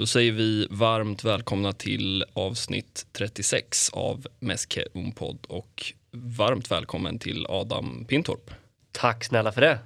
Då 0.00 0.06
säger 0.06 0.32
vi 0.32 0.66
varmt 0.70 1.24
välkomna 1.24 1.72
till 1.72 2.24
avsnitt 2.32 3.06
36 3.12 3.90
av 3.92 4.26
Meske 4.38 4.84
Unpod 4.94 5.46
och 5.48 5.92
varmt 6.10 6.70
välkommen 6.70 7.18
till 7.18 7.46
Adam 7.48 8.04
Pintorp. 8.08 8.50
Tack 8.92 9.24
snälla 9.24 9.52
för 9.52 9.60
det. 9.60 9.78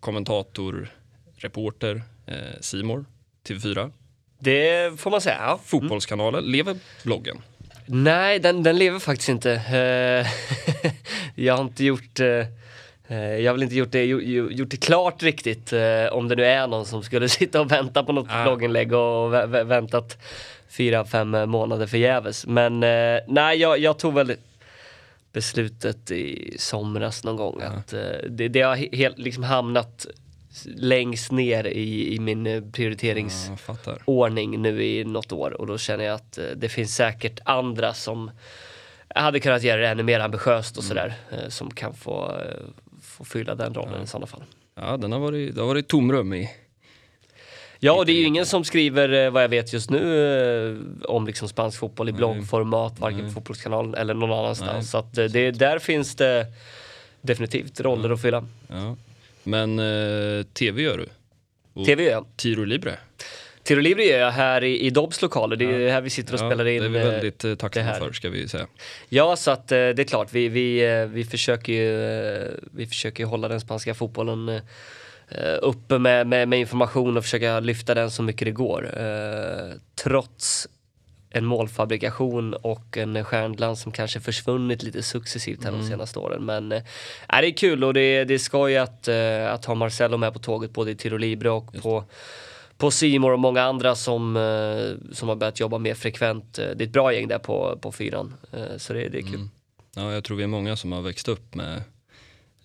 Kommentator, 0.00 0.88
reporter, 1.36 2.02
eh, 2.26 2.34
Simor, 2.60 3.04
TV4. 3.48 3.90
Det 4.38 5.00
får 5.00 5.10
man 5.10 5.20
säga. 5.20 5.38
Ja. 5.40 5.60
Fotbollskanalen, 5.64 6.44
lever 6.44 6.78
bloggen? 7.04 7.42
Nej, 7.86 8.38
den, 8.38 8.62
den 8.62 8.78
lever 8.78 8.98
faktiskt 8.98 9.28
inte. 9.28 9.52
Eh, 9.52 10.26
jag 11.44 11.56
har 11.56 11.64
inte 11.64 11.84
gjort 11.84 12.20
eh, 12.20 12.26
eh, 12.26 12.46
jag 13.08 13.46
har 13.46 13.52
väl 13.52 13.62
inte 13.62 13.74
gjort 13.74 13.92
det, 13.92 14.04
gjort 14.04 14.70
det 14.70 14.76
klart 14.76 15.22
riktigt 15.22 15.72
om 16.10 16.28
det 16.28 16.36
nu 16.36 16.44
är 16.44 16.66
någon 16.66 16.86
som 16.86 17.02
skulle 17.02 17.28
sitta 17.28 17.60
och 17.60 17.72
vänta 17.72 18.04
på 18.04 18.12
något 18.12 18.26
ah. 18.30 18.42
blogginlägg 18.42 18.92
och 18.92 19.32
väntat 19.70 20.18
fyra, 20.68 21.04
fem 21.04 21.30
månader 21.30 21.86
förgäves. 21.86 22.46
Men 22.46 22.80
nej, 23.26 23.58
jag, 23.58 23.78
jag, 23.78 23.98
tog 23.98 24.14
väl 24.14 24.34
beslutet 25.32 26.10
i 26.10 26.56
somras 26.58 27.24
någon 27.24 27.36
gång 27.36 27.58
ja. 27.60 27.66
att 27.66 27.94
det, 28.28 28.48
det 28.48 28.60
har 28.60 28.96
helt 28.96 29.18
liksom 29.18 29.42
hamnat 29.42 30.06
längst 30.66 31.32
ner 31.32 31.66
i, 31.66 32.14
i 32.14 32.18
min 32.18 32.46
eh, 32.46 32.62
prioriteringsordning 32.72 34.52
ja, 34.54 34.60
nu 34.60 34.84
i 34.84 35.04
något 35.04 35.32
år 35.32 35.60
och 35.60 35.66
då 35.66 35.78
känner 35.78 36.04
jag 36.04 36.14
att 36.14 36.38
eh, 36.38 36.44
det 36.56 36.68
finns 36.68 36.94
säkert 36.94 37.40
andra 37.44 37.94
som 37.94 38.30
hade 39.14 39.40
kunnat 39.40 39.62
göra 39.62 39.80
det 39.80 39.88
ännu 39.88 40.02
mer 40.02 40.20
ambitiöst 40.20 40.76
och 40.76 40.84
mm. 40.84 40.88
sådär 40.88 41.14
eh, 41.30 41.48
som 41.48 41.70
kan 41.70 41.94
få, 41.94 42.40
få 43.18 43.24
fylla 43.24 43.54
den 43.54 43.74
rollen 43.74 43.94
ja. 43.96 44.02
i 44.02 44.06
sådana 44.06 44.26
fall. 44.26 44.42
Ja, 44.74 44.96
den 44.96 45.12
har 45.12 45.18
varit, 45.18 45.54
det 45.54 45.60
har 45.60 45.68
varit 45.68 45.88
tomrum 45.88 46.34
i 46.34 46.50
Ja, 47.80 47.92
och 47.92 48.06
det 48.06 48.12
är 48.12 48.16
ju 48.16 48.24
ingen 48.24 48.46
som 48.46 48.64
skriver 48.64 49.30
vad 49.30 49.42
jag 49.42 49.48
vet 49.48 49.72
just 49.72 49.90
nu 49.90 50.98
om 51.04 51.26
liksom 51.26 51.48
spansk 51.48 51.78
fotboll 51.78 52.08
i 52.08 52.12
bloggformat, 52.12 52.98
varken 52.98 53.26
på 53.26 53.30
Fotbollskanalen 53.30 53.94
eller 53.94 54.14
någon 54.14 54.38
annanstans. 54.38 54.72
Nej. 54.72 54.84
Så 54.84 54.98
att 54.98 55.14
det, 55.14 55.50
där 55.50 55.78
finns 55.78 56.14
det 56.14 56.46
definitivt 57.20 57.80
roller 57.80 58.08
ja. 58.08 58.14
att 58.14 58.22
fylla. 58.22 58.46
Ja. 58.68 58.96
Men 59.42 59.78
eh, 59.78 60.42
tv 60.42 60.82
gör 60.82 60.98
du? 60.98 61.08
Och 61.72 61.86
TV 61.86 62.04
gör 62.04 62.10
jag. 62.10 62.26
Tiro 62.36 62.64
Libre? 62.64 62.98
Tiro 63.68 63.80
Libre 63.80 64.04
gör 64.04 64.18
jag 64.18 64.30
här 64.30 64.64
i, 64.64 64.80
i 64.80 64.90
Dobbs 64.90 65.22
lokaler, 65.22 65.56
det 65.56 65.64
är 65.64 65.78
ja. 65.78 65.92
här 65.92 66.00
vi 66.00 66.10
sitter 66.10 66.34
och 66.34 66.40
ja, 66.40 66.50
spelar 66.50 66.66
in. 66.66 66.80
Det 66.80 66.86
är 66.86 66.90
vi 66.90 66.98
väldigt 66.98 67.44
eh, 67.44 67.54
tacksamma 67.54 67.94
för 67.94 68.12
ska 68.12 68.30
vi 68.30 68.48
säga. 68.48 68.66
Ja, 69.08 69.36
så 69.36 69.50
att 69.50 69.72
eh, 69.72 69.76
det 69.76 69.98
är 69.98 70.04
klart, 70.04 70.28
vi, 70.32 70.48
vi, 70.48 70.84
eh, 70.84 71.06
vi, 71.06 71.24
försöker 71.24 71.72
ju, 71.72 72.04
eh, 72.36 72.48
vi 72.72 72.86
försöker 72.86 73.24
hålla 73.24 73.48
den 73.48 73.60
spanska 73.60 73.94
fotbollen 73.94 74.48
eh, 74.48 74.60
uppe 75.62 75.98
med, 75.98 76.26
med, 76.26 76.48
med, 76.48 76.58
information 76.58 77.16
och 77.16 77.22
försöka 77.22 77.60
lyfta 77.60 77.94
den 77.94 78.10
så 78.10 78.22
mycket 78.22 78.46
det 78.46 78.52
går. 78.52 78.90
trots 80.02 80.68
en 81.30 81.44
målfabrikation 81.44 82.54
och 82.54 82.96
en 82.96 83.24
stjärnglans 83.24 83.82
som 83.82 83.92
kanske 83.92 84.20
försvunnit 84.20 84.82
lite 84.82 85.02
successivt 85.02 85.64
här 85.64 85.68
mm. 85.68 85.80
de 85.80 85.88
senaste 85.88 86.18
åren. 86.18 86.44
Men 86.44 86.72
äh, 86.72 86.82
det 87.28 87.46
är 87.46 87.56
kul 87.56 87.84
och 87.84 87.94
det, 87.94 88.24
det 88.24 88.34
är 88.34 88.38
skoj 88.38 88.76
att, 88.76 89.08
äh, 89.08 89.52
att 89.52 89.64
ha 89.64 89.74
Marcelo 89.74 90.16
med 90.16 90.32
på 90.32 90.38
tåget 90.38 90.72
både 90.72 90.90
i 90.90 90.94
Tiro 90.94 91.16
Libre 91.16 91.50
och 91.50 91.70
Just. 91.72 91.82
på 91.82 92.04
på 92.78 92.90
Simor 92.90 93.32
och 93.32 93.38
många 93.38 93.62
andra 93.62 93.94
som, 93.94 94.36
äh, 94.36 95.12
som 95.14 95.28
har 95.28 95.36
börjat 95.36 95.60
jobba 95.60 95.78
mer 95.78 95.94
frekvent. 95.94 96.54
Det 96.54 96.62
är 96.62 96.82
ett 96.82 96.92
bra 96.92 97.12
gäng 97.12 97.28
där 97.28 97.38
på, 97.38 97.78
på 97.82 97.92
fyran, 97.92 98.34
så 98.76 98.92
det, 98.92 99.08
det 99.08 99.18
är 99.18 99.22
kul. 99.22 99.34
Mm. 99.34 99.50
Ja, 99.94 100.12
jag 100.12 100.24
tror 100.24 100.36
vi 100.36 100.42
är 100.42 100.48
många 100.48 100.76
som 100.76 100.92
har 100.92 101.02
växt 101.02 101.28
upp 101.28 101.54
med 101.54 101.82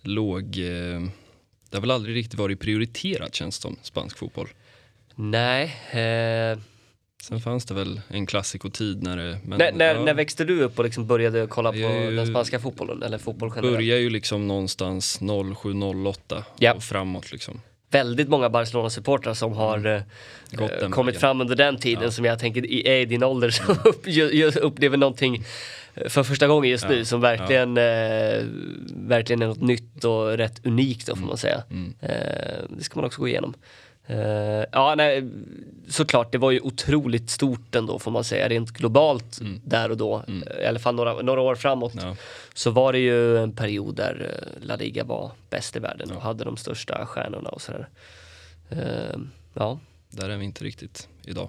låg... 0.02 0.44
Det 1.70 1.76
har 1.76 1.80
väl 1.80 1.90
aldrig 1.90 2.16
riktigt 2.16 2.38
varit 2.38 2.60
prioriterat 2.60 3.34
känns 3.34 3.58
det 3.58 3.62
som, 3.62 3.76
spansk 3.82 4.18
fotboll. 4.18 4.48
Nej. 5.14 5.64
Eh 5.90 6.58
Sen 7.28 7.40
fanns 7.40 7.64
det 7.64 7.74
väl 7.74 8.00
en 8.08 8.26
klassikotid 8.26 9.02
när 9.02 9.16
det... 9.16 9.38
Men, 9.44 9.58
när, 9.58 9.72
när, 9.72 9.94
ja. 9.94 10.04
när, 10.04 10.14
växte 10.14 10.44
du 10.44 10.62
upp 10.62 10.78
och 10.78 10.84
liksom 10.84 11.06
började 11.06 11.46
kolla 11.46 11.72
på 11.72 11.78
ju, 11.78 12.16
den 12.16 12.26
spanska 12.26 12.58
fotbollen? 12.60 13.02
Eller 13.02 13.18
fotboll 13.18 13.52
generellt? 13.56 13.76
Började 13.76 14.00
ju 14.00 14.10
liksom 14.10 14.48
någonstans 14.48 15.20
07-08 15.20 16.42
ja. 16.58 16.74
och 16.74 16.82
framåt 16.82 17.32
liksom. 17.32 17.60
Väldigt 17.94 18.28
många 18.28 18.48
Barcelona-supportrar 18.48 19.34
som 19.34 19.52
har 19.52 19.78
mm. 19.78 20.02
eh, 20.58 20.88
kommit 20.90 21.20
fram 21.20 21.40
under 21.40 21.56
den 21.56 21.76
tiden 21.76 22.04
ja. 22.04 22.10
som 22.10 22.24
jag 22.24 22.38
tänker 22.38 22.86
är 22.86 23.00
i 23.00 23.04
din 23.04 23.22
ålder 23.22 23.50
som 23.50 23.76
upplever 24.62 24.96
någonting 24.96 25.44
eh, 25.94 26.08
för 26.08 26.22
första 26.22 26.46
gången 26.46 26.70
just 26.70 26.88
nu 26.88 27.04
som 27.04 27.20
verkligen, 27.20 27.76
eh, 27.76 28.44
verkligen 29.08 29.42
är 29.42 29.46
något 29.46 29.62
nytt 29.62 30.04
och 30.04 30.36
rätt 30.36 30.66
unikt 30.66 31.06
då 31.06 31.12
får 31.12 31.18
mm. 31.18 31.28
man 31.28 31.36
säga. 31.36 31.62
Mm. 31.70 31.94
Eh, 32.00 32.64
det 32.68 32.84
ska 32.84 32.98
man 32.98 33.04
också 33.04 33.20
gå 33.20 33.28
igenom. 33.28 33.54
Uh, 34.10 34.64
ja, 34.72 34.94
nej, 34.94 35.24
såklart, 35.88 36.32
det 36.32 36.38
var 36.38 36.50
ju 36.50 36.60
otroligt 36.60 37.30
stort 37.30 37.74
ändå 37.74 37.98
får 37.98 38.10
man 38.10 38.24
säga, 38.24 38.48
rent 38.48 38.70
globalt 38.70 39.40
mm. 39.40 39.60
där 39.64 39.90
och 39.90 39.96
då. 39.96 40.24
Mm. 40.28 40.48
I 40.62 40.66
alla 40.66 40.78
fall 40.78 40.94
några, 40.94 41.22
några 41.22 41.40
år 41.40 41.54
framåt. 41.54 41.94
Ja. 41.94 42.16
Så 42.54 42.70
var 42.70 42.92
det 42.92 42.98
ju 42.98 43.38
en 43.38 43.52
period 43.52 43.96
där 43.96 44.22
uh, 44.22 44.66
La 44.66 44.76
Liga 44.76 45.04
var 45.04 45.32
bäst 45.50 45.76
i 45.76 45.78
världen 45.78 46.08
ja. 46.10 46.16
och 46.16 46.22
hade 46.22 46.44
de 46.44 46.56
största 46.56 47.06
stjärnorna 47.06 47.48
och 47.48 47.62
sådär. 47.62 47.88
Uh, 48.72 49.20
ja. 49.54 49.78
Där 50.10 50.28
är 50.28 50.36
vi 50.36 50.44
inte 50.44 50.64
riktigt 50.64 51.08
idag. 51.24 51.48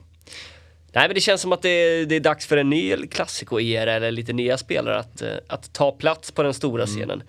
Nej 0.95 1.07
men 1.07 1.15
det 1.15 1.21
känns 1.21 1.41
som 1.41 1.53
att 1.53 1.61
det, 1.61 2.05
det 2.05 2.15
är 2.15 2.19
dags 2.19 2.45
för 2.45 2.57
en 2.57 2.69
ny 2.69 3.07
klassiko-era 3.07 3.93
eller 3.93 4.11
lite 4.11 4.33
nya 4.33 4.57
spelare 4.57 4.99
att, 4.99 5.23
att 5.47 5.73
ta 5.73 5.91
plats 5.91 6.31
på 6.31 6.43
den 6.43 6.53
stora 6.53 6.83
mm. 6.83 6.95
scenen. 6.95 7.19
Eh, 7.21 7.25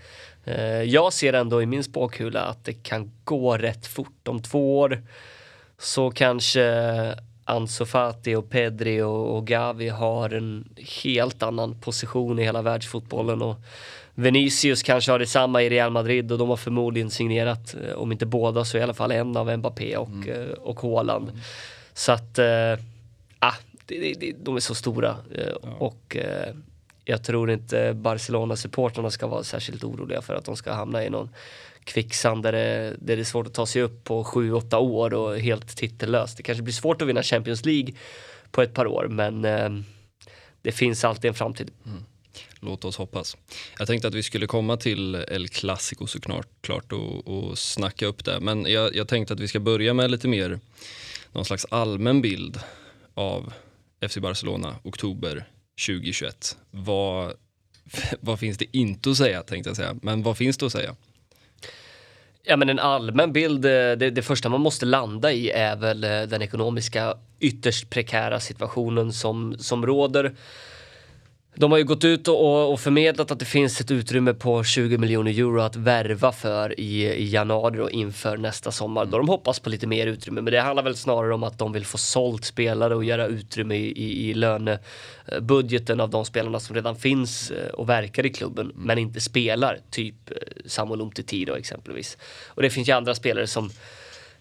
jag 0.86 1.12
ser 1.12 1.32
ändå 1.32 1.62
i 1.62 1.66
min 1.66 1.84
spåkula 1.84 2.40
att 2.40 2.64
det 2.64 2.72
kan 2.72 3.10
gå 3.24 3.56
rätt 3.56 3.86
fort. 3.86 4.28
Om 4.28 4.42
två 4.42 4.78
år 4.78 5.02
så 5.78 6.10
kanske 6.10 7.14
Ansu 7.48 7.84
Fati 7.84 8.34
och 8.34 8.50
Pedri 8.50 9.02
och, 9.02 9.46
Gavi 9.46 9.88
har 9.88 10.30
en 10.30 10.68
helt 11.02 11.42
annan 11.42 11.80
position 11.80 12.38
i 12.38 12.42
hela 12.42 12.62
världsfotbollen. 12.62 13.42
Och 13.42 13.56
Vinicius 14.14 14.82
kanske 14.82 15.12
har 15.12 15.18
detsamma 15.18 15.62
i 15.62 15.70
Real 15.70 15.90
Madrid 15.90 16.32
och 16.32 16.38
de 16.38 16.48
har 16.48 16.56
förmodligen 16.56 17.10
signerat, 17.10 17.74
eh, 17.74 17.94
om 17.94 18.12
inte 18.12 18.26
båda 18.26 18.64
så 18.64 18.78
i 18.78 18.82
alla 18.82 18.94
fall 18.94 19.10
en 19.10 19.36
av 19.36 19.58
Mbappé 19.58 19.96
och, 19.96 20.08
mm. 20.08 20.30
Eh, 20.30 20.48
och 20.48 20.80
Haaland. 20.80 21.28
Mm. 21.28 21.40
Så 21.94 22.12
att, 22.12 22.38
äh, 22.38 22.74
de 24.42 24.56
är 24.56 24.60
så 24.60 24.74
stora. 24.74 25.16
Och 25.78 26.16
jag 27.08 27.24
tror 27.24 27.50
inte 27.50 27.94
Barcelona-supportrarna 27.94 29.10
ska 29.10 29.26
vara 29.26 29.44
särskilt 29.44 29.84
oroliga 29.84 30.22
för 30.22 30.34
att 30.34 30.44
de 30.44 30.56
ska 30.56 30.72
hamna 30.72 31.04
i 31.04 31.10
någon 31.10 31.30
kvicksand 31.84 32.42
där 32.42 32.52
det, 32.52 32.96
där 32.98 33.16
det 33.16 33.22
är 33.22 33.24
svårt 33.24 33.46
att 33.46 33.54
ta 33.54 33.66
sig 33.66 33.82
upp 33.82 34.04
på 34.04 34.24
7-8 34.24 34.76
år 34.76 35.14
och 35.14 35.38
helt 35.38 35.76
titellöst. 35.76 36.36
Det 36.36 36.42
kanske 36.42 36.62
blir 36.62 36.74
svårt 36.74 37.02
att 37.02 37.08
vinna 37.08 37.22
Champions 37.22 37.64
League 37.64 37.94
på 38.50 38.62
ett 38.62 38.74
par 38.74 38.86
år 38.86 39.08
men 39.08 39.44
eh, 39.44 39.70
det 40.62 40.72
finns 40.72 41.04
alltid 41.04 41.28
en 41.28 41.34
framtid. 41.34 41.70
Mm. 41.86 42.04
Låt 42.60 42.84
oss 42.84 42.96
hoppas. 42.96 43.36
Jag 43.78 43.86
tänkte 43.86 44.08
att 44.08 44.14
vi 44.14 44.22
skulle 44.22 44.46
komma 44.46 44.76
till 44.76 45.14
El 45.14 45.48
Clasico 45.48 46.06
såklart 46.06 46.48
klart, 46.60 46.92
och, 46.92 47.28
och 47.28 47.58
snacka 47.58 48.06
upp 48.06 48.24
det. 48.24 48.40
Men 48.40 48.66
jag, 48.66 48.96
jag 48.96 49.08
tänkte 49.08 49.34
att 49.34 49.40
vi 49.40 49.48
ska 49.48 49.60
börja 49.60 49.94
med 49.94 50.10
lite 50.10 50.28
mer 50.28 50.60
någon 51.32 51.44
slags 51.44 51.66
allmän 51.70 52.22
bild 52.22 52.60
av 53.14 53.52
FC 54.08 54.18
Barcelona 54.18 54.76
oktober 54.82 55.46
2021. 55.86 56.56
Vad, 56.70 57.32
vad 58.20 58.38
finns 58.38 58.58
det 58.58 58.76
inte 58.76 59.10
att 59.10 59.16
säga 59.16 59.42
tänkte 59.42 59.70
jag 59.70 59.76
säga, 59.76 59.96
men 60.02 60.22
vad 60.22 60.36
finns 60.36 60.56
det 60.58 60.66
att 60.66 60.72
säga? 60.72 60.96
Ja 62.42 62.56
men 62.56 62.68
en 62.68 62.78
allmän 62.78 63.32
bild, 63.32 63.64
eh, 63.64 63.70
det, 63.70 64.10
det, 64.10 64.22
första 64.22 64.48
man 64.48 64.60
måste 64.60 64.86
landa 64.86 65.32
i 65.32 65.50
är 65.50 65.76
väl 65.76 66.04
eh, 66.04 66.22
den 66.22 66.42
ekonomiska 66.42 67.14
ytterst 67.40 67.90
prekära 67.90 68.40
situationen 68.40 69.12
som, 69.12 69.58
som 69.58 69.86
råder. 69.86 70.34
De 71.58 71.70
har 71.70 71.78
ju 71.78 71.84
gått 71.84 72.04
ut 72.04 72.28
och, 72.28 72.72
och, 72.72 72.80
förmedlat 72.80 73.30
att 73.30 73.38
det 73.38 73.44
finns 73.44 73.80
ett 73.80 73.90
utrymme 73.90 74.34
på 74.34 74.64
20 74.64 74.98
miljoner 74.98 75.30
euro 75.30 75.60
att 75.60 75.76
värva 75.76 76.32
för 76.32 76.80
i, 76.80 77.04
i 77.04 77.28
januari 77.28 77.80
och 77.80 77.90
inför 77.90 78.36
nästa 78.36 78.70
sommar. 78.70 79.04
Då 79.04 79.18
de 79.18 79.28
hoppas 79.28 79.60
på 79.60 79.70
lite 79.70 79.86
mer 79.86 80.06
utrymme. 80.06 80.40
Men 80.40 80.52
det 80.52 80.60
handlar 80.60 80.82
väl 80.82 80.96
snarare 80.96 81.34
om 81.34 81.42
att 81.42 81.58
de 81.58 81.72
vill 81.72 81.86
få 81.86 81.98
sålt 81.98 82.44
spelare 82.44 82.94
och 82.94 83.04
göra 83.04 83.26
utrymme 83.26 83.76
i, 83.76 83.92
i, 83.92 84.30
i 84.30 84.34
lönebudgeten 84.34 86.00
av 86.00 86.10
de 86.10 86.24
spelarna 86.24 86.60
som 86.60 86.76
redan 86.76 86.96
finns 86.96 87.50
eh, 87.50 87.68
och 87.68 87.88
verkar 87.88 88.26
i 88.26 88.30
klubben 88.30 88.70
mm. 88.70 88.86
men 88.86 88.98
inte 88.98 89.20
spelar. 89.20 89.78
Typ 89.90 90.30
eh, 90.30 90.36
Samuel 90.66 91.00
Umtiti 91.00 91.44
då 91.44 91.54
exempelvis. 91.54 92.18
Och 92.46 92.62
det 92.62 92.70
finns 92.70 92.88
ju 92.88 92.92
andra 92.92 93.14
spelare 93.14 93.46
som 93.46 93.70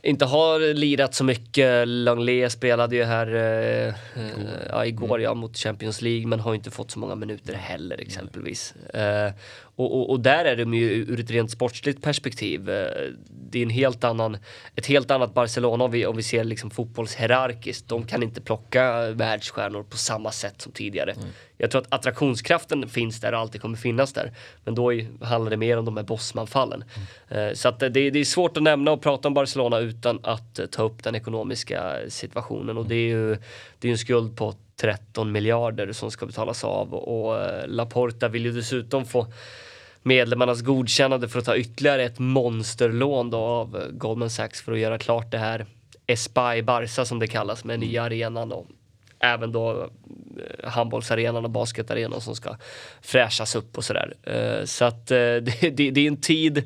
inte 0.05 0.25
har 0.25 0.73
lirat 0.73 1.13
så 1.13 1.23
mycket. 1.23 1.87
Langley 1.87 2.49
spelade 2.49 2.95
ju 2.95 3.03
här 3.03 3.27
eh, 3.27 3.93
igår. 4.15 4.47
ja, 4.69 4.85
igår 4.85 5.15
mm. 5.17 5.21
ja, 5.21 5.33
mot 5.33 5.57
Champions 5.57 6.01
League 6.01 6.27
men 6.27 6.39
har 6.39 6.55
inte 6.55 6.71
fått 6.71 6.91
så 6.91 6.99
många 6.99 7.15
minuter 7.15 7.53
heller 7.53 8.01
exempelvis. 8.01 8.75
Eh, 8.75 9.31
Och, 9.75 9.95
och, 9.95 10.09
och, 10.09 10.19
där 10.19 10.45
är 10.45 10.55
de 10.55 10.73
ju 10.73 10.89
ur 10.89 11.19
ett 11.19 11.31
rent 11.31 11.51
sportsligt 11.51 12.01
perspektiv. 12.01 12.69
Eh, 12.69 13.11
det 13.29 13.59
är 13.59 13.63
en 13.63 13.69
helt 13.69 14.03
annan, 14.03 14.37
ett 14.75 14.85
helt 14.85 15.11
annat 15.11 15.33
Barcelona 15.33 15.83
om 15.83 15.91
vi, 15.91 16.05
om 16.05 16.15
vi 16.15 16.23
ser 16.23 16.43
liksom 16.43 16.71
fotbollshierarkiskt. 16.71 17.87
De 17.87 18.05
kan 18.05 18.23
inte 18.23 18.41
plocka 18.41 19.11
världsstjärnor 19.11 19.83
på 19.83 19.97
samma 19.97 20.31
sätt 20.31 20.61
som 20.61 20.71
tidigare. 20.71 21.11
Mm. 21.11 21.27
Jag 21.57 21.71
tror 21.71 21.81
att 21.81 21.93
attraktionskraften 21.93 22.89
finns 22.89 23.19
där 23.19 23.33
och 23.33 23.39
alltid 23.39 23.61
kommer 23.61 23.77
finnas 23.77 24.13
där. 24.13 24.31
Men 24.63 24.75
då 24.75 24.91
handlar 25.21 25.51
det 25.51 25.57
mer 25.57 25.77
om 25.77 25.85
de 25.85 25.97
här 25.97 26.03
bossmanfallen. 26.03 26.83
Mm. 27.29 27.55
Så 27.55 27.67
att 27.67 27.79
det, 27.79 27.89
det, 27.89 28.19
är 28.19 28.25
svårt 28.25 28.57
att 28.57 28.63
nämna 28.63 28.91
och 28.91 29.01
prata 29.01 29.27
om 29.27 29.33
Barcelona 29.33 29.79
utan 29.79 30.19
att 30.23 30.59
ta 30.71 30.83
upp 30.83 31.03
den 31.03 31.15
ekonomiska 31.15 31.95
situationen. 32.07 32.77
Och 32.77 32.85
det 32.85 32.95
är 32.95 33.07
ju 33.07 33.37
det 33.79 33.87
är 33.87 33.91
en 33.91 33.97
skuld 33.97 34.37
på 34.37 34.53
13 34.75 35.31
miljarder 35.31 35.91
som 35.91 36.11
ska 36.11 36.25
betalas 36.25 36.63
av 36.63 36.93
och 36.93 37.41
eh, 37.41 37.67
Laporta 37.67 38.27
vill 38.27 38.45
ju 38.45 38.51
dessutom 38.51 39.05
få 39.05 39.27
medlemmarnas 40.05 40.61
godkännande 40.61 41.29
för 41.29 41.39
att 41.39 41.45
ta 41.45 41.55
ytterligare 41.55 42.03
ett 42.03 42.19
monsterlån 42.19 43.29
då 43.29 43.37
av 43.37 43.75
eh, 43.75 43.87
Goldman 43.91 44.29
Sachs 44.29 44.61
för 44.61 44.71
att 44.71 44.79
göra 44.79 44.97
klart 44.97 45.31
det 45.31 45.37
här 45.37 45.65
Espai 46.07 46.61
Barca 46.61 47.05
som 47.05 47.19
det 47.19 47.27
kallas 47.27 47.63
med 47.63 47.79
nya 47.79 48.01
mm. 48.01 48.05
arenan 48.05 48.51
och 48.51 48.67
även 49.19 49.51
då 49.51 49.81
eh, 49.81 50.69
handbollsarenan 50.69 51.45
och 51.45 51.51
basketarenan 51.51 52.21
som 52.21 52.35
ska 52.35 52.57
fräschas 53.01 53.55
upp 53.55 53.77
och 53.77 53.83
sådär. 53.83 54.13
Så 54.65 54.85
att 54.85 55.07
det, 55.07 55.39
det, 55.73 55.91
det 55.91 56.01
är 56.01 56.07
en 56.07 56.21
tid 56.21 56.63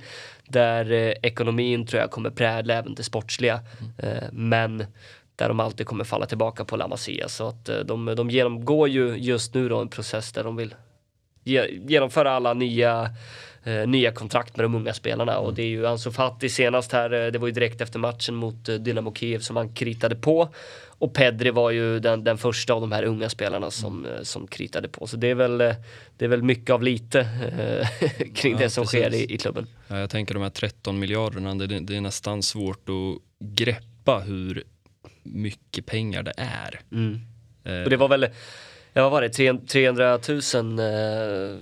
där 0.48 1.16
ekonomin 1.26 1.86
tror 1.86 2.02
jag 2.02 2.12
kommer 2.12 2.30
prägla 2.30 2.74
även 2.74 2.96
det 2.96 3.04
sportsliga. 3.04 3.60
Mm. 4.00 4.26
Men 4.32 4.86
där 5.40 5.48
de 5.48 5.60
alltid 5.60 5.86
kommer 5.86 6.04
falla 6.04 6.26
tillbaka 6.26 6.66
på 6.66 6.78
La 6.78 6.88
Masia. 6.88 7.30
Så 7.30 7.48
att 7.48 7.70
eh, 7.70 7.80
de, 7.80 8.06
de 8.06 8.30
genomgår 8.30 8.90
ju 8.90 9.16
just 9.16 9.54
nu 9.54 9.70
då 9.70 9.82
en 9.82 9.90
process 9.90 10.32
där 10.32 10.44
de 10.44 10.56
vill 10.56 10.76
ge, 11.50 11.68
genomföra 11.88 12.32
alla 12.32 12.54
nya 12.54 13.10
eh, 13.64 13.88
nya 13.88 14.12
kontrakt 14.12 14.58
med 14.58 14.66
de 14.66 14.76
unga 14.76 14.94
spelarna 14.94 15.40
och 15.40 15.54
det 15.54 15.62
är 15.62 15.68
ju 15.68 15.88
Ansu 15.88 16.12
Fati 16.12 16.50
senast 16.50 16.92
här, 16.92 17.26
eh, 17.26 17.32
det 17.32 17.40
var 17.40 17.48
ju 17.48 17.54
direkt 17.54 17.82
efter 17.82 18.00
matchen 18.00 18.36
mot 18.36 18.70
eh, 18.70 18.76
Dynamo 18.76 19.14
Kiev 19.14 19.40
som 19.40 19.56
han 19.56 19.74
kritade 19.74 20.16
på. 20.16 20.50
Och 21.02 21.14
Pedri 21.14 21.50
var 21.52 21.72
ju 21.72 22.00
den, 22.00 22.24
den 22.24 22.38
första 22.38 22.74
av 22.74 22.82
de 22.82 22.92
här 22.92 23.04
unga 23.04 23.30
spelarna 23.30 23.72
som, 23.72 24.06
mm. 24.06 24.26
som 24.26 24.48
kritade 24.48 24.88
på. 24.88 25.08
Så 25.08 25.18
det 25.18 25.28
är 25.28 25.36
väl, 25.36 25.58
det 26.18 26.26
är 26.26 26.28
väl 26.28 26.44
mycket 26.44 26.70
av 26.70 26.84
lite 26.84 27.28
kring 28.36 28.54
ja, 28.54 28.60
det 28.60 28.70
som 28.70 28.84
precis. 28.84 29.00
sker 29.00 29.14
i, 29.14 29.34
i 29.34 29.38
klubben. 29.38 29.68
Ja, 29.88 30.00
jag 30.00 30.10
tänker 30.10 30.34
de 30.34 30.44
här 30.44 30.50
13 30.50 31.00
miljarderna, 31.00 31.56
det, 31.56 31.80
det 31.80 31.96
är 31.96 32.02
nästan 32.02 32.44
svårt 32.44 32.90
att 32.90 33.22
greppa 33.40 34.20
hur 34.20 34.64
mycket 35.24 35.86
pengar 35.86 36.24
det 36.24 36.34
är. 36.38 36.80
Mm. 36.92 37.20
Eh. 37.64 37.84
Och 37.84 37.90
det 37.90 37.98
var 37.98 38.08
väl, 38.08 38.28
ja 39.00 39.10
vad 39.10 39.12
var 39.12 39.22
det, 39.22 39.68
300 39.68 40.20
000 40.28 40.80
eh, 40.80 41.58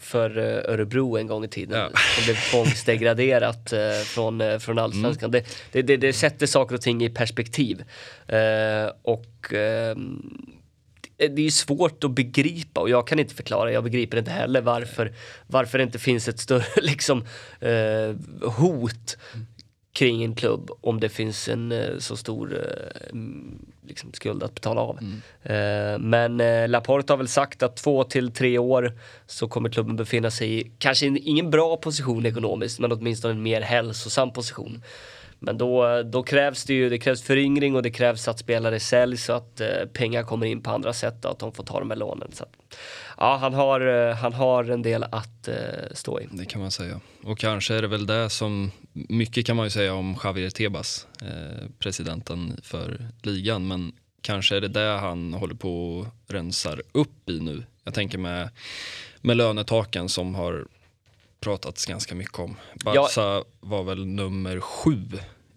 för 0.00 0.38
eh, 0.38 0.72
Örebro 0.72 1.16
en 1.16 1.26
gång 1.26 1.44
i 1.44 1.48
tiden. 1.48 1.78
Ja. 1.78 1.98
Som 2.16 2.24
blev 2.24 2.34
tvångsdegraderat 2.34 3.72
eh, 3.72 3.80
från, 4.04 4.60
från 4.60 4.78
allsvenskan. 4.78 5.30
Mm. 5.30 5.30
Det, 5.30 5.46
det, 5.72 5.82
det, 5.82 5.96
det, 5.96 6.12
sätter 6.12 6.46
saker 6.46 6.74
och 6.74 6.80
ting 6.80 7.04
i 7.04 7.10
perspektiv. 7.10 7.84
Eh, 8.26 8.92
och 9.02 9.52
ehm, 9.52 10.46
det 11.16 11.46
är 11.46 11.50
svårt 11.50 12.04
att 12.04 12.10
begripa 12.10 12.80
och 12.80 12.90
jag 12.90 13.06
kan 13.06 13.18
inte 13.18 13.34
förklara, 13.34 13.72
jag 13.72 13.84
begriper 13.84 14.18
inte 14.18 14.30
heller 14.30 14.60
varför, 14.60 15.12
varför 15.46 15.78
det 15.78 15.84
inte 15.84 15.98
finns 15.98 16.28
ett 16.28 16.38
större 16.38 16.64
liksom, 16.82 17.24
hot 18.42 19.16
kring 19.92 20.24
en 20.24 20.34
klubb 20.34 20.70
om 20.80 21.00
det 21.00 21.08
finns 21.08 21.48
en 21.48 21.72
eh, 21.72 21.98
så 21.98 22.16
stor 22.16 22.54
eh, 22.54 23.18
liksom, 23.86 24.12
skuld 24.12 24.42
att 24.42 24.54
betala 24.54 24.80
av. 24.80 24.98
Mm. 25.00 25.22
Eh, 25.42 25.98
men 25.98 26.70
Laporte 26.70 27.12
har 27.12 27.18
väl 27.18 27.28
sagt 27.28 27.62
att 27.62 27.76
två 27.76 28.04
till 28.04 28.32
tre 28.32 28.58
år 28.58 28.92
så 29.26 29.48
kommer 29.48 29.68
klubben 29.68 29.96
befinna 29.96 30.30
sig 30.30 30.60
i, 30.60 30.70
kanske 30.78 31.06
ingen 31.06 31.50
bra 31.50 31.76
position 31.76 32.26
ekonomiskt, 32.26 32.80
men 32.80 32.92
åtminstone 32.92 33.34
en 33.34 33.42
mer 33.42 33.60
hälsosam 33.60 34.32
position. 34.32 34.82
Men 35.42 35.58
då, 35.58 36.02
då 36.02 36.22
krävs 36.22 36.64
det 36.64 36.74
ju 36.74 36.88
det 36.88 36.98
krävs 36.98 37.22
föryngring 37.22 37.76
och 37.76 37.82
det 37.82 37.90
krävs 37.90 38.28
att 38.28 38.38
spelare 38.38 38.80
säljs 38.80 39.24
så 39.24 39.32
att 39.32 39.60
eh, 39.60 39.68
pengar 39.92 40.22
kommer 40.22 40.46
in 40.46 40.62
på 40.62 40.70
andra 40.70 40.92
sätt 40.92 41.24
och 41.24 41.30
att 41.30 41.38
de 41.38 41.52
får 41.52 41.64
ta 41.64 41.78
de 41.78 41.90
här 41.90 41.96
lånen. 41.96 42.32
Så 42.32 42.42
att, 42.42 42.52
ja, 43.18 43.36
han 43.40 43.54
har, 43.54 44.08
eh, 44.08 44.16
han 44.16 44.32
har 44.32 44.64
en 44.64 44.82
del 44.82 45.04
att 45.04 45.48
eh, 45.48 45.54
stå 45.92 46.20
i. 46.20 46.28
Det 46.30 46.44
kan 46.44 46.60
man 46.60 46.70
säga. 46.70 47.00
Och 47.22 47.38
kanske 47.38 47.74
är 47.74 47.82
det 47.82 47.88
väl 47.88 48.06
det 48.06 48.30
som, 48.30 48.70
mycket 48.92 49.46
kan 49.46 49.56
man 49.56 49.66
ju 49.66 49.70
säga 49.70 49.94
om 49.94 50.16
Javier 50.24 50.50
Tebas, 50.50 51.06
eh, 51.22 51.68
presidenten 51.78 52.60
för 52.62 53.08
ligan, 53.22 53.66
men 53.68 53.92
kanske 54.20 54.56
är 54.56 54.60
det 54.60 54.68
det 54.68 54.98
han 55.00 55.34
håller 55.34 55.54
på 55.54 55.98
och 55.98 56.06
rensar 56.28 56.82
upp 56.92 57.30
i 57.30 57.40
nu. 57.40 57.64
Jag 57.84 57.94
tänker 57.94 58.18
med, 58.18 58.48
med 59.20 59.36
lönetaken 59.36 60.08
som 60.08 60.34
har 60.34 60.66
pratats 61.42 61.86
ganska 61.86 62.14
mycket 62.14 62.38
om. 62.38 62.56
Barca 62.84 63.10
ja. 63.16 63.44
var 63.60 63.82
väl 63.82 64.06
nummer 64.06 64.60
sju 64.60 65.08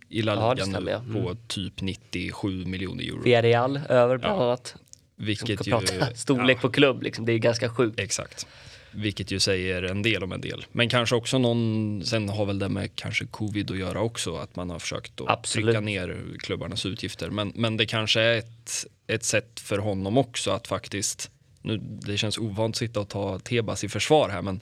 i 0.10 0.22
La 0.22 0.54
Liga 0.54 0.66
ja, 0.68 0.80
nu 0.80 0.90
ja. 0.90 0.98
mm. 0.98 1.14
på 1.14 1.36
typ 1.48 1.82
97 1.82 2.66
miljoner 2.66 3.04
euro. 3.04 3.22
Villarreal 3.22 3.80
över 3.90 4.18
bland 4.18 4.42
annat. 4.42 4.76
Vilket 5.16 5.68
ju, 5.68 5.74
storlek 6.16 6.62
på 6.62 6.70
klubb, 6.70 7.04
liksom. 7.04 7.26
det 7.26 7.34
är 7.34 7.38
ganska 7.38 7.70
sjukt. 7.70 8.00
Exakt. 8.00 8.48
Vilket 8.92 9.32
ju 9.32 9.40
säger 9.40 9.84
en 9.84 10.02
del 10.02 10.24
om 10.24 10.32
en 10.32 10.42
del. 10.42 10.66
Men 10.72 10.90
kanske 10.90 11.16
också 11.16 11.38
någon, 11.38 12.02
sen 12.06 12.30
har 12.30 12.46
väl 12.46 12.60
det 12.60 12.70
med 12.70 12.96
kanske 12.96 13.26
covid 13.26 13.72
att 13.72 13.78
göra 13.78 14.02
också, 14.02 14.38
att 14.38 14.56
man 14.56 14.70
har 14.70 14.80
försökt 14.80 15.22
att 15.22 15.30
Absolut. 15.30 15.66
trycka 15.66 15.80
ner 15.80 16.26
klubbarnas 16.40 16.86
utgifter. 16.86 17.30
Men, 17.30 17.52
men 17.56 17.78
det 17.78 17.86
kanske 17.86 18.22
är 18.22 18.38
ett, 18.38 18.86
ett 19.08 19.24
sätt 19.24 19.60
för 19.60 19.78
honom 19.78 20.18
också 20.18 20.52
att 20.52 20.68
faktiskt, 20.68 21.32
nu 21.62 21.78
det 21.78 22.18
känns 22.18 22.38
ovant 22.38 22.76
att 22.76 22.80
sitta 22.80 23.00
och 23.00 23.10
ta 23.10 23.40
Tebas 23.40 23.84
i 23.84 23.90
försvar 23.90 24.30
här, 24.30 24.42
men 24.42 24.62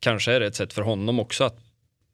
kanske 0.00 0.32
är 0.32 0.40
det 0.40 0.46
ett 0.46 0.54
sätt 0.54 0.72
för 0.72 0.82
honom 0.82 1.20
också 1.20 1.44
att 1.44 1.58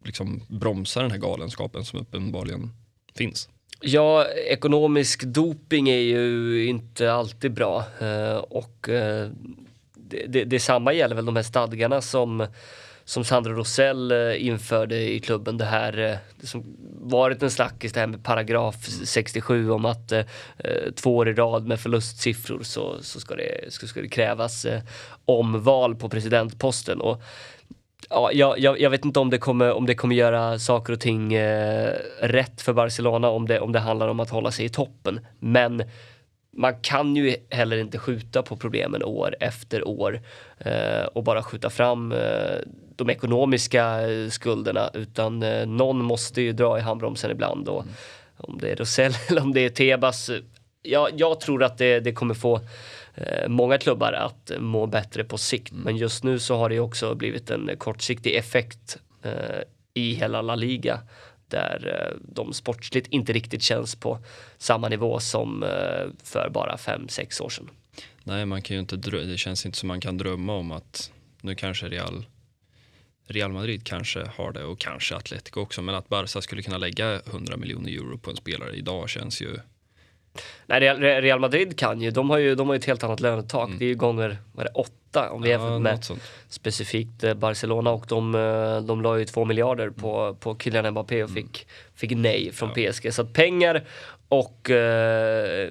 liksom 0.04 0.42
bromsa 0.48 1.02
den 1.02 1.10
här 1.10 1.18
galenskapen 1.18 1.84
som 1.84 2.00
uppenbarligen 2.00 2.70
finns. 3.14 3.48
Ja, 3.80 4.26
ekonomisk 4.26 5.22
doping 5.22 5.88
är 5.88 6.00
ju 6.00 6.66
inte 6.66 7.12
alltid 7.12 7.52
bra 7.52 7.84
eh, 8.00 8.36
och 8.36 8.88
eh, 8.88 9.30
det, 9.94 10.26
det, 10.26 10.44
detsamma 10.44 10.92
gäller 10.92 11.14
väl 11.14 11.26
de 11.26 11.36
här 11.36 11.42
stadgarna 11.42 12.00
som 12.00 12.46
som 13.04 13.24
Sandro 13.24 13.52
Rosell 13.52 14.12
eh, 14.12 14.46
införde 14.46 15.12
i 15.12 15.20
klubben 15.20 15.58
det 15.58 15.64
här, 15.64 16.18
det 16.40 16.46
som 16.46 16.76
varit 17.00 17.42
en 17.42 17.50
slackis, 17.50 17.92
det 17.92 18.00
här 18.00 18.06
med 18.06 18.24
paragraf 18.24 18.76
67 19.04 19.70
om 19.70 19.84
att 19.84 20.12
eh, 20.12 20.24
två 20.94 21.16
år 21.16 21.28
i 21.28 21.32
rad 21.32 21.66
med 21.66 21.80
förlustsiffror 21.80 22.62
så, 22.62 22.96
så 23.02 23.20
ska, 23.20 23.34
det, 23.34 23.72
ska, 23.72 23.86
ska 23.86 24.00
det 24.00 24.08
krävas 24.08 24.64
eh, 24.64 24.82
omval 25.24 25.96
på 25.96 26.08
presidentposten. 26.08 27.00
Och 27.00 27.22
ja, 28.10 28.32
jag, 28.32 28.80
jag, 28.80 28.90
vet 28.90 29.04
inte 29.04 29.20
om 29.20 29.30
det 29.30 29.38
kommer, 29.38 29.72
om 29.72 29.86
det 29.86 29.94
kommer 29.94 30.14
göra 30.14 30.58
saker 30.58 30.92
och 30.92 31.00
ting 31.00 31.34
eh, 31.34 31.94
rätt 32.20 32.62
för 32.62 32.72
Barcelona 32.72 33.28
om 33.30 33.48
det, 33.48 33.60
om 33.60 33.72
det 33.72 33.78
handlar 33.78 34.08
om 34.08 34.20
att 34.20 34.30
hålla 34.30 34.50
sig 34.50 34.64
i 34.64 34.68
toppen. 34.68 35.20
Men 35.38 35.82
man 36.56 36.80
kan 36.80 37.16
ju 37.16 37.36
heller 37.50 37.76
inte 37.76 37.98
skjuta 37.98 38.42
på 38.42 38.56
problemen 38.56 39.02
år 39.02 39.36
efter 39.40 39.88
år 39.88 40.20
eh, 40.58 41.04
och 41.12 41.24
bara 41.24 41.42
skjuta 41.42 41.70
fram 41.70 42.12
eh, 42.12 42.56
de 42.96 43.10
ekonomiska 43.10 44.00
skulderna 44.30 44.90
utan 44.94 45.42
eh, 45.42 45.66
någon 45.66 46.04
måste 46.04 46.42
ju 46.42 46.52
dra 46.52 46.78
i 46.78 46.80
handbromsen 46.80 47.30
ibland 47.30 47.68
och 47.68 47.82
mm. 47.82 47.94
om 48.36 48.58
det 48.58 48.70
är 48.70 48.76
Rosell 48.76 49.12
eller 49.28 49.42
om 49.42 49.52
det 49.52 49.60
är 49.60 49.68
Tebas. 49.68 50.30
Ja, 50.82 51.08
jag 51.16 51.40
tror 51.40 51.62
att 51.62 51.78
det, 51.78 52.00
det 52.00 52.12
kommer 52.12 52.34
få 52.34 52.56
Eh, 52.56 52.62
Eh, 53.14 53.48
många 53.48 53.78
klubbar 53.78 54.12
att 54.12 54.52
må 54.58 54.86
bättre 54.86 55.24
på 55.24 55.38
sikt. 55.38 55.72
Men 55.72 55.96
just 55.96 56.24
nu 56.24 56.38
så 56.38 56.56
har 56.56 56.68
det 56.68 56.80
också 56.80 57.14
blivit 57.14 57.50
en 57.50 57.70
kortsiktig 57.78 58.34
effekt 58.34 58.98
eh, 59.22 59.60
i 59.94 60.14
hela 60.14 60.42
La 60.42 60.54
Liga 60.54 61.00
där 61.48 62.10
eh, 62.10 62.18
de 62.34 62.52
sportsligt 62.52 63.06
inte 63.06 63.32
riktigt 63.32 63.62
känns 63.62 63.94
på 63.94 64.18
samma 64.58 64.88
nivå 64.88 65.20
som 65.20 65.64
för 66.22 66.50
bara 66.50 66.78
fem 66.78 67.08
sex 67.08 67.40
år 67.40 67.48
sedan. 67.48 67.70
Nej, 68.24 68.46
man 68.46 68.62
kan 68.62 68.76
ju 68.76 68.80
inte 68.80 68.96
det 68.96 69.38
känns 69.38 69.66
inte 69.66 69.78
som 69.78 69.88
man 69.88 70.00
kan 70.00 70.18
drömma 70.18 70.54
om 70.56 70.72
att 70.72 71.12
nu 71.40 71.54
kanske 71.54 71.88
Real 71.88 72.24
Real 73.26 73.52
Madrid 73.52 73.84
kanske 73.84 74.30
har 74.36 74.52
det 74.52 74.64
och 74.64 74.78
kanske 74.78 75.16
Atletico 75.16 75.60
också, 75.60 75.82
men 75.82 75.94
att 75.94 76.08
Barca 76.08 76.42
skulle 76.42 76.62
kunna 76.62 76.78
lägga 76.78 77.20
100 77.20 77.56
miljoner 77.56 77.92
euro 77.92 78.18
på 78.18 78.30
en 78.30 78.36
spelare 78.36 78.76
idag 78.76 79.08
känns 79.08 79.40
ju 79.42 79.58
Nej, 80.66 80.80
Real 81.20 81.40
Madrid 81.40 81.78
kan 81.78 82.00
ju, 82.00 82.10
de 82.10 82.30
har 82.30 82.38
ju, 82.38 82.54
de 82.54 82.68
har 82.68 82.74
ju 82.74 82.78
ett 82.78 82.84
helt 82.84 83.04
annat 83.04 83.20
lönetak. 83.20 83.66
Mm. 83.66 83.78
Det 83.78 83.84
är 83.84 83.88
ju 83.88 83.94
gånger, 83.94 84.36
vad 84.52 84.66
det, 84.66 84.70
åtta 84.70 85.30
om 85.30 85.42
vi 85.42 85.50
ja, 85.50 85.58
jämför 85.58 85.78
med 85.78 86.04
specifikt 86.48 87.24
eh, 87.24 87.34
Barcelona 87.34 87.90
och 87.90 88.04
de, 88.08 88.34
eh, 88.34 88.80
de 88.80 89.02
la 89.02 89.18
ju 89.18 89.24
två 89.24 89.44
miljarder 89.44 89.90
på, 89.90 90.20
mm. 90.20 90.36
på 90.36 90.56
Kylian 90.58 90.90
Mbappé 90.90 91.22
och 91.22 91.30
mm. 91.30 91.42
fick, 91.42 91.66
fick 91.94 92.10
nej 92.16 92.52
från 92.52 92.70
ja. 92.74 92.92
PSG. 92.92 93.14
Så 93.14 93.24
pengar 93.24 93.84
och 94.28 94.70
eh, 94.70 95.68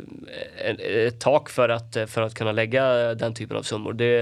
ett 0.80 1.20
tak 1.20 1.50
för 1.50 1.70
att, 1.70 1.98
för 2.08 2.22
att 2.22 2.36
kunna 2.36 2.52
lägga 2.52 3.14
den 3.16 3.34
typen 3.34 3.58
av 3.58 3.62
summor, 3.62 3.94
det, 3.94 4.22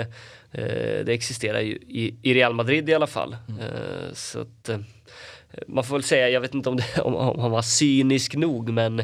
eh, 0.52 1.06
det 1.06 1.14
existerar 1.14 1.60
ju 1.60 1.74
i, 1.74 2.16
i, 2.22 2.34
Real 2.34 2.54
Madrid 2.54 2.90
i 2.90 2.94
alla 2.94 3.08
fall. 3.08 3.36
Mm. 3.50 3.62
Eh, 3.62 4.14
så 4.14 4.42
att, 4.42 4.70
eh, 4.70 4.78
man 5.68 5.84
får 5.84 5.96
väl 5.96 6.04
säga, 6.04 6.30
jag 6.30 6.42
vet 6.42 6.54
inte 6.54 6.70
om, 6.70 6.78
det, 6.78 7.02
om, 7.02 7.16
om 7.16 7.40
han 7.40 7.52
var 7.52 7.62
cynisk 7.62 8.36
nog, 8.36 8.70
men 8.70 9.04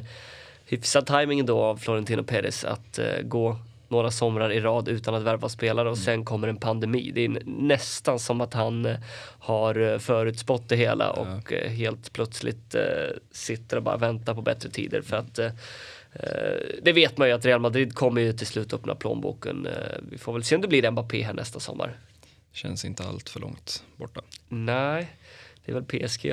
hyfsad 0.65 1.07
timing 1.07 1.45
då 1.45 1.61
av 1.63 1.77
Florentino 1.77 2.23
Perez 2.23 2.63
att 2.63 2.99
uh, 2.99 3.21
gå 3.23 3.57
några 3.87 4.11
somrar 4.11 4.51
i 4.51 4.59
rad 4.59 4.87
utan 4.87 5.15
att 5.15 5.23
värva 5.23 5.49
spelare 5.49 5.89
och 5.89 5.97
sen 5.97 6.25
kommer 6.25 6.47
en 6.47 6.57
pandemi. 6.57 7.11
Det 7.15 7.25
är 7.25 7.41
nästan 7.45 8.19
som 8.19 8.41
att 8.41 8.53
han 8.53 8.85
eh, 8.85 8.97
har 9.39 9.79
eh, 9.79 9.97
förutspått 9.97 10.69
det 10.69 10.75
hela 10.75 11.11
och 11.11 11.53
eh, 11.53 11.71
helt 11.71 12.13
plötsligt 12.13 12.75
eh, 12.75 12.81
sitter 13.31 13.77
och 13.77 13.83
bara 13.83 13.97
väntar 13.97 14.33
på 14.33 14.41
bättre 14.41 14.69
tider 14.69 15.01
för 15.01 15.17
att 15.17 15.39
eh, 15.39 15.45
eh, 16.13 16.59
det 16.81 16.93
vet 16.93 17.17
man 17.17 17.27
ju 17.27 17.33
att 17.33 17.45
Real 17.45 17.61
Madrid 17.61 17.95
kommer 17.95 18.21
ju 18.21 18.33
till 18.33 18.47
slut 18.47 18.73
öppna 18.73 18.95
plånboken. 18.95 19.65
Eh, 19.65 19.97
Vi 20.09 20.17
får 20.17 20.33
väl 20.33 20.43
se 20.43 20.55
om 20.55 20.61
det 20.61 20.67
blir 20.67 20.91
Mbappé 20.91 21.21
här 21.21 21.33
nästa 21.33 21.59
sommar. 21.59 21.97
Känns 22.51 22.85
inte 22.85 23.03
allt 23.03 23.29
för 23.29 23.39
långt 23.39 23.83
borta. 23.95 24.21
Nej, 24.49 25.07
det 25.65 25.71
är 25.71 25.73
väl 25.75 25.83
PSG. 26.09 26.29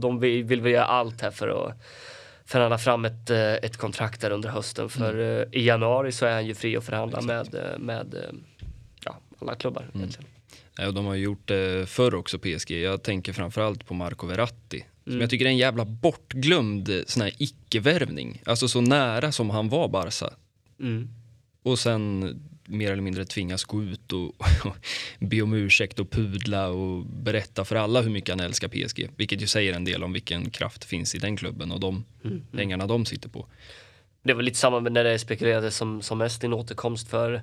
De, 0.00 0.20
vill 0.20 0.60
väl 0.60 0.72
göra 0.72 0.84
allt 0.84 1.20
här 1.20 1.30
för 1.30 1.48
att 1.48 1.74
förhandla 2.48 2.78
fram 2.78 3.04
ett, 3.04 3.30
eh, 3.30 3.54
ett 3.54 3.76
kontrakt 3.76 4.20
där 4.20 4.30
under 4.30 4.48
hösten. 4.48 4.88
För 4.88 5.18
eh, 5.18 5.60
i 5.60 5.66
januari 5.66 6.12
så 6.12 6.26
är 6.26 6.32
han 6.32 6.46
ju 6.46 6.54
fri 6.54 6.76
att 6.76 6.84
förhandla 6.84 7.20
med, 7.20 7.54
eh, 7.54 7.78
med 7.78 8.14
ja, 9.04 9.16
alla 9.38 9.54
klubbar 9.54 9.90
egentligen. 9.94 10.30
Nej, 10.78 10.86
och 10.86 10.94
de 10.94 11.04
har 11.04 11.14
ju 11.14 11.22
gjort 11.24 11.48
det 11.48 11.88
förr 11.88 12.14
också 12.14 12.38
PSG. 12.38 12.70
Jag 12.70 13.02
tänker 13.02 13.32
framförallt 13.32 13.86
på 13.86 13.94
Marco 13.94 14.26
Verratti. 14.26 14.84
Som 15.04 15.20
jag 15.20 15.30
tycker 15.30 15.44
är 15.44 15.48
en 15.48 15.56
jävla 15.56 15.84
bortglömd 15.84 17.04
sån 17.06 17.22
här 17.22 17.32
icke-värvning. 17.38 18.42
Alltså 18.46 18.68
så 18.68 18.80
nära 18.80 19.32
som 19.32 19.50
han 19.50 19.68
var 19.68 19.88
Barca. 19.88 20.30
Mm. 20.80 21.08
Och 21.62 21.78
sen 21.78 22.40
mer 22.68 22.92
eller 22.92 23.02
mindre 23.02 23.24
tvingas 23.24 23.64
gå 23.64 23.82
ut 23.82 24.12
och, 24.12 24.24
och 24.64 24.76
be 25.18 25.42
om 25.42 25.54
ursäkt 25.54 25.98
och 25.98 26.10
pudla 26.10 26.68
och 26.68 27.04
berätta 27.04 27.64
för 27.64 27.76
alla 27.76 28.00
hur 28.00 28.10
mycket 28.10 28.30
han 28.30 28.40
älskar 28.40 28.68
PSG. 28.68 29.10
Vilket 29.16 29.42
ju 29.42 29.46
säger 29.46 29.72
en 29.72 29.84
del 29.84 30.04
om 30.04 30.12
vilken 30.12 30.50
kraft 30.50 30.84
finns 30.84 31.14
i 31.14 31.18
den 31.18 31.36
klubben 31.36 31.72
och 31.72 31.80
de 31.80 32.04
pengarna 32.52 32.86
de 32.86 33.06
sitter 33.06 33.28
på. 33.28 33.46
Det 34.22 34.34
var 34.34 34.42
lite 34.42 34.58
samma 34.58 34.80
när 34.80 35.04
det 35.04 35.18
spekulerades 35.18 35.76
som, 35.76 36.02
som 36.02 36.18
mest 36.18 36.44
i 36.44 36.46
en 36.46 36.52
återkomst 36.52 37.08
för, 37.08 37.42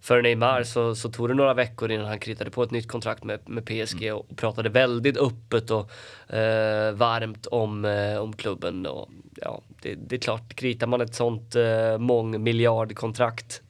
för 0.00 0.22
Neymar 0.22 0.62
så, 0.62 0.94
så 0.94 1.10
tog 1.10 1.28
det 1.28 1.34
några 1.34 1.54
veckor 1.54 1.90
innan 1.90 2.06
han 2.06 2.18
kritade 2.18 2.50
på 2.50 2.62
ett 2.62 2.70
nytt 2.70 2.88
kontrakt 2.88 3.24
med, 3.24 3.48
med 3.48 3.64
PSG 3.66 4.12
och 4.12 4.36
pratade 4.36 4.68
väldigt 4.68 5.16
öppet 5.16 5.70
och 5.70 5.90
eh, 6.34 6.92
varmt 6.92 7.46
om, 7.46 7.84
eh, 7.84 8.16
om 8.16 8.32
klubben. 8.32 8.86
Och, 8.86 9.08
ja, 9.36 9.62
det, 9.82 9.94
det 9.94 10.16
är 10.16 10.20
klart, 10.20 10.54
kritar 10.54 10.86
man 10.86 11.00
ett 11.00 11.14
sånt 11.14 11.56
eh, 11.56 11.98
mångmiljardkontrakt 11.98 13.62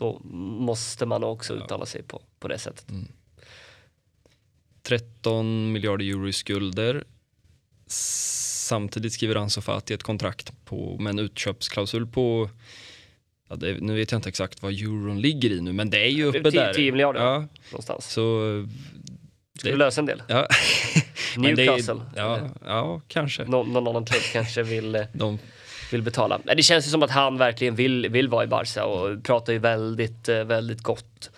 då 0.00 0.20
måste 0.24 1.06
man 1.06 1.24
också 1.24 1.54
uttala 1.54 1.86
sig 1.86 2.02
på, 2.02 2.22
på 2.38 2.48
det 2.48 2.58
sättet. 2.58 2.86
13 4.82 5.72
miljarder 5.72 6.04
euro 6.04 6.28
i 6.28 6.32
skulder. 6.32 7.04
Samtidigt 7.86 9.12
skriver 9.12 9.36
Ansu 9.36 9.60
Fati 9.60 9.94
ett 9.94 10.02
kontrakt 10.02 10.52
på, 10.64 10.96
med 11.00 11.10
en 11.10 11.18
utköpsklausul 11.18 12.06
på 12.06 12.50
Ja, 13.48 13.56
det, 13.56 13.80
nu 13.80 13.94
vet 13.94 14.12
jag 14.12 14.18
inte 14.18 14.28
exakt 14.28 14.62
vad 14.62 14.72
euron 14.72 15.20
ligger 15.20 15.50
i 15.50 15.60
nu, 15.60 15.72
men 15.72 15.90
det 15.90 15.98
är 15.98 16.10
ju 16.10 16.24
uppe 16.24 16.50
10 16.50 16.60
där. 16.60 16.74
10 16.74 16.92
miljarder 16.92 17.20
Ja, 17.20 17.46
någonstans. 17.70 18.12
så... 18.12 18.66
Ska 19.58 19.70
vi 19.70 19.76
lösa 19.76 20.00
en 20.00 20.06
del? 20.06 20.22
Ja. 20.28 20.46
Men 21.36 21.54
det 21.56 21.66
Newcastle? 21.66 22.00
Ja, 22.16 22.48
ja, 22.64 23.00
kanske. 23.08 23.44
Nå, 23.44 23.62
någon 23.62 23.88
annan 23.88 24.04
klubb 24.04 24.22
kanske 24.32 24.62
vill 24.62 24.94
eh, 24.94 25.02
De, 25.12 25.38
vill 25.92 26.02
betala. 26.02 26.40
Men 26.44 26.56
det 26.56 26.62
känns 26.62 26.86
ju 26.86 26.90
som 26.90 27.02
att 27.02 27.10
han 27.10 27.38
verkligen 27.38 27.74
vill, 27.74 28.08
vill 28.08 28.28
vara 28.28 28.44
i 28.44 28.46
Barca 28.46 28.84
och 28.84 29.24
pratar 29.24 29.52
ju 29.52 29.58
väldigt, 29.58 30.28
eh, 30.28 30.44
väldigt 30.44 30.82
gott 30.82 31.30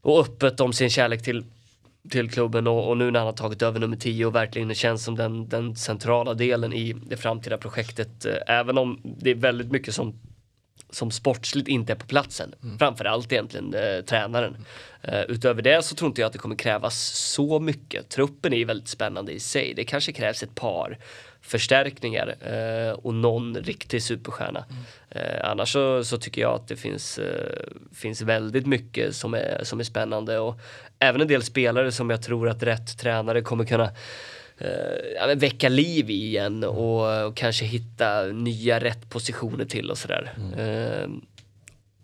och 0.00 0.20
öppet 0.20 0.60
om 0.60 0.72
sin 0.72 0.90
kärlek 0.90 1.22
till, 1.22 1.44
till 2.10 2.30
klubben 2.30 2.66
och, 2.66 2.88
och 2.88 2.96
nu 2.96 3.10
när 3.10 3.20
han 3.20 3.26
har 3.26 3.32
tagit 3.32 3.62
över 3.62 3.80
nummer 3.80 3.96
10 3.96 4.26
och 4.26 4.34
verkligen 4.34 4.74
känns 4.74 5.04
som 5.04 5.16
den, 5.16 5.48
den 5.48 5.76
centrala 5.76 6.34
delen 6.34 6.72
i 6.72 6.92
det 6.92 7.16
framtida 7.16 7.58
projektet. 7.58 8.24
eh, 8.24 8.34
Även 8.46 8.78
om 8.78 9.00
det 9.04 9.30
är 9.30 9.34
väldigt 9.34 9.72
mycket 9.72 9.94
som 9.94 10.14
som 10.90 11.10
sportsligt 11.10 11.68
inte 11.68 11.92
är 11.92 11.96
på 11.96 12.06
platsen. 12.06 12.54
Framförallt 12.78 13.32
egentligen 13.32 13.74
eh, 13.74 14.04
tränaren. 14.04 14.56
Eh, 15.02 15.20
utöver 15.20 15.62
det 15.62 15.84
så 15.84 15.94
tror 15.94 16.08
inte 16.08 16.20
jag 16.20 16.26
att 16.26 16.32
det 16.32 16.38
kommer 16.38 16.56
krävas 16.56 16.98
så 17.14 17.60
mycket. 17.60 18.08
Truppen 18.08 18.52
är 18.52 18.56
ju 18.56 18.64
väldigt 18.64 18.88
spännande 18.88 19.32
i 19.32 19.40
sig. 19.40 19.72
Det 19.76 19.84
kanske 19.84 20.12
krävs 20.12 20.42
ett 20.42 20.54
par 20.54 20.98
förstärkningar 21.46 22.34
eh, 22.40 22.92
och 22.92 23.14
någon 23.14 23.56
riktig 23.56 24.02
superstjärna. 24.02 24.64
Eh, 25.10 25.50
annars 25.50 25.72
så, 25.72 26.04
så 26.04 26.18
tycker 26.18 26.40
jag 26.40 26.54
att 26.54 26.68
det 26.68 26.76
finns, 26.76 27.18
eh, 27.18 27.66
finns 27.94 28.22
väldigt 28.22 28.66
mycket 28.66 29.14
som 29.14 29.34
är, 29.34 29.60
som 29.62 29.80
är 29.80 29.84
spännande 29.84 30.38
och 30.38 30.60
även 30.98 31.20
en 31.20 31.28
del 31.28 31.42
spelare 31.42 31.92
som 31.92 32.10
jag 32.10 32.22
tror 32.22 32.48
att 32.48 32.62
rätt 32.62 32.98
tränare 32.98 33.42
kommer 33.42 33.64
kunna 33.64 33.90
eh, 34.58 35.36
väcka 35.36 35.68
liv 35.68 36.10
i 36.10 36.24
igen 36.24 36.64
och, 36.64 37.26
och 37.26 37.36
kanske 37.36 37.64
hitta 37.64 38.22
nya 38.22 38.80
rätt 38.80 39.10
positioner 39.10 39.64
till 39.64 39.90
och 39.90 39.98
sådär. 39.98 40.32
Eh, 40.56 41.08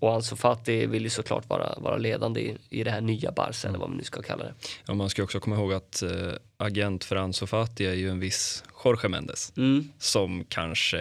och 0.03 0.15
Ansu 0.15 0.37
Fati 0.37 0.87
vill 0.87 1.03
ju 1.03 1.11
såklart 1.11 1.49
vara, 1.49 1.75
vara 1.79 1.97
ledande 1.97 2.41
i, 2.41 2.57
i 2.71 2.85
det 2.85 2.91
här 2.91 3.01
nya 3.01 3.33
Barca 3.33 3.69
eller 3.69 3.79
vad 3.79 3.89
man 3.89 3.99
nu 3.99 4.05
ska 4.05 4.23
kalla 4.23 4.45
det. 4.45 4.55
ja, 4.87 4.95
man 4.95 5.11
ska 5.11 5.23
också 5.23 5.41
komma 5.41 5.57
ihåg 5.57 5.73
att 5.73 6.03
eh, 6.03 6.33
agent 6.57 7.05
för 7.05 7.17
Ansu 7.17 7.47
Fati 7.47 7.87
är 7.87 7.95
ju 7.95 8.11
en 8.11 8.21
viss 8.21 8.65
Jorge 8.85 9.09
Mendes. 9.09 9.53
Mm. 9.57 9.89
Som 9.99 10.45
kanske 10.49 11.01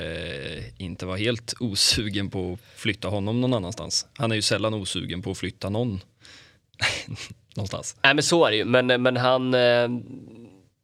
inte 0.77 1.05
var 1.05 1.17
helt 1.17 1.53
osugen 1.59 2.29
på 2.29 2.53
att 2.53 2.79
flytta 2.79 3.07
honom 3.07 3.41
någon 3.41 3.53
annanstans. 3.53 4.07
Han 4.13 4.31
är 4.31 4.35
ju 4.35 4.41
sällan 4.41 4.73
osugen 4.73 5.21
på 5.21 5.31
att 5.31 5.37
flytta 5.37 5.69
någon 5.69 5.99
någonstans. 7.55 7.95
Nej 8.03 8.13
men 8.13 8.23
så 8.23 8.45
är 8.45 8.51
det 8.51 8.57
ju, 8.57 8.65
men, 8.65 9.01
men 9.01 9.17
han, 9.17 9.53
eh, 9.53 9.89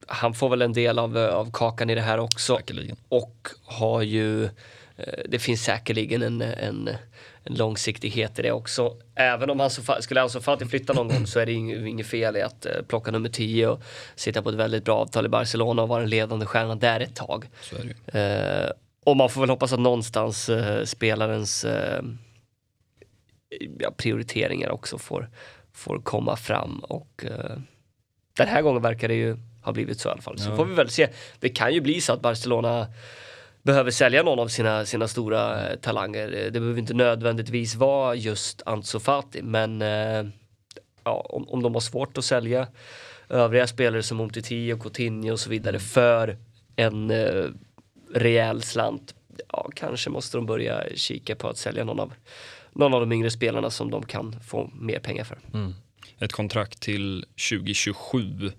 han 0.07 0.33
får 0.33 0.49
väl 0.49 0.61
en 0.61 0.73
del 0.73 0.99
av, 0.99 1.17
av 1.17 1.51
kakan 1.53 1.89
i 1.89 1.95
det 1.95 2.01
här 2.01 2.17
också. 2.17 2.55
Säkerligen. 2.55 2.97
och 3.09 3.47
har 3.63 4.01
ju, 4.01 4.43
eh, 4.43 4.49
det 5.29 5.39
finns 5.39 5.63
säkerligen 5.63 6.21
en, 6.21 6.41
en, 6.41 6.89
en 7.49 7.55
långsiktighet 7.55 8.39
i 8.39 8.41
det 8.41 8.51
också. 8.51 8.97
Även 9.15 9.49
om 9.49 9.59
han 9.59 9.69
så, 9.69 9.81
skulle 9.99 10.21
Ansu 10.21 10.39
Fati 10.41 10.65
flytta 10.65 10.93
någon 10.93 11.07
gång 11.07 11.27
så 11.27 11.39
är 11.39 11.45
det 11.45 11.51
inget, 11.53 12.07
fel 12.07 12.37
i 12.37 12.41
att 12.41 12.65
eh, 12.65 12.71
plocka 12.87 13.11
nummer 13.11 13.29
10 13.29 13.67
och 13.67 13.81
sitta 14.15 14.41
på 14.41 14.49
ett 14.49 14.55
väldigt 14.55 14.85
bra 14.85 14.95
avtal 14.97 15.25
i 15.25 15.29
Barcelona 15.29 15.81
och 15.81 15.87
vara 15.87 16.03
en 16.03 16.09
ledande 16.09 16.45
stjärna 16.45 16.75
där 16.75 16.99
ett 16.99 17.15
tag. 17.15 17.49
Eh, 18.07 18.69
och 19.05 19.17
man 19.17 19.29
får 19.29 19.41
väl 19.41 19.49
hoppas 19.49 19.73
att 19.73 19.79
någonstans 19.79 20.49
eh, 20.49 20.83
spelarens 20.83 21.65
eh, 21.65 22.01
ja, 23.79 23.91
prioriteringar 23.97 24.69
också 24.69 24.97
får, 24.97 25.29
får 25.73 25.99
komma 25.99 26.35
fram 26.35 26.79
och 26.79 27.25
eh, 27.25 27.57
den 28.37 28.47
här 28.47 28.61
gången 28.61 28.81
verkar 28.81 29.07
det 29.07 29.13
ju 29.15 29.37
ha 29.61 29.71
blivit 29.71 29.99
så 29.99 30.09
i 30.09 30.11
alla 30.11 30.21
fall. 30.21 30.39
Så 30.39 30.49
Ja. 30.49 30.55
får 30.55 30.65
vi 30.65 30.73
väl 30.75 30.89
se. 30.89 31.07
Det 31.39 31.49
kan 31.49 31.73
ju 31.73 31.81
bli 31.81 32.01
så 32.01 32.13
att 32.13 32.21
Barcelona 32.21 32.87
behöver 33.67 33.91
sälja 33.91 34.23
någon 34.23 34.39
av 34.39 34.47
sina, 34.47 34.85
sina 34.85 35.07
stora 35.07 35.69
eh, 35.69 35.75
talanger. 35.79 36.27
Eh, 36.27 36.51
det 36.51 36.59
behöver 36.59 36.79
inte 36.79 36.93
nödvändigtvis 36.93 37.75
vara 37.75 38.15
just 38.15 38.61
Ansu 38.65 38.99
Fati, 38.99 39.41
men 39.41 39.81
eh, 39.81 40.25
ja, 41.03 41.27
om, 41.29 41.49
om 41.49 41.63
de 41.63 41.73
har 41.73 41.81
svårt 41.81 42.17
att 42.17 42.25
sälja 42.25 42.67
övriga 43.29 43.67
spelare 43.67 44.03
som 44.03 44.19
Umtiti 44.19 44.73
och 44.73 44.81
Coutinho 44.81 45.31
och 45.31 45.39
så 45.39 45.49
vidare 45.49 45.79
för 45.79 46.37
en 46.75 47.11
eh, 47.11 47.45
rejäl 48.13 48.61
slant, 48.61 49.15
ja 49.51 49.69
kanske 49.75 50.09
måste 50.09 50.37
de 50.37 50.45
börja 50.45 50.83
kika 50.95 51.35
på 51.35 51.47
att 51.47 51.57
sälja 51.57 51.83
någon 51.83 51.99
av, 51.99 52.13
någon 52.73 52.93
av 52.93 52.99
de 52.99 53.11
yngre 53.11 53.31
spelarna 53.31 53.69
som 53.69 53.91
de 53.91 54.05
kan 54.05 54.39
få 54.39 54.71
mer 54.73 54.99
pengar 54.99 55.23
för. 55.23 55.37
Mm. 55.53 55.73
Ett 56.19 56.31
kontrakt 56.31 56.79
till 56.79 57.25
2027 57.49 58.51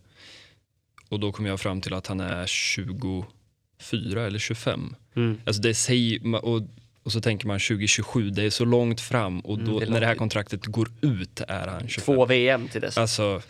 och 1.09 1.21
då 1.21 1.33
kom 1.33 1.47
jag 1.47 1.61
fram 1.61 1.81
till 1.81 1.95
att 1.95 2.07
han 2.07 2.21
är 2.21 2.47
24 3.79 4.27
eller 4.27 4.39
25. 4.39 4.95
Mm. 5.17 5.41
Alltså 5.45 5.63
det 5.63 5.75
säger, 5.75 6.45
och, 6.45 6.63
och 7.03 7.13
så 7.13 7.21
tänker 7.21 7.47
man 7.47 7.59
2027, 7.59 8.31
det 8.31 8.43
är 8.43 8.51
så 8.51 8.65
långt 8.65 9.01
fram 9.01 9.41
och 9.41 9.59
då, 9.59 9.65
Mm, 9.65 9.79
det 9.79 9.87
är 9.87 9.91
när 9.91 10.01
det 10.01 10.07
här 10.07 10.15
kontraktet 10.15 10.67
går 10.67 10.89
ut 11.01 11.41
är 11.49 11.67
han 11.67 11.89
25. 11.89 12.05
Två 12.05 12.27
VM 12.27 12.69
till 12.69 12.81
dess. 12.81 12.99
Alltså, 12.99 13.43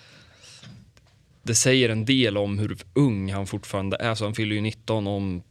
det 1.42 1.54
säger 1.54 1.88
en 1.88 2.04
del 2.04 2.36
om 2.36 2.58
hur 2.58 2.76
ung 2.94 3.32
han 3.32 3.46
fortfarande 3.46 3.96
är. 3.96 4.14
Så 4.14 4.24
han 4.24 4.34
fyller 4.34 4.54
ju 4.54 4.60
19 4.60 5.06
om 5.06 5.42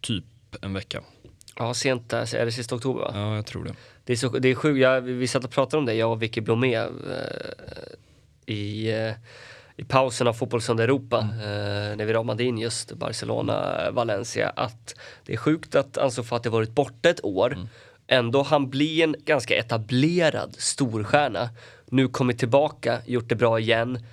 typ 0.00 0.24
en 0.62 0.74
vecka. 0.74 1.02
Ja, 1.58 1.74
sent 1.74 2.10
där, 2.10 2.34
är 2.34 2.44
det 2.44 2.52
sista 2.52 2.74
oktober 2.74 3.00
va? 3.00 3.10
Ja, 3.14 3.36
jag 3.36 3.46
tror 3.46 3.64
det. 3.64 3.74
Det 4.04 4.12
är, 4.12 4.16
så, 4.16 4.28
det 4.28 4.48
är 4.48 4.54
sjukt, 4.54 5.04
vi 5.04 5.28
satt 5.28 5.44
och 5.44 5.50
pratade 5.50 5.78
om 5.78 5.86
det, 5.86 5.94
jag 5.94 6.12
och 6.12 6.22
Vicky 6.22 6.40
Blomé 6.40 6.74
eh, 6.76 6.86
i, 8.46 8.90
eh, 8.90 9.12
i 9.82 9.84
pausen 9.84 10.26
av 10.26 10.32
Fotbollssöndag 10.32 10.82
Europa 10.84 11.18
eh, 11.18 11.96
när 11.96 12.04
vi 12.04 12.12
ramade 12.12 12.44
in 12.44 12.58
just 12.58 12.92
Barcelona-Valencia 12.92 14.52
att 14.56 14.94
det 15.26 15.32
är 15.32 15.36
sjukt 15.36 15.74
att 15.74 15.98
Ansu 15.98 16.22
Fati 16.22 16.48
varit 16.48 16.70
borta 16.70 17.08
ett 17.08 17.24
år 17.24 17.58
ändå 18.06 18.42
han 18.42 18.70
blir 18.70 19.04
en 19.04 19.14
ganska 19.24 19.56
etablerad 19.56 20.54
storstjärna 20.58 21.48
nu 21.86 22.08
kommit 22.08 22.38
tillbaka, 22.38 22.98
gjort 23.06 23.28
det 23.28 23.34
bra 23.34 23.58
igen 23.60 24.06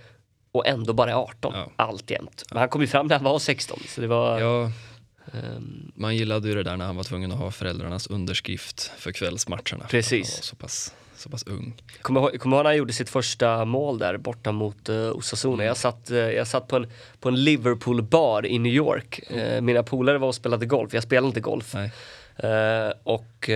och 0.52 0.68
ändå 0.68 0.94
bara 0.94 1.10
är 1.12 1.16
18 1.16 1.54
Ja. 1.56 1.72
alltjämt. 1.76 2.44
Men 2.52 2.60
han 2.60 2.70
kom 2.70 2.82
ju 2.82 2.88
fram 2.88 3.08
när 3.08 3.16
han 3.16 3.24
var 3.26 3.40
16 3.40 3.80
så 3.88 4.02
det 4.02 4.08
var 4.08 4.40
Ja, 4.40 4.72
ehm, 5.34 5.92
man 5.96 6.16
gillade 6.16 6.48
ju 6.48 6.56
det 6.56 6.64
där 6.64 6.78
när 6.78 6.86
han 6.86 6.96
var 6.96 7.04
tvungen 7.04 7.32
att 7.32 7.38
ha 7.38 7.52
föräldrarnas 7.52 8.08
underskrift 8.08 8.92
för 8.98 9.12
kvällsmatcherna. 9.12 9.86
Precis. 9.90 10.44
Så 10.44 10.56
pass, 10.56 10.94
så 11.20 11.30
pass 11.30 11.44
ung. 11.48 11.82
Kommer 12.02 12.38
kommer 12.38 12.58
ihåg 12.58 12.64
när 12.64 12.70
han 12.70 12.78
gjorde 12.78 12.94
sitt 12.94 13.10
första 13.10 13.66
mål 13.66 14.00
där 14.00 14.18
borta 14.18 14.52
mot 14.52 14.90
uh, 14.90 15.12
Osasuna. 15.12 15.64
Jag 15.64 15.78
satt, 15.78 16.12
eh, 16.12 16.18
jag 16.18 16.48
satt 16.48 16.68
på 16.68 16.76
en, 16.76 16.88
på 17.20 17.30
en 17.30 17.44
Liverpool-bar 17.44 18.46
i 18.46 18.60
New 18.60 18.74
York. 18.74 19.20
Eh, 19.32 19.62
mina 19.62 19.84
polare 19.84 20.18
var 20.18 20.28
och 20.28 20.36
spelade 20.36 20.66
golf, 20.66 20.94
jag 20.94 21.04
spelade 21.04 21.28
inte 21.28 21.40
golf. 21.40 21.76
Eh, 21.76 22.92
och, 23.04 23.50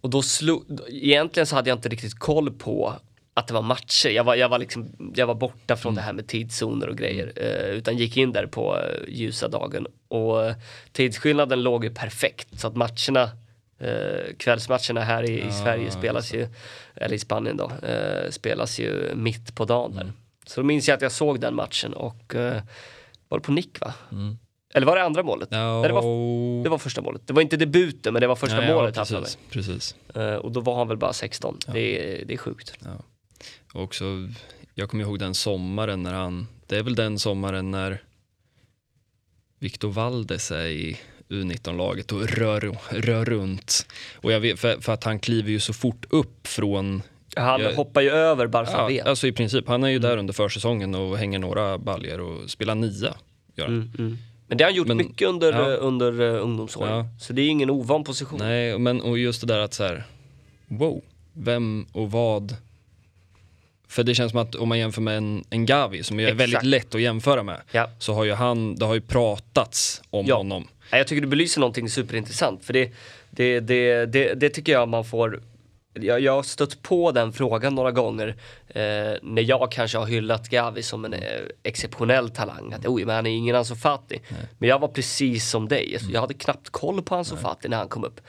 och 0.00 0.10
då 0.10 0.22
slog, 0.22 0.80
egentligen 0.88 1.46
så 1.46 1.56
hade 1.56 1.70
jag 1.70 1.78
inte 1.78 1.88
riktigt 1.88 2.18
koll 2.18 2.50
på 2.50 2.94
att 3.34 3.46
det 3.46 3.54
var 3.54 3.62
matcher. 3.62 4.08
Jag 4.08 4.24
var, 4.24 4.34
jag 4.34 4.48
var, 4.48 4.58
liksom, 4.58 5.12
jag 5.14 5.26
var 5.26 5.34
borta 5.34 5.76
från 5.76 5.94
det 5.94 6.00
här 6.00 6.12
med 6.12 6.26
tidszoner 6.26 6.88
och 6.88 6.96
grejer. 6.96 7.32
Eh, 7.36 7.70
utan 7.70 7.98
gick 7.98 8.16
in 8.16 8.32
där 8.32 8.46
på 8.46 8.78
eh, 8.78 9.08
ljusa 9.08 9.48
dagen. 9.48 9.86
Och 10.08 10.44
eh, 10.44 10.54
tidsskillnaden 10.92 11.62
låg 11.62 11.84
ju 11.84 11.94
perfekt. 11.94 12.60
Så 12.60 12.66
att 12.66 12.76
matcherna, 12.76 13.30
eh, 13.80 14.34
kvällsmatcherna 14.38 15.00
här 15.00 15.30
i, 15.30 15.48
i 15.48 15.52
Sverige 15.52 15.90
spelas 15.90 16.34
ju, 16.34 16.48
eller 16.94 17.14
i 17.14 17.18
Spanien 17.18 17.56
då, 17.56 17.72
eh, 17.86 18.30
spelas 18.30 18.78
ju 18.78 19.14
mitt 19.14 19.54
på 19.54 19.64
dagen 19.64 19.94
där. 19.94 20.12
Så 20.46 20.60
då 20.60 20.66
minns 20.66 20.88
jag 20.88 20.96
att 20.96 21.02
jag 21.02 21.12
såg 21.12 21.40
den 21.40 21.54
matchen 21.54 21.92
och 21.92 22.34
eh, 22.34 22.62
var 23.28 23.38
det 23.38 23.44
på 23.44 23.52
nick 23.52 23.80
va? 23.80 23.94
Eller 24.74 24.86
var 24.86 24.96
det 24.96 25.02
andra 25.02 25.22
målet? 25.22 25.48
Ja, 25.52 25.80
Nej, 25.80 25.88
det, 25.88 25.94
var, 25.94 26.62
det 26.64 26.70
var 26.70 26.78
första 26.78 27.02
målet. 27.02 27.26
Det 27.26 27.32
var 27.32 27.42
inte 27.42 27.56
debuten 27.56 28.12
men 28.12 28.20
det 28.20 28.26
var 28.26 28.36
första 28.36 28.64
ja, 28.64 28.74
målet 28.74 28.96
ja, 28.96 29.04
precis, 29.04 29.38
precis. 29.50 29.94
Eh, 30.14 30.34
och 30.34 30.52
då 30.52 30.60
var 30.60 30.76
han 30.76 30.88
väl 30.88 30.96
bara 30.96 31.12
16. 31.12 31.58
Det, 31.66 32.20
är, 32.20 32.24
det 32.24 32.34
är 32.34 32.38
sjukt. 32.38 32.78
Och 33.72 33.82
också, 33.82 34.04
jag 34.74 34.90
kommer 34.90 35.04
ihåg 35.04 35.18
den 35.18 35.34
sommaren 35.34 36.02
när 36.02 36.14
han, 36.14 36.48
det 36.66 36.76
är 36.76 36.82
väl 36.82 36.94
den 36.94 37.18
sommaren 37.18 37.70
när 37.70 38.02
Victor 39.58 39.90
Valdes 39.90 40.50
är 40.50 40.66
i 40.66 40.98
U19-laget 41.30 42.12
och 42.12 42.28
rör, 42.28 42.76
rör 42.90 43.24
runt. 43.24 43.86
Och 44.14 44.32
jag 44.32 44.40
vet, 44.40 44.58
för, 44.60 44.80
för 44.80 44.92
att 44.92 45.04
han 45.04 45.18
kliver 45.18 45.50
ju 45.50 45.60
så 45.60 45.72
fort 45.72 46.06
upp 46.10 46.46
från 46.46 47.02
Han 47.36 47.60
Jag- 47.60 47.72
hoppar 47.74 48.00
ju 48.00 48.10
över 48.10 48.46
Barca 48.46 48.90
Ja, 48.90 49.04
alltså 49.04 49.26
i 49.26 49.32
princip. 49.32 49.68
Han 49.68 49.84
är 49.84 49.88
ju 49.88 49.98
där 49.98 50.16
under 50.16 50.32
försäsongen 50.34 50.94
och 50.94 51.18
hänger 51.18 51.38
några 51.38 51.78
baljer 51.78 52.20
och 52.20 52.50
spelar 52.50 52.74
nia. 52.74 53.14
Gör 53.56 53.64
han. 53.64 53.74
Mm, 53.74 53.92
mm. 53.98 54.18
Men 54.46 54.58
det 54.58 54.64
har 54.64 54.70
han 54.70 54.76
gjort 54.76 54.86
Men- 54.88 54.96
mycket 54.96 55.28
under, 55.28 55.52
ja. 55.52 55.72
eh, 55.72 55.78
under 55.86 56.20
uh, 56.20 56.42
ungdomsåren. 56.42 56.92
Ja. 56.96 57.04
Så 57.20 57.32
det 57.32 57.42
är 57.42 57.48
ingen 57.48 57.70
ovan 57.70 58.04
position. 58.04 58.38
Nej, 58.38 58.78
men 58.78 59.00
och 59.00 59.18
just 59.18 59.40
det 59.40 59.46
där 59.46 59.58
att 59.58 59.74
så 59.74 59.84
här, 59.84 60.04
wow, 60.68 61.00
vem 61.32 61.86
och 61.92 62.10
vad. 62.10 62.56
För 63.88 64.02
det 64.02 64.14
känns 64.14 64.30
som 64.32 64.40
att 64.40 64.54
om 64.54 64.68
man 64.68 64.78
jämför 64.78 65.02
med 65.02 65.16
en, 65.16 65.44
en 65.50 65.66
Gavi 65.66 66.02
som 66.02 66.20
är 66.20 66.24
Exakt. 66.24 66.40
väldigt 66.40 66.62
lätt 66.62 66.94
att 66.94 67.00
jämföra 67.00 67.42
med. 67.42 67.60
Ja. 67.72 67.90
Så 67.98 68.14
har 68.14 68.24
ju 68.24 68.32
han, 68.32 68.74
det 68.76 68.84
har 68.84 68.94
ju 68.94 69.00
pratats 69.00 70.02
om 70.10 70.30
honom. 70.30 70.68
Jag 70.90 71.06
tycker 71.06 71.22
du 71.22 71.28
belyser 71.28 71.60
någonting 71.60 71.88
superintressant. 71.88 72.64
För 72.64 72.72
det, 72.72 72.92
det, 73.30 73.60
det, 73.60 74.06
det, 74.06 74.34
det 74.34 74.48
tycker 74.48 74.72
jag 74.72 74.88
man 74.88 75.04
får 75.04 75.40
jag, 75.92 76.20
jag 76.20 76.32
har 76.32 76.42
stött 76.42 76.82
på 76.82 77.12
den 77.12 77.32
frågan 77.32 77.74
några 77.74 77.90
gånger 77.90 78.28
eh, 78.68 79.12
när 79.22 79.42
jag 79.42 79.72
kanske 79.72 79.98
har 79.98 80.06
hyllat 80.06 80.48
Gavi 80.48 80.82
som 80.82 81.04
en 81.04 81.12
eh, 81.12 81.20
exceptionell 81.62 82.30
talang. 82.30 82.72
Att 82.72 82.86
oj, 82.86 83.04
men 83.04 83.16
han 83.16 83.26
är 83.26 83.30
ingen 83.30 83.56
Ansu 83.56 83.74
Fati. 83.74 84.20
Men 84.58 84.68
jag 84.68 84.78
var 84.78 84.88
precis 84.88 85.50
som 85.50 85.68
dig. 85.68 85.98
Jag 86.12 86.20
hade 86.20 86.34
knappt 86.34 86.70
koll 86.70 87.02
på 87.02 87.14
Ansu 87.14 87.36
Fati 87.36 87.68
när 87.68 87.76
han 87.76 87.88
kom 87.88 88.04
upp. 88.04 88.20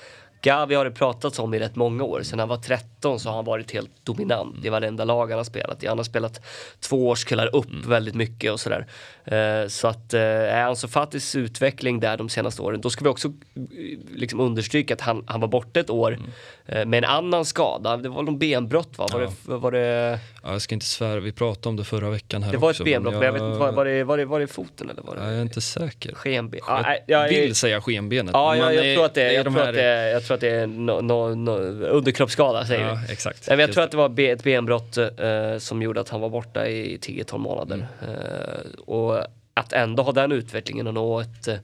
Gavi 0.41 0.75
har 0.75 0.85
det 0.85 0.91
pratats 0.91 1.39
om 1.39 1.53
i 1.53 1.59
rätt 1.59 1.75
många 1.75 2.03
år. 2.03 2.23
Sen 2.23 2.39
han 2.39 2.47
var 2.47 2.57
13 2.57 3.19
så 3.19 3.29
har 3.29 3.35
han 3.35 3.45
varit 3.45 3.71
helt 3.71 4.05
dominant 4.05 4.65
i 4.65 4.69
varenda 4.69 5.05
lag 5.05 5.27
han 5.27 5.39
har 5.39 5.43
spelat 5.43 5.83
i. 5.83 5.87
Han 5.87 5.97
har 5.97 6.03
spelat 6.03 6.41
två 6.79 7.07
årskullar 7.07 7.55
upp 7.55 7.85
väldigt 7.85 8.15
mycket 8.15 8.51
och 8.51 8.59
sådär. 8.59 8.87
Eh, 9.25 9.67
så 9.67 9.87
att 9.87 10.13
eh, 10.13 10.21
är 10.21 10.63
Ansu 10.63 10.87
Fatis 10.87 11.35
utveckling 11.35 11.99
där 11.99 12.17
de 12.17 12.29
senaste 12.29 12.61
åren, 12.61 12.81
då 12.81 12.89
ska 12.89 13.03
vi 13.03 13.09
också 13.09 13.27
eh, 13.27 13.99
liksom 14.15 14.39
understryka 14.39 14.93
att 14.93 15.01
han, 15.01 15.23
han 15.27 15.41
var 15.41 15.47
borta 15.47 15.79
ett 15.79 15.89
år 15.89 16.11
eh, 16.11 16.27
med 16.71 16.93
en 16.93 17.03
annan 17.03 17.45
skada. 17.45 17.97
Det 17.97 18.09
var 18.09 18.23
någon 18.23 18.37
benbrott 18.39 18.97
va? 18.97 19.07
Var, 19.13 19.21
Ja. 19.21 19.31
det, 19.45 19.57
var 19.57 19.71
det, 19.71 20.19
Ja, 20.43 20.51
jag 20.51 20.61
ska 20.61 20.75
inte 20.75 20.85
svära, 20.85 21.19
vi 21.19 21.31
pratade 21.31 21.69
om 21.69 21.75
det 21.75 21.83
förra 21.83 22.09
veckan 22.09 22.43
här 22.43 22.51
det 22.51 22.57
var 22.57 22.69
också. 22.69 22.83
ett 22.83 22.85
benbrott, 22.85 23.13
men 23.13 23.21
jag 23.23 23.31
vet 23.33 23.41
inte, 23.41 23.57
var, 23.59 23.85
det, 23.85 24.03
var, 24.03 24.17
det, 24.17 24.25
var 24.25 24.39
det 24.39 24.47
foten 24.47 24.89
eller 24.89 25.01
var 25.01 25.15
det 25.15 25.21
Ja, 25.21 25.27
jag 25.29 25.37
är 25.37 25.41
inte 25.41 25.61
säker. 25.61 26.13
skenben? 26.15 26.59
Jag 26.67 26.79
Ja, 26.79 26.81
nej, 26.81 27.03
jag, 27.07 27.29
vill 27.29 27.55
säga 27.55 27.81
skenbenet. 27.81 28.31
Ja, 28.33 28.49
men 28.51 28.59
jag, 28.59 28.85
jag, 28.85 28.95
tror 28.95 29.05
att 29.05 29.13
det, 29.13 29.21
är 29.23 29.31
jag, 29.31 29.45
tror 29.45 29.53
här- 29.55 29.69
att 29.69 29.75
det, 29.75 30.09
jag 30.11 30.23
tror 30.25 30.35
att 30.35 30.41
det 30.41 30.49
är 30.49 30.67
no, 30.67 31.01
no, 31.01 31.35
no, 31.35 31.51
underkroppsskada 31.85 32.65
säger 32.65 32.83
vi. 32.83 32.89
Ja, 32.89 32.99
exakt. 33.09 33.47
Nej, 33.47 33.57
men 33.57 33.65
jag 33.65 33.73
tror 33.73 33.83
att 33.83 33.91
det 33.91 33.97
var 33.97 34.19
ett 34.19 34.43
benbrott 34.43 34.97
eh, 34.97 35.57
som 35.57 35.81
gjorde 35.81 36.01
att 36.01 36.09
han 36.09 36.21
var 36.21 36.29
borta 36.29 36.67
i 36.67 36.97
10-12 36.97 37.37
månader. 37.37 37.87
Mm. 38.03 38.15
Eh, 38.15 38.79
och 38.85 39.17
att 39.53 39.73
ändå 39.73 40.03
ha 40.03 40.11
den 40.11 40.31
utvecklingen 40.31 40.87
och 40.87 40.93
nå 40.93 41.19
ett, 41.19 41.47
eh, 41.47 41.53
ett 41.53 41.61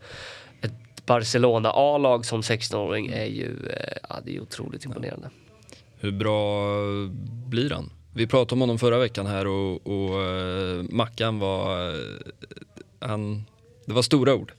Barcelona 1.08 1.72
A-lag 1.72 2.26
som 2.26 2.42
16-åring 2.42 3.08
är 3.08 3.26
ju 3.26 3.46
eh, 3.70 3.98
ja, 4.10 4.16
det 4.26 4.36
är 4.36 4.42
otroligt 4.42 4.86
imponerande. 4.86 5.30
Hur 6.00 6.12
bra 6.12 6.66
blir 7.50 7.70
han? 7.70 7.90
Vi 8.14 8.28
pratade 8.28 8.54
om 8.54 8.60
honom 8.62 8.80
förra 8.80 8.98
veckan 9.00 9.26
här 9.26 9.48
och, 9.48 9.88
och 9.88 10.24
eh, 10.24 10.84
Mackan 10.90 11.40
var... 11.40 11.88
eh, 11.90 11.96
han, 13.00 13.46
det 13.86 13.94
var 13.94 14.02
stora 14.02 14.36
ord. 14.36 14.52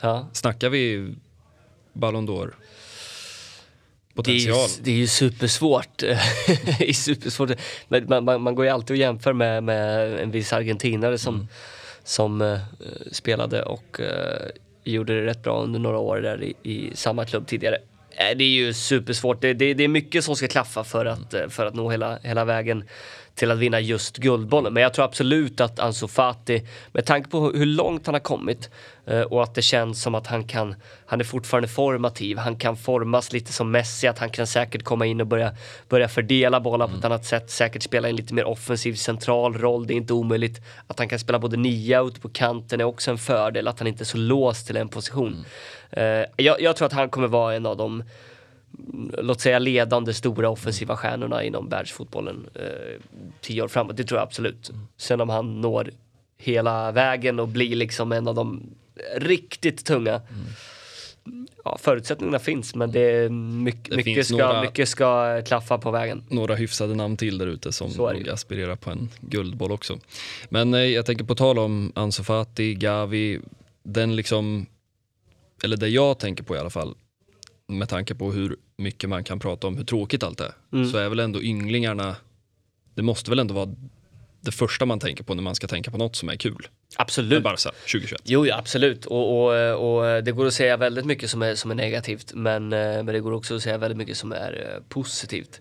Ja. 0.00 0.28
Snackar 0.32 0.68
vi 0.70 1.14
Ballon 1.92 2.28
d'Or? 2.28 2.50
Det 4.14 4.30
är, 4.30 4.34
ju, 4.34 4.46
Potential? 4.46 4.68
det 4.84 4.90
är 4.90 4.94
ju 4.96 5.06
supersvårt. 5.06 5.98
det 6.78 6.88
är 6.88 6.92
supersvårt. 6.92 7.50
Men 7.88 8.06
man, 8.08 8.24
man, 8.24 8.42
man 8.42 8.54
går 8.54 8.64
ju 8.64 8.70
alltid 8.70 8.90
och 8.90 8.96
jämför 8.98 9.32
med, 9.32 9.64
med 9.64 10.12
en 10.20 10.30
viss 10.30 10.52
argentinare 10.52 11.18
som, 11.18 11.34
Mm. 11.34 11.46
som 12.04 12.42
eh, 12.42 12.58
spelade 13.12 13.62
och 13.62 14.00
gjorde 14.92 15.20
det 15.20 15.26
rätt 15.26 15.42
bra 15.42 15.62
under 15.62 15.80
några 15.80 15.98
år 15.98 16.16
där 16.16 16.42
i, 16.42 16.54
i 16.62 16.90
samma 16.94 17.24
klubb 17.24 17.46
tidigare. 17.46 17.78
Äh, 18.10 18.36
det 18.36 18.44
är 18.44 18.48
ju 18.48 18.72
supersvårt. 18.72 19.40
Det, 19.40 19.54
det, 19.54 19.74
det 19.74 19.84
är 19.84 19.88
mycket 19.88 20.24
som 20.24 20.36
ska 20.36 20.48
klaffa 20.48 20.84
för 20.84 21.06
att, 21.06 21.34
eh, 21.34 21.48
för 21.48 21.66
att 21.66 21.74
nå 21.74 21.90
hela, 21.90 22.18
hela 22.22 22.44
vägen 22.44 22.84
till 23.36 23.50
att 23.50 23.58
vinna 23.58 23.80
just 23.80 24.16
Guldbollen. 24.16 24.72
Men 24.72 24.82
jag 24.82 24.94
tror 24.94 25.04
absolut 25.04 25.60
att 25.60 25.78
Ansu 25.78 26.08
Fati, 26.08 26.66
med 26.92 27.06
tanke 27.06 27.30
på 27.30 27.50
hur 27.50 27.66
långt 27.66 28.06
han 28.06 28.14
har 28.14 28.20
kommit 28.20 28.70
eh, 29.06 29.20
och 29.20 29.42
att 29.42 29.54
det 29.54 29.62
känns 29.62 30.02
som 30.02 30.14
att 30.14 30.26
han 30.26 30.44
kan, 30.44 30.74
han 31.06 31.20
är 31.20 31.24
fortfarande 31.24 31.68
formativ, 31.68 32.38
han 32.38 32.56
kan 32.56 32.76
formas 32.76 33.32
lite 33.32 33.52
som 33.52 33.70
Messi, 33.70 34.06
att 34.06 34.18
han 34.18 34.30
kan 34.30 34.46
säkert 34.46 34.82
komma 34.82 35.06
in 35.06 35.20
och 35.20 35.26
börja, 35.26 35.52
börja 35.88 36.08
fördela 36.08 36.60
bollar 36.60 36.88
på 36.88 36.96
ett 36.96 37.04
annat 37.04 37.24
sätt, 37.24 37.50
säkert 37.50 37.82
spela 37.82 38.08
en 38.08 38.16
lite 38.16 38.34
mer 38.34 38.44
offensiv 38.44 38.94
central 38.94 39.58
roll, 39.58 39.86
det 39.86 39.94
är 39.94 39.96
inte 39.96 40.12
omöjligt. 40.12 40.60
Att 40.86 40.98
han 40.98 41.08
kan 41.08 41.18
spela 41.18 41.38
både 41.38 41.56
nia 41.56 42.00
ute 42.02 42.20
på 42.20 42.28
kanten 42.28 42.80
är 42.80 42.84
också 42.84 43.10
en 43.10 43.18
fördel, 43.18 43.68
att 43.68 43.78
han 43.78 43.88
inte 43.88 44.02
är 44.02 44.06
så 44.06 44.18
låst 44.18 44.66
till 44.66 44.76
en 44.76 44.88
position. 44.88 45.44
Eh, 45.90 46.04
jag, 46.36 46.60
jag 46.60 46.76
tror 46.76 46.86
att 46.86 46.92
han 46.92 47.08
kommer 47.08 47.28
vara 47.28 47.54
en 47.54 47.66
av 47.66 47.76
de 47.76 48.02
låt 49.18 49.40
säga 49.40 49.58
ledande 49.58 50.14
stora 50.14 50.48
offensiva 50.50 50.96
stjärnorna 50.96 51.44
inom 51.44 51.68
världsfotbollen 51.68 52.46
eh, 52.54 53.00
tio 53.40 53.62
år 53.62 53.68
framåt. 53.68 53.96
Det 53.96 54.04
tror 54.04 54.18
jag 54.20 54.26
absolut. 54.26 54.70
Sen 54.96 55.20
om 55.20 55.28
han 55.28 55.60
når 55.60 55.90
hela 56.38 56.92
vägen 56.92 57.40
och 57.40 57.48
blir 57.48 57.76
liksom 57.76 58.12
en 58.12 58.28
av 58.28 58.34
de 58.34 58.62
riktigt 59.16 59.84
tunga. 59.84 60.20
Ja, 61.64 61.78
förutsättningarna 61.80 62.38
finns 62.38 62.74
men 62.74 62.90
det 62.92 63.00
är 63.00 63.28
mycket, 63.28 63.90
Det 63.90 63.96
mycket, 63.96 64.26
ska, 64.26 64.36
några- 64.36 64.60
mycket 64.62 64.88
ska 64.88 65.42
klaffa 65.46 65.78
på 65.78 65.90
vägen. 65.90 66.24
Några 66.28 66.54
hyfsade 66.54 66.94
namn 66.94 67.16
till 67.16 67.38
där 67.38 67.46
ute 67.46 67.72
som 67.72 67.90
nog 67.90 68.28
aspirerar 68.28 68.76
på 68.76 68.90
en 68.90 69.08
guldboll 69.20 69.72
också. 69.72 69.98
Men 70.48 70.74
eh, 70.74 70.80
jag 70.80 71.06
tänker 71.06 71.24
på 71.24 71.34
tal 71.34 71.58
om 71.58 71.92
Ansu 71.94 72.22
Fati, 72.22 72.74
Gavi, 72.74 73.40
den 73.82 74.16
liksom, 74.16 74.66
eller 75.64 75.76
det 75.76 75.88
jag 75.88 76.18
tänker 76.18 76.44
på 76.44 76.56
i 76.56 76.58
alla 76.58 76.70
fall, 76.70 76.94
med 77.68 77.88
tanke 77.88 78.14
på 78.14 78.32
hur 78.32 78.56
mycket 78.78 79.10
man 79.10 79.24
kan 79.24 79.38
prata 79.38 79.66
om 79.66 79.76
hur 79.76 79.84
tråkigt 79.84 80.22
allt 80.22 80.40
är, 80.40 80.52
Mm. 80.72 80.90
så 80.90 80.98
är 80.98 81.08
väl 81.08 81.20
ändå 81.20 81.42
ynglingarna, 81.42 82.16
det 82.94 83.02
måste 83.02 83.30
väl 83.30 83.38
ändå 83.38 83.54
vara 83.54 83.74
det 84.40 84.52
första 84.52 84.86
man 84.86 84.98
tänker 85.00 85.24
på 85.24 85.34
när 85.34 85.42
man 85.42 85.54
ska 85.54 85.66
tänka 85.66 85.90
på 85.90 85.98
något 85.98 86.16
som 86.16 86.28
är 86.28 86.36
kul. 86.36 86.68
Absolut. 86.96 87.42
Barca 87.42 87.70
2021. 87.92 88.20
Jo, 88.24 88.46
ja, 88.46 88.58
absolut. 88.58 89.06
Och, 89.06 89.46
och, 89.46 89.98
och 89.98 90.24
det 90.24 90.32
går 90.32 90.46
att 90.46 90.54
säga 90.54 90.76
väldigt 90.76 91.04
mycket 91.04 91.30
som 91.30 91.42
är, 91.42 91.54
som 91.54 91.70
är 91.70 91.74
negativt, 91.74 92.32
men, 92.34 92.72
eh, 92.72 92.78
men 92.78 93.06
det 93.06 93.20
går 93.20 93.32
också 93.32 93.56
att 93.56 93.62
säga 93.62 93.78
väldigt 93.78 93.98
mycket 93.98 94.16
som 94.16 94.32
är 94.32 94.72
eh, 94.76 94.82
positivt. 94.88 95.60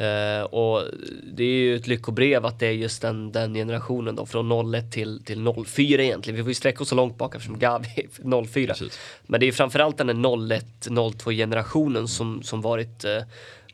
Eh, 0.00 0.42
och 0.42 0.84
det 1.32 1.44
är 1.44 1.48
ju 1.48 1.76
ett 1.76 1.86
lyckobrev 1.86 2.46
att 2.46 2.58
det 2.58 2.66
är 2.66 2.72
just 2.72 3.02
den, 3.02 3.32
den 3.32 3.54
generationen 3.54 4.16
då, 4.16 4.26
från 4.26 4.74
01 4.74 4.92
till, 4.92 5.24
till 5.24 5.54
04 5.66 6.02
egentligen. 6.02 6.36
Vi 6.36 6.42
får 6.42 6.50
ju 6.50 6.54
sträcka 6.54 6.82
oss 6.82 6.88
så 6.88 6.94
långt 6.94 7.18
bak 7.18 7.34
eftersom 7.34 7.58
Gavi 7.58 7.88
är 7.96 8.44
04. 8.44 8.66
Precis. 8.66 8.98
Men 9.26 9.40
det 9.40 9.46
är 9.46 9.52
framförallt 9.52 9.98
den 9.98 10.10
01-02 10.26 11.32
generationen 11.32 12.08
som, 12.08 12.42
som 12.42 12.60
varit 12.60 13.04
eh, 13.04 13.22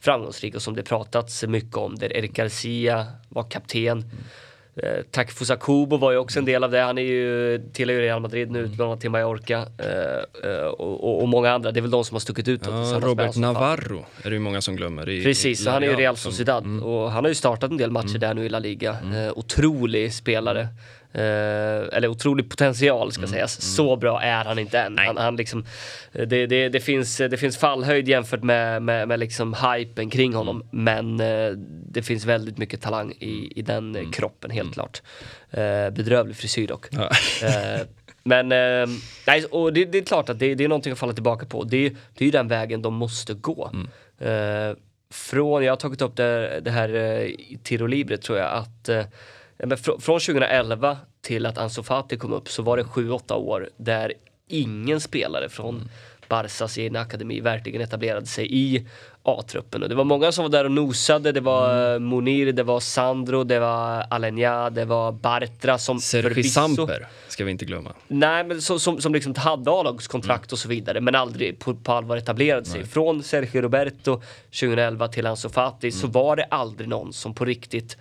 framgångsrik 0.00 0.54
och 0.54 0.62
som 0.62 0.74
det 0.74 0.82
pratats 0.82 1.44
mycket 1.44 1.76
om. 1.76 1.94
Där 1.94 2.12
Eric 2.16 2.32
Garcia 2.32 3.06
var 3.28 3.50
kapten. 3.50 4.04
Eh, 4.82 5.02
Takifusa 5.10 5.56
Kubo 5.56 5.96
var 5.96 6.12
ju 6.12 6.18
också 6.18 6.38
en 6.38 6.44
del 6.44 6.64
av 6.64 6.70
det. 6.70 6.80
Han 6.80 6.98
är 6.98 7.02
ju, 7.02 7.58
tillhör 7.72 7.96
ju 7.96 8.02
Real 8.02 8.20
Madrid 8.20 8.50
nu, 8.50 8.58
utlånad 8.58 9.00
till 9.00 9.10
Mallorca. 9.10 9.66
Eh, 9.78 10.50
eh, 10.50 10.66
och, 10.66 11.22
och, 11.22 11.28
många 11.28 11.50
andra. 11.52 11.72
Det 11.72 11.80
är 11.80 11.82
väl 11.82 11.90
de 11.90 12.04
som 12.04 12.14
har 12.14 12.20
stuckit 12.20 12.48
ut. 12.48 12.60
Ja, 12.66 12.98
Robert. 13.02 13.36
Navarro 13.36 14.04
är 14.22 14.30
det 14.30 14.34
ju 14.36 14.40
många 14.40 14.60
som 14.60 14.76
glömmer. 14.76 15.08
I, 15.08 15.22
Precis, 15.24 15.66
i 15.66 15.68
han 15.70 15.82
är 15.82 15.86
ju 15.86 15.96
Real 15.96 16.16
som- 16.16 16.32
Sociedad 16.32 16.64
Mm. 16.64 16.82
och 16.82 17.10
han 17.10 17.24
har 17.24 17.28
ju 17.28 17.34
startat 17.34 17.70
en 17.70 17.76
del 17.76 17.90
matcher 17.90 18.18
där 18.18 18.34
nu 18.34 18.44
i 18.44 18.48
La 18.48 18.58
Liga. 18.58 18.90
Eh, 18.90 19.32
otrolig 19.38 20.12
spelare. 20.14 20.68
Eh, 21.16 21.96
eller 21.96 22.08
otrolig 22.08 22.50
potential 22.50 23.12
ska 23.12 23.26
sägas. 23.26 23.60
Så 23.60 23.96
bra 23.96 24.22
är 24.22 24.44
han 24.44 24.58
inte 24.58 24.78
än. 24.78 24.98
Han, 24.98 25.16
han 25.16 25.36
liksom, 25.36 25.64
det, 26.12 26.46
det, 26.46 26.68
det, 26.68 26.80
finns, 26.80 27.16
det 27.16 27.36
finns 27.36 27.56
fallhöjd 27.58 28.08
jämfört 28.08 28.42
med, 28.42 28.82
med, 28.82 29.08
med 29.08 29.20
liksom 29.20 29.54
hypen 29.54 30.10
kring 30.10 30.34
honom. 30.34 30.68
Men 30.70 31.20
eh, 31.20 31.50
det 31.90 32.02
finns 32.02 32.24
väldigt 32.24 32.58
mycket 32.58 32.82
talang 32.82 33.12
i, 33.12 33.52
i 33.56 33.62
den 33.62 33.96
eh, 33.96 34.10
kroppen, 34.10 34.50
helt 34.50 34.74
klart. 34.74 35.02
Eh, 35.50 35.90
bedrövlig 35.90 36.36
frisyr 36.36 36.66
dock. 36.66 36.86
Ja. 36.90 37.10
Men 38.22 38.52
eh, 38.52 38.88
nej, 39.26 39.44
och 39.44 39.72
det, 39.72 39.84
det 39.84 39.98
är 39.98 40.02
klart 40.02 40.28
att 40.28 40.38
det, 40.38 40.54
det 40.54 40.64
är 40.64 40.68
någonting 40.68 40.92
att 40.92 40.98
falla 40.98 41.12
tillbaka 41.12 41.46
på. 41.46 41.64
Det, 41.64 41.88
det 41.88 42.24
är 42.24 42.24
ju 42.24 42.30
den 42.30 42.48
vägen 42.48 42.82
de 42.82 42.94
måste 42.94 43.34
gå. 43.34 43.70
Mm. 43.72 43.88
Eh, 44.18 44.76
från, 45.10 45.64
jag 45.64 45.72
har 45.72 45.76
tagit 45.76 46.02
upp 46.02 46.16
det, 46.16 46.60
det 46.60 46.70
här 46.70 46.94
eh, 46.94 47.22
i 47.22 47.58
Tiro 47.62 47.86
Libre 47.86 48.16
tror 48.16 48.38
jag, 48.38 48.52
att 48.52 48.88
men 49.58 49.78
fr 49.78 49.90
från 50.00 50.20
2011 50.20 50.98
till 51.20 51.46
att 51.46 51.58
Ansu 51.58 51.82
Fati 51.82 52.16
kom 52.16 52.32
upp 52.32 52.48
så 52.48 52.62
var 52.62 52.76
det 52.76 52.82
7-8 52.82 53.32
år 53.32 53.70
där 53.76 54.12
ingen 54.48 55.00
spelare 55.00 55.48
från 55.48 55.74
mm. 55.74 55.88
Barsas 56.28 56.78
egna 56.78 57.00
akademi 57.00 57.40
verkligen 57.40 57.80
etablerade 57.80 58.26
sig 58.26 58.48
i 58.50 58.86
A-truppen. 59.22 59.82
Och 59.82 59.88
det 59.88 59.94
var 59.94 60.04
många 60.04 60.32
som 60.32 60.42
var 60.42 60.50
där 60.50 60.64
och 60.64 60.70
nosade. 60.70 61.32
Det 61.32 61.40
var 61.40 61.88
mm. 61.88 62.04
Monir, 62.04 62.52
det 62.52 62.62
var 62.62 62.80
Sandro, 62.80 63.44
det 63.44 63.58
var 63.58 64.06
Alenia, 64.10 64.70
det 64.70 64.84
var 64.84 65.12
Bartra 65.12 65.78
som 65.78 66.00
Sergi 66.00 66.28
förvisso... 66.28 66.50
Samper 66.50 67.06
ska 67.28 67.44
vi 67.44 67.50
inte 67.50 67.64
glömma. 67.64 67.92
Nej, 68.08 68.44
men 68.44 68.62
som, 68.62 68.80
som, 68.80 69.00
som 69.00 69.14
liksom 69.14 69.34
hade 69.34 69.70
A-lagskontrakt 69.70 70.50
mm. 70.50 70.54
och 70.54 70.58
så 70.58 70.68
vidare 70.68 71.00
men 71.00 71.14
aldrig 71.14 71.58
på, 71.58 71.74
på 71.74 71.92
allvar 71.92 72.16
etablerade 72.16 72.64
sig. 72.64 72.80
Nej. 72.80 72.88
Från 72.88 73.22
Sergio 73.22 73.60
Roberto 73.60 74.22
2011 74.60 75.08
till 75.08 75.26
Ansu 75.26 75.48
Fati 75.48 75.86
mm. 75.86 76.00
så 76.00 76.06
var 76.06 76.36
det 76.36 76.44
aldrig 76.44 76.88
någon 76.88 77.12
som 77.12 77.34
på 77.34 77.44
riktigt 77.44 77.96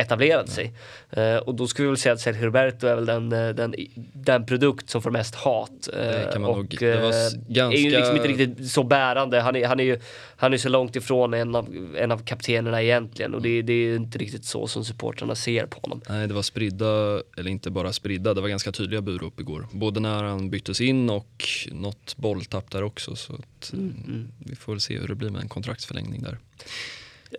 etablerat 0.00 0.48
sig. 0.48 0.72
Uh, 1.16 1.36
och 1.36 1.54
då 1.54 1.66
skulle 1.66 1.86
vi 1.86 1.90
väl 1.90 1.98
säga 1.98 2.12
att 2.12 2.20
Sergio 2.20 2.46
Roberto 2.46 2.86
är 2.86 2.94
väl 2.94 3.06
den, 3.06 3.32
eh, 3.32 3.48
den, 3.48 3.74
den 4.12 4.46
produkt 4.46 4.90
som 4.90 5.02
får 5.02 5.10
mest 5.10 5.34
hat. 5.34 5.88
Uh, 5.96 6.34
och 6.34 6.40
nog, 6.40 6.68
ganska... 6.68 7.62
är 7.62 7.80
ju 7.80 7.90
liksom 7.90 8.16
inte 8.16 8.28
riktigt 8.28 8.70
så 8.70 8.82
bärande. 8.82 9.40
Han 9.40 9.56
är, 9.56 9.66
han 9.66 9.80
är 9.80 9.84
ju 9.84 10.00
han 10.40 10.52
är 10.52 10.58
så 10.58 10.68
långt 10.68 10.96
ifrån 10.96 11.34
en 11.34 11.54
av, 11.54 11.96
en 11.98 12.12
av 12.12 12.18
kaptenerna 12.18 12.82
egentligen 12.82 13.34
och 13.34 13.42
det, 13.42 13.62
det 13.62 13.72
är 13.72 13.96
inte 13.96 14.18
riktigt 14.18 14.44
så 14.44 14.66
som 14.66 14.84
supportrarna 14.84 15.34
ser 15.34 15.66
på 15.66 15.80
honom. 15.80 16.00
Nej, 16.08 16.28
det 16.28 16.34
var 16.34 16.42
spridda, 16.42 17.22
eller 17.36 17.50
inte 17.50 17.70
bara 17.70 17.92
spridda, 17.92 18.34
det 18.34 18.40
var 18.40 18.48
ganska 18.48 18.72
tydliga 18.72 19.00
burop 19.00 19.40
igår. 19.40 19.66
Både 19.72 20.00
när 20.00 20.24
han 20.24 20.50
byttes 20.50 20.80
in 20.80 21.10
och 21.10 21.44
något 21.72 22.16
bolltapp 22.16 22.70
där 22.70 22.82
också. 22.82 23.16
Så 23.16 23.32
att, 23.32 23.72
mm, 23.72 23.94
mm. 24.06 24.28
vi 24.38 24.56
får 24.56 24.72
väl 24.72 24.80
se 24.80 24.98
hur 24.98 25.08
det 25.08 25.14
blir 25.14 25.30
med 25.30 25.42
en 25.42 25.48
kontraktsförlängning 25.48 26.22
där. 26.22 26.38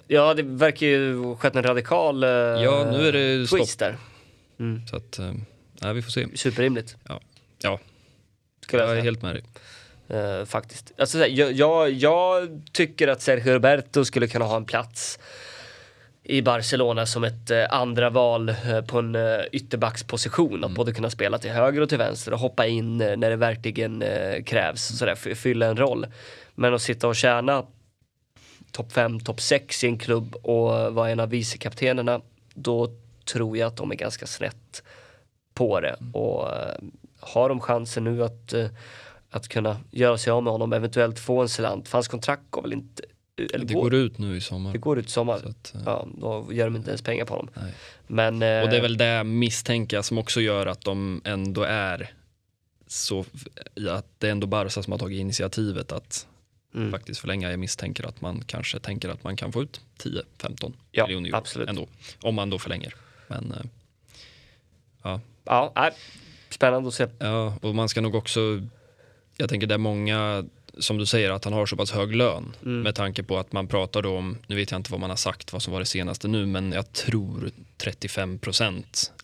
Ja, 0.07 0.33
det 0.33 0.43
verkar 0.43 0.87
ju 0.87 1.35
skett 1.35 1.55
en 1.55 1.63
radikal 1.63 2.23
uh, 2.23 2.29
ja, 2.29 2.87
nu 2.91 3.07
är 3.07 3.11
det 3.11 3.47
twist 3.47 3.71
stopp. 3.71 3.79
där. 3.79 3.97
Mm. 4.59 4.87
Så 4.87 4.95
att, 4.95 5.19
nej, 5.81 5.93
vi 5.93 6.01
får 6.01 6.11
se. 6.11 6.27
Superrimligt. 6.35 6.95
Ja, 7.07 7.19
ja. 7.61 7.79
jag, 8.71 8.81
jag 8.81 8.97
är 8.97 9.01
helt 9.01 9.21
med 9.21 9.35
dig. 9.35 9.43
Uh, 10.13 10.45
faktiskt. 10.45 10.91
Alltså, 10.97 11.27
jag, 11.27 11.51
jag, 11.51 11.91
jag, 11.91 12.61
tycker 12.71 13.07
att 13.07 13.21
Sergio 13.21 13.53
Roberto 13.53 14.05
skulle 14.05 14.27
kunna 14.27 14.45
ha 14.45 14.57
en 14.57 14.65
plats 14.65 15.19
i 16.23 16.41
Barcelona 16.41 17.05
som 17.05 17.23
ett 17.23 17.51
uh, 17.51 17.57
andra 17.69 18.09
val 18.09 18.49
uh, 18.49 18.81
på 18.81 18.99
en 18.99 19.15
uh, 19.15 19.41
ytterbacksposition. 19.51 20.53
Mm. 20.53 20.63
Att 20.63 20.71
både 20.71 20.93
kunna 20.93 21.09
spela 21.09 21.37
till 21.37 21.51
höger 21.51 21.81
och 21.81 21.89
till 21.89 21.97
vänster 21.97 22.33
och 22.33 22.39
hoppa 22.39 22.67
in 22.67 22.97
när 22.97 23.29
det 23.29 23.35
verkligen 23.35 24.03
krävs. 24.45 24.97
Sådär, 24.97 25.35
fylla 25.35 25.65
en 25.65 25.77
roll. 25.77 26.07
Men 26.55 26.73
att 26.73 26.81
sitta 26.81 27.07
och 27.07 27.15
tjäna 27.15 27.65
topp 28.71 28.91
5, 28.91 29.19
topp 29.19 29.41
6 29.41 29.83
i 29.83 29.87
en 29.87 29.97
klubb 29.97 30.35
och 30.35 30.93
vara 30.93 31.09
en 31.09 31.19
av 31.19 31.29
vicekaptenerna, 31.29 32.21
då 32.53 32.87
tror 33.33 33.57
jag 33.57 33.67
att 33.67 33.77
de 33.77 33.91
är 33.91 33.95
ganska 33.95 34.27
snett 34.27 34.83
på 35.53 35.79
det. 35.79 35.95
Mm. 35.99 36.15
Och 36.15 36.43
uh, 36.43 36.89
har 37.19 37.49
de 37.49 37.59
chansen 37.59 38.03
nu 38.03 38.23
att, 38.23 38.53
uh, 38.53 38.67
att 39.29 39.47
kunna 39.47 39.77
göra 39.91 40.17
sig 40.17 40.31
av 40.31 40.43
med 40.43 40.53
honom, 40.53 40.73
eventuellt 40.73 41.19
få 41.19 41.41
en 41.41 41.49
slant, 41.49 41.87
för 41.87 41.97
hans 41.97 42.07
kontrakt 42.07 42.43
går 42.49 42.61
väl 42.61 42.73
inte 42.73 43.03
eller 43.53 43.65
det 43.65 43.73
går, 43.73 43.81
går, 43.81 43.93
ut 43.93 44.17
nu 44.17 44.37
i 44.37 44.41
sommar. 44.41 44.71
Det 44.71 44.77
går 44.77 44.99
ut 44.99 45.05
i 45.05 45.09
sommar. 45.09 45.35
Att, 45.35 45.73
ja, 45.85 46.07
då 46.17 46.47
gör 46.51 46.65
de 46.65 46.75
inte 46.75 46.89
ens 46.89 47.01
pengar 47.01 47.25
på 47.25 47.33
honom. 47.33 47.49
Men, 48.07 48.33
och 48.35 48.69
det 48.69 48.77
är 48.77 48.81
väl 48.81 48.97
det 48.97 49.23
misstänka 49.23 50.03
som 50.03 50.17
också 50.17 50.41
gör 50.41 50.65
att 50.65 50.81
de 50.81 51.21
ändå 51.23 51.63
är 51.63 52.13
så, 52.87 53.25
att 53.89 54.19
det 54.19 54.27
är 54.27 54.31
ändå 54.31 54.47
Barca 54.47 54.83
som 54.83 54.91
har 54.91 54.99
tagit 54.99 55.19
initiativet 55.19 55.91
att 55.91 56.27
mm. 56.75 56.91
faktiskt 56.91 57.19
förlänga. 57.19 57.51
Jag 57.51 57.59
misstänker 57.59 58.07
att 58.07 58.21
man 58.21 58.43
kanske 58.45 58.79
tänker 58.79 59.09
att 59.09 59.23
man 59.23 59.35
kan 59.35 59.51
få 59.51 59.61
ut 59.61 59.81
10-15 59.97 60.73
ja, 60.91 61.05
miljoner 61.05 61.29
euro 61.29 61.37
absolut. 61.37 61.69
ändå. 61.69 61.87
Om 62.21 62.35
man 62.35 62.49
då 62.49 62.59
förlänger. 62.59 62.93
Men 63.27 63.51
eh, 63.51 63.65
ja. 65.03 65.21
Ja, 65.43 65.73
äh, 65.75 65.93
spännande 66.49 66.87
att 66.87 66.93
se. 66.93 67.07
Ja, 67.19 67.57
och 67.61 67.75
man 67.75 67.89
ska 67.89 68.01
nog 68.01 68.15
också, 68.15 68.61
jag 69.37 69.49
tänker 69.49 69.67
det 69.67 69.73
är 69.73 69.77
många 69.77 70.45
som 70.77 70.97
du 70.97 71.05
säger 71.05 71.31
att 71.31 71.43
han 71.43 71.53
har 71.53 71.65
så 71.65 71.75
pass 71.75 71.91
hög 71.91 72.15
lön 72.15 72.55
mm. 72.61 72.81
med 72.81 72.95
tanke 72.95 73.23
på 73.23 73.37
att 73.37 73.51
man 73.51 73.67
pratar 73.67 74.01
då 74.01 74.17
om, 74.17 74.37
nu 74.47 74.55
vet 74.55 74.71
jag 74.71 74.79
inte 74.79 74.91
vad 74.91 74.99
man 74.99 75.09
har 75.09 75.17
sagt 75.17 75.53
vad 75.53 75.61
som 75.61 75.73
var 75.73 75.79
det 75.79 75.85
senaste 75.85 76.27
nu 76.27 76.45
men 76.45 76.71
jag 76.71 76.93
tror 76.93 77.51
35 77.77 78.39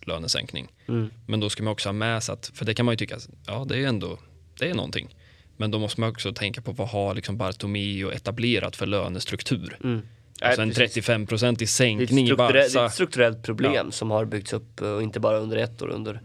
lönesänkning. 0.01 0.67
Mm. 0.87 1.09
Men 1.25 1.39
då 1.39 1.49
ska 1.49 1.63
man 1.63 1.73
också 1.73 1.89
ha 1.89 1.93
med 1.93 2.23
sig 2.23 2.33
att, 2.33 2.51
för 2.53 2.65
det 2.65 2.73
kan 2.73 2.85
man 2.85 2.93
ju 2.93 2.97
tycka, 2.97 3.17
ja 3.47 3.65
det 3.69 3.77
är 3.77 3.87
ändå, 3.87 4.17
det 4.59 4.69
är 4.69 4.73
någonting. 4.73 5.15
Men 5.57 5.71
då 5.71 5.79
måste 5.79 6.01
man 6.01 6.09
också 6.09 6.33
tänka 6.33 6.61
på 6.61 6.71
vad 6.71 6.87
har 6.87 7.15
liksom 7.15 7.37
Bartomeu 7.37 8.11
etablerat 8.11 8.75
för 8.75 8.85
lönestruktur. 8.85 9.77
Mm. 9.83 10.01
Alltså 10.41 10.61
en 10.61 10.71
35% 10.71 11.63
i 11.63 11.67
sänkning 11.67 12.27
i 12.27 12.33
Barca. 12.33 12.53
Det 12.53 12.75
är 12.75 12.85
ett 12.85 12.93
strukturellt 12.93 13.43
problem 13.43 13.85
ja. 13.85 13.91
som 13.91 14.11
har 14.11 14.25
byggts 14.25 14.53
upp 14.53 14.81
och 14.81 15.03
inte 15.03 15.19
bara 15.19 15.37
under 15.37 15.57
ett 15.57 15.81
år, 15.81 15.87
under 15.87 16.21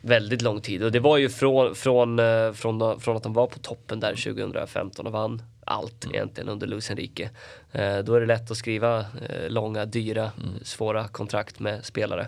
väldigt 0.00 0.42
lång 0.42 0.60
tid. 0.60 0.82
Och 0.82 0.92
det 0.92 1.00
var 1.00 1.16
ju 1.16 1.28
från, 1.28 1.74
från, 1.74 2.18
eh, 2.18 2.52
från, 2.52 3.00
från 3.00 3.16
att 3.16 3.22
de 3.22 3.32
var 3.32 3.46
på 3.46 3.58
toppen 3.58 4.00
där 4.00 4.14
2015 4.14 5.06
och 5.06 5.12
vann 5.12 5.42
allt 5.64 6.04
mm. 6.04 6.14
egentligen 6.14 6.48
under 6.48 6.66
Luis 6.66 6.90
Enrique. 6.90 7.30
Eh, 7.72 7.98
då 7.98 8.14
är 8.14 8.20
det 8.20 8.26
lätt 8.26 8.50
att 8.50 8.56
skriva 8.56 8.98
eh, 8.98 9.48
långa, 9.48 9.84
dyra, 9.84 10.22
mm. 10.22 10.54
svåra 10.62 11.08
kontrakt 11.08 11.60
med 11.60 11.84
spelare. 11.84 12.26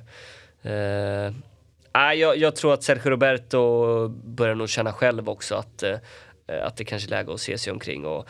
Eh, 0.63 1.33
jag, 2.15 2.37
jag 2.37 2.57
tror 2.57 2.75
att 2.75 2.83
Sergio 2.83 3.11
Roberto 3.11 4.09
börjar 4.09 4.55
nog 4.55 4.69
känna 4.69 4.93
själv 4.93 5.29
också 5.29 5.55
att 5.55 5.83
Eh, 5.83 5.99
att 6.47 6.77
det 6.77 6.85
kanske 6.85 7.09
är 7.09 7.11
läge 7.11 7.35
att 7.35 7.41
se 7.41 7.59
sig 7.59 7.73
omkring. 7.73 8.07
Och 8.07 8.29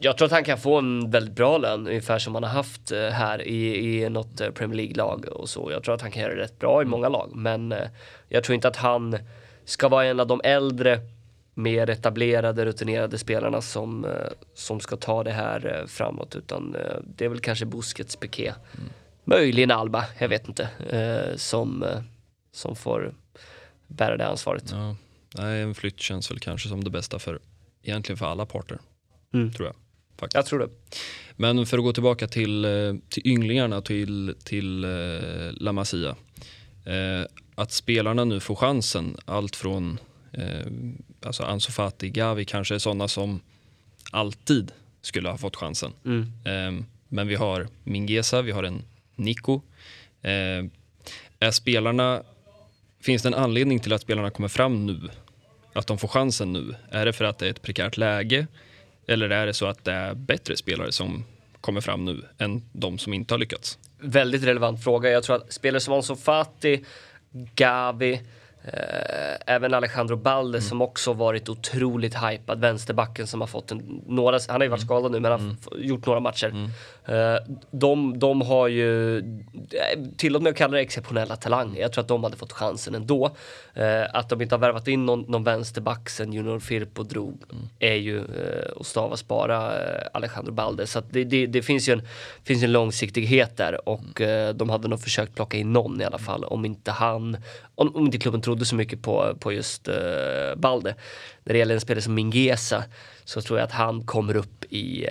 jag 0.00 0.18
tror 0.18 0.26
att 0.26 0.32
han 0.32 0.44
kan 0.44 0.58
få 0.58 0.78
en 0.78 1.10
väldigt 1.10 1.34
bra 1.34 1.58
lön, 1.58 1.86
ungefär 1.86 2.18
som 2.18 2.34
han 2.34 2.42
har 2.42 2.50
haft 2.50 2.92
eh, 2.92 3.08
här 3.08 3.42
i, 3.42 3.94
i 4.02 4.08
något 4.08 4.40
eh, 4.40 4.50
Premier 4.50 4.76
League-lag 4.76 5.26
och 5.28 5.48
så. 5.48 5.70
Jag 5.72 5.82
tror 5.82 5.94
att 5.94 6.02
han 6.02 6.10
kan 6.10 6.22
göra 6.22 6.34
det 6.34 6.40
rätt 6.40 6.58
bra 6.58 6.82
i 6.82 6.84
många 6.84 7.08
lag, 7.08 7.30
men 7.34 7.74
jag 8.28 8.44
tror 8.44 8.54
inte 8.54 8.68
att 8.68 8.76
han 8.76 9.18
ska 9.64 9.88
vara 9.88 10.04
en 10.04 10.20
av 10.20 10.26
de 10.26 10.40
äldre, 10.44 11.00
mer 11.54 11.90
etablerade, 11.90 12.64
rutinerade 12.64 13.18
spelarna 13.18 13.60
som, 13.60 14.06
som 14.54 14.80
ska 14.80 14.96
ta 14.96 15.24
det 15.24 15.30
här 15.30 15.84
framåt, 15.86 16.36
utan 16.36 16.76
det 17.16 17.24
är 17.24 17.28
väl 17.28 17.40
kanske 17.40 17.64
Busquets, 17.66 18.16
Piqué, 18.16 18.46
mm. 18.46 18.88
möjligen 19.24 19.70
Alba, 19.70 20.04
jag 20.18 20.28
vet 20.28 20.48
inte, 20.48 20.68
som, 21.36 21.84
som 22.52 22.76
får 22.76 23.14
bära 23.86 24.16
det 24.16 24.26
ansvaret. 24.26 24.64
Ja. 24.70 24.96
Nej, 25.38 25.62
en 25.62 25.74
flytt 25.74 26.00
känns 26.00 26.30
väl 26.30 26.38
kanske 26.38 26.68
som 26.68 26.84
det 26.84 26.90
bästa 26.90 27.18
för 27.18 27.40
egentligen 27.82 28.16
för 28.16 28.26
alla 28.26 28.46
parter. 28.46 28.78
Mm. 29.34 29.52
Tror 29.52 29.66
jag. 29.66 29.76
Faktiskt. 30.16 30.34
Jag 30.34 30.46
tror 30.46 30.58
det. 30.58 30.68
Men 31.36 31.66
för 31.66 31.78
att 31.78 31.84
gå 31.84 31.92
tillbaka 31.92 32.28
till, 32.28 32.64
eh, 32.64 32.94
till 33.08 33.26
ynglingarna, 33.26 33.82
till, 33.82 34.34
till 34.44 34.84
eh, 34.84 34.90
La 35.52 35.72
Masia. 35.72 36.16
Eh, 36.84 37.26
att 37.54 37.72
spelarna 37.72 38.24
nu 38.24 38.40
får 38.40 38.56
chansen, 38.56 39.16
allt 39.24 39.56
från 39.56 39.98
eh, 40.32 40.66
alltså 41.22 41.42
Ansu 41.42 41.72
Fati, 41.72 42.10
Gavi 42.10 42.44
kanske 42.44 42.74
är 42.74 42.78
sådana 42.78 43.08
som 43.08 43.40
alltid 44.10 44.72
skulle 45.00 45.28
ha 45.28 45.38
fått 45.38 45.56
chansen. 45.56 45.92
Mm. 46.04 46.22
Eh, 46.22 46.84
men 47.08 47.28
vi 47.28 47.34
har 47.34 47.68
Mingesa, 47.84 48.42
vi 48.42 48.52
har 48.52 48.62
en 48.62 48.82
Nico. 49.16 49.60
Eh, 50.22 50.64
är 51.38 51.50
spelarna 51.50 52.22
Finns 53.00 53.22
det 53.22 53.28
en 53.28 53.34
anledning 53.34 53.80
till 53.80 53.92
att 53.92 54.02
spelarna 54.02 54.30
kommer 54.30 54.48
fram 54.48 54.86
nu? 54.86 55.00
Att 55.78 55.86
de 55.86 55.98
får 55.98 56.08
chansen 56.08 56.52
nu? 56.52 56.74
Är 56.90 57.06
det 57.06 57.12
för 57.12 57.24
att 57.24 57.38
det 57.38 57.46
är 57.46 57.50
ett 57.50 57.62
prekärt 57.62 57.96
läge? 57.96 58.46
Eller 59.06 59.30
är 59.30 59.46
det 59.46 59.54
så 59.54 59.66
att 59.66 59.84
det 59.84 59.92
är 59.92 60.14
bättre 60.14 60.56
spelare 60.56 60.92
som 60.92 61.24
kommer 61.60 61.80
fram 61.80 62.04
nu 62.04 62.22
än 62.38 62.62
de 62.72 62.98
som 62.98 63.14
inte 63.14 63.34
har 63.34 63.38
lyckats? 63.38 63.78
Väldigt 63.98 64.42
relevant 64.42 64.84
fråga. 64.84 65.10
Jag 65.10 65.22
tror 65.22 65.36
att 65.36 65.52
spelare 65.52 65.80
som 65.80 65.94
Ansu 65.94 66.16
Fati, 66.16 66.84
Gavi, 67.54 68.20
även 69.46 69.74
Alejandro 69.74 70.16
Balde 70.16 70.58
mm. 70.58 70.68
som 70.68 70.82
också 70.82 71.12
varit 71.12 71.48
otroligt 71.48 72.14
hypad, 72.14 72.60
vänsterbacken 72.60 73.26
som 73.26 73.40
har 73.40 73.48
fått 73.48 73.70
en, 73.70 74.02
några, 74.06 74.38
han 74.48 74.60
har 74.60 74.64
ju 74.64 74.68
varit 74.68 74.80
mm. 74.82 74.86
skadad 74.86 75.12
nu 75.12 75.20
men 75.20 75.30
han 75.30 75.40
har 75.40 75.46
mm. 75.46 75.88
gjort 75.88 76.06
några 76.06 76.20
matcher. 76.20 76.48
Mm. 76.48 76.70
Eh, 77.04 77.40
de, 77.70 78.18
de 78.18 78.40
har 78.40 78.68
ju, 78.68 79.18
eh, 79.18 79.24
tillåt 80.16 80.42
mig 80.42 80.50
att 80.50 80.56
kalla 80.56 80.76
det 80.76 80.82
exceptionella 80.82 81.36
talanger, 81.36 81.80
jag 81.80 81.92
tror 81.92 82.02
att 82.02 82.08
de 82.08 82.24
hade 82.24 82.36
fått 82.36 82.52
chansen 82.52 82.94
ändå. 82.94 83.30
Eh, 83.78 84.06
att 84.12 84.28
de 84.28 84.42
inte 84.42 84.54
har 84.54 84.60
värvat 84.60 84.88
in 84.88 85.06
någon, 85.06 85.20
någon 85.20 85.44
vänsterback 85.44 86.08
sen 86.08 86.32
Junior 86.32 86.58
Firpo 86.58 87.02
drog 87.02 87.42
är 87.78 87.94
ju 87.94 88.18
eh, 88.18 88.80
att 88.80 88.86
stavas 88.86 89.28
bara 89.28 89.78
eh, 89.78 90.06
Alejandro 90.12 90.52
Balde. 90.52 90.86
Så 90.86 91.02
det, 91.10 91.24
det, 91.24 91.46
det, 91.46 91.62
finns 91.62 91.88
ju 91.88 91.92
en, 91.92 92.02
finns 92.44 92.62
en 92.62 92.72
långsiktighet 92.72 93.56
där 93.56 93.88
och 93.88 94.22
de 94.54 94.70
hade 94.70 94.88
nog 94.88 95.00
försökt 95.00 95.34
plocka 95.34 95.56
in 95.56 95.72
någon 95.72 96.00
i 96.00 96.04
alla 96.04 96.18
fall 96.18 96.44
om 96.44 96.64
inte 96.64 96.90
han, 96.90 97.36
om, 97.74 97.96
om 97.96 98.06
inte 98.06 98.18
klubben 98.18 98.40
trodde 98.40 98.57
så 98.64 98.74
mycket 98.74 99.02
på, 99.02 99.36
på 99.40 99.52
just 99.52 99.88
uh, 99.88 99.94
Balde. 100.56 100.94
När 101.44 101.52
det 101.52 101.58
gäller 101.58 101.74
en 101.74 101.80
spelare 101.80 102.02
som 102.02 102.14
Mingesa 102.14 102.84
så 103.24 103.40
tror 103.40 103.58
jag 103.58 103.66
att 103.66 103.72
han 103.72 104.06
kommer 104.06 104.36
upp 104.36 104.64
i 104.70 105.04
uh, 105.04 105.10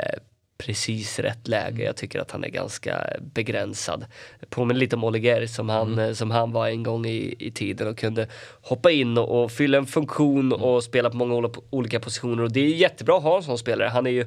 precis 0.57 1.19
rätt 1.19 1.47
läge. 1.47 1.83
Jag 1.83 1.95
tycker 1.95 2.19
att 2.19 2.31
han 2.31 2.43
är 2.43 2.49
ganska 2.49 3.05
begränsad. 3.33 4.05
Påminner 4.49 4.79
lite 4.79 4.95
om 4.95 5.03
Oliger 5.03 5.47
som 5.47 5.69
han, 5.69 5.93
mm. 5.93 6.15
som 6.15 6.31
han 6.31 6.51
var 6.51 6.67
en 6.67 6.83
gång 6.83 7.05
i, 7.05 7.35
i 7.39 7.51
tiden 7.51 7.87
och 7.87 7.97
kunde 7.97 8.27
hoppa 8.61 8.91
in 8.91 9.17
och, 9.17 9.43
och 9.43 9.51
fylla 9.51 9.77
en 9.77 9.85
funktion 9.85 10.51
mm. 10.51 10.63
och 10.63 10.83
spela 10.83 11.09
på 11.09 11.17
många 11.17 11.49
olika 11.69 11.99
positioner 11.99 12.43
och 12.43 12.51
det 12.51 12.59
är 12.59 12.75
jättebra 12.75 13.17
att 13.17 13.23
ha 13.23 13.37
en 13.37 13.43
sån 13.43 13.57
spelare. 13.57 13.89
Han 13.89 14.07
är 14.07 14.11
ju 14.11 14.25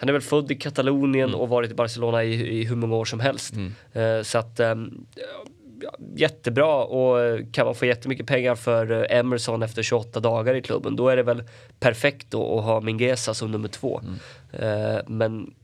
han 0.00 0.08
är 0.08 0.12
väl 0.12 0.22
född 0.22 0.50
i 0.50 0.54
Katalonien 0.54 1.28
Mm. 1.28 1.40
och 1.40 1.48
varit 1.48 1.70
i 1.70 1.74
Barcelona 1.74 2.24
i, 2.24 2.60
i 2.60 2.64
hur 2.64 2.76
många 2.76 2.96
år 2.96 3.04
som 3.04 3.20
helst. 3.20 3.54
Eh, 3.92 4.22
så 4.22 4.38
att 4.38 4.60
ehm, 4.60 5.06
jättebra 6.16 6.84
och 6.84 7.38
kan 7.52 7.66
man 7.66 7.74
få 7.74 7.86
jättemycket 7.86 8.26
pengar 8.26 8.54
för 8.54 8.90
eh, 8.90 9.18
Emerson 9.18 9.62
efter 9.62 9.82
28 9.82 10.20
dagar 10.20 10.54
i 10.54 10.62
klubben 10.62 10.96
då 10.96 11.08
är 11.08 11.16
det 11.16 11.22
väl 11.22 11.42
perfekt 11.80 12.30
då 12.30 12.58
att 12.58 12.64
ha 12.64 12.80
Mingueza 12.80 13.34
som 13.34 13.50
nummer 13.50 13.68
två. 13.68 14.00
Eh, 14.52 14.98
men 15.06 15.54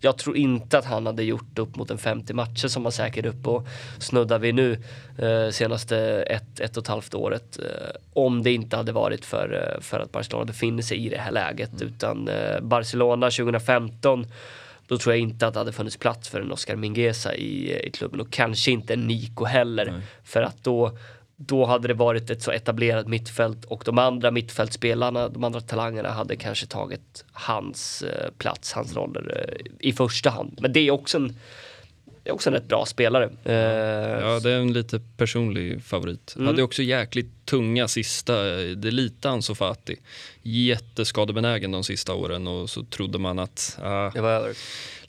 jag 0.00 0.18
tror 0.18 0.36
inte 0.36 0.78
att 0.78 0.84
han 0.84 1.06
hade 1.06 1.22
gjort 1.22 1.58
upp 1.58 1.76
mot 1.76 1.90
en 1.90 1.98
50 1.98 2.34
matcher 2.34 2.68
som 2.68 2.84
han 2.84 2.92
säkert 2.92 3.26
upp 3.26 3.46
och 3.46 3.66
snuddar 3.98 4.38
vid 4.38 4.54
nu 4.54 4.82
eh, 5.18 5.50
senaste 5.50 5.98
ett, 6.22 6.60
ett 6.60 6.76
och 6.76 6.82
ett 6.82 6.88
halvt 6.88 7.14
året. 7.14 7.58
Eh, 7.58 8.00
om 8.12 8.42
det 8.42 8.52
inte 8.52 8.76
hade 8.76 8.92
varit 8.92 9.24
för, 9.24 9.74
eh, 9.76 9.80
för 9.80 10.00
att 10.00 10.12
Barcelona 10.12 10.44
befinner 10.44 10.82
sig 10.82 11.06
i 11.06 11.08
det 11.08 11.18
här 11.18 11.32
läget. 11.32 11.82
Utan 11.82 12.28
eh, 12.28 12.60
Barcelona 12.60 13.30
2015 13.30 14.26
då 14.90 14.98
tror 14.98 15.14
jag 15.14 15.20
inte 15.20 15.46
att 15.46 15.54
det 15.54 15.60
hade 15.60 15.72
funnits 15.72 15.96
plats 15.96 16.28
för 16.28 16.40
en 16.40 16.52
Oscar 16.52 16.76
Mingueza 16.76 17.34
i, 17.34 17.86
i 17.86 17.90
klubben 17.90 18.20
och 18.20 18.30
kanske 18.30 18.70
inte 18.70 18.92
en 18.92 19.06
Nico 19.06 19.44
heller. 19.44 20.02
För 20.24 20.42
att 20.42 20.64
då, 20.64 20.98
då 21.36 21.64
hade 21.64 21.88
det 21.88 21.94
varit 21.94 22.30
ett 22.30 22.42
så 22.42 22.50
etablerat 22.50 23.08
mittfält 23.08 23.64
och 23.64 23.82
de 23.86 23.98
andra 23.98 24.30
mittfältspelarna, 24.30 25.28
de 25.28 25.44
andra 25.44 25.60
talangerna 25.60 26.10
hade 26.10 26.36
kanske 26.36 26.66
tagit 26.66 27.24
hans 27.32 28.02
eh, 28.02 28.30
plats, 28.38 28.72
hans 28.72 28.96
roller 28.96 29.46
eh, 29.48 29.88
i 29.88 29.92
första 29.92 30.30
hand. 30.30 30.58
Men 30.60 30.72
det 30.72 30.80
är 30.80 30.90
också 30.90 31.18
en, 31.18 31.36
är 32.24 32.32
också 32.32 32.50
en 32.50 32.54
rätt 32.54 32.68
bra 32.68 32.86
spelare. 32.86 33.30
Eh, 33.44 33.54
Ja, 33.54 34.40
det 34.40 34.50
är 34.50 34.58
en 34.58 34.72
lite 34.72 35.00
personlig 35.16 35.82
favorit. 35.82 36.34
Mm. 36.36 36.46
Hade 36.46 36.62
också 36.62 36.82
jäkligt 36.82 37.46
tunga 37.46 37.88
sista, 37.88 38.42
det 38.74 38.88
är 38.88 38.92
lite 38.92 39.30
Ansu 39.30 39.54
Fati. 39.54 39.96
Jätteskadebenägen 40.42 41.70
de 41.70 41.84
sista 41.84 42.14
åren 42.14 42.46
och 42.46 42.70
så 42.70 42.84
trodde 42.84 43.18
man 43.18 43.38
att, 43.38 43.78
ah, 43.82 44.10
det 44.14 44.20
var 44.20 44.30
över. 44.30 44.54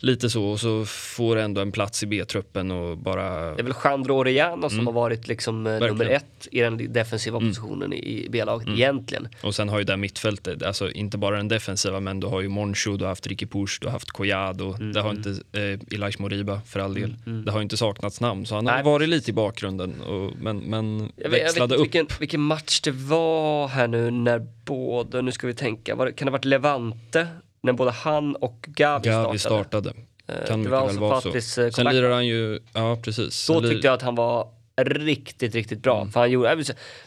Lite 0.03 0.29
så, 0.29 0.43
och 0.45 0.59
så 0.59 0.85
får 0.85 1.35
ändå 1.37 1.61
en 1.61 1.71
plats 1.71 2.03
i 2.03 2.05
B-truppen 2.05 2.71
och 2.71 2.97
bara... 2.97 3.55
Det 3.55 3.61
är 3.61 3.63
väl 3.63 3.73
Jandro 3.83 4.13
Orellana 4.13 4.69
som 4.69 4.87
har 4.87 4.93
varit 4.93 5.27
liksom 5.27 5.67
eh, 5.67 5.73
nummer 5.73 5.85
Mm. 5.91 5.97
Verkligen. 5.97 6.11
Mm. 6.11 6.23
ett 6.41 6.47
i 6.51 6.59
den 6.59 6.93
defensiva 6.93 7.39
positionen 7.39 7.93
i 7.93 8.27
B-laget 8.29 8.67
egentligen. 8.67 9.27
Och 9.43 9.55
sen 9.55 9.69
har 9.69 9.77
ju 9.79 9.83
det 9.83 9.97
mittfältet, 9.97 10.63
alltså 10.63 10.91
inte 10.91 11.17
bara 11.17 11.37
den 11.37 11.47
defensiva, 11.47 11.99
men 11.99 12.19
du 12.19 12.27
har 12.27 12.41
ju 12.41 12.47
Moncho, 12.47 12.97
du 12.97 13.03
har 13.03 13.09
haft 13.09 13.27
Ricky 13.27 13.45
Push, 13.45 13.77
du 13.81 13.87
har 13.87 13.91
haft 13.91 14.11
Collado, 14.11 14.75
Mm, 14.75 14.93
det 14.93 15.01
har 15.01 15.11
inte, 15.11 15.29
eh, 15.29 15.95
Elias 15.95 16.19
Moriba 16.19 16.61
för 16.65 16.79
all 16.79 16.93
del. 16.93 17.15
Det 17.45 17.51
har 17.51 17.61
inte 17.61 17.77
saknats 17.77 18.21
namn, 18.21 18.45
så 18.45 18.55
han 18.55 18.67
har 18.67 18.73
Nej, 18.73 18.83
varit 18.83 19.09
lite 19.09 19.31
i 19.31 19.33
bakgrunden, 19.33 20.01
och, 20.01 20.31
men, 20.41 20.57
men 20.57 20.99
Jag 20.99 21.05
vet, 21.07 21.13
jag 21.23 21.29
vet 21.29 21.43
växlade 21.43 21.75
upp. 21.75 21.81
vilken, 21.83 22.07
vilken 22.19 22.41
match 22.41 22.81
det 22.81 22.91
var 22.91 23.67
här 23.67 23.87
nu 23.87 24.11
när 24.11 24.47
både, 24.65 25.21
nu 25.21 25.31
ska 25.31 25.47
vi 25.47 25.53
tänka, 25.53 25.95
var 25.95 26.11
kan 26.11 26.25
det 26.25 26.29
ha 26.31 26.37
varit 26.37 26.45
Levante? 26.45 27.27
När 27.63 27.73
både 27.73 27.91
han 27.91 28.35
och 28.35 28.65
Gavi, 28.67 29.09
Gavi 29.09 29.39
startade. 29.39 29.63
startade. 29.63 29.93
Eh, 30.27 30.47
Kan 30.47 30.63
det 30.63 30.69
var 30.69 30.77
väl 30.79 30.85
alltså 30.87 31.01
vara 31.01 31.21
så. 31.21 31.29
Fatis 31.29 31.57
eh, 31.57 31.69
Sen 31.71 31.85
lirar 31.95 32.11
han 32.11 32.27
ju, 32.27 32.59
ja 32.73 32.97
precis. 33.03 33.47
Då 33.47 33.61
tyckte 33.61 33.87
jag 33.87 33.93
att 33.93 34.01
han 34.01 34.15
var 34.15 34.47
riktigt, 34.81 35.55
riktigt 35.55 35.83
bra. 35.83 36.01
Mm. 36.01 36.11
För 36.11 36.19
han 36.19 36.31
gjorde, 36.31 36.63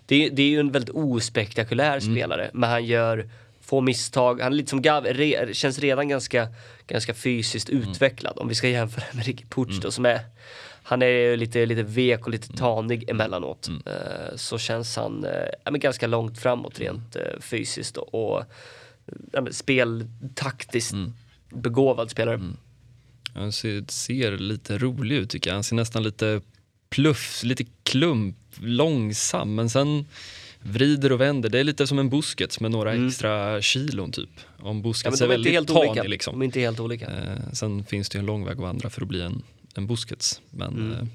det, 0.07 0.27
är- 0.27 0.31
det 0.31 0.43
är 0.43 0.49
ju 0.49 0.61
en 0.61 0.71
väldigt 0.73 0.95
ospektakulär 0.95 1.99
Mm. 2.03 2.14
spelare, 2.17 2.51
men 2.55 2.71
han 2.71 2.85
gör 2.85 3.29
få 3.61 3.81
misstag. 3.81 4.40
Han 4.40 4.53
är 4.53 4.57
lite 4.57 4.71
som 4.71 4.83
Gavi, 4.83 5.12
re, 5.12 5.55
känns 5.55 5.79
redan 5.79 6.09
ganska, 6.09 6.49
ganska 6.87 7.14
fysiskt 7.14 7.69
Mm. 7.71 7.83
utvecklad 7.90 8.38
om 8.38 8.49
vi 8.49 8.55
ska 8.55 8.69
jämföra 8.69 9.05
med 9.12 9.25
Ricky 9.27 9.45
Puch 9.49 9.81
då 9.83 9.90
som 9.90 10.07
är 10.07 10.21
han 10.87 11.03
är 11.03 11.07
ju 11.07 11.37
lite, 11.37 11.67
lite 11.67 11.83
vek 11.83 12.25
och 12.27 12.31
lite 12.33 12.47
Mm. 12.49 12.57
tanig 12.57 13.11
emellanåt. 13.11 13.69
Eh, 13.87 14.37
så 14.37 14.59
känns 14.59 14.97
han 14.97 15.27
men 15.64 15.81
ganska 15.81 16.07
långt 16.07 16.38
framåt 16.38 16.79
rent 16.79 17.17
eh, 17.17 17.23
fysiskt 17.40 17.97
och, 17.97 18.14
och 18.37 18.45
ja, 19.33 19.47
speltaktiskt 19.51 20.93
Mm. 20.93 21.12
begåvad 21.51 22.11
spelare. 22.11 22.40
Han 23.35 23.53
ser, 23.53 23.85
ser 23.88 24.38
lite 24.38 24.79
rolig 24.79 25.17
ut 25.17 25.31
tycker 25.31 25.51
jag. 25.51 25.55
Han 25.55 25.64
ser 25.64 25.77
nästan 25.77 26.03
lite 26.03 26.40
pluff, 26.90 27.40
lite 27.45 27.64
klump, 27.83 28.37
långsam, 28.61 29.55
men 29.55 29.71
sen 29.71 30.07
vrider 30.61 31.12
och 31.12 31.21
vänder. 31.21 31.49
Det 31.49 31.59
är 31.61 31.64
lite 31.64 31.87
som 31.87 31.99
en 31.99 32.11
Busquets 32.11 32.61
med 32.61 32.71
några 32.71 32.95
extra 33.07 33.62
kilon 33.62 34.12
typ. 34.12 34.31
Om 34.59 34.71
Mm. 34.71 34.83
Ja, 35.21 35.25
är 35.25 35.25
är 35.25 35.29
väldigt 35.29 35.53
helt 35.53 35.69
tanig 35.69 35.90
olika. 35.90 36.03
liksom. 36.03 36.33
De 36.35 36.40
är 36.43 36.45
inte 36.45 36.61
helt 36.61 36.81
olika. 36.81 37.07
Eh, 37.07 37.53
sen 37.53 37.85
finns 37.85 38.09
det 38.09 38.17
ju 38.17 38.21
en 38.21 38.27
lång 38.27 38.45
väg 38.45 38.53
att 38.57 38.62
vandra 38.62 38.90
för 38.90 39.03
att 39.03 39.09
bli 39.09 39.21
en, 39.23 39.43
en 39.75 39.87
Busquets. 39.87 40.40
Men, 40.51 40.73
Mm. 40.75 40.93
eh, 40.93 41.07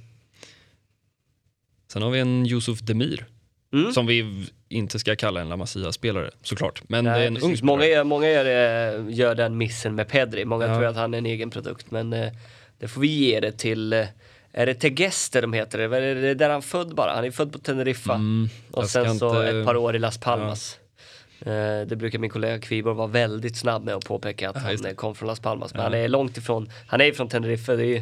sen 1.91 2.02
har 2.02 2.10
vi 2.12 2.19
en 2.19 2.45
Yusuf 2.45 2.80
Demir. 2.80 3.25
Mm. 3.73 3.93
Som 3.93 4.06
vi 4.06 4.45
inte 4.69 4.99
ska 4.99 5.15
kalla 5.15 5.41
en 5.41 5.49
La 5.49 5.55
Masia-spelare 5.58 6.29
såklart. 6.43 6.82
Men 6.88 7.05
det 7.05 7.12
är 7.12 7.15
Nej, 7.17 7.27
en 7.27 7.34
precis. 7.36 7.49
ung 7.49 7.58
spelare. 7.58 7.77
många 7.77 8.03
många 8.03 8.29
gör, 8.29 9.10
gör 9.10 9.36
den 9.36 9.58
missen 9.58 9.95
med 9.95 10.08
Pedri. 10.08 10.45
Många 10.45 10.67
Ja. 10.67 10.75
tror 10.75 10.86
att 10.86 10.95
han 10.95 11.13
är 11.13 11.17
en 11.17 11.25
egen 11.25 11.49
produkt. 11.49 11.91
Men 11.91 12.13
eh, 12.13 12.32
det 12.79 12.88
får 12.88 13.01
vi 13.01 13.08
ge 13.08 13.39
det 13.39 13.51
till, 13.51 13.93
eh, 13.93 14.05
är 14.51 14.65
det 14.65 14.73
Tegeste 14.73 15.41
de 15.41 15.53
heter? 15.53 15.77
Det 15.77 15.97
är 15.97 16.15
det 16.15 16.34
där 16.34 16.49
han 16.49 16.62
född 16.62 16.95
bara? 16.95 17.15
Han 17.15 17.25
är 17.25 17.32
född 17.32 17.51
på 17.53 17.60
Teneriffa. 17.60 18.13
Mm, 18.13 18.49
och 18.71 18.89
sen 18.89 19.19
så 19.19 19.43
inte- 19.43 19.58
ett 19.60 19.65
par 19.65 19.75
år 19.75 19.95
i 19.95 19.99
Las 19.99 20.17
Palmas. 20.17 20.79
Eh, 21.41 21.82
det 21.88 21.95
brukar 21.97 22.19
min 22.19 22.29
kollega 22.29 22.60
Kviborg 22.60 22.95
vara 22.95 23.08
väldigt 23.08 23.58
snabb 23.58 23.84
med 23.86 23.95
att 23.95 24.05
påpeka 24.05 24.49
att 24.49 24.55
Ja, 24.55 24.62
han 24.86 24.95
kom 24.95 25.15
från 25.15 25.27
Las 25.27 25.39
Palmas. 25.39 25.73
Men 25.73 25.79
Ja. 25.79 25.84
han 25.84 25.93
är 25.93 26.08
långt 26.08 26.38
ifrån, 26.38 26.69
han 26.88 27.01
är 27.01 27.12
från 27.12 27.29
Teneriffa, 27.29 27.75
det 27.75 27.84
är 27.84 27.88
ju, 27.88 28.01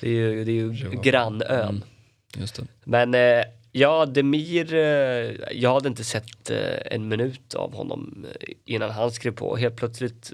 det 0.00 0.06
är 0.08 0.12
ju, 0.12 0.44
det 0.44 0.50
är 0.50 0.54
ju 0.54 1.00
grannön. 1.02 1.82
Mm. 2.36 2.68
Men 2.84 3.14
eh, 3.14 3.44
ja, 3.76 4.06
Demir, 4.06 4.74
eh, 4.74 5.34
jag 5.52 5.74
hade 5.74 5.88
inte 5.88 6.04
sett 6.04 6.50
eh, 6.50 6.78
en 6.90 7.08
minut 7.08 7.54
av 7.54 7.74
honom 7.74 8.26
eh, 8.40 8.48
innan 8.64 8.90
han 8.90 9.12
skrev 9.12 9.32
på. 9.32 9.56
Helt 9.56 9.76
plötsligt 9.76 10.32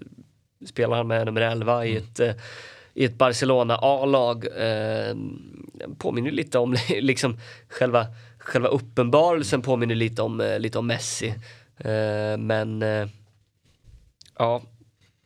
spelar 0.66 0.96
han 0.96 1.06
med 1.06 1.26
nummer 1.26 1.40
11 1.40 1.86
i 1.86 1.96
ett, 1.96 2.20
eh, 2.20 2.34
i 2.94 3.04
ett 3.04 3.18
Barcelona 3.18 3.76
A-lag. 3.76 4.46
Eh, 4.46 5.16
påminner 5.98 6.30
lite 6.30 6.58
om 6.58 6.76
liksom 7.00 7.38
själva, 7.68 8.06
själva 8.38 8.68
uppenbarelsen 8.68 9.62
påminner 9.62 9.94
lite 9.94 10.22
om, 10.22 10.56
lite 10.58 10.78
om 10.78 10.86
Messi. 10.86 11.34
Eh, 11.78 12.36
men 12.38 12.82
eh, 12.82 13.08
ja, 14.38 14.62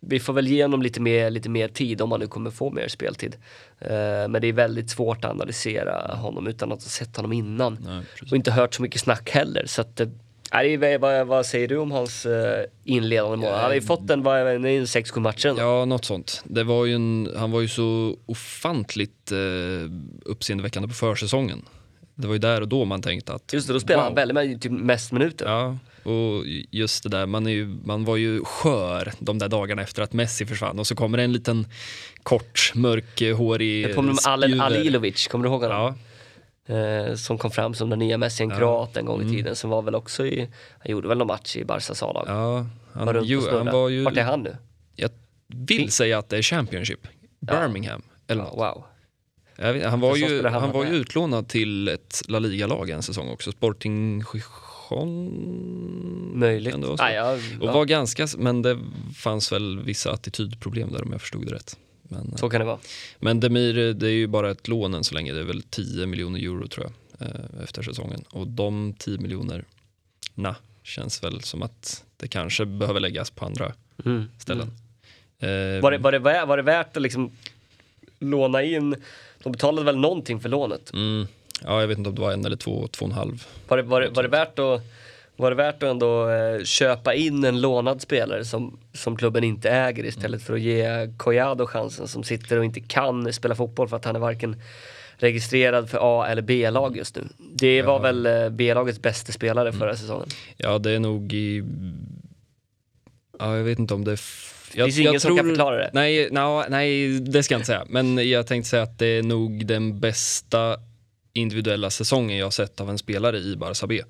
vi 0.01 0.21
får 0.21 0.33
väl 0.33 0.49
ge 0.49 0.65
honom 0.65 0.83
lite 0.83 1.01
mer, 1.01 1.31
lite 1.31 1.49
mer 1.49 1.69
tid 1.69 2.01
om 2.01 2.11
han 2.11 2.21
nu 2.21 2.27
kommer 2.27 2.51
få 2.51 2.71
mer 2.71 2.89
speltid. 2.89 3.37
Eh, 3.79 3.89
men 4.29 4.41
det 4.41 4.47
är 4.47 4.53
väldigt 4.53 4.91
svårt 4.91 5.25
att 5.25 5.31
analysera 5.31 6.15
honom 6.15 6.47
utan 6.47 6.73
att 6.73 6.83
ha 6.83 6.89
sett 6.89 7.17
honom 7.17 7.33
innan. 7.33 7.79
Nej. 7.81 8.03
Och 8.31 8.37
inte 8.37 8.51
hört 8.51 8.75
så 8.75 8.83
mycket 8.83 9.01
snack 9.01 9.31
heller. 9.31 9.67
Så 9.67 9.81
att, 9.81 10.01
eh, 10.01 10.09
nej, 10.53 10.99
vad, 10.99 11.27
vad, 11.27 11.47
säger 11.47 11.69
du 11.69 11.77
om 11.77 11.91
hans 11.91 12.27
eh, 12.27 12.65
inledande 12.85 13.37
mål? 13.37 13.53
Han 13.53 13.65
har 13.65 13.75
ju 13.75 13.83
fått 13.83 14.11
en, 14.11 14.27
en 14.27 14.67
6-7 14.67 15.21
matcher. 15.21 15.55
Ja, 15.59 15.85
något 15.85 16.05
sånt. 16.05 16.43
Det 16.45 16.65
var 16.65 16.87
en, 16.87 17.29
han 17.37 17.51
var 17.51 17.61
ju 17.61 17.69
så 17.69 18.17
ofantligt 18.27 19.33
eh, 19.33 19.39
uppseendeväckande 20.25 20.89
på 20.89 20.95
försäsongen. 20.95 21.65
Det 22.19 22.27
var 22.27 22.35
ju 22.35 22.39
där 22.39 22.61
och 22.61 22.69
då 22.69 22.85
man 22.85 23.03
tänkte 23.03 23.33
att... 23.35 23.53
Just 23.53 23.67
det, 23.67 23.73
då 23.73 23.81
spelar 23.81 23.97
wow. 24.11 24.19
han 24.19 24.35
väldigt 24.35 24.63
typ 24.63 24.73
mest 24.73 25.13
minuter. 25.13 25.47
Ja, 25.47 25.79
och 26.11 26.45
just 26.71 27.03
det 27.03 27.09
där, 27.09 27.27
man, 27.27 27.47
är 27.47 27.51
ju, 27.51 27.67
man 27.85 28.05
var 28.05 28.17
ju 28.17 28.45
skör 28.45 29.13
de 29.19 29.39
där 29.39 29.49
dagarna 29.49 29.83
efter 29.83 30.03
att 30.03 30.13
Messi 30.13 30.47
försvann 30.47 30.79
och 30.79 30.87
så 30.87 30.95
kommer 30.95 31.19
det 31.19 31.25
en 31.25 31.33
liten 31.33 31.67
kort, 32.23 32.73
mörkhårig 32.75 33.85
Jag 33.85 33.95
påminner 33.95 34.13
om 34.13 34.17
spjuver. 34.43 34.65
Alilovic, 34.65 35.27
kommer 35.29 35.45
du 35.45 35.51
ihåg 35.51 35.63
honom? 35.63 35.77
Ja, 35.79 35.95
Eh, 36.69 37.15
som 37.15 37.39
kom 37.39 37.51
fram 37.51 37.75
som 37.75 37.91
den 37.91 37.99
nya 37.99 38.19
Messi, 38.19 38.43
en 38.43 38.51
Ja. 38.51 38.57
kroat 38.57 38.97
en 38.97 39.05
gång 39.07 39.21
i 39.21 39.23
Mm. 39.25 39.37
tiden. 39.37 39.57
Som 39.57 39.71
var 39.71 39.83
väl 39.83 39.95
också 39.95 40.27
i, 40.27 40.49
han 40.79 40.91
gjorde 40.93 41.09
väl 41.09 41.19
någon 41.19 41.27
match 41.27 41.57
i 41.57 41.65
Barcas 41.65 42.03
A-lag. 42.03 42.25
ja 42.29 42.67
var 42.93 43.05
han, 43.05 43.15
runt 43.15 43.29
ju, 43.29 43.51
han 43.51 43.67
var 43.67 43.89
ju... 43.89 44.03
Vart 44.05 44.17
är 44.17 44.23
han 44.23 44.41
nu? 44.41 44.57
Jag 44.97 45.11
vill 45.49 45.91
säga 45.93 46.19
att 46.19 46.29
det 46.29 46.37
är 46.39 46.43
Championship. 46.43 47.01
Birmingham. 47.41 48.03
Eller 48.27 48.43
Ja, 48.43 48.49
något. 48.51 48.59
wow. 48.59 48.85
Vet, 49.59 49.87
han 49.91 50.01
var 50.01 50.17
ju, 50.17 50.47
han 50.47 50.73
var 50.73 50.85
ju 50.85 50.91
utlånad 50.91 51.49
till 51.49 51.89
ett 51.89 52.23
La 52.29 52.39
Liga-lag 52.39 52.91
en 52.91 53.03
säsong 53.03 53.29
också. 53.29 53.53
Sporting 53.53 54.25
Gijon. 54.91 56.39
Möjligt. 56.39 56.75
Så? 56.75 56.97
Ah, 56.99 57.11
ja, 57.11 57.33
Och 57.35 57.41
ja, 57.67 57.73
var 57.73 57.85
ganska, 57.85 58.27
men 58.39 58.63
det 58.63 58.79
fanns 59.17 59.53
väl 59.53 59.81
vissa 59.81 60.13
attitydproblem 60.13 60.93
där 60.93 61.03
om 61.03 61.13
jag 61.13 61.21
förstod 61.21 61.47
det 61.47 61.55
rätt. 61.55 61.77
Men, 62.03 62.37
så 62.39 62.49
kan 62.51 62.61
det 62.61 62.65
vara. 62.67 62.79
men 63.21 63.41
Demir, 63.41 63.93
det 63.95 64.07
är 64.07 64.11
ju 64.11 64.27
bara 64.27 64.51
ett 64.51 64.69
lån 64.69 64.95
än 64.95 65.05
så 65.05 65.15
länge. 65.15 65.33
Det 65.33 65.41
är 65.41 65.45
väl 65.45 65.63
10 65.63 66.07
miljoner 66.07 66.41
euro 66.41 66.69
tror 66.69 66.87
jag 67.19 67.29
eh, 67.29 67.63
efter 67.63 67.83
säsongen. 67.83 68.25
Och 68.31 68.47
de 68.47 68.95
10 68.99 69.19
miljonerna 69.19 69.65
känns 70.83 71.23
väl 71.25 71.41
som 71.41 71.63
att 71.63 72.05
det 72.17 72.29
kanske 72.29 72.65
behöver 72.67 73.01
läggas 73.01 73.31
på 73.31 73.45
andra 73.47 73.73
Mm. 74.05 74.25
ställen. 74.39 74.71
Eh, 75.39 75.49
Var, 75.83 75.91
det, 75.91 75.99
var, 75.99 76.13
det, 76.13 76.19
var 76.47 76.57
det 76.57 76.63
värt 76.63 76.97
att 76.97 77.03
liksom 77.03 77.31
låna 78.19 78.63
in, 78.63 78.97
de 79.47 79.53
betalade 79.53 79.85
väl 79.85 79.97
någonting 79.97 80.41
för 80.41 80.49
lånet? 80.49 80.93
mm, 80.95 81.27
ja, 81.65 81.81
jag 81.81 81.89
vet 81.89 81.99
inte 81.99 82.09
om 82.11 82.15
det 82.15 82.21
var 82.21 82.33
en 82.33 82.45
eller 82.47 82.57
två, 82.57 82.87
två 82.91 83.05
och 83.05 83.11
en 83.11 83.17
halv. 83.17 83.47
Var 83.69 83.77
det, 83.77 83.83
var 83.83 84.01
det, 84.01 84.09
var 84.09 84.23
det 84.23 84.29
värt 84.29 84.59
att 84.59 84.83
var 85.37 85.51
det 85.51 85.57
värt 85.57 85.83
att 85.83 85.91
ändå 85.91 86.29
eh, 86.31 86.65
köpa 86.65 87.15
in 87.15 87.45
en 87.45 87.61
lånad 87.61 88.01
spelare 88.03 88.45
som, 88.45 88.79
som 88.93 89.17
klubben 89.17 89.45
inte 89.45 89.71
äger 89.71 90.05
istället 90.05 90.43
för 90.43 90.55
att 90.55 90.61
ge 90.61 90.87
Collado 91.17 91.67
chansen 91.67 92.09
som 92.09 92.23
sitter 92.25 92.59
och 92.59 92.65
inte 92.65 92.81
kan 92.81 93.33
spela 93.33 93.55
fotboll 93.55 93.89
för 93.89 93.97
att 93.97 94.05
han 94.05 94.17
är 94.17 94.21
varken 94.21 94.57
registrerad 95.17 95.91
för 95.91 95.99
A 96.03 96.27
eller 96.29 96.43
B-lag 96.43 96.97
just 96.97 97.17
nu. 97.17 97.29
Det 97.55 97.83
var 97.83 97.93
Ja. 97.95 97.99
väl 97.99 98.27
eh, 98.27 98.49
B-lagets 98.49 99.03
bästa 99.03 99.33
spelare 99.33 99.73
förra 99.73 99.97
säsongen. 99.97 100.29
Ja, 100.57 100.79
det 100.79 100.91
är 100.91 100.99
nog 101.01 101.33
i... 101.33 101.65
Ja, 103.39 103.57
jag 103.57 103.65
vet 103.65 103.79
inte 103.79 103.95
om 103.95 104.05
det... 104.05 104.13
F- 104.13 104.53
jag, 104.77 104.87
finns 104.87 104.99
ingen 104.99 105.21
som 105.21 105.37
kan 105.37 105.47
förklara 105.47 105.77
det. 105.77 105.91
Nej, 105.93 106.29
no, 106.31 106.65
nej, 106.69 107.21
det 107.21 107.43
ska 107.43 107.55
jag 107.55 107.59
inte 107.59 107.67
säga. 107.67 107.87
Men 107.89 108.29
jag 108.29 108.47
tänkte 108.47 108.71
säga 108.71 108.83
att 108.83 108.99
det 108.99 109.07
är 109.07 109.23
nog 109.23 109.67
den 109.67 110.01
bästa 110.01 110.77
individuella 111.33 111.91
säsongen 111.91 112.39
jag 112.39 112.47
har 112.47 112.51
sett 112.51 112.81
av 112.81 112.91
en 112.91 112.99
spelare 112.99 113.39
i 113.39 113.57
Barça 113.57 113.87
B. 113.87 114.03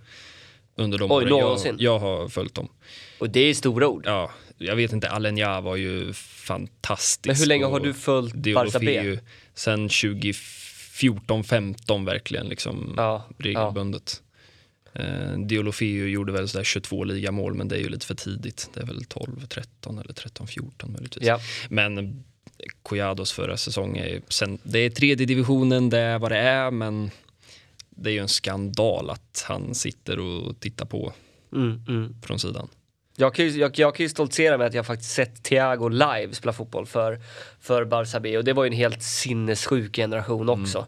Under 0.76 0.98
de 0.98 1.12
Oj, 1.12 1.32
åren 1.32 1.60
jag, 1.64 1.80
jag 1.80 1.98
har 1.98 2.28
följt 2.28 2.54
dem. 2.54 2.68
Och 3.18 3.30
det 3.30 3.40
är 3.40 3.54
stora 3.54 3.88
ord. 3.88 4.02
Ja, 4.06 4.30
jag 4.58 4.76
vet 4.76 4.92
inte, 4.92 5.10
Alenya 5.10 5.60
var 5.60 5.76
ju 5.76 6.12
fantastisk. 6.12 7.26
Men 7.26 7.36
hur 7.36 7.46
länge 7.46 7.64
har 7.64 7.80
du 7.80 7.94
följt 7.94 8.34
Barça 8.34 8.78
B? 8.80 9.18
Sen 9.54 9.88
2014-15 9.88 12.06
verkligen 12.06 12.46
liksom 12.46 12.94
Ja, 12.96 13.24
regelbundet. 13.38 14.22
Eh, 14.98 15.38
Deulofeu 15.38 16.08
gjorde 16.08 16.32
väl 16.32 16.48
sådär 16.48 16.64
22 16.64 17.04
ligamål 17.04 17.54
men 17.54 17.68
det 17.68 17.76
är 17.76 17.80
ju 17.80 17.88
lite 17.88 18.06
för 18.06 18.14
tidigt. 18.14 18.70
Det 18.74 18.80
är 18.80 18.86
väl 18.86 19.00
12-13 19.00 20.00
eller 20.00 20.14
13-14 20.14 20.92
möjligtvis. 20.92 21.26
Ja. 21.26 21.40
Men 21.68 22.24
Collados 22.82 23.32
förra 23.32 23.56
säsongen, 23.56 24.04
är, 24.04 24.22
sen, 24.28 24.58
det 24.62 24.78
är 24.78 24.90
tredje 24.90 25.26
divisionen, 25.26 25.90
det 25.90 25.98
är 25.98 26.18
vad 26.18 26.32
det 26.32 26.38
är 26.38 26.70
men 26.70 27.10
det 27.90 28.10
är 28.10 28.14
ju 28.14 28.20
en 28.20 28.28
skandal 28.28 29.10
att 29.10 29.44
han 29.48 29.74
sitter 29.74 30.18
och 30.18 30.60
tittar 30.60 30.86
på 30.86 31.12
Mm, 31.52 31.80
mm. 31.88 32.14
från 32.22 32.38
sidan. 32.38 32.68
Jag 33.16 33.34
kan, 33.34 33.44
ju, 33.44 33.50
jag, 33.50 33.78
jag 33.78 33.94
kan 33.94 34.04
ju 34.04 34.08
stoltsera 34.08 34.58
med 34.58 34.66
att 34.66 34.74
jag 34.74 34.86
faktiskt 34.86 35.10
sett 35.10 35.42
Thiago 35.42 35.88
live 35.88 36.28
spela 36.32 36.52
fotboll 36.52 36.86
för, 36.86 37.20
för 37.60 37.84
Barça 37.84 38.20
B 38.20 38.38
och 38.38 38.44
det 38.44 38.52
var 38.52 38.64
ju 38.64 38.68
en 38.68 38.76
helt 38.76 39.02
sinnessjuk 39.02 39.96
generation 39.96 40.48
också. 40.48 40.86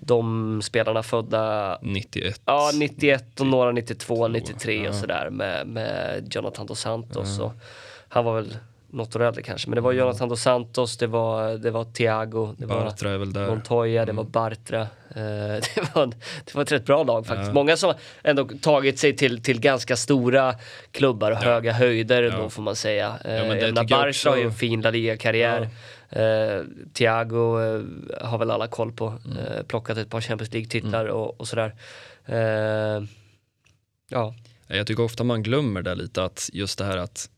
De 0.00 0.62
spelarna 0.62 1.02
födda 1.02 1.78
91. 1.82 2.40
Ja, 2.44 2.70
91 2.74 3.40
och 3.40 3.46
några 3.46 3.72
92, 3.72 4.28
93 4.28 4.80
och 4.80 4.86
ja. 4.86 4.92
sådär 4.92 5.30
med, 5.30 5.66
med 5.66 6.28
Jonathan 6.34 6.66
dos 6.66 6.80
Santos. 6.80 7.38
Och 7.38 7.52
han 8.08 8.24
var 8.24 8.34
väl 8.34 8.56
något 8.92 9.16
år 9.16 9.22
äldre 9.22 9.42
kanske, 9.42 9.68
men 9.68 9.74
det 9.74 9.80
var 9.80 9.92
Jonathan 9.92 10.28
dos 10.28 10.42
Santos, 10.42 10.96
det 10.96 11.06
var, 11.06 11.50
det 11.58 11.70
var 11.70 11.84
Thiago, 11.84 12.54
det 12.58 12.66
var 12.66 12.84
Bartra 12.84 13.10
där. 13.18 13.46
Montoya, 13.48 14.04
det 14.04 14.12
var 14.12 14.22
Mm. 14.22 14.32
Bartra. 14.32 14.80
Eh, 14.80 14.86
det, 15.74 15.94
var, 15.94 16.06
det 16.44 16.54
var 16.54 16.62
ett 16.62 16.72
rätt 16.72 16.84
bra 16.86 17.02
lag 17.02 17.26
faktiskt. 17.26 17.48
Ja. 17.48 17.54
Många 17.54 17.76
som 17.76 17.94
ändå 18.22 18.48
tagit 18.62 18.98
sig 18.98 19.16
till, 19.16 19.42
till 19.42 19.60
ganska 19.60 19.96
stora 19.96 20.54
klubbar 20.92 21.30
och 21.30 21.36
höga 21.36 21.72
höjder 21.72 22.22
Ja. 22.22 22.36
då 22.36 22.50
får 22.50 22.62
man 22.62 22.76
säga. 22.76 23.14
Eh, 23.24 23.34
jag 23.34 23.74
Barca 23.74 24.08
också- 24.08 24.28
har 24.30 24.36
ju 24.36 24.42
en 24.44 24.52
fin 24.54 24.80
La 24.80 24.90
Liga-karriär. 24.90 25.68
Eh, 26.10 26.64
Thiago 26.92 27.60
eh, 27.60 27.82
har 28.20 28.38
väl 28.38 28.50
alla 28.50 28.66
koll 28.68 28.92
på. 28.92 29.18
Mm. 29.24 29.36
Eh, 29.38 29.62
plockat 29.62 29.98
ett 29.98 30.10
par 30.10 30.20
Champions 30.20 30.52
League-titlar 30.52 31.04
och, 31.06 31.40
och 31.40 31.48
sådär. 31.48 31.74
Eh, 32.26 33.04
ja, 34.08 34.34
Jag 34.68 34.86
tycker 34.86 35.02
ofta 35.02 35.24
man 35.24 35.42
glömmer 35.42 35.82
det 35.82 35.94
lite 35.94 36.24
att 36.24 36.50
just 36.52 36.78
det 36.78 36.84
här 36.84 36.96
att 36.96 37.30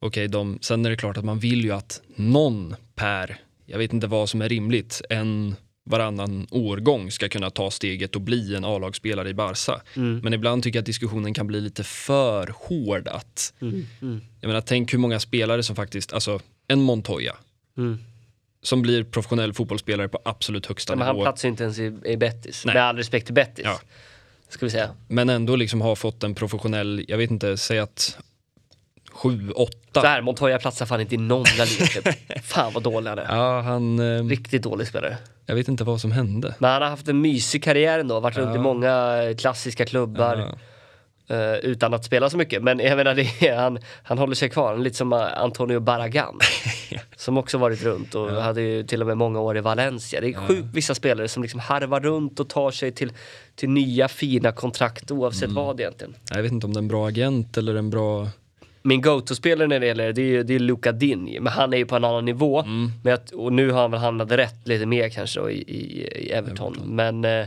okej, 0.00 0.28
de, 0.28 0.58
sen 0.60 0.86
är 0.86 0.90
det 0.90 0.96
klart 0.96 1.16
att 1.16 1.24
man 1.24 1.38
vill 1.38 1.64
ju 1.64 1.72
att 1.72 2.02
någon 2.16 2.74
per, 2.94 3.40
jag 3.66 3.78
vet 3.78 3.92
inte 3.92 4.06
vad 4.06 4.28
som 4.28 4.42
är 4.42 4.48
rimligt, 4.48 5.02
en 5.10 5.56
varannan 5.84 6.46
årgång 6.50 7.10
ska 7.10 7.28
kunna 7.28 7.50
ta 7.50 7.70
steget 7.70 8.14
och 8.16 8.20
bli 8.20 8.54
en 8.54 8.64
A-lagsspelare 8.64 9.28
i 9.28 9.34
Barca. 9.34 9.82
mm, 9.96 10.18
Men 10.18 10.32
ibland 10.34 10.62
tycker 10.62 10.76
jag 10.78 10.82
att 10.82 10.86
diskussionen 10.86 11.34
kan 11.34 11.46
bli 11.46 11.60
lite 11.60 11.84
för 11.84 12.54
hård 12.56 13.08
att, 13.08 13.54
mm, 13.60 13.86
mm, 14.02 14.20
jag 14.40 14.48
menar 14.48 14.60
tänk 14.60 14.94
hur 14.94 14.98
många 14.98 15.20
spelare 15.20 15.62
som 15.62 15.76
faktiskt, 15.76 16.12
alltså 16.12 16.40
en 16.68 16.80
Montoya 16.82 17.36
mm. 17.78 17.98
som 18.62 18.82
blir 18.82 19.04
professionell 19.04 19.52
fotbollsspelare 19.54 20.08
på 20.08 20.18
absolut 20.24 20.66
högsta 20.66 20.96
Men 20.96 21.06
han 21.06 21.16
nivå. 21.16 21.24
platsar 21.24 21.48
ju 21.48 21.50
inte 21.50 21.62
ens 21.64 21.78
i, 21.78 21.94
i 22.04 22.16
Betis. 22.16 22.64
Nej. 22.64 22.74
Med 22.74 22.84
all 22.84 22.96
respekt 22.96 23.26
till 23.26 23.34
Betis. 23.34 23.64
Ja. 23.64 23.80
Ska 24.48 24.66
vi 24.66 24.70
säga. 24.70 24.90
Men 25.08 25.28
ändå 25.28 25.56
liksom 25.56 25.80
har 25.80 25.94
fått 25.94 26.22
en 26.24 26.34
professionell, 26.34 27.04
jag 27.08 27.18
vet 27.18 27.30
inte, 27.30 27.56
säg 27.56 27.78
att 27.78 28.18
sju, 29.12 29.50
åtta. 29.50 30.02
Där, 30.02 30.20
Montoya 30.22 30.58
platsar 30.58 30.86
fan 30.86 31.00
inte 31.00 31.14
i 31.14 31.18
någon 31.18 31.44
La 31.58 31.64
Liga-klubb. 31.64 32.14
Fan 32.42 32.72
vad 32.72 32.82
dålig 32.82 33.10
han 33.10 33.18
är. 33.18 33.26
Ja, 33.36 33.60
han, 33.60 33.98
eh, 34.16 34.24
Riktigt 34.24 34.62
dålig 34.62 34.86
spelare. 34.88 35.16
jag 35.46 35.54
vet 35.54 35.68
inte 35.68 35.84
vad 35.84 36.00
som 36.00 36.12
hände. 36.12 36.54
Men 36.58 36.70
han 36.70 36.82
har 36.82 36.88
haft 36.88 37.08
en 37.08 37.20
mysig 37.20 37.64
karriär 37.64 37.98
ändå, 37.98 38.20
varit 38.20 38.36
runt 38.36 38.54
i 38.54 38.58
Ja. 38.58 38.62
många 38.62 39.18
klassiska 39.38 39.84
klubbar 39.86 40.36
Ja. 40.36 40.58
Eh, 41.32 41.54
utan 41.54 41.94
att 41.94 42.04
spela 42.04 42.30
så 42.30 42.36
mycket. 42.36 42.62
Men 42.62 42.78
jag 42.78 42.96
menar, 42.96 43.14
det 43.14 43.48
är, 43.48 43.56
han, 43.56 43.78
han 44.02 44.18
håller 44.18 44.34
sig 44.34 44.48
kvar, 44.48 44.76
lite 44.76 44.96
som 44.96 45.12
eh, 45.12 45.18
Antonio 45.42 45.80
Barragan. 45.80 46.38
som 47.16 47.38
också 47.38 47.58
varit 47.58 47.82
runt 47.82 48.14
och 48.14 48.30
hade 48.30 48.62
ju 48.62 48.82
till 48.82 49.00
och 49.00 49.06
med 49.06 49.16
många 49.16 49.40
år 49.40 49.56
i 49.56 49.60
Valencia. 49.60 50.20
Det 50.20 50.28
är 50.28 50.46
sjukt 50.48 50.68
vissa 50.74 50.94
spelare 50.94 51.28
som 51.28 51.42
liksom 51.42 51.60
harvar 51.60 52.00
runt 52.00 52.40
och 52.40 52.48
tar 52.48 52.70
sig 52.70 52.92
till, 52.92 53.12
till 53.54 53.68
nya 53.70 54.08
fina 54.08 54.52
kontrakt 54.52 55.10
oavsett 55.10 55.42
Mm. 55.42 55.54
vad 55.54 55.80
egentligen. 55.80 56.14
Jag 56.30 56.42
vet 56.42 56.52
inte 56.52 56.66
om 56.66 56.72
det 56.72 56.78
är 56.78 56.82
en 56.82 56.88
bra 56.88 57.08
agent 57.08 57.56
eller 57.56 57.74
en 57.74 57.90
bra... 57.90 58.28
Min 58.84 59.00
go-to-spelare 59.00 59.68
när 59.68 59.80
det 59.80 59.86
gäller 59.86 60.12
det, 60.12 60.22
är, 60.22 60.26
ju- 60.26 60.42
det 60.42 60.54
är 60.54 60.58
Luca 60.58 60.92
Dini, 60.92 61.40
men 61.40 61.52
han 61.52 61.72
är 61.72 61.76
ju 61.76 61.86
på 61.86 61.96
en 61.96 62.04
annan 62.04 62.24
nivå. 62.24 62.60
Mm. 62.60 62.90
Men 63.02 63.10
jag, 63.10 63.40
och 63.40 63.52
nu 63.52 63.70
har 63.70 63.80
han 63.82 63.90
väl 63.90 64.00
hamnat 64.00 64.30
rätt 64.32 64.68
lite 64.68 64.86
mer 64.86 65.08
kanske 65.08 65.40
då, 65.40 65.50
i, 65.50 65.54
i, 65.54 66.06
i 66.26 66.30
Everton. 66.32 66.72
Everton. 66.72 66.94
Men 66.96 67.24
eh, 67.24 67.46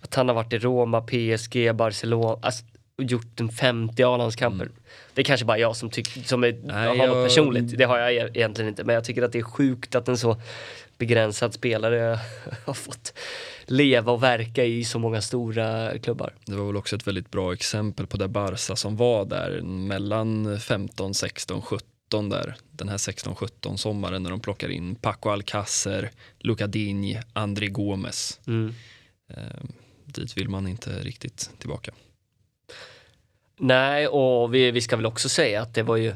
att 0.00 0.14
han 0.14 0.28
har 0.28 0.34
varit 0.34 0.52
i 0.52 0.58
Roma, 0.58 1.00
PSG, 1.00 1.74
Barcelona, 1.74 2.38
alltså, 2.42 2.64
gjort 3.02 3.40
en 3.40 3.48
50 3.48 4.02
A-landskamper. 4.02 4.70
Det 5.14 5.20
är 5.20 5.24
kanske 5.24 5.46
bara 5.46 5.58
jag 5.58 5.76
som, 5.76 5.90
tycker 5.90 6.20
som 6.22 6.44
är, 6.44 6.52
Nej, 6.64 6.88
har 6.88 6.96
något 7.06 7.16
jag- 7.16 7.26
personligt, 7.26 7.78
det 7.78 7.84
har 7.84 7.98
jag 7.98 8.14
e- 8.14 8.30
egentligen 8.34 8.68
inte. 8.68 8.84
Men 8.84 8.94
jag 8.94 9.04
tycker 9.04 9.22
att 9.22 9.32
det 9.32 9.38
är 9.38 9.42
sjukt 9.42 9.94
att 9.94 10.08
en 10.08 10.18
så 10.18 10.40
begränsad 10.98 11.54
spelare 11.54 12.18
har 12.64 12.74
fått 12.74 13.12
leva 13.64 14.12
och 14.12 14.22
verka 14.22 14.64
i 14.64 14.84
så 14.84 14.98
många 14.98 15.20
stora 15.22 15.98
klubbar. 15.98 16.34
Det 16.46 16.54
var 16.56 16.66
väl 16.66 16.76
också 16.76 16.96
ett 16.96 17.06
väldigt 17.06 17.30
bra 17.30 17.52
exempel 17.52 18.06
på 18.06 18.16
det 18.16 18.28
Barca 18.28 18.76
som 18.76 18.96
var 18.96 19.24
där 19.24 19.60
mellan 19.62 20.60
15, 20.60 21.14
16, 21.14 21.62
17 21.62 22.28
där. 22.28 22.56
Den 22.70 22.88
här 22.88 22.96
16-17 22.96 23.76
sommaren 23.76 24.22
när 24.22 24.30
de 24.30 24.40
plockar 24.40 24.68
in 24.68 24.94
Paco 24.94 25.28
Alcacer, 25.30 26.10
Luca 26.38 26.66
Digne, 26.66 27.22
André 27.32 27.66
Gomes. 27.68 28.40
Mm. 28.46 28.74
Eh, 29.30 29.36
dit 30.04 30.36
vill 30.36 30.48
man 30.48 30.66
inte 30.68 30.90
riktigt 30.90 31.50
tillbaka. 31.58 31.92
Nej, 33.60 34.08
och 34.08 34.54
vi, 34.54 34.70
vi 34.70 34.80
ska 34.80 34.96
väl 34.96 35.06
också 35.06 35.28
säga 35.28 35.62
att 35.62 35.74
det 35.74 35.82
var 35.82 35.96
ju 35.96 36.14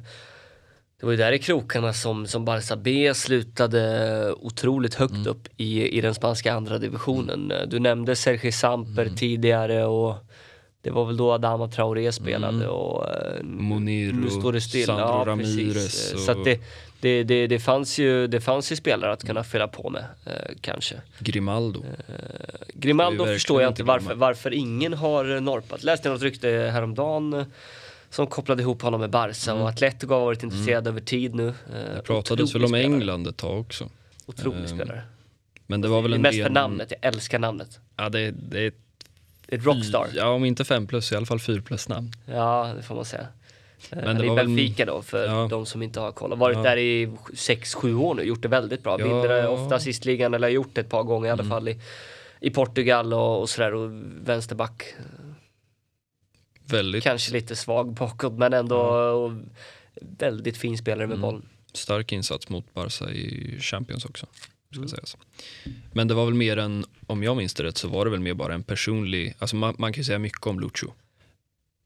det 1.01 1.07
var 1.07 1.11
ju 1.13 1.17
där 1.17 1.33
i 1.33 1.39
krokarna 1.39 1.93
som, 1.93 2.27
som 2.27 2.49
Barça 2.49 2.77
B 2.77 3.15
slutade 3.15 4.33
otroligt 4.41 4.95
högt 4.95 5.15
Mm. 5.15 5.27
upp 5.27 5.49
i, 5.57 5.89
i 5.89 6.01
den 6.01 6.15
spanska 6.15 6.53
andra 6.53 6.79
divisionen. 6.79 7.53
Du 7.67 7.79
nämnde 7.79 8.17
Sergi 8.17 8.53
Samper 8.53 9.03
Mm. 9.03 9.17
tidigare 9.17 9.85
och 9.85 10.15
det 10.83 10.91
var 10.91 11.05
väl 11.05 11.17
då 11.17 11.33
Adama 11.33 11.69
Traoré 11.69 12.13
spelade 12.13 12.57
Mm. 12.57 12.69
och 12.69 13.09
eh, 13.09 13.43
Monir 13.43 14.13
nu 14.13 14.31
står 14.31 14.53
det 14.53 14.61
still. 14.61 14.87
Sandro 14.87 15.05
ja, 15.07 15.25
Ramirez 15.27 16.13
och- 16.15 16.21
Så 16.21 16.35
det, 16.35 16.61
det, 17.01 17.23
det, 17.25 17.47
det, 17.47 17.59
fanns 17.61 17.99
ju, 17.99 18.27
det 18.27 18.41
fanns 18.41 18.73
ju 18.73 18.77
spelare 18.77 19.13
att 19.13 19.27
kunna 19.27 19.45
fylla 19.45 19.69
på 19.69 19.91
med, 19.91 20.05
eh, 20.27 20.33
kanske. 20.61 20.95
Grimaldo. 21.19 21.85
Grimaldo 22.75 23.19
verkligen 23.19 23.37
förstår 23.37 23.63
jag 23.63 23.71
inte 23.71 23.83
varför, 23.83 24.15
varför 24.15 24.55
ingen 24.55 24.93
har 24.93 25.41
norpat. 25.41 25.83
Läste 25.83 26.09
något 26.09 26.23
rykte 26.23 26.49
häromdagen 26.73 27.33
eh, 27.35 27.45
som 28.11 28.27
kopplade 28.27 28.63
ihop 28.63 28.83
honom 28.83 29.01
med 29.01 29.11
Barca 29.11 29.55
och 29.55 29.69
Atletico 29.69 30.15
har 30.15 30.21
varit 30.21 30.43
intresserade 30.43 30.91
över 30.91 31.01
tid 31.01 31.35
nu. 31.35 31.49
Eh, 31.49 31.55
Mm. 31.75 31.95
Det 31.97 32.03
pratades 32.03 32.55
väl 32.55 32.63
om 32.65 32.69
spelare. 32.69 32.85
England 32.95 33.27
ett 33.27 33.37
tag 33.37 33.61
också. 33.61 33.89
Otrolig 34.27 34.61
Ehm, 34.61 34.67
spelare. 34.69 35.03
Men 35.67 35.81
det 35.81 35.89
var 35.89 36.03
väl 36.03 36.13
en 36.15 36.23
mest 36.23 36.37
för 36.39 36.45
ren- 36.45 36.53
namnet, 36.53 36.93
jag 37.01 37.09
älskar 37.15 37.39
namnet. 37.39 37.79
Ja, 37.97 38.09
det, 38.09 38.31
det 38.31 38.61
är 38.61 38.69
ett 38.69 38.75
ett 39.53 39.65
rockstar. 39.65 40.09
Ja, 40.15 40.29
om 40.29 40.45
inte 40.45 40.65
fem 40.65 40.87
plus, 40.87 41.13
i 41.13 41.17
alla 41.17 41.27
fall 41.27 41.41
fyra 41.41 41.63
plus 41.63 41.89
namn. 41.89 42.13
Ja, 42.27 42.73
det 42.77 42.83
får 42.83 42.95
man 42.95 43.05
säga. 43.05 43.27
Men 43.91 44.17
det 44.19 44.29
var 44.29 44.37
väl- 44.37 44.47
Benfica 44.47 44.85
då, 44.85 45.03
för 45.03 45.27
Ja. 45.27 45.47
de 45.51 45.67
som 45.67 45.83
inte 45.83 46.01
har 46.01 46.13
koll. 46.13 46.31
Har 46.31 46.37
varit 46.37 46.57
Ja. 46.57 46.63
där 46.63 46.77
i 46.77 47.07
6-7 47.35 47.95
år 47.95 48.15
nu, 48.15 48.23
gjort 48.23 48.43
det 48.43 48.49
väldigt 48.49 48.83
bra. 48.83 49.01
Ja. 49.01 49.07
Vinner 49.07 49.49
ofta 49.49 49.75
assistligan, 49.75 50.35
eller 50.35 50.47
har 50.49 50.53
gjort 50.53 50.71
det 50.75 50.81
ett 50.81 50.89
par 50.89 51.03
gånger 51.03 51.29
i 51.29 51.31
alla 51.31 51.43
Mm. 51.43 51.51
fall 51.51 51.69
i, 51.69 51.81
i 52.41 52.51
Portugal 52.51 53.15
och, 53.15 53.41
och 53.41 53.49
sådär. 53.51 53.75
Och 53.75 53.91
vänsterback, 54.25 54.85
Väldigt 56.65 57.05
kanske 57.05 57.33
lite 57.33 57.57
svag 57.57 57.93
bakåt, 57.93 58.33
men 58.33 58.53
ändå 58.53 58.77
och 58.81 59.33
väldigt 60.01 60.57
fin 60.57 60.79
spelare 60.79 61.07
med 61.07 61.15
Mm. 61.17 61.21
bollen. 61.31 61.49
stark 61.73 62.13
insats 62.13 62.49
mot 62.49 62.75
Barca 62.75 63.11
i 63.11 63.59
Champions 63.61 64.05
också. 64.05 64.27
Ska 64.73 64.81
Mm. 64.81 65.79
Men 65.93 66.09
det 66.09 66.15
var 66.15 66.25
väl 66.25 66.35
mer 66.35 66.57
en, 66.57 66.85
om 67.07 67.23
jag 67.23 67.37
minns 67.37 67.55
det 67.55 67.63
rätt, 67.63 67.79
så 67.79 67.89
var 67.89 68.05
det 68.05 68.11
väl 68.11 68.21
mer 68.21 68.35
bara 68.35 68.55
en 68.55 68.63
personlig, 68.63 69.35
alltså 69.39 69.57
man, 69.57 69.75
man 69.79 69.93
kan 69.93 70.01
ju 70.01 70.05
säga 70.05 70.19
mycket 70.19 70.47
om 70.47 70.61
Lucho. 70.61 70.87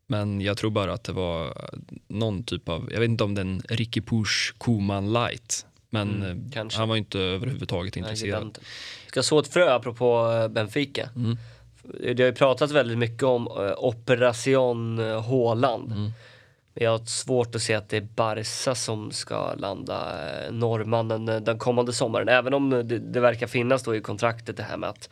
Men 0.07 0.40
jag 0.40 0.57
tror 0.57 0.71
bara 0.71 0.93
att 0.93 1.05
det 1.05 1.12
var 1.12 1.69
någon 2.09 2.45
typ 2.45 2.69
av, 2.69 2.88
jag 2.93 3.01
vet 3.01 3.09
inte 3.09 3.25
om 3.25 3.35
den 3.35 3.62
Ricky 3.69 4.01
Push 4.01 4.55
Koman 4.59 5.12
light. 5.12 5.67
Men 5.90 6.23
Mm, 6.23 6.51
eh, 6.57 6.67
han 6.77 6.88
var 6.88 6.97
ju 6.97 6.99
inte 6.99 7.19
överhuvudtaget 7.19 7.95
Nej, 7.95 8.01
intresserad. 8.03 8.29
giganten. 8.29 8.65
Ska 9.07 9.23
så 9.23 9.38
ett 9.38 9.48
frö 9.48 9.75
apropå 9.75 10.33
eh, 10.33 10.48
Benfica. 10.48 11.09
Mm. 11.17 11.37
Det 12.17 12.23
har 12.23 12.31
ju 12.31 12.35
pratats 12.35 12.73
väldigt 12.73 12.98
mycket 12.98 13.23
om 13.23 13.46
eh, 13.46 13.73
Operation 13.79 14.98
Haaland. 14.98 15.92
Mm. 15.92 16.11
Men 16.75 16.85
jag 16.85 16.90
har 16.98 17.05
svårt 17.07 17.55
att 17.55 17.63
se 17.63 17.75
att 17.75 17.88
det 17.88 17.96
är 17.96 18.09
Barca 18.17 18.75
som 18.75 19.11
ska 19.11 19.55
landa 19.55 20.13
norrmannen 20.50 21.27
den 21.44 21.59
kommande 21.59 21.92
sommaren. 21.92 22.29
Även 22.29 22.55
om 22.55 22.71
det, 22.71 22.83
det 22.83 23.21
verkar 23.21 23.46
finnas 23.46 23.83
då 23.83 23.96
i 23.96 24.00
kontraktet 24.00 24.57
det 24.57 24.63
här 24.63 24.77
med 24.77 24.88
att 24.88 25.09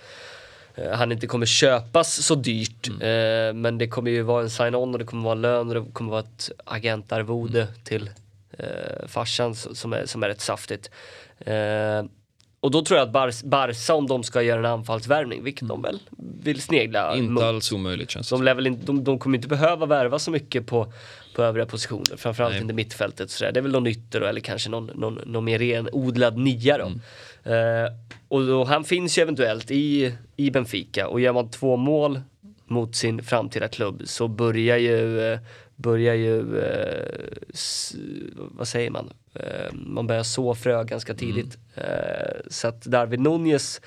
han 0.92 1.12
inte 1.12 1.26
kommer 1.26 1.46
köpas 1.46 2.14
så 2.22 2.34
dyrt. 2.34 2.88
Eh, 2.88 3.54
men 3.54 3.78
det 3.78 3.88
kommer 3.88 4.10
ju 4.10 4.22
vara 4.22 4.42
en 4.42 4.50
sign-on 4.50 4.92
och 4.92 4.98
det 4.98 5.04
kommer 5.04 5.24
vara 5.24 5.34
lön 5.34 5.68
och 5.68 5.74
det 5.74 5.92
kommer 5.92 6.10
vara 6.10 6.20
ett 6.20 6.50
agentarvode 6.64 7.66
till 7.84 8.10
eh, 8.58 9.06
farsan 9.08 9.54
som 9.54 9.92
är, 9.92 10.06
som 10.06 10.22
är 10.22 10.28
rätt 10.28 10.40
saftigt. 10.40 10.90
Eh, 11.40 12.04
och 12.60 12.70
då 12.70 12.82
tror 12.82 12.98
jag 12.98 13.06
att 13.06 13.12
Bar 13.12 13.46
Barca, 13.48 13.94
om 13.94 14.06
de 14.06 14.22
ska 14.22 14.42
göra 14.42 14.58
en 14.58 14.66
anfallsvärvning, 14.66 15.44
vilket 15.44 15.68
de 15.68 15.82
väl 15.82 15.98
vill 16.42 16.62
snegla 16.62 17.16
Inte 17.16 17.32
mot. 17.32 17.42
alls 17.42 17.72
omöjligt 17.72 18.10
känns 18.10 18.28
det 18.28 18.36
De, 18.36 18.42
lär 18.42 18.54
väl 18.54 18.66
inte, 18.66 18.86
de, 18.86 19.04
de 19.04 19.18
kommer 19.18 19.38
inte 19.38 19.48
behöva 19.48 19.86
värva 19.86 20.18
så 20.18 20.30
mycket 20.30 20.66
på, 20.66 20.92
på 21.34 21.42
övriga 21.42 21.66
positioner, 21.66 22.16
framförallt 22.16 22.52
Nej. 22.52 22.62
inte 22.62 22.74
mittfältet. 22.74 23.30
Så 23.30 23.44
där. 23.44 23.52
Det 23.52 23.60
är 23.60 23.62
väl 23.62 23.72
någon 23.72 23.86
ytter 23.86 24.20
eller 24.20 24.40
kanske 24.40 24.70
någon, 24.70 24.86
någon, 24.86 25.14
någon 25.14 25.44
mer 25.44 25.58
renodlad 25.58 26.36
nia 26.36 26.78
då. 26.78 26.84
Eh, 27.50 27.92
och 28.28 28.46
då, 28.46 28.64
han 28.64 28.84
finns 28.84 29.18
ju 29.18 29.22
eventuellt 29.22 29.70
i, 29.70 30.14
i 30.47 30.51
Benfica 30.51 31.09
och 31.09 31.20
gör 31.20 31.32
man 31.32 31.51
två 31.51 31.76
mål 31.76 32.20
mot 32.66 32.97
sin 32.97 33.22
framtida 33.22 33.68
klubb 33.68 34.03
så 34.05 34.28
börjar 34.28 34.76
ju, 34.76 35.20
eh, 35.32 35.38
börjar 35.76 36.14
ju 36.14 36.59
eh, 36.59 37.09
vad 38.34 38.68
säger 38.68 38.90
man, 38.90 39.12
eh, 39.34 39.72
man 39.72 40.07
börjar 40.07 40.22
så 40.22 40.55
frö 40.55 40.84
ganska 40.84 41.14
tidigt. 41.14 41.59
Eh, 41.74 42.40
så 42.51 42.68
att 42.68 42.82
Darwin 42.82 43.22
Nunez 43.22 43.80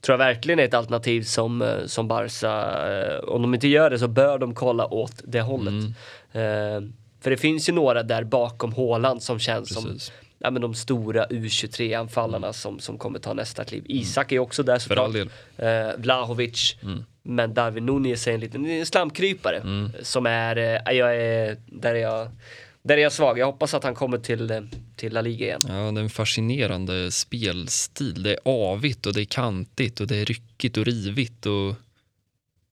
tror 0.00 0.12
jag 0.12 0.26
verkligen 0.26 0.58
är 0.58 0.64
ett 0.64 0.74
alternativ 0.74 1.22
som, 1.22 1.78
som 1.86 2.08
Barca, 2.08 3.20
om 3.20 3.42
de 3.42 3.54
inte 3.54 3.68
gör 3.68 3.90
det 3.90 3.98
så 3.98 4.08
bör 4.08 4.38
de 4.38 4.54
kolla 4.54 4.86
åt 4.86 5.22
det 5.24 5.40
hållet. 5.40 5.84
Eh, 6.32 6.80
för 7.20 7.30
det 7.30 7.36
finns 7.36 7.68
ju 7.68 7.72
några 7.72 8.02
där 8.02 8.24
bakom 8.24 8.72
Håland 8.72 9.22
som 9.22 9.38
känns 9.38 9.74
som 9.74 9.84
Precis. 9.84 10.12
Ja, 10.44 10.50
men 10.50 10.62
de 10.62 10.74
stora 10.74 11.26
U23-anfallarna 11.26 12.52
som, 12.52 12.78
som 12.80 12.98
kommer 12.98 13.18
ta 13.18 13.34
nästa 13.34 13.64
kliv. 13.64 13.82
Isak 13.86 14.32
är 14.32 14.38
också 14.38 14.62
där 14.62 14.72
Mm. 14.72 14.80
Såklart. 14.80 15.14
Mm. 15.14 15.28
Eh, 15.88 15.94
Vlahovic. 15.96 16.76
Men 17.22 17.54
Darwin 17.54 17.86
Nunez 17.86 18.26
är 18.26 18.32
en 18.34 18.40
liten 18.40 18.66
en 18.66 18.86
slamkrypare 18.86 19.56
Mm. 19.56 19.92
som 20.02 20.26
är, 20.26 20.56
eh, 20.56 20.96
jag 20.96 21.16
är, 21.16 21.56
där 21.66 21.94
är 21.94 21.98
jag, 21.98 22.28
där 22.82 22.96
är 22.96 23.02
jag 23.02 23.12
svag. 23.12 23.38
Jag 23.38 23.46
hoppas 23.46 23.74
att 23.74 23.84
han 23.84 23.94
kommer 23.94 24.18
till, 24.18 24.50
eh, 24.50 24.60
till 24.96 25.12
La 25.12 25.20
Liga 25.20 25.46
igen. 25.46 25.60
Ja, 25.68 25.74
det 25.74 26.00
är 26.00 26.04
en 26.04 26.10
fascinerande 26.10 27.10
spelstil. 27.10 28.22
Det 28.22 28.32
är 28.32 28.38
avigt 28.44 29.06
och 29.06 29.14
det 29.14 29.20
är 29.20 29.24
kantigt 29.24 30.00
och 30.00 30.06
det 30.06 30.16
är 30.16 30.24
ryckigt 30.24 30.76
och 30.76 30.84
rivigt. 30.84 31.46
Och... 31.46 31.74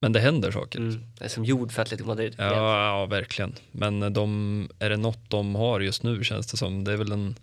Men 0.01 0.13
det 0.13 0.21
händer 0.21 0.51
saker. 0.51 0.79
Mm. 0.79 1.03
Det 1.19 1.25
är 1.25 1.29
som 1.29 1.45
gjord 1.45 1.73
för 1.73 1.83
Atletico 1.83 2.07
Madrid. 2.09 2.35
Ja, 2.39 2.87
ja, 2.87 3.07
verkligen. 3.07 3.55
Men 3.73 4.13
de, 4.13 4.69
är 4.79 4.91
det 4.91 4.97
något 4.97 5.31
de 5.31 5.55
har 5.55 5.81
just 5.81 6.03
nu 6.03 6.25
känns 6.25 6.47
det 6.47 6.57
som. 6.57 6.85
Det 6.85 6.93
är 6.93 6.97
väl 6.97 7.13
en, 7.13 7.35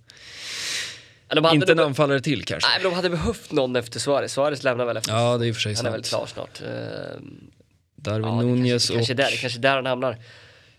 Ja, 1.29 1.53
inte 1.53 1.71
en 1.71 1.79
anfallare 1.79 2.21
till 2.21 2.43
kanske. 2.45 2.69
nej, 2.69 2.79
men 2.83 2.91
de 2.91 2.95
hade 2.95 3.09
behövt 3.09 3.51
någon 3.51 3.75
efter 3.75 3.99
Suarez. 3.99 4.33
Suarez 4.33 4.63
lämnar 4.63 4.85
väl 4.85 4.97
efter 4.97 5.11
Ja, 5.13 5.37
det 5.37 5.45
är 5.45 5.47
i 5.47 5.51
och 5.51 5.55
för 5.55 5.61
sig 5.61 5.75
Han 5.75 5.85
är 5.85 5.91
väl 5.91 6.03
sant. 6.03 6.33
klar 6.33 6.45
snart. 6.45 6.61
Eh, 6.61 7.19
Darwin 7.95 8.27
Ja, 8.27 8.41
Nunez 8.41 8.87
kanske, 8.89 8.93
kanske, 8.93 9.13
och... 9.13 9.19
är 9.19 9.23
där, 9.23 9.31
det 9.31 9.37
kanske 9.37 9.59
är 9.59 9.61
där 9.61 9.75
han 9.75 9.85
hamnar. 9.85 10.17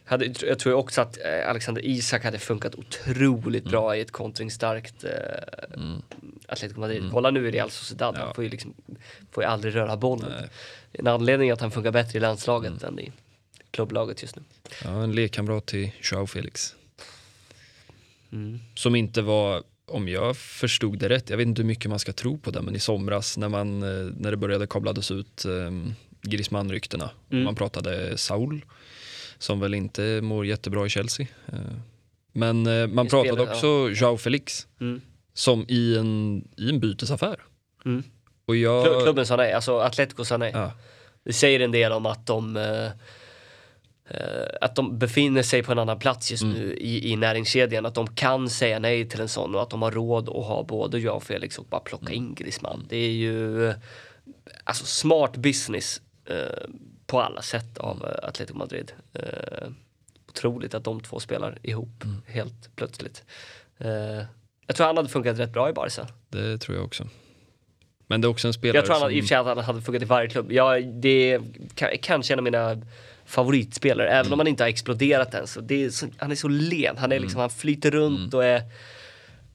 Hade, 0.05 0.35
jag 0.43 0.59
tror 0.59 0.73
också 0.75 1.01
att 1.01 1.19
eh, 1.19 1.51
Alexander 1.51 1.85
Isak 1.85 2.25
hade 2.25 2.39
funkat 2.39 2.75
otroligt 2.75 3.63
Mm. 3.63 3.71
bra 3.71 3.97
i 3.97 4.01
ett 4.01 4.11
kontringsstarkt 4.11 5.05
eh, 5.05 5.11
Atletico 6.49 6.81
Madrid. 6.81 7.09
Kolla 7.13 7.31
nu 7.31 7.49
i 7.49 7.51
Real 7.51 7.71
Sociedad, 7.71 8.17
han 8.17 8.27
Ja. 8.29 8.35
får 8.35 8.45
ju, 8.45 8.51
liksom, 8.51 8.75
får 9.33 9.43
ju 9.45 9.49
aldrig 9.51 9.75
röra 9.75 9.97
bollen. 9.97 10.33
Nej. 10.41 10.49
En 10.93 11.07
anledning 11.07 11.51
att 11.51 11.61
han 11.61 11.71
funkar 11.71 11.91
bättre 11.91 12.17
i 12.19 12.21
landslaget 12.21 12.83
Mm. 12.83 12.85
än 12.85 12.99
i 13.01 13.13
klubblaget 13.71 14.23
just 14.23 14.37
nu. 14.37 14.43
Ja, 14.85 15.03
en 15.03 15.13
lekkamrat 15.13 15.67
till 15.67 15.91
Joao 16.03 16.27
Felix. 16.27 16.75
Mm. 18.33 18.59
Som 18.75 18.95
inte 18.95 19.23
var, 19.23 19.63
om 19.87 20.09
jag 20.09 20.37
förstod 20.37 20.99
det 20.99 21.09
rätt, 21.09 21.31
jag 21.31 21.37
vet 21.37 21.47
inte 21.47 21.63
hur 21.63 21.67
mycket 21.67 21.91
man 21.91 21.99
ska 21.99 22.13
tro 22.13 22.39
på 22.39 22.51
det, 22.51 22.63
men 22.63 22.77
i 22.77 22.79
somras 22.79 23.37
när, 23.39 23.49
man, 23.49 23.83
eh, 23.83 24.13
när 24.17 24.31
det 24.31 24.37
började 24.37 24.67
kablades 24.67 25.11
ut 25.11 25.45
eh, 25.45 25.71
Griezmann-ryktena, 26.23 27.11
Mm. 27.31 27.45
man 27.45 27.55
pratade 27.55 28.17
Saul, 28.19 28.65
som 29.39 29.61
väl 29.61 29.75
inte 29.75 30.21
mår 30.23 30.47
jättebra 30.47 30.87
i 30.87 30.89
Chelsea. 30.89 31.27
Eh, 31.53 31.59
Men 32.33 32.67
eh, 32.67 32.87
man 32.87 33.07
I 33.07 33.09
pratade 33.11 33.35
spelet, 33.35 33.49
också 33.55 33.91
Joao 33.91 34.17
Felix, 34.17 34.67
Mm. 34.81 35.01
som 35.35 35.65
i 35.69 35.97
en, 35.99 36.45
i 36.57 36.69
en 36.71 36.81
bytesaffär. 36.81 37.37
Mm. 37.85 38.03
Och 38.47 38.57
jag... 38.57 38.87
Klu- 38.87 39.03
Klubben 39.03 39.27
sa 39.27 39.37
nej, 39.37 39.53
alltså 39.53 39.79
Atletico 39.79 40.25
sa 40.25 40.37
nej. 40.37 40.51
Ja, 40.55 40.73
Det 41.25 41.33
säger 41.33 41.61
en 41.61 41.73
del 41.73 41.93
om 41.93 42.07
att 42.07 42.27
de 42.27 42.57
eh, 42.57 42.89
att 44.61 44.77
de 44.77 44.99
befinner 44.99 45.43
sig 45.43 45.63
på 45.63 45.73
en 45.73 45.79
annan 45.79 45.99
plats 45.99 46.31
just 46.31 46.43
Mm. 46.43 46.55
nu 46.57 46.75
i, 46.77 47.13
i 47.13 47.17
näringskedjan. 47.17 47.87
Att 47.87 47.95
de 47.95 48.07
kan 48.15 48.51
säga 48.51 48.79
nej 48.79 49.09
till 49.09 49.21
en 49.21 49.29
sån 49.29 49.55
och 49.55 49.63
att 49.63 49.71
de 49.71 49.83
har 49.83 49.91
råd 49.91 50.29
att 50.29 50.47
ha 50.47 50.63
både 50.63 50.99
Joao 50.99 51.21
Felix 51.21 51.59
och 51.59 51.65
bara 51.65 51.81
plocka 51.81 52.07
Mm. 52.07 52.15
in 52.17 52.35
Griezmann. 52.35 52.87
Det 52.89 52.97
är 52.97 53.11
ju 53.11 53.69
eh, 53.69 53.75
alltså 54.65 54.85
smart 54.85 55.37
business 55.37 56.01
eh, 56.27 56.69
på 57.07 57.21
alla 57.21 57.43
sätt 57.43 57.79
av 57.79 57.97
Mm. 57.97 58.09
eh, 58.09 58.29
Atletico 58.29 58.59
Madrid. 58.59 58.93
Eh, 59.13 59.69
otroligt 60.29 60.75
att 60.75 60.85
de 60.85 61.01
två 61.01 61.21
spelar 61.21 61.59
ihop 61.63 62.05
Mm. 62.05 62.23
helt 62.27 62.77
plötsligt. 62.77 63.25
Eh, 63.79 63.91
jag 64.67 64.77
tror 64.77 64.87
han 64.87 64.97
hade 64.97 65.09
funkat 65.09 65.39
rätt 65.39 65.53
bra 65.53 65.69
i 65.71 65.73
Barca. 65.73 66.07
det 66.29 66.59
tror 66.59 66.77
jag 66.77 66.85
också. 66.87 67.09
Men 68.07 68.21
det 68.21 68.27
är 68.27 68.29
också 68.31 68.47
en 68.49 68.53
spelare 68.55 68.77
Jag 68.79 68.85
tror 68.85 68.95
han, 68.95 69.03
hade- 69.03 69.15
i 69.15 69.21
och 69.21 69.25
som... 69.25 69.29
för 69.29 69.35
sig 69.45 69.51
att 69.51 69.57
han 69.57 69.65
hade 69.65 69.83
funkat 69.83 70.03
i 70.03 70.05
varje 70.05 70.29
klubb. 70.29 70.53
Ja, 70.53 70.81
det 70.81 71.33
är 71.33 71.39
ka- 71.75 71.99
kanske 72.03 72.33
en 72.35 72.39
av 72.39 72.43
mina 72.45 72.77
favoritspelare, 73.31 74.09
även 74.09 74.21
Mm. 74.27 74.33
om 74.33 74.39
han 74.39 74.47
inte 74.47 74.63
har 74.63 74.69
exploderat 74.69 75.35
än. 75.35 75.47
Så 75.47 75.61
är 75.69 75.91
så, 75.91 76.07
han 76.19 76.31
är 76.31 76.35
så 76.35 76.49
len, 76.49 76.97
han, 76.99 77.13
är 77.13 77.17
Mm. 77.17 77.23
liksom, 77.23 77.41
han 77.41 77.51
flyter 77.51 77.91
runt 77.91 78.35
och 78.35 78.45
är... 78.45 78.63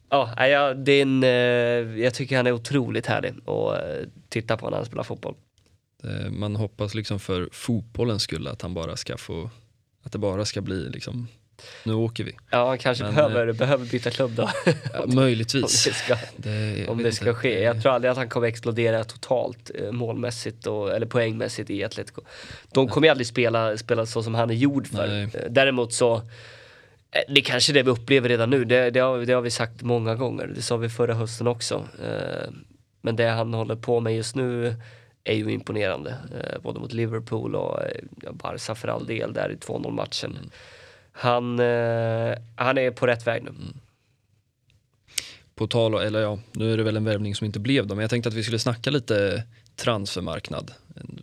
Ja, 0.09 0.47
jag, 0.47 0.77
det 0.77 0.91
är 0.91 1.01
en, 1.01 1.23
eh, 1.23 1.99
jag 2.03 2.13
tycker 2.13 2.37
han 2.37 2.47
är 2.47 2.51
otroligt 2.51 3.05
härlig 3.05 3.29
att 3.29 3.47
eh, 3.83 4.07
titta 4.29 4.57
på 4.57 4.69
när 4.69 4.77
han 4.77 4.85
spelar 4.85 5.03
fotboll. 5.03 5.35
Eh, 6.03 6.31
Man 6.31 6.55
hoppas 6.55 6.95
liksom 6.95 7.19
för 7.19 7.49
fotbollens 7.51 8.23
skull 8.23 8.47
att 8.47 8.61
han 8.61 8.73
bara 8.73 8.95
ska 8.95 9.17
få, 9.17 9.49
att 10.03 10.11
det 10.11 10.17
bara 10.17 10.45
ska 10.45 10.61
bli 10.61 10.89
liksom, 10.89 11.27
nu 11.83 11.93
åker 11.93 12.23
vi. 12.23 12.35
Ja, 12.49 12.67
han 12.67 12.77
kanske 12.77 13.03
Men, 13.03 13.15
behöver, 13.15 13.53
behöver 13.53 13.85
byta 13.85 14.09
klubb 14.11 14.31
då. 14.35 14.49
Ja, 14.93 15.03
om 15.03 15.15
möjligtvis. 15.15 15.83
det 15.83 15.93
ska, 15.93 16.15
Det, 16.37 16.87
om 16.87 17.03
det 17.03 17.11
ska 17.11 17.33
ske. 17.41 17.63
Jag 17.63 17.81
tror 17.81 17.91
aldrig 17.91 18.11
att 18.11 18.17
han 18.17 18.29
kommer 18.29 18.47
explodera 18.47 19.03
totalt 19.03 19.71
eh, 19.75 19.91
målmässigt 19.91 20.67
och, 20.67 20.91
eller 20.95 21.05
poängmässigt 21.05 21.69
i 21.69 21.83
Atletico. 21.83 22.21
De 22.73 22.87
kommer 22.87 23.07
ju 23.07 23.11
aldrig 23.11 23.27
spela, 23.27 23.77
spela 23.77 24.05
så 24.05 24.23
som 24.23 24.35
han 24.35 24.49
är 24.49 24.53
gjord 24.53 24.87
för. 24.87 25.07
Nej. 25.07 25.23
Eh, 25.23 25.49
Däremot 25.49 25.93
så, 25.93 26.15
eh, 26.15 26.21
det 27.27 27.39
är 27.41 27.45
kanske 27.45 27.73
det 27.73 27.83
vi 27.83 27.89
upplever 27.91 28.29
redan 28.29 28.49
nu. 28.49 28.65
Det, 28.65 28.89
det, 28.89 28.99
har, 28.99 29.17
det 29.17 29.33
har 29.33 29.41
vi 29.41 29.51
sagt 29.51 29.81
många 29.81 30.15
gånger. 30.15 30.47
Det 30.55 30.61
sa 30.61 30.77
vi 30.77 30.89
förra 30.89 31.13
hösten 31.13 31.47
också. 31.47 31.87
Eh, 32.03 32.49
Men 33.01 33.15
det 33.15 33.29
han 33.29 33.53
håller 33.53 33.75
på 33.75 33.99
med 33.99 34.15
just 34.15 34.35
nu 34.35 34.75
är 35.27 35.33
ju 35.33 35.51
imponerande. 35.51 36.09
Eh, 36.09 36.61
Både 36.61 36.79
mot 36.79 36.93
Liverpool 36.93 37.55
och 37.55 37.81
eh, 37.83 38.31
Barca 38.31 38.75
för 38.75 38.87
all 38.87 39.05
del 39.05 39.33
där 39.33 39.51
i 39.51 39.55
2-0 39.55 39.91
matchen. 39.91 40.37
Han, 41.17 41.59
eh, 41.59 42.33
han 42.55 42.77
är 42.77 42.91
på 42.91 43.07
rätt 43.07 43.27
väg 43.27 43.43
nu. 43.43 43.51
På 45.55 45.67
tal, 45.67 45.93
eller 45.93 46.19
ja, 46.21 46.39
nu 46.51 46.73
är 46.73 46.77
det 46.77 46.83
väl 46.83 46.97
en 46.97 47.03
värvning 47.03 47.35
som 47.35 47.45
inte 47.45 47.59
blev 47.59 47.87
då, 47.87 47.95
men 47.95 48.01
jag 48.01 48.09
tänkte 48.09 48.27
att 48.29 48.33
vi 48.35 48.43
skulle 48.43 48.59
snacka 48.59 48.89
lite 48.91 49.43
transfermarknad. 49.75 50.71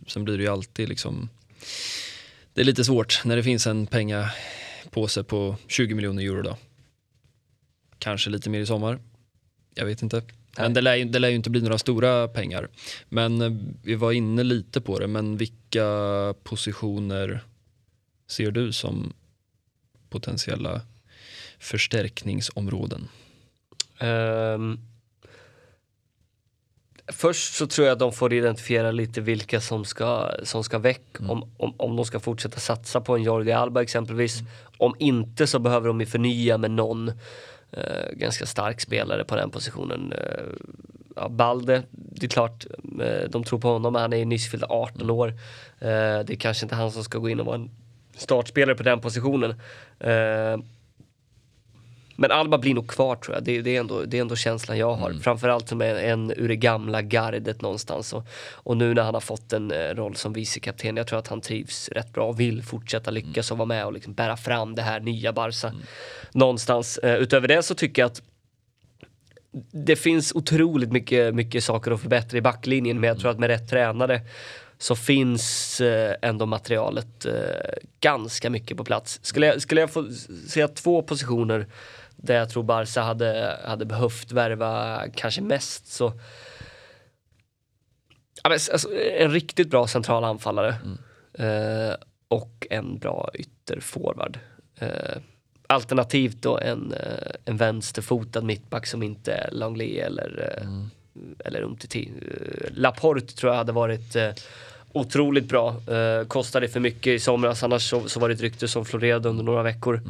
Sen 0.07 0.23
blir 0.25 0.37
det 0.37 0.43
ju 0.43 0.49
alltid 0.49 0.89
liksom, 0.89 1.29
det 2.53 2.61
är 2.61 2.65
lite 2.65 2.83
svårt 2.83 3.21
när 3.25 3.35
det 3.35 3.43
finns 3.43 3.67
en 3.67 3.87
pengapåse 3.87 5.23
på 5.23 5.55
20 5.67 5.95
miljoner 5.95 6.23
euro 6.23 6.41
då. 6.41 6.57
Kanske 7.99 8.29
lite 8.29 8.49
mer 8.49 8.59
i 8.59 8.65
sommar, 8.65 8.99
jag 9.75 9.85
vet 9.85 10.01
inte. 10.01 10.15
Men 10.57 10.65
Nej. 10.65 10.73
det 10.73 10.81
lär, 10.81 10.95
ju- 10.95 11.05
det 11.05 11.19
lär 11.19 11.29
ju 11.29 11.35
inte 11.35 11.49
bli 11.49 11.61
några 11.61 11.77
stora 11.77 12.27
pengar. 12.27 12.67
Men 13.09 13.41
eh, 13.41 13.51
vi 13.83 13.95
var 13.95 14.11
inne 14.11 14.43
lite 14.43 14.81
på 14.81 14.99
det, 14.99 15.07
men 15.07 15.37
vilka 15.37 15.87
positioner 16.43 17.43
ser 18.27 18.51
du 18.51 18.71
som 18.73 19.13
potentiella 20.13 20.81
förstärkningsområden? 21.59 23.07
Ehm, 23.99 24.79
först 27.07 27.53
så 27.53 27.67
tror 27.67 27.87
jag 27.87 27.93
att 27.93 27.99
de 27.99 28.13
får 28.13 28.33
identifiera 28.33 28.91
lite 28.91 29.21
vilka 29.21 29.61
som 29.61 29.85
ska, 29.85 30.31
som 30.43 30.63
ska 30.63 30.79
väck. 30.79 31.19
Om, 31.19 31.51
om, 31.57 31.73
om 31.77 31.95
de 31.95 32.05
ska 32.05 32.19
fortsätta 32.19 32.59
satsa 32.59 33.01
på 33.01 33.15
en 33.15 33.23
Jordi 33.23 33.51
Alba 33.51 33.81
exempelvis. 33.81 34.39
Om 34.77 34.95
inte 34.99 35.47
så 35.47 35.59
behöver 35.59 35.87
de 35.87 35.99
ju 35.99 36.05
förnya 36.05 36.57
med 36.57 36.71
någon 36.71 37.09
eh, 37.71 38.11
ganska 38.13 38.45
stark 38.45 38.81
spelare 38.81 39.23
på 39.23 39.35
den 39.35 39.49
positionen. 39.49 40.13
Uh, 40.13 40.53
ja, 41.15 41.29
Balde, 41.29 41.83
det 41.91 42.25
är 42.25 42.29
klart, 42.29 42.65
eh, 43.01 43.29
de 43.29 43.43
tror 43.43 43.59
på 43.59 43.67
honom, 43.67 43.93
men 43.93 44.01
han 44.01 44.13
är 44.13 44.17
ju 44.17 44.25
nyss 44.25 44.51
fylld 44.51 44.63
18 44.69 45.09
år. 45.09 45.27
Eh, 45.79 46.19
det 46.25 46.29
är 46.29 46.35
kanske 46.35 46.65
inte 46.65 46.75
han 46.75 46.91
som 46.91 47.03
ska 47.03 47.17
gå 47.17 47.29
in 47.29 47.39
och 47.39 47.45
vara 47.45 47.55
en 47.55 47.71
startspelare 48.15 48.75
på 48.75 48.83
den 48.83 49.01
positionen. 49.01 49.51
Eh, 49.99 50.57
men 52.15 52.31
Alba 52.31 52.57
blir 52.57 52.73
nog 52.73 52.87
kvar 52.87 53.15
tror 53.15 53.35
jag. 53.35 53.43
Det, 53.43 53.61
det, 53.61 53.75
är, 53.75 53.79
ändå, 53.79 54.03
det 54.05 54.17
är 54.17 54.21
ändå 54.21 54.35
känslan 54.35 54.77
jag 54.77 54.93
har. 54.93 55.13
Framförallt 55.13 55.69
som 55.69 55.81
en, 55.81 55.97
en 55.97 56.31
ur 56.31 56.47
det 56.47 56.55
gamla 56.55 57.01
gardet 57.01 57.61
någonstans. 57.61 58.13
Och, 58.13 58.27
och 58.53 58.77
nu 58.77 58.93
när 58.93 59.03
han 59.03 59.13
har 59.13 59.21
fått 59.21 59.53
en 59.53 59.71
eh, 59.71 59.77
roll 59.77 60.15
som 60.15 60.33
vicekapten, 60.33 60.97
jag 60.97 61.07
tror 61.07 61.19
att 61.19 61.27
han 61.27 61.41
trivs 61.41 61.89
rätt 61.89 62.13
bra 62.13 62.27
och 62.27 62.39
vill 62.39 62.63
fortsätta 62.63 63.11
lyckas 63.11 63.51
och 63.51 63.57
vara 63.57 63.65
med 63.65 63.85
och 63.85 63.93
liksom 63.93 64.13
bära 64.13 64.37
fram 64.37 64.75
det 64.75 64.81
här 64.81 64.99
nya 64.99 65.33
Barca. 65.33 65.73
Någonstans. 66.31 66.97
Eh, 66.97 67.15
utöver 67.15 67.47
det 67.47 67.63
så 67.63 67.75
tycker 67.75 68.01
jag 68.01 68.07
att 68.07 68.21
det 69.71 69.95
finns 69.95 70.31
otroligt 70.35 70.91
mycket, 70.91 71.35
mycket 71.35 71.63
saker 71.63 71.91
att 71.91 72.01
förbättra 72.01 72.37
i 72.37 72.41
backlinjen, 72.41 72.99
men 72.99 73.07
jag 73.07 73.19
tror 73.19 73.31
att 73.31 73.39
med 73.39 73.49
rätt 73.49 73.69
tränare 73.69 74.21
så 74.83 74.95
finns 74.95 75.81
eh, 75.81 76.15
ändå 76.21 76.45
materialet 76.45 77.25
eh, 77.25 77.33
ganska 77.99 78.49
mycket 78.49 78.77
på 78.77 78.83
plats. 78.83 79.19
Skulle 79.21 79.45
jag, 79.45 79.61
skulle 79.61 79.81
jag 79.81 79.91
få 79.91 80.11
säga 80.49 80.67
två 80.67 81.01
positioner 81.01 81.67
där 82.15 82.35
jag 82.35 82.49
tror 82.49 82.63
Barca 82.63 83.01
hade, 83.01 83.59
hade 83.65 83.85
behövt 83.85 84.31
värva 84.31 85.01
kanske 85.15 85.41
mest 85.41 85.87
så 85.87 86.13
ja, 88.43 88.49
men, 88.49 88.59
alltså, 88.71 88.89
en 89.17 89.31
riktigt 89.31 89.69
bra 89.69 89.87
central 89.87 90.23
anfallare 90.23 90.75
eh, 91.33 91.95
och 92.27 92.67
en 92.69 92.99
bra 92.99 93.29
ytterforward. 93.33 94.39
Eh, 94.79 95.17
alternativt 95.67 96.41
då 96.41 96.57
en, 96.57 96.93
eh, 96.93 97.35
en 97.45 97.57
vänsterfotad 97.57 98.41
mittback 98.41 98.87
som 98.87 99.03
inte 99.03 99.33
är 99.33 99.51
Langley 99.51 99.99
eller, 99.99 100.57
eh, 100.57 100.67
eller 101.45 101.61
Umtiti. 101.61 102.11
Laporte 102.71 103.35
tror 103.35 103.51
jag 103.51 103.57
hade 103.57 103.71
varit 103.71 104.15
otroligt 104.93 105.45
bra. 105.49 105.69
Eh, 105.91 106.27
kostade 106.27 106.67
för 106.67 106.79
mycket 106.79 107.07
i 107.07 107.19
somras, 107.19 107.63
annars 107.63 107.89
så, 107.89 108.09
så 108.09 108.19
var 108.19 108.27
det 108.29 108.33
ett 108.35 108.41
rykte 108.41 108.67
som 108.67 108.85
florerade 108.85 109.29
under 109.29 109.43
några 109.43 109.63
veckor. 109.63 110.01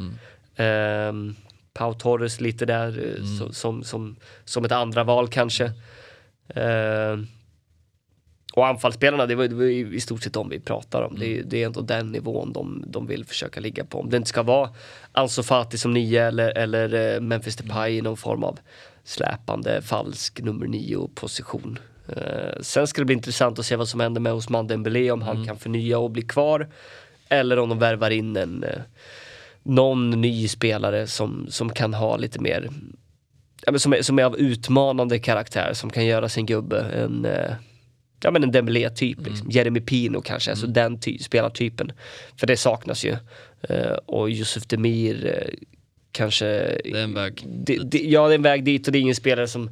Eh, 0.56 1.12
Pau 1.72 1.94
Torres 1.94 2.40
lite 2.40 2.66
där 2.66 2.88
eh, 3.18 3.24
så, 3.38 3.52
som, 3.52 3.84
som, 3.84 4.16
som 4.44 4.64
ett 4.64 4.72
andra 4.72 5.04
val 5.04 5.28
kanske. 5.28 5.64
Eh, 6.48 7.18
och 8.52 8.66
anfallsspelarna, 8.66 9.26
det 9.26 9.34
var, 9.34 9.48
det 9.48 9.54
var 9.54 9.64
i 9.64 10.00
stort 10.00 10.22
sett 10.22 10.32
de 10.32 10.48
vi 10.48 10.60
pratar 10.60 11.02
om. 11.02 11.18
Det, 11.18 11.38
är- 11.38 11.42
det 11.44 11.62
är 11.62 11.66
ändå 11.66 11.80
den 11.80 12.12
nivån 12.12 12.52
de, 12.52 12.84
de 12.86 13.06
vill 13.06 13.24
försöka 13.24 13.60
ligga 13.60 13.84
på. 13.84 14.00
Om 14.00 14.10
det 14.10 14.16
inte 14.16 14.28
ska 14.28 14.42
vara 14.42 14.70
Ansu 15.12 15.42
Fati 15.42 15.78
som 15.78 15.92
nio 15.92 16.22
eller, 16.24 16.58
eller 16.58 17.14
eh, 17.14 17.20
Memphis 17.20 17.56
Depay 17.56 17.96
i 17.96 18.02
någon 18.02 18.16
form 18.16 18.44
av 18.44 18.58
släpande 19.04 19.82
falsk 19.82 20.40
nummer 20.40 20.66
nio 20.66 21.08
position. 21.14 21.78
Eh, 22.08 22.60
sen 22.60 22.86
ska 22.86 23.00
det 23.00 23.04
bli 23.04 23.14
intressant 23.14 23.58
att 23.58 23.66
se 23.66 23.76
vad 23.76 23.88
som 23.88 24.00
händer 24.00 24.20
med 24.20 24.32
Osman 24.32 24.66
Dembélé, 24.66 25.10
om 25.10 25.22
han 25.22 25.46
kan 25.46 25.58
förnya 25.58 25.98
och 25.98 26.10
bli 26.10 26.22
kvar. 26.22 26.68
Eller 27.28 27.58
om 27.58 27.68
de 27.68 27.78
värvar 27.78 28.10
in 28.10 28.36
en, 28.36 28.64
eh, 28.64 28.80
någon 29.62 30.10
ny 30.10 30.48
spelare 30.48 31.06
som, 31.06 31.46
som 31.48 31.70
kan 31.70 31.94
ha 31.94 32.16
lite 32.16 32.40
mer, 32.40 32.68
som, 33.76 33.92
är, 33.92 34.02
som 34.02 34.18
är 34.18 34.24
av 34.24 34.36
utmanande 34.36 35.18
karaktär, 35.18 35.72
som 35.74 35.90
kan 35.90 36.06
göra 36.06 36.28
sin 36.28 36.46
gubbe. 36.46 36.80
En, 36.80 37.24
eh, 37.24 37.52
ja 38.22 38.30
men 38.30 38.42
en 38.42 38.52
Dembélé-typ, 38.52 39.26
liksom. 39.26 39.50
Jeremy 39.50 39.80
Pino 39.80 40.20
kanske, 40.20 40.50
alltså 40.50 40.66
den 40.66 41.00
ty- 41.00 41.18
spelartypen. 41.18 41.92
För 42.36 42.46
det 42.46 42.56
saknas 42.56 43.04
ju. 43.04 43.16
Eh, 43.68 43.92
och 44.06 44.28
Yusuf 44.28 44.66
Demir 44.66 45.26
eh, 45.26 45.66
kanske... 46.12 46.46
Det 46.84 46.90
är 46.98 47.04
en 47.04 47.14
väg. 47.14 47.46
Ja, 47.92 48.28
det 48.28 48.34
är 48.34 48.34
en 48.34 48.42
väg 48.42 48.64
dit 48.64 48.86
och 48.86 48.92
det 48.92 48.98
är 48.98 49.00
ingen 49.00 49.14
spelare 49.14 49.48
som, 49.48 49.70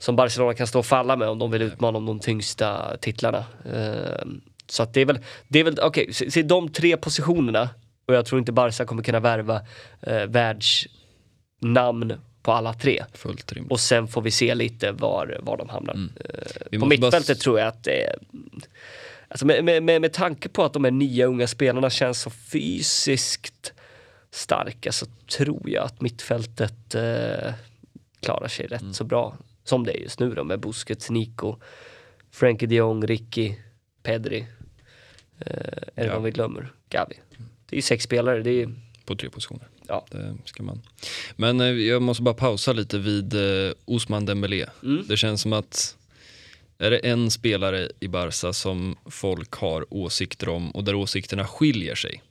som 0.00 0.16
Barcelona 0.16 0.54
kan 0.54 0.66
stå 0.66 0.78
och 0.78 0.86
falla 0.86 1.16
med 1.16 1.28
om 1.28 1.38
de 1.38 1.50
vill 1.50 1.62
utmana 1.62 1.98
om 1.98 2.06
de 2.06 2.20
tyngsta 2.20 2.96
titlarna. 2.96 3.44
Eh, 3.74 4.26
så 4.66 4.82
att 4.82 4.94
det 4.94 5.00
är 5.00 5.04
väl, 5.04 5.18
det 5.48 5.58
är 5.60 5.64
väl, 5.64 5.78
okej, 5.82 6.12
se, 6.12 6.30
se 6.30 6.42
de 6.42 6.68
tre 6.68 6.96
positionerna 6.96 7.68
och 8.06 8.14
jag 8.14 8.26
tror 8.26 8.38
inte 8.38 8.52
Barca 8.52 8.84
kommer 8.84 9.02
kunna 9.02 9.20
värva 9.20 9.60
eh, 10.02 10.26
världsnamn 10.26 12.12
på 12.42 12.52
alla 12.52 12.74
tre. 12.74 13.04
Fullt 13.14 13.52
rimligt. 13.52 13.72
Och 13.72 13.80
sen 13.80 14.08
får 14.08 14.22
vi 14.22 14.30
se 14.30 14.54
lite 14.54 14.92
var, 14.92 15.38
var 15.42 15.56
de 15.56 15.68
hamnar. 15.68 15.94
Mm. 15.94 16.12
Vi 16.70 16.78
På 16.78 16.86
bara 16.86 16.88
mittfältet 16.88 17.36
s- 17.36 17.42
tror 17.42 17.58
jag 17.58 17.68
att 17.68 17.86
är... 17.86 18.14
Alltså 19.28 19.46
med, 19.46 19.64
med, 19.64 19.82
med, 19.82 20.00
med 20.00 20.12
tanke 20.12 20.48
på 20.48 20.64
att 20.64 20.72
de 20.72 20.84
här 20.84 20.90
nya 20.90 21.26
unga 21.26 21.46
spelarna 21.46 21.90
känns 21.90 22.20
så 22.20 22.30
fysiskt 22.30 23.72
starka 24.30 24.92
så 24.92 25.06
tror 25.36 25.70
jag 25.70 25.84
att 25.84 26.00
mittfältet 26.00 26.94
eh, 26.94 27.52
klarar 28.20 28.48
sig 28.48 28.66
rätt 28.66 28.80
Mm. 28.82 28.94
så 28.94 29.04
bra. 29.04 29.36
Som 29.70 29.84
det 29.84 29.92
är 29.92 30.02
just 30.02 30.20
nu 30.20 30.34
då 30.34 30.44
med 30.44 30.60
Busquets, 30.60 31.10
Nico, 31.10 31.56
Frankie 32.30 32.68
de 32.68 32.74
Jong, 32.74 33.06
Ricky, 33.06 33.54
Pedri. 34.02 34.46
Eh, 35.38 35.46
är 35.46 35.90
det 35.94 36.04
Ja. 36.04 36.14
någon 36.14 36.22
vi 36.24 36.30
glömmer? 36.30 36.72
Gavi. 36.88 37.14
Det 37.66 37.74
är 37.74 37.76
ju 37.76 37.82
sex 37.82 38.04
spelare, 38.04 38.42
det 38.42 38.50
är 38.62 38.74
på 39.04 39.16
tre 39.16 39.30
positioner. 39.30 39.68
Ja. 39.88 40.06
Det 40.10 40.36
ska 40.44 40.62
man. 40.62 40.82
Men 41.36 41.60
eh, 41.60 41.66
jag 41.66 42.02
måste 42.02 42.22
bara 42.22 42.34
pausa 42.34 42.72
lite 42.72 42.98
vid 42.98 43.34
eh, 43.34 43.72
Osman 43.84 44.26
Dembélé. 44.26 44.66
Mm. 44.82 45.04
Det 45.08 45.16
känns 45.16 45.40
som 45.42 45.52
att 45.52 45.96
är 46.78 46.90
det 46.90 46.98
en 46.98 47.30
spelare 47.30 47.90
i 48.00 48.08
Barca 48.08 48.52
som 48.52 48.96
folk 49.06 49.52
har 49.52 49.94
åsikter 49.94 50.48
om 50.48 50.70
och 50.70 50.84
där 50.84 50.94
åsikterna 50.94 51.46
skiljer 51.46 51.94
sig, 51.94 52.22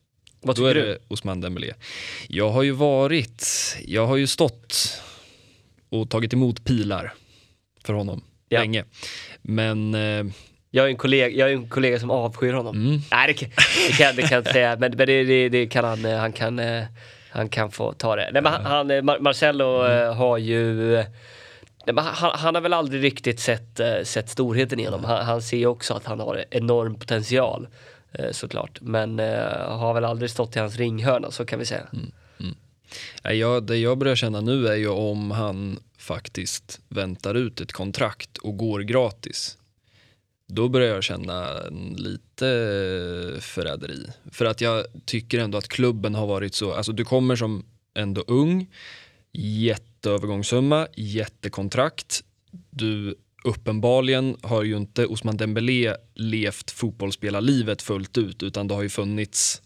Vad 0.42 0.56
då 0.56 0.66
är 0.66 0.74
tycker 0.74 0.88
du? 0.88 0.92
det 0.94 1.00
Osman 1.08 1.42
Dembélé. 1.42 1.74
Jag 2.28 2.50
har 2.50 2.64
ju 2.64 2.72
varit, 2.72 3.46
jag 3.86 4.08
har 4.08 4.18
ju 4.18 4.28
stått 4.28 5.02
och 5.92 6.10
tagit 6.10 6.34
emot 6.34 6.64
pilar 6.64 7.14
för 7.90 7.94
honom 7.94 8.22
Ja. 8.50 8.60
länge. 8.60 8.84
Men 9.42 9.94
eh, 9.96 10.24
Jag 10.72 10.86
är 10.86 10.90
en 10.90 10.98
kollega, 10.98 11.30
jag 11.30 11.50
är 11.50 11.54
en 11.54 11.70
kollega 11.70 12.00
som 12.00 12.12
avskyr 12.12 12.54
honom. 12.54 12.76
mm, 12.88 13.00
Nej, 13.12 13.28
det 13.28 13.34
kan, 13.34 13.50
det 13.88 13.94
kan, 13.98 14.16
det 14.16 14.22
kan 14.22 14.32
jag 14.32 14.40
inte 14.40 14.54
säga, 14.54 14.78
men, 14.80 14.92
men 14.98 15.08
det, 15.08 15.24
det, 15.24 15.50
det 15.50 15.68
kan 15.68 15.86
han, 15.86 16.06
eh, 16.06 16.18
han 16.18 16.32
kan, 16.32 16.60
eh, 16.60 16.84
han 17.32 17.50
kan 17.50 17.72
få 17.72 17.94
ta 17.94 18.16
det. 18.16 18.30
Nej, 18.34 18.42
men 18.42 18.52
han, 18.54 18.66
han, 18.66 18.92
eh, 18.92 19.02
Mar- 19.02 19.20
Marcello 19.20 19.86
eh, 19.88 20.14
har 20.16 20.38
ju, 20.38 20.96
han, 21.96 22.32
han 22.36 22.56
har 22.56 22.62
väl 22.62 22.74
aldrig 22.74 23.04
riktigt 23.04 23.40
sett, 23.40 23.80
sett 24.04 24.30
storheten 24.30 24.80
i 24.80 24.86
honom. 24.86 25.04
Han, 25.04 25.26
han 25.26 25.42
ser 25.42 25.66
också 25.66 25.94
att 25.94 26.06
han 26.06 26.20
har 26.20 26.46
enorm 26.52 26.96
potential 26.96 27.68
såklart, 28.32 28.78
men 28.82 29.20
har 29.70 29.94
väl 29.94 30.06
aldrig 30.06 30.30
stått 30.32 30.56
i 30.56 30.60
hans 30.60 30.78
ringhörna, 30.78 31.32
så 31.32 31.46
kan 31.46 31.60
vi 31.60 31.66
säga. 31.66 31.82
Nej, 33.24 33.38
jag, 33.38 33.64
det 33.64 33.78
jag 33.78 33.98
börjar 33.98 34.16
känna 34.16 34.42
nu 34.42 34.68
är 34.68 34.76
ju 34.76 34.88
om 34.90 35.32
han 35.32 35.80
faktiskt 36.00 36.82
väntar 36.90 37.36
ut 37.36 37.62
ett 37.62 37.72
kontrakt 37.72 38.38
och 38.38 38.58
går 38.58 38.80
gratis. 38.80 39.58
Då 40.48 40.70
börjar 40.70 40.94
jag 40.94 41.04
känna 41.04 41.60
lite 41.96 42.46
förräderi. 43.40 44.08
För 44.32 44.46
att 44.46 44.62
jag 44.62 44.86
tycker 45.06 45.40
ändå 45.40 45.58
att 45.58 45.68
klubben 45.68 46.16
har 46.16 46.28
varit 46.28 46.56
så, 46.56 46.74
alltså 46.74 46.92
du 46.92 47.06
kommer 47.06 47.36
som 47.36 47.66
ändå 47.96 48.24
ung, 48.28 48.68
jätteövergångssumma, 49.34 50.88
jättekontrakt. 50.96 52.24
Du 52.70 53.16
uppenbarligen 53.44 54.38
har 54.42 54.64
ju 54.64 54.78
inte 54.78 55.06
Osman 55.06 55.38
Dembélé 55.38 55.96
levt 56.14 56.72
fotbollsspelarlivet 56.72 57.82
fullt 57.82 58.18
ut 58.18 58.44
utan 58.44 58.68
det 58.68 58.74
har 58.74 58.82
ju 58.82 58.90
funnits 58.90 59.62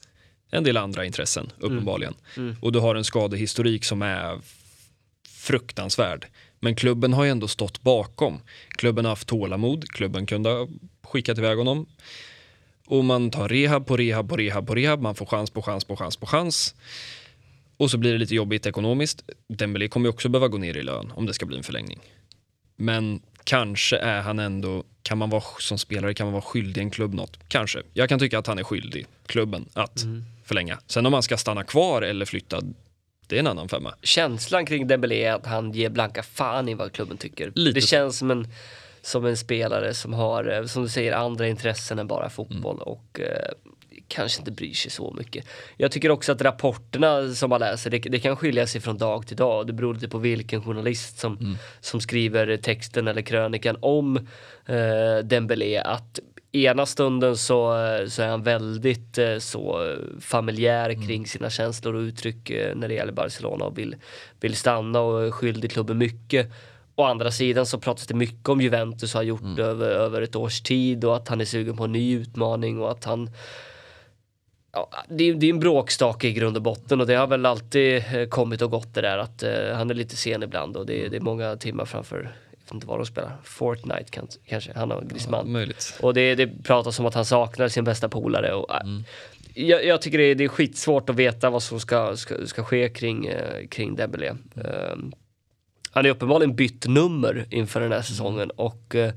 en 0.52 0.64
del 0.64 0.78
andra 0.78 1.06
intressen 1.06 1.52
uppenbarligen. 1.60 2.14
Mm. 2.38 2.56
Och 2.62 2.72
du 2.72 2.80
har 2.80 2.96
en 2.96 3.04
skadehistorik 3.04 3.86
som 3.86 4.02
är 4.02 4.40
fruktansvärd. 5.44 6.28
Men 6.60 6.76
klubben 6.76 7.14
har 7.14 7.24
ju 7.24 7.30
ändå 7.30 7.48
stått 7.48 7.82
bakom. 7.82 8.42
Klubben 8.70 9.06
har 9.06 9.10
haft 9.10 9.28
tålamod, 9.28 9.90
klubben 9.90 10.26
kunde 10.26 10.50
ha 10.50 10.68
skickat 11.04 11.38
iväg 11.38 11.58
honom. 11.58 11.86
Och 12.88 13.06
man 13.06 13.32
tar 13.32 13.50
rehab 13.50 13.88
på 13.88 13.98
rehab 13.98 14.30
på 14.30 14.38
rehab 14.38 14.68
på 14.68 14.76
rehab, 14.76 15.02
man 15.02 15.16
får 15.16 15.26
chans 15.26 15.52
på 15.52 15.62
chans 15.62 15.86
på 15.86 15.96
chans 15.96 16.18
på 16.18 16.26
chans. 16.26 16.76
Och 17.78 17.92
så 17.92 17.98
blir 17.98 18.12
det 18.12 18.18
lite 18.18 18.36
jobbigt 18.36 18.66
ekonomiskt. 18.66 19.24
Dembélé 19.48 19.88
kommer 19.88 20.06
ju 20.06 20.10
också 20.10 20.30
behöva 20.30 20.48
gå 20.48 20.58
ner 20.58 20.78
i 20.78 20.84
lön 20.84 21.12
om 21.16 21.26
det 21.26 21.34
ska 21.34 21.46
bli 21.46 21.58
en 21.58 21.64
förlängning. 21.64 22.00
Men 22.76 23.22
kanske 23.44 23.98
är 23.98 24.22
han 24.22 24.40
ändå, 24.40 24.84
kan 25.02 25.18
man 25.18 25.30
vara 25.30 25.44
som 25.60 25.78
spelare, 25.78 26.14
kan 26.14 26.26
man 26.26 26.34
vara 26.34 26.42
skyldig 26.42 26.82
en 26.82 26.92
klubb 26.92 27.14
något? 27.14 27.40
Kanske. 27.48 27.84
Jag 27.94 28.10
kan 28.10 28.20
tycka 28.20 28.40
att 28.40 28.48
han 28.48 28.60
är 28.60 28.64
skyldig 28.64 29.06
klubben 29.26 29.66
att 29.74 30.06
förlänga. 30.44 30.80
Sen 30.88 31.06
om 31.06 31.14
han 31.14 31.24
ska 31.24 31.38
stanna 31.38 31.64
kvar 31.64 32.02
eller 32.02 32.26
flytta, 32.26 32.62
det 33.28 33.36
är 33.36 33.40
en 33.40 33.48
annan 33.48 33.70
femma. 33.70 33.94
Känslan 34.02 34.66
kring 34.66 34.88
Dembélé 34.88 35.24
är 35.24 35.34
att 35.34 35.46
han 35.46 35.72
ger 35.72 35.90
blanka 35.90 36.24
fan 36.24 36.70
i 36.70 36.74
vad 36.74 36.92
klubben 36.92 37.18
tycker. 37.18 37.52
Lite 37.56 37.78
det 37.78 37.82
så. 37.82 37.88
känns 37.88 38.18
som 38.18 38.32
en, 38.32 38.48
som 39.02 39.26
en 39.26 39.38
spelare 39.38 39.94
som 39.94 40.14
har, 40.14 40.52
eh, 40.58 40.66
som 40.66 40.84
du 40.84 40.90
säger, 40.90 41.14
andra 41.14 41.48
intressen 41.48 42.00
än 42.00 42.08
bara 42.08 42.30
fotboll 42.30 42.76
Mm. 42.76 42.88
och 42.88 43.20
eh, 43.20 43.52
kanske 44.08 44.40
inte 44.42 44.52
bryr 44.52 44.74
sig 44.74 44.92
så 44.92 45.14
mycket. 45.18 45.46
Jag 45.78 45.92
tycker 45.92 46.12
också 46.12 46.32
att 46.32 46.42
rapporterna 46.42 47.34
som 47.34 47.50
man 47.50 47.60
läser, 47.60 47.90
det, 47.90 47.98
det 48.00 48.20
kan 48.20 48.36
skilja 48.36 48.68
sig 48.68 48.82
från 48.82 48.98
dag 48.98 49.28
till 49.28 49.38
dag. 49.38 49.68
Det 49.68 49.74
beror 49.74 49.94
lite 49.94 50.08
på 50.10 50.18
vilken 50.18 50.64
journalist 50.64 51.20
som, 51.20 51.38
Mm. 51.38 51.58
som 51.82 52.02
skriver 52.02 52.58
texten 52.58 53.08
eller 53.08 53.22
krönikan 53.22 53.78
om 53.82 54.18
eh, 54.66 55.18
Dembélé. 55.24 55.78
Att 55.78 56.20
ena 56.56 56.86
stunden 56.86 57.38
så, 57.38 57.74
så 58.08 58.22
är 58.22 58.28
han 58.28 58.44
väldigt 58.44 59.18
eh, 59.18 59.38
så 59.38 59.94
familjär 60.22 60.90
Mm. 60.90 61.08
kring 61.08 61.28
sina 61.28 61.50
känslor 61.50 61.96
och 61.96 62.00
uttryck 62.00 62.50
eh, 62.50 62.76
när 62.76 62.88
det 62.88 62.94
gäller 62.94 63.14
Barcelona 63.14 63.66
och 63.66 63.78
vill, 63.78 63.96
vill 64.40 64.56
stanna 64.56 65.00
och 65.02 65.26
är 65.26 65.32
skyldig 65.32 65.72
klubben 65.72 65.98
mycket. 65.98 66.52
Å 66.96 67.04
andra 67.04 67.32
sidan 67.32 67.66
så 67.66 67.80
pratas 67.80 68.08
det 68.08 68.14
mycket 68.14 68.50
om 68.50 68.62
Juventus 68.62 69.14
har 69.14 69.24
gjort 69.24 69.42
Mm. 69.42 69.60
över, 69.60 69.90
över 69.90 70.22
ett 70.22 70.36
års 70.36 70.62
tid 70.62 71.06
och 71.06 71.16
att 71.16 71.28
han 71.28 71.42
är 71.42 71.46
sugen 71.46 71.78
på 71.78 71.84
en 71.84 71.92
ny 71.92 72.16
utmaning 72.16 72.80
och 72.82 72.92
att 72.92 73.06
han 73.06 73.30
Ja, 74.76 74.90
det, 75.10 75.24
är, 75.30 75.34
det 75.34 75.46
är 75.46 75.50
en 75.50 75.60
bråkstake 75.60 76.28
i 76.28 76.34
grund 76.34 76.58
och 76.58 76.64
botten 76.64 77.02
och 77.02 77.08
det 77.08 77.16
har 77.16 77.28
väl 77.28 77.46
alltid 77.46 77.96
eh, 78.16 78.28
kommit 78.30 78.62
och 78.62 78.72
gått 78.72 78.94
det 78.94 79.02
där 79.02 79.18
att 79.18 79.44
eh, 79.44 79.74
han 79.76 79.90
är 79.90 79.94
lite 79.94 80.16
sen 80.16 80.44
ibland 80.44 80.78
och 80.78 80.86
det, 80.86 81.06
är- 81.06 81.10
det 81.10 81.18
är 81.18 81.22
många 81.22 81.56
timmar 81.56 81.86
framför, 81.86 82.36
vet 82.74 82.84
inte 82.84 82.88
vad 82.88 83.00
de 83.00 83.06
spelar, 83.06 83.38
Fortnite 83.44 84.06
kan, 84.10 84.28
kanske, 84.46 84.72
han 84.76 84.92
och 84.92 85.10
Griezmann. 85.10 85.52
Möjligt. 85.52 86.00
Och 86.02 86.14
det, 86.14 86.36
det 86.36 86.64
pratas 86.64 87.00
om 87.00 87.06
att 87.06 87.14
han 87.14 87.26
saknar 87.26 87.68
sin 87.68 87.84
bästa 87.84 88.10
polare. 88.10 88.54
Och, 88.54 88.76
äh, 88.76 88.82
jag, 89.54 89.86
jag 89.86 90.02
tycker 90.02 90.18
det 90.18 90.24
är, 90.24 90.36
det 90.36 90.44
är 90.44 90.48
skitsvårt 90.48 91.10
att 91.10 91.16
veta 91.16 91.50
vad 91.50 91.64
som 91.64 91.80
ska, 91.80 92.18
ska, 92.18 92.48
ska 92.48 92.64
ske 92.64 92.90
kring, 92.90 93.26
eh, 93.26 93.68
kring 93.68 93.96
Dembélé. 93.96 94.30
Um, 94.56 95.14
han 95.92 96.06
är 96.06 96.10
uppenbarligen 96.10 96.56
bytt 96.56 96.88
nummer 96.88 97.46
inför 97.50 97.82
den 97.82 97.92
här 97.92 98.02
säsongen 98.02 98.50
och 98.50 98.96
eh, 98.96 99.14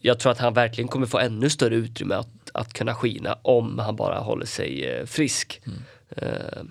jag 0.00 0.18
tror 0.18 0.32
att 0.32 0.38
han 0.38 0.54
verkligen 0.54 0.88
kommer 0.88 1.06
få 1.06 1.18
ännu 1.18 1.50
större 1.50 1.74
utrymme 1.74 2.14
att, 2.14 2.50
att 2.54 2.72
kunna 2.72 2.94
skina 2.94 3.38
om 3.42 3.78
han 3.78 3.96
bara 3.96 4.18
håller 4.18 4.46
sig 4.46 4.84
eh, 4.84 5.06
frisk. 5.06 5.60
Eh, 6.16 6.62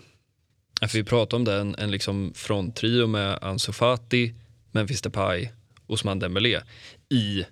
Ja, 0.82 0.88
För 0.88 0.98
vi 0.98 1.04
pratade 1.04 1.36
om 1.36 1.46
det, 1.46 1.56
en, 1.56 1.76
en 1.76 1.92
liksom 1.92 2.32
fronttrio 2.36 3.08
med 3.08 3.40
Ansu 3.42 3.72
Fati, 3.72 4.34
Memphis 4.72 5.02
Depay, 5.02 5.50
Ousmane 5.88 6.20
Dembélé 6.20 6.62
i 7.10 7.46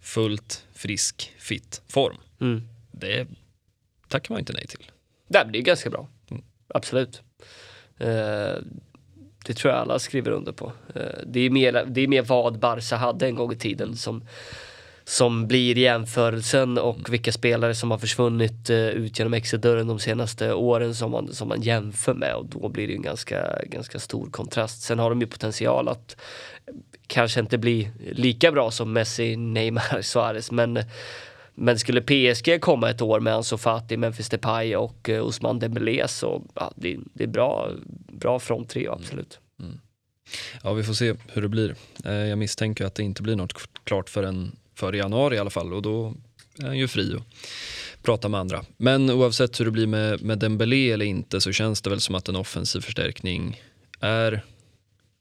fullt 0.00 0.66
frisk, 0.74 1.32
fit 1.38 1.82
form. 1.88 2.16
Mm. 2.40 2.62
Det 2.92 3.26
tackar 4.08 4.34
man 4.34 4.40
inte 4.40 4.52
nej 4.52 4.66
till. 4.66 4.90
Nej, 5.28 5.44
det 5.52 5.58
är 5.58 5.62
ganska 5.62 5.90
bra. 5.90 6.08
Mm. 6.30 6.42
Absolut. 6.68 7.22
Eh, 7.98 8.56
det 9.46 9.54
tror 9.54 9.72
jag 9.72 9.80
alla 9.80 9.98
skriver 9.98 10.30
under 10.30 10.52
på. 10.52 10.72
Eh, 10.94 11.02
det, 11.26 11.40
är 11.40 11.50
mer, 11.50 11.84
det 11.88 12.00
är 12.00 12.08
mer 12.08 12.22
vad 12.22 12.58
Barca 12.58 12.96
hade 12.96 13.26
en 13.26 13.34
gång 13.34 13.52
i 13.52 13.56
tiden 13.56 13.96
som, 13.96 14.24
som 15.04 15.46
blir 15.46 15.78
jämförelsen 15.78 16.78
och 16.78 17.12
vilka 17.12 17.32
spelare 17.32 17.74
som 17.74 17.90
har 17.90 17.98
försvunnit 17.98 18.70
eh, 18.70 18.78
ut 18.78 19.18
genom 19.18 19.34
exitdörren 19.34 19.86
de 19.86 19.98
senaste 19.98 20.52
åren 20.52 20.94
som 20.94 21.10
man, 21.10 21.34
som 21.34 21.48
man 21.48 21.62
jämför 21.62 22.14
med 22.14 22.34
och 22.34 22.46
då 22.46 22.68
blir 22.68 22.88
det 22.88 22.94
en 22.94 23.02
ganska, 23.02 23.58
ganska 23.66 23.98
stor 23.98 24.30
kontrast. 24.30 24.82
Sen 24.82 24.98
har 24.98 25.10
de 25.10 25.20
ju 25.20 25.26
potential 25.26 25.88
att 25.88 26.16
kanske 27.12 27.40
inte 27.40 27.58
bli 27.58 27.90
lika 28.12 28.52
bra 28.52 28.70
som 28.70 28.92
Messi, 28.92 29.36
Neymar, 29.36 30.02
Suarez 30.02 30.50
men 30.50 30.84
men 31.54 31.78
skulle 31.78 32.00
PSG 32.00 32.60
komma 32.60 32.90
ett 32.90 33.02
år 33.02 33.20
med 33.20 33.34
Ansu 33.34 33.56
Fati, 33.56 33.96
Memphis 33.96 34.28
Depay 34.28 34.76
och 34.76 35.08
uh, 35.08 35.22
Ousmane 35.22 35.60
Dembélé 35.60 36.08
så 36.08 36.42
ja, 36.54 36.72
det, 36.76 36.98
det 37.14 37.24
är 37.24 37.28
bra, 37.28 37.70
bra 38.12 38.38
fronttrio 38.38 38.92
absolut. 38.92 39.38
Ja, 40.62 40.72
vi 40.72 40.82
får 40.82 40.94
se 40.94 41.14
hur 41.28 41.42
det 41.42 41.48
blir. 41.48 41.74
Eh, 42.04 42.12
Jag 42.12 42.38
misstänker 42.38 42.84
att 42.84 42.94
det 42.94 43.02
inte 43.02 43.22
blir 43.22 43.36
något 43.36 43.52
klart 43.84 44.10
förrän 44.10 44.56
före 44.74 44.96
januari 44.96 45.36
i 45.36 45.38
alla 45.38 45.50
fall 45.50 45.72
och 45.72 45.82
då 45.82 46.14
är 46.58 46.66
han 46.66 46.78
ju 46.78 46.88
fri 46.88 47.16
att 47.16 48.02
prata 48.02 48.28
med 48.28 48.40
andra. 48.40 48.64
Men 48.76 49.10
oavsett 49.10 49.60
hur 49.60 49.64
det 49.64 49.70
blir 49.70 49.86
med, 49.86 50.22
med 50.22 50.38
Dembélé 50.38 50.92
eller 50.92 51.04
inte 51.04 51.40
så 51.40 51.52
känns 51.52 51.82
det 51.82 51.90
väl 51.90 52.00
som 52.00 52.14
att 52.14 52.28
en 52.28 52.36
offensiv 52.36 52.80
förstärkning 52.80 53.62
är 54.00 54.44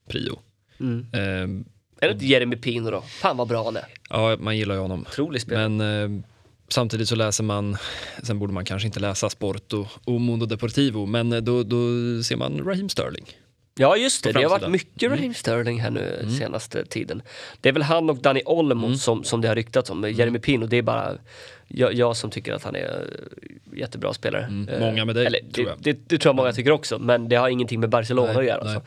prio. 0.08 0.40
Mm. 0.80 1.08
Eh, 1.14 1.66
Är 2.04 2.08
det 2.08 2.14
inte 2.14 2.26
Jeremy 2.26 2.56
Pino 2.56 2.92
då? 2.92 3.02
Fan 3.02 3.38
vad 3.38 3.48
bra 3.48 3.64
han 3.64 3.78
är. 3.78 3.86
Ja, 4.10 4.38
man 4.40 4.58
gillar 4.58 4.76
ju 4.76 4.82
honom. 4.82 5.06
Otrolig 5.10 5.42
spelare. 5.42 5.70
Men 5.70 6.20
eh, 6.20 6.24
samtidigt 6.68 7.10
så 7.10 7.16
läser 7.16 7.44
man, 7.44 7.78
sen 8.24 8.40
borde 8.40 8.54
man 8.54 8.66
kanske 8.66 8.86
inte 8.86 9.00
läsa 9.00 9.30
Sport 9.30 9.74
och, 9.74 9.88
och 10.06 10.22
Mundo 10.22 10.46
Deportivo, 10.46 11.06
men 11.06 11.34
eh, 11.34 11.42
då, 11.42 11.64
då 11.64 11.78
ser 12.24 12.36
man 12.36 12.60
Raheem 12.66 12.90
Sterling. 12.90 13.26
Ja 13.76 13.98
just 13.98 14.24
det, 14.24 14.32
det 14.32 14.44
har 14.44 14.50
varit 14.50 14.70
mycket 14.72 15.04
Mm. 15.04 15.18
Raheem 15.18 15.34
Sterling 15.34 15.80
här 15.82 15.90
nu 15.90 16.28
senaste 16.40 16.86
tiden. 16.86 17.22
Det 17.62 17.70
är 17.70 17.74
väl 17.74 17.82
han 17.84 18.10
och 18.10 18.18
Danny 18.18 18.42
Olmo 18.46 18.86
Mm. 18.86 18.98
som, 18.98 19.24
som 19.24 19.42
det 19.42 19.48
har 19.48 19.56
ryktats 19.56 19.90
om. 19.90 20.12
Jeremy 20.12 20.40
Pino, 20.40 20.66
det 20.66 20.78
är 20.78 20.82
bara 20.82 21.18
jag, 21.74 21.94
jag 21.94 22.16
som 22.18 22.30
tycker 22.30 22.54
att 22.54 22.64
han 22.64 22.76
är 22.76 23.08
eh, 23.74 23.78
jättebra 23.80 24.14
spelare. 24.14 24.44
Mm, 24.44 24.70
Eh, 24.70 24.80
många 24.80 25.06
med 25.06 25.16
dig, 25.16 25.26
eller, 25.26 25.40
tror 25.54 25.68
jag. 25.68 25.78
Det, 25.80 25.92
det, 25.94 26.00
det 26.08 26.18
tror 26.18 26.30
jag 26.30 26.36
många 26.36 26.52
tycker 26.54 26.72
också, 26.72 27.00
men 27.00 27.30
det 27.30 27.36
har 27.36 27.50
ingenting 27.50 27.80
med 27.80 27.90
Barcelona 27.90 28.28
Nej, 28.28 28.38
att 28.38 28.46
göra. 28.46 28.62
Alltså. 28.62 28.78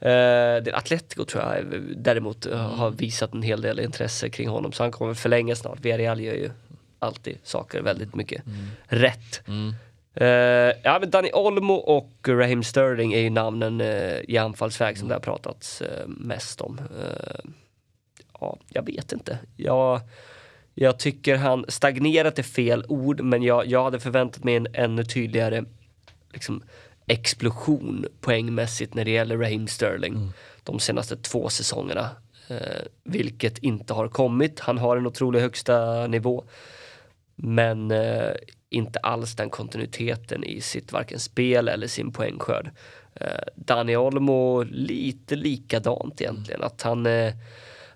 Eh, 0.00 0.62
det 0.64 0.72
Atletico 0.74 1.24
tror 1.24 1.42
jag 1.44 1.58
eh, 1.58 1.80
däremot 1.96 2.46
eh, 2.46 2.58
har 2.58 2.86
Mm. 2.86 2.96
visat 2.96 3.34
en 3.34 3.42
hel 3.42 3.60
del 3.60 3.80
intresse 3.80 4.28
kring 4.30 4.48
honom, 4.48 4.72
så 4.72 4.82
han 4.82 4.92
kommer 4.92 5.14
förlänga 5.14 5.56
snart. 5.56 5.80
Villarreal 5.80 6.20
gör 6.20 6.34
ju 6.34 6.50
alltid 6.98 7.38
saker 7.42 7.82
väldigt 7.82 8.14
mycket 8.14 8.42
rätt. 8.86 9.42
Mm. 9.48 9.74
Eh, 10.14 10.76
ja 10.82 10.98
men 11.00 11.10
Danny 11.10 11.30
Olmo 11.32 11.74
och 11.74 12.10
Raheem 12.28 12.62
Sterling 12.62 13.12
är 13.12 13.20
ju 13.20 13.30
namnen 13.30 13.80
eh, 13.80 14.18
i 14.28 14.38
anfallsväg 14.38 14.98
som 14.98 15.08
det 15.08 15.14
har 15.14 15.20
pratats 15.20 15.82
eh, 15.82 16.06
mest 16.08 16.60
om. 16.60 16.80
Ja, 18.40 18.56
jag 18.68 18.86
vet 18.86 19.12
inte. 19.12 19.38
Jag, 19.56 20.00
jag 20.78 20.98
tycker 20.98 21.36
han, 21.36 21.64
stagnerat 21.68 22.38
är 22.38 22.42
fel 22.42 22.84
ord, 22.88 23.20
men 23.20 23.42
jag, 23.42 23.66
jag 23.66 23.84
hade 23.84 24.00
förväntat 24.00 24.44
mig 24.44 24.56
en 24.56 24.66
ännu 24.72 25.04
tydligare 25.04 25.64
liksom, 26.32 26.62
explosion 27.06 28.06
poängmässigt 28.20 28.94
när 28.94 29.04
det 29.04 29.10
gäller 29.10 29.36
Raheem 29.36 29.66
Sterling 29.66 30.32
de 30.62 30.80
senaste 30.80 31.16
två 31.16 31.48
säsongerna. 31.48 32.10
Eh, 32.48 32.82
vilket 33.04 33.58
inte 33.58 33.94
har 33.94 34.08
kommit. 34.08 34.60
Han 34.60 34.78
har 34.78 34.96
en 34.96 35.06
otrolig 35.06 35.40
högsta 35.40 36.06
nivå. 36.06 36.44
Men 37.36 37.90
eh, 37.90 38.32
inte 38.70 38.98
alls 38.98 39.36
den 39.36 39.50
kontinuiteten 39.50 40.44
i 40.44 40.60
sitt 40.60 40.92
varken 40.92 41.20
spel 41.20 41.68
eller 41.68 41.86
sin 41.86 42.12
poängskörd. 42.12 42.70
Eh, 43.14 43.44
Dani 43.54 43.96
Olmo 43.96 44.62
lite 44.62 45.36
likadant 45.36 46.20
egentligen. 46.20 46.62
Att 46.62 46.82
han, 46.82 47.06
eh, 47.06 47.34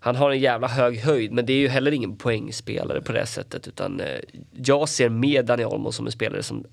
han 0.01 0.17
har 0.17 0.31
en 0.31 0.39
jävla 0.39 0.69
hög 0.69 0.99
höjd 0.99 1.33
men 1.33 1.47
det 1.47 1.53
är 1.53 1.59
ju 1.59 1.69
heller 1.69 1.93
ingen 1.93 2.17
poängspelare 2.17 3.01
på 3.01 3.13
det 3.13 3.27
sättet 3.27 3.69
utan 3.69 4.01
eh, 4.01 4.21
jag 4.53 4.89
ser 4.89 5.09
mer 5.09 5.43
Dani 5.43 5.65
Olmo 5.65 5.93
som 5.93 6.07
en 6.07 6.13
spelare 6.13 6.43
som 6.43 6.67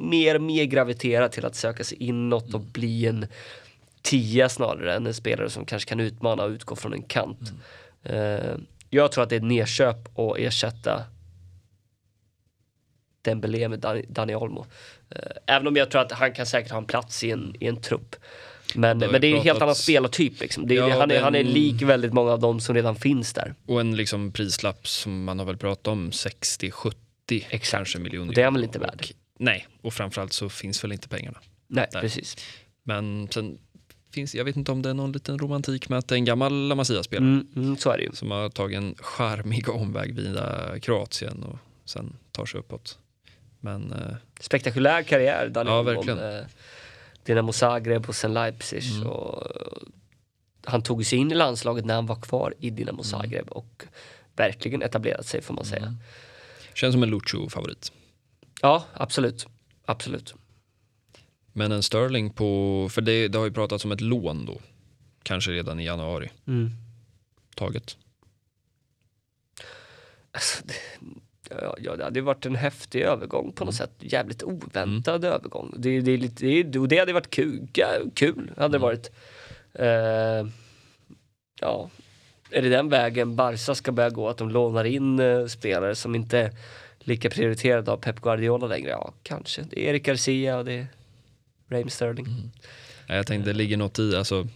mer 0.00 0.34
och 0.34 0.42
mer 0.42 0.64
graviterar 0.64 1.28
till 1.28 1.44
att 1.44 1.54
söka 1.54 1.84
sig 1.84 2.02
inåt 2.02 2.54
och 2.54 2.60
bli 2.60 3.06
en 3.06 3.26
tia 4.02 4.48
snarare 4.48 4.94
än 4.94 5.06
en 5.06 5.14
spelare 5.14 5.50
som 5.50 5.64
kanske 5.64 5.88
kan 5.88 6.00
utmana 6.00 6.44
och 6.44 6.50
utgå 6.50 6.76
från 6.76 6.92
en 6.92 7.02
kant. 7.02 7.52
Eh, 8.02 8.54
jag 8.90 9.12
tror 9.12 9.24
att 9.24 9.30
det 9.30 9.36
är 9.36 9.40
ett 9.40 9.44
nedköp 9.44 10.18
att 10.18 10.38
ersätta 10.38 11.04
Dembélé 13.22 13.68
med 13.68 13.78
Dani, 13.78 14.04
Dani 14.08 14.34
Olmo. 14.34 14.66
Eh, 15.10 15.36
även 15.46 15.66
om 15.66 15.76
jag 15.76 15.90
tror 15.90 16.02
att 16.02 16.12
han 16.12 16.32
kan 16.32 16.46
säkert 16.46 16.70
ha 16.70 16.78
en 16.78 16.84
plats 16.84 17.24
i 17.24 17.30
en, 17.30 17.54
i 17.60 17.66
en 17.66 17.80
trupp. 17.80 18.16
Men, 18.74 18.98
men 18.98 19.20
det 19.20 19.26
är 19.26 19.36
en 19.36 19.42
helt 19.42 19.62
annan 19.62 19.74
spelartyp. 19.74 20.40
Liksom. 20.40 20.66
Det, 20.66 20.74
Ja, 20.74 20.98
han, 20.98 21.10
är, 21.10 21.20
han 21.20 21.34
är 21.34 21.44
lik 21.44 21.82
väldigt 21.82 22.12
många 22.12 22.32
av 22.32 22.40
dem 22.40 22.60
som 22.60 22.74
redan 22.74 22.96
finns 22.96 23.32
där. 23.32 23.54
Och 23.66 23.80
en 23.80 23.96
liksom 23.96 24.32
prislapp 24.32 24.88
som 24.88 25.24
man 25.24 25.38
har 25.38 25.46
väl 25.46 25.56
pratat 25.56 25.86
om 25.88 26.10
60-70 26.10 26.92
Exakt. 27.30 27.70
kanske 27.70 27.98
miljoner. 27.98 28.28
Och 28.28 28.34
det 28.34 28.40
är 28.40 28.44
han 28.44 28.54
väl 28.54 28.64
inte 28.64 28.78
värd? 28.78 29.00
Och, 29.00 29.12
nej, 29.38 29.66
och 29.82 29.94
framförallt 29.94 30.32
så 30.32 30.48
finns 30.48 30.84
väl 30.84 30.92
inte 30.92 31.08
pengarna. 31.08 31.38
Nej, 31.68 31.86
Nej. 31.92 32.00
precis. 32.02 32.36
Men 32.82 33.28
sen 33.30 33.58
finns, 34.12 34.34
jag 34.34 34.44
vet 34.44 34.56
inte 34.56 34.72
om 34.72 34.82
det 34.82 34.90
är 34.90 34.94
någon 34.94 35.12
liten 35.12 35.38
romantik 35.38 35.88
med 35.88 35.98
att 35.98 36.08
det 36.08 36.14
är 36.14 36.16
en 36.16 36.24
gammal 36.24 36.68
La 36.68 36.74
Masia-spelare 36.74 37.28
Mm, 37.28 37.46
mm, 37.56 37.76
så 37.76 37.90
är 37.90 37.96
det 37.98 38.02
ju. 38.04 38.10
som 38.12 38.30
har 38.30 38.48
tagit 38.48 38.76
en 38.76 38.94
charmig 38.98 39.68
omväg 39.68 40.14
via 40.14 40.74
Kroatien 40.82 41.42
och 41.42 41.58
sen 41.84 42.16
tar 42.32 42.46
sig 42.46 42.60
uppåt. 42.60 42.98
Men 43.60 43.92
eh, 43.92 44.14
Spektakulär 44.40 45.02
karriär, 45.02 45.48
Dani 45.48 45.70
Ja, 45.70 45.82
verkligen. 45.82 46.18
Eh, 46.18 46.44
Dinamo 47.24 47.52
Zagreb 47.52 48.08
och 48.08 48.14
sen 48.16 48.34
Leipzig. 48.34 48.82
Mm. 48.96 49.06
Och, 49.06 49.42
han 50.64 50.82
tog 50.82 51.06
sig 51.06 51.18
in 51.18 51.32
i 51.32 51.34
landslaget 51.34 51.84
när 51.84 51.94
han 51.94 52.06
var 52.06 52.16
kvar 52.16 52.54
i 52.58 52.70
Dinamo 52.70 53.02
Mm. 53.02 53.04
Zagreb 53.04 53.48
och 53.48 53.84
verkligen 54.36 54.82
etablerat 54.82 55.26
sig 55.26 55.42
får 55.42 55.54
man 55.54 55.64
säga. 55.64 55.94
känns 56.74 56.92
som 56.92 57.02
en 57.02 57.10
Lucho-favorit. 57.10 57.92
Ja, 58.62 58.84
absolut. 58.92 59.46
Absolut. 59.84 60.34
Men 61.52 61.72
en 61.72 61.82
Sterling 61.82 62.30
på, 62.30 62.88
för 62.92 63.00
det, 63.02 63.28
det 63.28 63.38
har 63.38 63.44
ju 63.44 63.52
pratats 63.52 63.84
om 63.84 63.92
ett 63.92 64.00
lån 64.00 64.46
då, 64.46 64.60
kanske 65.22 65.50
redan 65.50 65.80
i 65.80 65.84
januari 65.84 66.30
Mm. 66.46 66.70
taget. 67.56 67.96
Alltså, 70.32 70.62
det, 70.66 70.74
ja, 71.78 71.96
det 71.96 72.04
hade 72.04 72.20
varit 72.20 72.46
en 72.46 72.54
häftig 72.54 73.02
övergång 73.02 73.52
på 73.52 73.64
något 73.64 73.74
sätt. 73.74 73.92
Jävligt 73.98 74.42
oväntad 74.42 75.24
övergång. 75.24 75.74
Det, 75.76 76.00
det, 76.00 76.12
är 76.12 76.18
lite, 76.18 76.62
det, 76.62 76.78
och 76.78 76.88
det 76.88 76.98
hade 76.98 77.12
varit 77.12 77.30
kul. 77.30 77.68
Kul 78.14 78.52
hade 78.56 78.74
det 78.74 78.82
varit. 78.82 79.10
Eh, 79.74 80.48
ja, 81.60 81.90
är 82.50 82.62
det 82.62 82.68
den 82.68 82.88
vägen 82.88 83.36
Barca 83.36 83.74
ska 83.74 83.92
börja 83.92 84.10
gå? 84.10 84.28
Att 84.28 84.38
de 84.38 84.50
lånar 84.50 84.84
in 84.84 85.20
eh, 85.20 85.46
spelare 85.46 85.94
som 85.94 86.14
inte 86.14 86.38
är 86.38 86.50
lika 86.98 87.30
prioriterade 87.30 87.92
av 87.92 87.96
Pep 87.96 88.20
Guardiola 88.20 88.66
längre? 88.66 88.90
Ja, 88.90 89.14
kanske. 89.22 89.62
Det 89.62 89.86
är 89.86 89.90
Erik 89.90 90.06
Garcia 90.06 90.58
och 90.58 90.64
det 90.64 90.72
är 90.72 90.86
Raheem 91.68 91.88
Sterling. 91.88 92.26
Nej, 93.08 93.16
Jag 93.16 93.26
tänkte 93.26 93.50
det 93.50 93.56
ligger 93.56 93.76
något 93.76 93.98
i, 93.98 94.16
alltså 94.16 94.48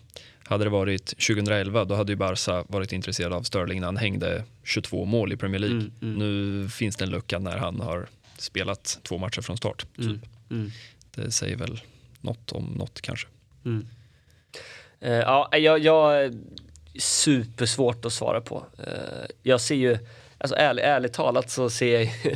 hade 0.49 0.64
det 0.64 0.70
varit 0.70 1.07
2011 1.07 1.84
då 1.84 1.94
hade 1.94 2.12
ju 2.12 2.16
Barca 2.16 2.64
varit 2.68 2.92
intresserad 2.92 3.32
av 3.32 3.42
Sterling 3.42 3.80
när 3.80 3.86
han 3.86 3.96
hängde 3.96 4.44
22 4.64 5.05
mål 5.05 5.32
i 5.32 5.36
Premier 5.36 5.59
League. 5.61 5.76
Mm, 5.78 5.92
mm. 6.03 6.14
Nu 6.18 6.68
finns 6.68 6.96
det 6.96 7.05
en 7.05 7.11
lucka 7.11 7.38
när 7.38 7.57
han 7.59 7.80
har 7.80 8.07
spelat 8.38 8.99
två 9.03 9.18
matcher 9.18 9.40
från 9.40 9.57
start. 9.57 9.86
Mm, 9.99 10.14
Typ. 10.20 10.30
mm. 10.51 10.70
Det 11.14 11.30
säger 11.30 11.57
väl 11.57 11.80
något 12.20 12.53
om 12.53 12.64
något 12.64 13.01
kanske. 13.01 13.28
Mm. 13.64 13.86
Eh, 15.01 15.12
ja, 15.12 15.49
jag, 15.57 15.78
jag 15.78 16.32
supersvårt 16.99 18.05
att 18.05 18.12
svara 18.12 18.40
på. 18.40 18.66
Eh, 18.78 19.26
jag 19.42 19.61
ser 19.61 19.74
ju, 19.74 19.99
alltså 20.38 20.57
ärligt, 20.57 20.84
ärligt 20.84 21.12
talat 21.12 21.51
så 21.51 21.70
ser 21.70 21.94
jag 21.94 22.03
ju, 22.03 22.11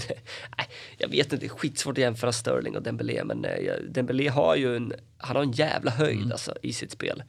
nej, 0.59 0.69
jag 0.99 1.09
vet 1.09 1.33
inte, 1.33 1.49
skitsvårt 1.49 1.93
att 1.93 1.99
jämföra 2.03 2.33
Sterling 2.33 2.77
och 2.77 2.83
Dembélé 2.83 3.25
men 3.25 3.45
eh, 3.45 3.57
jag- 3.57 3.77
Dembélé 3.89 4.29
har 4.29 4.57
ju 4.57 4.77
en, 4.77 4.93
han 5.19 5.37
har 5.37 5.43
en 5.43 5.53
jävla 5.53 5.91
höjd 5.91 6.33
alltså, 6.33 6.55
i 6.63 6.73
sitt 6.73 6.93
spel. 6.93 7.23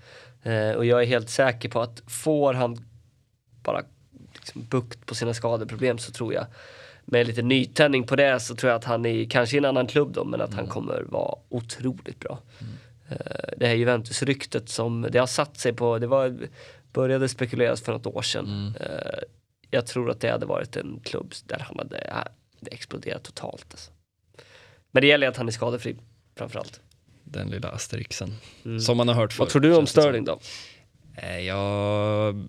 Eh, 0.43 0.71
och 0.71 0.85
jag 0.85 1.01
är 1.01 1.05
helt 1.07 1.29
säker 1.29 1.69
på 1.69 1.81
att 1.81 2.01
får 2.07 2.53
han 2.53 2.85
bara 3.63 3.83
liksom 4.33 4.65
bukt 4.69 5.05
på 5.05 5.15
sina 5.15 5.33
skadeproblem 5.33 5.97
så 5.97 6.11
tror 6.11 6.33
jag 6.33 6.45
med 7.05 7.27
lite 7.27 7.41
nytändning 7.41 8.03
på 8.03 8.15
det 8.15 8.39
så 8.39 8.55
tror 8.55 8.69
jag 8.69 8.77
att 8.77 8.85
han 8.85 9.05
är 9.05 9.29
kanske 9.29 9.55
i 9.55 9.57
en 9.57 9.65
annan 9.65 9.87
klubb 9.87 10.13
då 10.13 10.23
men 10.25 10.41
att 10.41 10.53
han 10.53 10.67
kommer 10.67 11.03
vara 11.09 11.35
otroligt 11.49 12.19
bra. 12.19 12.39
Eh, 13.09 13.17
Det 13.57 13.67
här 13.67 13.73
Juventus-ryktet 13.75 14.69
som 14.69 15.07
det 15.11 15.19
har 15.19 15.27
satt 15.27 15.57
sig 15.57 15.73
på, 15.73 15.99
det 15.99 16.07
var, 16.07 16.37
började 16.93 17.29
spekuleras 17.29 17.81
för 17.81 17.91
något 17.93 18.05
år 18.05 18.21
sedan. 18.21 18.73
Eh, 18.79 19.19
Jag 19.69 19.85
tror 19.87 20.11
att 20.11 20.19
det 20.19 20.29
hade 20.31 20.45
varit 20.45 20.75
en 20.75 20.99
klubb 21.03 21.33
där 21.45 21.59
han 21.59 21.77
hade, 21.77 22.27
exploderat 22.71 23.23
totalt. 23.23 23.65
Alltså. 23.71 23.91
Men 24.91 25.01
det 25.01 25.07
gäller 25.07 25.27
att 25.27 25.37
han 25.37 25.47
är 25.47 25.51
skadefri 25.51 25.95
framförallt. 26.35 26.81
Den 27.33 27.49
lilla 27.49 27.69
asterixen. 27.69 28.35
Som 28.81 28.97
man 28.97 29.07
har 29.07 29.15
hört 29.15 29.33
förr. 29.33 29.43
Vad 29.43 29.49
tror 29.51 29.61
du 29.61 29.75
om. 29.75 29.87
Sterling 29.87 30.25
då? 30.25 30.39
Eh, 31.15 31.39
Jag, 31.39 32.47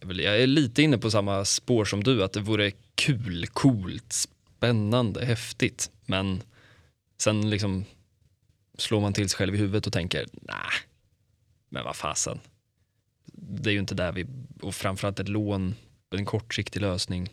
jag 0.00 0.40
är 0.42 0.46
lite 0.46 0.82
inne 0.82 0.98
på 0.98 1.10
samma 1.10 1.44
spår 1.44 1.84
som 1.84 2.04
du, 2.04 2.24
att 2.24 2.32
det 2.32 2.40
vore 2.40 2.72
kul, 2.94 3.46
coolt, 3.46 4.12
spännande, 4.12 5.24
häftigt. 5.24 5.90
Men 6.06 6.42
sen 7.18 7.50
liksom 7.50 7.84
slår 8.78 9.00
man 9.00 9.12
till 9.12 9.28
sig 9.28 9.36
själv 9.36 9.54
i 9.54 9.58
huvudet 9.58 9.86
och 9.86 9.92
tänker, 9.92 10.26
nej, 10.32 10.56
men 11.68 11.84
vad 11.84 11.96
fasen. 11.96 12.40
Det 13.32 13.70
är 13.70 13.72
ju 13.72 13.78
inte 13.78 13.94
där 13.94 14.12
vi, 14.12 14.26
och 14.62 14.74
framförallt 14.74 15.20
ett 15.20 15.28
lån, 15.28 15.74
en 16.10 16.24
kortsiktig 16.24 16.80
lösning. 16.80 17.28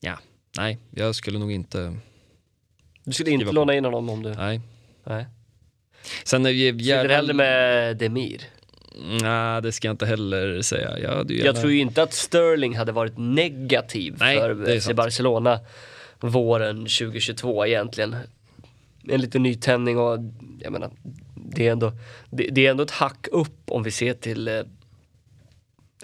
Ja, 0.00 0.18
nej, 0.56 0.78
jag 0.90 1.14
skulle 1.14 1.38
nog 1.38 1.52
inte, 1.52 1.96
Du 3.04 3.12
skulle 3.12 3.30
inte 3.30 3.52
låna 3.52 3.74
in 3.74 3.84
honom 3.84 4.08
om 4.08 4.22
du... 4.22 4.34
nej. 4.34 4.60
Nej. 5.04 5.26
Sen 6.24 6.46
är 6.46 6.50
det 6.72 6.84
Sitter 6.84 7.08
hellre 7.08 7.34
med 7.34 7.96
Demir. 7.96 8.42
Nej, 9.22 9.62
det 9.62 9.72
ska 9.72 9.88
jag 9.88 9.92
inte 9.92 10.06
heller 10.06 10.62
säga. 10.62 10.98
Jag, 10.98 11.16
hade 11.16 11.32
ju 11.32 11.38
Jag 11.38 11.46
gärna- 11.46 11.60
tror 11.60 11.72
ju 11.72 11.78
inte 11.78 12.02
att 12.02 12.12
Sterling 12.12 12.76
hade 12.76 12.92
varit 12.92 13.18
negativ 13.18 14.16
Nej, 14.20 14.38
för. 14.38 14.94
Barcelona 14.94 15.60
våren 16.20 16.76
2022 16.76 17.66
egentligen. 17.66 18.16
En 19.08 19.20
liten 19.20 19.42
nytändning 19.42 19.98
och 19.98 20.18
jag 20.60 20.72
menar, 20.72 20.90
det 21.34 21.66
är 21.68 21.72
ändå, 21.72 21.92
det, 22.30 22.48
det 22.50 22.66
är 22.66 22.70
ändå 22.70 22.82
ett 22.82 22.90
hack 22.90 23.28
upp 23.32 23.70
om 23.70 23.82
vi 23.82 23.90
ser 23.90 24.14
till 24.14 24.48
eh, 24.48 24.60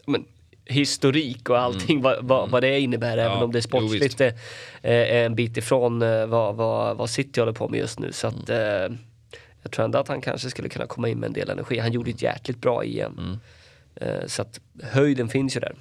men, 0.07 0.25
historik 0.67 1.51
och 1.51 1.59
allting, 1.59 2.01
vad, 2.03 2.25
vad, 2.25 2.51
vad 2.51 2.62
det 2.62 2.81
innebär, 2.81 3.19
även 3.19 3.43
om 3.43 3.53
det 3.53 3.59
Mm. 3.59 3.81
jo, 3.83 3.89
sportsligt 3.89 4.05
visst. 4.05 4.21
är, 4.21 4.35
är 4.83 5.27
en 5.27 5.35
bit 5.35 5.57
ifrån 5.57 6.03
eh, 6.03 6.27
vad, 6.27 6.57
vad, 6.57 6.97
vad 6.97 7.11
City 7.11 7.41
håller 7.41 7.53
på 7.53 7.69
med 7.69 7.81
just 7.81 7.99
nu. 7.99 8.12
Så 8.12 8.27
att, 8.27 8.49
Mm. 8.51 8.93
eh, 8.93 8.99
jag 9.62 9.73
tror 9.73 9.85
ändå 9.85 9.99
att 9.99 10.09
han 10.09 10.21
kanske 10.21 10.51
skulle 10.51 10.69
kunna 10.69 10.87
komma 10.87 11.09
in 11.09 11.19
med 11.19 11.27
en 11.27 11.33
del 11.33 11.51
energi. 11.51 11.79
Han 11.79 11.93
gjorde 11.93 12.11
ett 12.11 12.23
jäkligt 12.23 12.61
bra 12.61 12.85
EM. 12.85 13.19
Mm. 13.19 13.39
Eh, 13.97 14.27
så 14.27 14.43
att 14.43 14.61
höjden 14.83 15.29
finns 15.29 15.57
ju 15.57 15.61
där. 15.61 15.75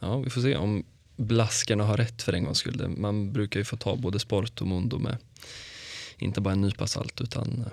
Ja, 0.00 0.16
vi 0.18 0.30
får 0.30 0.40
se 0.40 0.56
om 0.56 0.84
blaskarna 1.16 1.84
har 1.84 1.96
rätt 1.96 2.22
för 2.22 2.32
en 2.32 2.44
gångs 2.44 2.58
skull. 2.58 2.88
Man 2.88 3.32
brukar 3.32 3.60
ju 3.60 3.64
få 3.64 3.76
ta 3.76 3.96
både 3.96 4.18
sport 4.18 4.60
och 4.60 4.66
mondo 4.66 4.98
med 4.98 5.16
inte 6.18 6.40
bara 6.40 6.52
en 6.52 6.60
nypa 6.60 6.86
salt 6.86 7.20
utan 7.20 7.64
eh, 7.66 7.72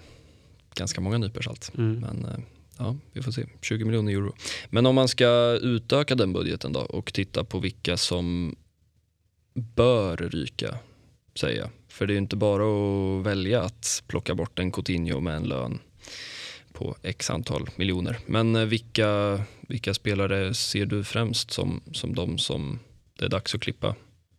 ganska 0.75 1.01
många 1.01 1.17
nypor 1.17 1.41
salt. 1.41 1.71
Mm. 1.77 1.99
Men 1.99 2.25
eh, 2.25 2.39
ja, 2.81 2.95
vi 3.13 3.21
får 3.21 3.31
se. 3.31 3.45
20 3.61 3.85
miljoner 3.85 4.11
euro. 4.11 4.35
Men 4.69 4.85
om 4.85 4.95
man 4.95 5.07
ska 5.07 5.59
utöka 5.61 6.15
den 6.15 6.33
budgeten 6.33 6.73
då 6.73 6.79
och 6.79 7.13
titta 7.13 7.43
på 7.43 7.59
vilka 7.59 7.97
som 7.97 8.55
bör 9.53 10.17
ryka, 10.17 10.75
säger 11.35 11.59
jag. 11.59 11.69
För 11.87 12.07
det 12.07 12.11
är 12.11 12.15
ju 12.15 12.21
inte 12.21 12.35
bara 12.35 12.63
att 12.63 13.25
välja 13.25 13.61
att 13.61 14.03
plocka 14.07 14.35
bort 14.35 14.59
en 14.59 14.71
Coutinho 14.71 15.19
med 15.19 15.35
en 15.35 15.43
lön 15.43 15.79
på 16.73 16.95
x 17.03 17.29
antal 17.29 17.69
miljoner. 17.75 18.17
Men 18.25 18.55
eh, 18.55 18.65
vilka, 18.65 19.41
vilka 19.61 19.93
spelare 19.93 20.53
ser 20.53 20.85
du 20.85 21.03
främst 21.03 21.51
som, 21.51 21.81
som 21.91 22.15
de 22.15 22.37
som 22.37 22.79
det 23.19 23.25
är 23.25 23.29
dags 23.29 23.55
att 23.55 23.61
klippa 23.61 23.95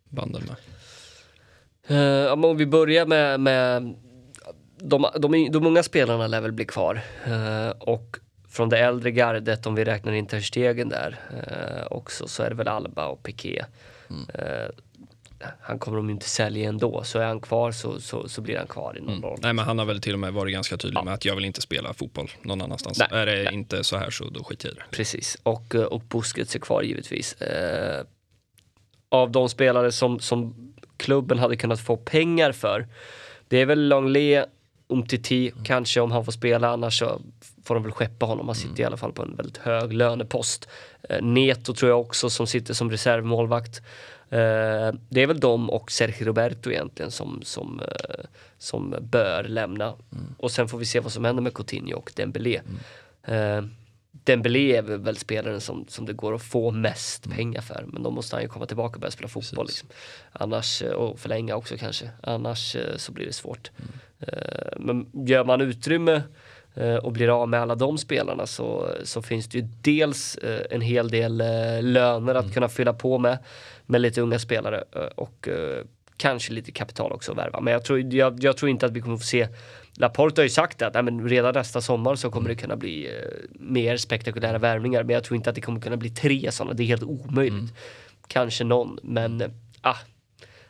banden 0.09 0.43
med? 0.47 0.55
Uh, 1.91 2.33
om 2.33 2.57
vi 2.57 2.65
börjar 2.65 3.05
med, 3.05 3.39
med 3.39 3.95
de, 4.79 5.05
de, 5.19 5.49
de 5.51 5.65
unga 5.65 5.83
spelarna 5.83 6.27
lär 6.27 6.41
väl 6.41 6.51
bli 6.51 6.65
kvar. 6.65 7.01
Uh, 7.27 7.69
och 7.69 8.17
från 8.53 8.69
det 8.69 8.77
äldre 8.77 9.11
gardet, 9.11 9.65
om 9.65 9.75
vi 9.75 9.83
räknar 9.83 10.13
in 10.13 10.25
Ter 10.25 10.39
Stegen 10.39 10.89
där 10.89 11.19
eh, 11.47 11.97
också, 11.97 12.27
så 12.27 12.43
är 12.43 12.49
det 12.49 12.55
väl 12.55 12.67
Alba 12.67 13.05
och 13.05 13.23
Piqué. 13.23 13.65
Eh, 14.33 14.67
han 15.61 15.79
kommer 15.79 15.97
de 15.97 16.07
ju 16.07 16.13
inte 16.13 16.29
sälja 16.29 16.69
ändå, 16.69 17.03
så 17.03 17.19
är 17.19 17.25
han 17.25 17.39
kvar 17.39 17.71
så, 17.71 18.01
så, 18.01 18.29
så 18.29 18.41
blir 18.41 18.57
han 18.57 18.67
kvar 18.67 18.97
i 18.97 19.01
någon 19.01 19.21
roll. 19.21 19.39
Nej 19.41 19.53
men 19.53 19.65
han 19.65 19.79
har 19.79 19.85
väl 19.85 20.01
till 20.01 20.13
och 20.13 20.19
med 20.19 20.33
varit 20.33 20.53
ganska 20.53 20.77
tydlig 20.77 21.03
med 21.03 21.13
att 21.13 21.25
jag 21.25 21.35
vill 21.35 21.45
inte 21.45 21.61
spela 21.61 21.93
fotboll 21.93 22.31
någon 22.41 22.61
annanstans. 22.61 22.99
Nej, 22.99 23.07
är 23.11 23.25
det 23.25 23.43
nej. 23.43 23.53
inte 23.53 23.83
så 23.83 23.97
här 23.97 24.09
så 24.09 24.29
då 24.29 24.43
skiter 24.43 24.67
jag 24.67 24.73
i 24.73 24.79
det. 24.79 24.97
Precis, 24.97 25.37
och, 25.43 25.75
eh, 25.75 25.81
och 25.81 26.01
Busquets 26.01 26.55
är 26.55 26.59
kvar 26.59 26.81
givetvis. 26.81 27.41
Eh, 27.41 28.05
av 29.09 29.31
de 29.31 29.49
spelare 29.49 29.91
som, 29.91 30.19
som 30.19 30.73
klubben 30.97 31.39
hade 31.39 31.55
kunnat 31.55 31.79
få 31.79 31.97
pengar 31.97 32.51
för, 32.51 32.87
det 33.47 33.57
är 33.57 33.65
väl 33.65 33.87
Longley, 33.87 34.43
Umtiti, 34.87 35.53
kanske 35.63 36.01
om 36.01 36.11
han 36.11 36.25
får 36.25 36.31
spela, 36.31 36.69
annars 36.69 36.99
så 36.99 37.21
får 37.63 37.75
de 37.75 37.83
väl 37.83 37.91
skeppa 37.91 38.25
honom. 38.25 38.47
Han 38.47 38.55
sitter 38.55 38.83
i 38.83 38.85
alla 38.85 38.97
fall 38.97 39.13
på 39.13 39.21
en 39.23 39.35
väldigt 39.35 39.57
hög 39.57 39.93
lönepost. 39.93 40.69
Eh, 41.09 41.21
Neto 41.21 41.73
tror 41.73 41.89
jag 41.89 42.01
också 42.01 42.29
som 42.29 42.47
sitter 42.47 42.73
som 42.73 42.91
reservmålvakt. 42.91 43.81
Eh, 44.29 44.93
det 45.09 45.21
är 45.21 45.27
väl 45.27 45.39
de 45.39 45.69
och 45.69 45.91
Sergio 45.91 46.25
Roberto 46.25 46.71
egentligen 46.71 47.11
som, 47.11 47.41
som, 47.43 47.79
eh, 47.79 48.25
som 48.57 48.95
bör 49.01 49.43
lämna. 49.43 49.93
Och 50.37 50.51
sen 50.51 50.67
får 50.67 50.77
vi 50.77 50.85
se 50.85 50.99
vad 50.99 51.11
som 51.11 51.25
händer 51.25 51.43
med 51.43 51.53
Coutinho 51.53 51.97
och 51.97 52.11
Dembélé. 52.15 52.61
Eh, 53.23 53.61
Dembélé 54.23 54.75
är 54.75 54.81
väl 54.81 55.17
spelaren 55.17 55.61
som, 55.61 55.85
som 55.87 56.05
det 56.05 56.13
går 56.13 56.35
att 56.35 56.43
få 56.43 56.71
mest 56.71 57.29
pengar 57.29 57.61
för. 57.61 57.85
Men 57.87 58.03
då 58.03 58.11
måste 58.11 58.35
han 58.35 58.43
ju 58.43 58.49
komma 58.49 58.65
tillbaka 58.65 58.95
och 58.95 58.99
börja 58.99 59.11
spela 59.11 59.27
fotboll. 59.27 59.65
Liksom. 59.65 59.89
Annars, 60.31 60.81
eh, 60.81 60.91
och 60.91 61.19
förlänga 61.19 61.55
också 61.55 61.77
kanske. 61.77 62.09
Annars 62.23 62.75
eh, 62.75 62.97
så 62.97 63.11
blir 63.11 63.25
det 63.25 63.33
svårt. 63.33 63.71
Eh, 64.19 64.77
Men 64.77 65.05
gör 65.27 65.45
man 65.45 65.61
utrymme 65.61 66.21
och 67.01 67.11
blir 67.11 67.41
av 67.41 67.49
med 67.49 67.61
alla 67.61 67.75
de 67.75 67.97
spelarna 67.97 68.47
så, 68.47 68.89
så 69.03 69.21
finns 69.21 69.47
det 69.47 69.57
ju 69.57 69.67
dels 69.81 70.37
en 70.69 70.81
hel 70.81 71.09
del 71.09 71.37
löner 71.81 72.35
att 72.35 72.53
kunna 72.53 72.69
fylla 72.69 72.93
på 72.93 73.17
med. 73.17 73.37
Med 73.85 74.01
lite 74.01 74.21
unga 74.21 74.39
spelare 74.39 74.83
och 75.15 75.49
kanske 76.17 76.53
lite 76.53 76.71
kapital 76.71 77.11
också 77.11 77.31
att 77.31 77.37
värva. 77.37 77.61
Men 77.61 77.73
jag 77.73 77.83
tror, 77.83 78.13
jag, 78.13 78.43
jag 78.43 78.57
tror 78.57 78.69
inte 78.69 78.85
att 78.85 78.91
vi 78.91 79.01
kommer 79.01 79.17
få 79.17 79.23
se 79.23 79.47
Laporte 79.95 80.41
har 80.41 80.43
ju 80.43 80.49
sagt 80.49 80.81
att 80.81 80.93
nej, 80.93 81.03
men 81.03 81.29
redan 81.29 81.53
nästa 81.53 81.81
sommar 81.81 82.15
så 82.15 82.31
kommer 82.31 82.49
det 82.49 82.55
kunna 82.55 82.75
bli 82.75 83.05
eh, 83.05 83.13
mer 83.59 83.97
spektakulära 83.97 84.57
värvningar. 84.57 85.03
Men 85.03 85.13
jag 85.13 85.23
tror 85.23 85.35
inte 85.35 85.49
att 85.49 85.55
det 85.55 85.61
kommer 85.61 85.81
kunna 85.81 85.97
bli 85.97 86.09
tre 86.09 86.51
sådana. 86.51 86.73
Det 86.73 86.83
är 86.83 86.87
helt 86.87 87.03
omöjligt. 87.03 87.73
Kanske 88.27 88.63
någon, 88.63 88.99
men 89.03 89.41
eh, 89.41 89.49
ah, 89.81 89.97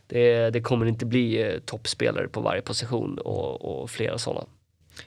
det, 0.08 0.50
det 0.50 0.62
kommer 0.62 0.86
inte 0.86 1.06
bli 1.06 1.42
eh, 1.42 1.60
toppspelare 1.60 2.28
på 2.28 2.42
varje 2.42 2.62
position 2.62 3.18
och, 3.18 3.82
och 3.82 3.90
flera 3.90 4.18
sådana. 4.18 4.46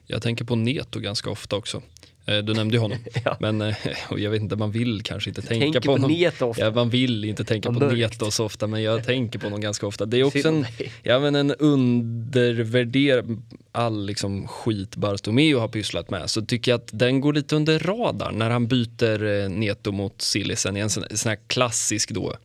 Jag 0.06 0.22
tänker 0.22 0.44
på 0.44 0.56
Neto 0.56 1.00
ganska 1.00 1.30
ofta 1.30 1.56
också. 1.56 1.82
Eh, 2.26 2.38
Du 2.38 2.54
nämnde 2.54 2.76
ju 2.76 2.80
honom. 2.80 2.98
Ja. 3.24 3.36
Men 3.40 3.60
eh, 3.60 3.74
jag 4.16 4.30
vet 4.30 4.42
inte, 4.42 4.56
man 4.56 4.70
vill 4.70 5.02
kanske 5.02 5.30
inte 5.30 5.42
tänka 5.42 5.64
Tänker 5.64 5.80
på 5.80 5.92
honom. 5.92 6.10
Neto 6.10 6.46
ofta. 6.46 6.64
Ja, 6.64 6.70
man 6.70 6.90
vill 6.90 7.24
inte 7.24 7.44
tänka 7.44 7.72
på. 7.72 7.80
Neto 7.80 8.30
så 8.30 8.44
ofta 8.44 8.66
men 8.66 8.82
jag 8.82 9.04
tänker 9.04 9.38
på 9.38 9.46
honom 9.46 9.60
ganska 9.60 9.86
ofta. 9.86 10.06
Det 10.06 10.20
är 10.20 10.24
också 10.24 10.48
en, 10.48 10.66
ja, 11.02 11.18
men 11.20 11.34
en 11.34 11.54
undervärderad, 11.54 13.42
all 13.72 14.06
liksom 14.06 14.48
skit 14.48 14.96
Bartomeu 14.96 15.54
har 15.56 15.68
pysslat 15.68 16.10
med 16.10 16.30
så 16.30 16.42
tycker 16.42 16.70
jag 16.72 16.78
att 16.78 16.88
den 16.92 17.20
går 17.20 17.32
lite 17.32 17.56
under 17.56 17.78
radarn 17.78 18.38
när 18.38 18.50
han 18.50 18.66
byter 18.66 19.24
eh, 19.42 19.48
Neto 19.48 19.92
mot 19.92 20.22
Sillisen 20.22 20.76
i 20.76 20.80
en 20.80 20.90
sån, 20.90 21.04
sån 21.14 21.28
här 21.28 21.38
klassisk 21.46 22.10
då 22.10 22.36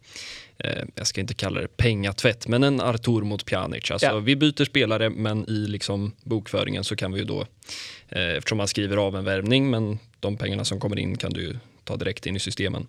eh, 0.63 0.83
jag 0.95 1.07
ska 1.07 1.21
inte 1.21 1.33
kalla 1.33 1.61
det 1.61 1.77
pengatvätt, 1.77 2.47
men 2.47 2.63
en 2.63 2.81
Artur 2.81 3.21
mot 3.21 3.45
Pjanic. 3.45 3.91
Alltså, 3.91 4.07
Ja. 4.07 4.19
Vi 4.19 4.35
byter 4.35 4.65
spelare, 4.65 5.09
men 5.09 5.49
i 5.49 5.67
liksom 5.67 6.11
bokföringen 6.23 6.83
så 6.83 6.95
kan 6.95 7.11
vi 7.13 7.19
ju 7.19 7.25
då, 7.25 7.41
eh, 8.09 8.29
eftersom 8.37 8.57
man 8.57 8.67
skriver 8.67 8.97
av 8.97 9.15
en 9.15 9.23
värvning, 9.25 9.69
men 9.69 9.99
de 10.19 10.37
pengarna 10.37 10.65
som 10.65 10.79
kommer 10.79 10.99
in 10.99 11.17
kan 11.17 11.33
du 11.33 11.41
ju 11.41 11.55
ta 11.83 11.95
direkt 11.97 12.25
in 12.25 12.35
i 12.35 12.39
systemen. 12.39 12.87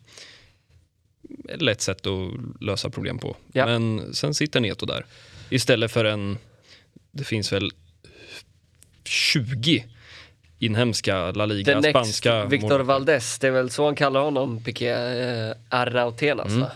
Ett 1.48 1.62
lätt 1.62 1.80
sätt 1.80 2.06
att 2.06 2.30
lösa 2.60 2.90
problem 2.90 3.18
på. 3.18 3.36
Ja. 3.52 3.66
Men 3.66 4.14
sen 4.14 4.34
sitter 4.34 4.60
Neto 4.60 4.86
där. 4.86 5.06
Istället 5.50 5.90
för 5.92 6.04
en, 6.04 6.38
det 7.10 7.24
finns 7.24 7.52
väl 7.52 7.70
20 9.04 9.84
inhemska 10.58 11.30
La 11.30 11.46
Liga, 11.46 11.82
The 11.82 11.90
spanska 11.90 12.44
Victor 12.44 12.80
Valdes, 12.80 13.38
det 13.38 13.46
är 13.46 13.50
väl 13.50 13.70
så 13.70 13.84
han 13.84 13.94
kallar 13.96 14.20
honom, 14.20 14.64
Piqué 14.64 14.88
eh, 14.88 15.52
Arrautenas 15.68 16.46
Mm. 16.48 16.60
va? 16.60 16.70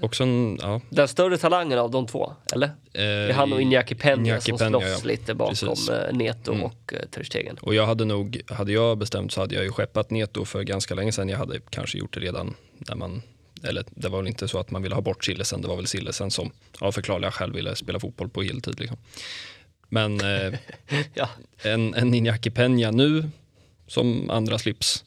Också 0.00 0.22
en, 0.22 0.58
ja. 0.62 0.80
Den 0.90 1.08
större 1.08 1.38
talangen 1.38 1.78
av 1.78 1.90
de 1.90 2.06
två, 2.06 2.32
eller? 2.52 2.70
Det 2.92 3.00
är 3.02 3.32
han 3.32 3.52
och 3.52 3.60
Iñaki 3.60 3.94
Peña 3.94 4.40
som 4.40 4.56
Peña, 4.58 4.68
slåss 4.68 4.84
ja. 5.02 5.08
lite 5.08 5.34
bakom 5.34 5.54
Precis. 5.54 5.88
eh, 5.88 6.12
Neto 6.16 6.52
Mm. 6.52 6.64
och 6.64 6.92
eh, 6.94 7.00
Ter 7.10 7.22
Stegen. 7.22 7.56
Och 7.60 7.74
jag 7.74 7.86
hade 7.86 8.04
nog, 8.04 8.40
hade 8.48 8.72
jag 8.72 8.98
bestämt 8.98 9.32
så 9.32 9.40
hade 9.40 9.54
jag 9.54 9.64
ju 9.64 9.72
skeppat 9.72 10.10
Neto 10.10 10.44
för 10.44 10.62
ganska 10.62 10.94
länge 10.94 11.12
sedan. 11.12 11.28
Jag 11.28 11.38
hade 11.38 11.60
kanske 11.70 11.98
gjort 11.98 12.14
det 12.14 12.20
redan 12.20 12.54
när 12.78 12.94
man, 12.94 13.22
eller 13.62 13.84
det 13.90 14.08
var 14.08 14.18
väl 14.18 14.28
inte 14.28 14.48
så 14.48 14.58
att 14.58 14.70
man 14.70 14.82
ville 14.82 14.94
ha 14.94 15.02
bort 15.02 15.24
Sillesen, 15.24 15.62
det 15.62 15.68
var 15.68 15.76
väl 15.76 15.86
Sillesen 15.86 16.30
som 16.30 16.50
av 16.80 16.92
förklarliga 16.92 17.30
skäl 17.30 17.52
ville 17.52 17.76
spela 17.76 18.00
fotboll 18.00 18.28
på 18.28 18.42
heltid. 18.42 18.80
Liksom. 18.80 18.98
Men 19.88 20.20
eh, 20.20 20.54
Ja. 21.14 21.28
en, 21.62 21.94
en 21.94 22.14
Iñaki 22.14 22.50
Peña 22.50 22.92
nu 22.92 23.30
som 23.86 24.30
andra 24.30 24.58
slips. 24.58 25.04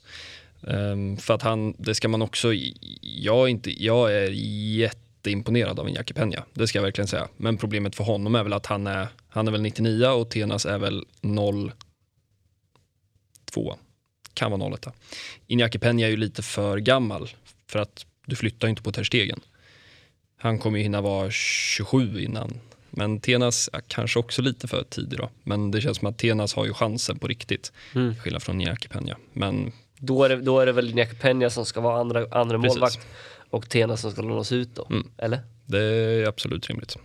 Ehm, 0.68 1.18
för 1.18 1.34
att 1.34 1.42
han, 1.42 1.76
det 1.78 1.96
ska 1.96 2.08
man 2.08 2.22
också, 2.22 2.54
jag 3.02 3.44
är, 3.44 3.48
inte, 3.48 3.84
jag 3.84 4.14
är 4.14 4.32
jätteimponerad 4.78 5.80
av 5.80 5.90
Iñaki 5.90 6.14
Peña, 6.14 6.44
det 6.54 6.68
ska 6.68 6.78
jag 6.78 6.84
verkligen 6.84 7.08
säga. 7.08 7.28
Men 7.38 7.58
problemet 7.58 7.96
för 7.96 8.04
honom 8.04 8.36
är 8.36 8.44
väl 8.44 8.54
att 8.54 8.66
han 8.66 8.88
är, 8.88 9.08
han 9.30 9.48
är 9.48 9.52
väl 9.52 9.62
99 9.62 10.08
och 10.08 10.30
Tenas 10.30 10.66
är 10.66 10.78
väl 10.78 11.06
0 11.22 11.72
2 13.52 13.76
kan 14.34 14.52
vara 14.52 14.76
01 14.76 14.88
Iñaki 15.48 15.80
Peña 15.80 16.06
är 16.06 16.10
ju 16.10 16.18
lite 16.18 16.42
för 16.42 16.78
gammal 16.78 17.30
för 17.68 17.80
att 17.80 18.06
du 18.26 18.36
flyttar 18.36 18.68
ju 18.68 18.70
inte 18.70 18.82
på 18.82 18.92
Ter 18.92 19.04
Stegen. 19.04 19.40
Han 20.38 20.60
kommer 20.60 20.78
ju 20.78 20.84
hinna 20.84 21.02
vara 21.02 21.32
27 21.32 22.22
innan 22.22 22.60
Men 22.90 23.20
Tenas 23.20 23.70
ja, 23.74 23.80
kanske 23.88 24.20
också 24.20 24.42
lite 24.42 24.68
för 24.68 24.84
tidig 24.84 25.20
då. 25.20 25.30
Men 25.44 25.72
det 25.72 25.82
känns 25.82 25.98
som 25.98 26.08
att 26.08 26.18
Tenas 26.18 26.54
har 26.54 26.66
ju 26.66 26.74
chansen 26.74 27.20
på 27.20 27.28
riktigt. 27.28 27.72
Mm. 27.96 28.16
Skillnad 28.16 28.44
från 28.44 28.58
Niaki 28.58 28.88
Peña. 28.88 29.16
Men 29.34 29.72
Då 30.00 30.24
är 30.24 30.30
det, 30.30 30.36
då 30.36 30.60
är 30.60 30.66
det 30.66 30.72
väl 30.72 30.96
Niaki 30.96 31.16
Peña 31.16 31.50
som 31.50 31.66
ska 31.66 31.82
vara 31.82 32.00
andra, 32.00 32.28
andra 32.32 32.60
Precis. 32.60 32.76
målvakt 32.76 33.00
och 33.50 33.70
Tena 33.70 33.98
som 33.98 34.12
ska 34.12 34.22
lånas 34.22 34.52
ut 34.52 34.76
då, 34.76 34.88
Mm. 34.90 35.08
eller? 35.18 35.40
det 35.66 35.80
är 35.80 36.28
absolut 36.28 36.68
rimligt. 36.68 36.98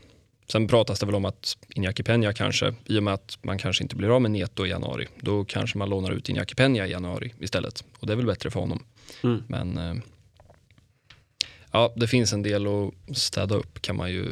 Sen 0.53 0.69
pratas 0.69 1.01
det 1.01 1.07
väl 1.07 1.15
om 1.15 1.25
att 1.25 1.57
Iñaki 1.77 2.03
Peña 2.03 2.33
kanske, 2.33 2.75
i 2.87 2.99
och 2.99 3.03
med 3.03 3.15
att 3.15 3.39
man 3.43 3.59
kanske 3.59 3.83
inte 3.85 3.97
blir 3.97 4.15
av 4.15 4.23
med 4.23 4.31
Neto 4.31 4.67
i 4.67 4.69
januari, 4.69 5.09
då 5.21 5.45
kanske 5.45 5.79
man 5.79 5.91
lånar 5.91 6.11
ut 6.11 6.29
Iñaki 6.29 6.55
Peña 6.55 6.87
i 6.87 6.91
januari 6.91 7.35
istället. 7.41 7.85
Och 8.01 8.07
det 8.07 8.13
är 8.13 8.17
väl 8.17 8.27
bättre 8.27 8.51
för 8.51 8.61
honom. 8.61 8.85
Mm. 9.23 9.43
Men 9.49 9.79
eh, 9.79 9.95
ja, 11.73 11.93
det 11.97 12.07
finns 12.07 12.33
en 12.33 12.43
del 12.43 12.67
att 12.67 13.17
städa 13.17 13.55
upp 13.55 13.83
kan 13.83 13.97
man 13.97 14.11
ju 14.13 14.27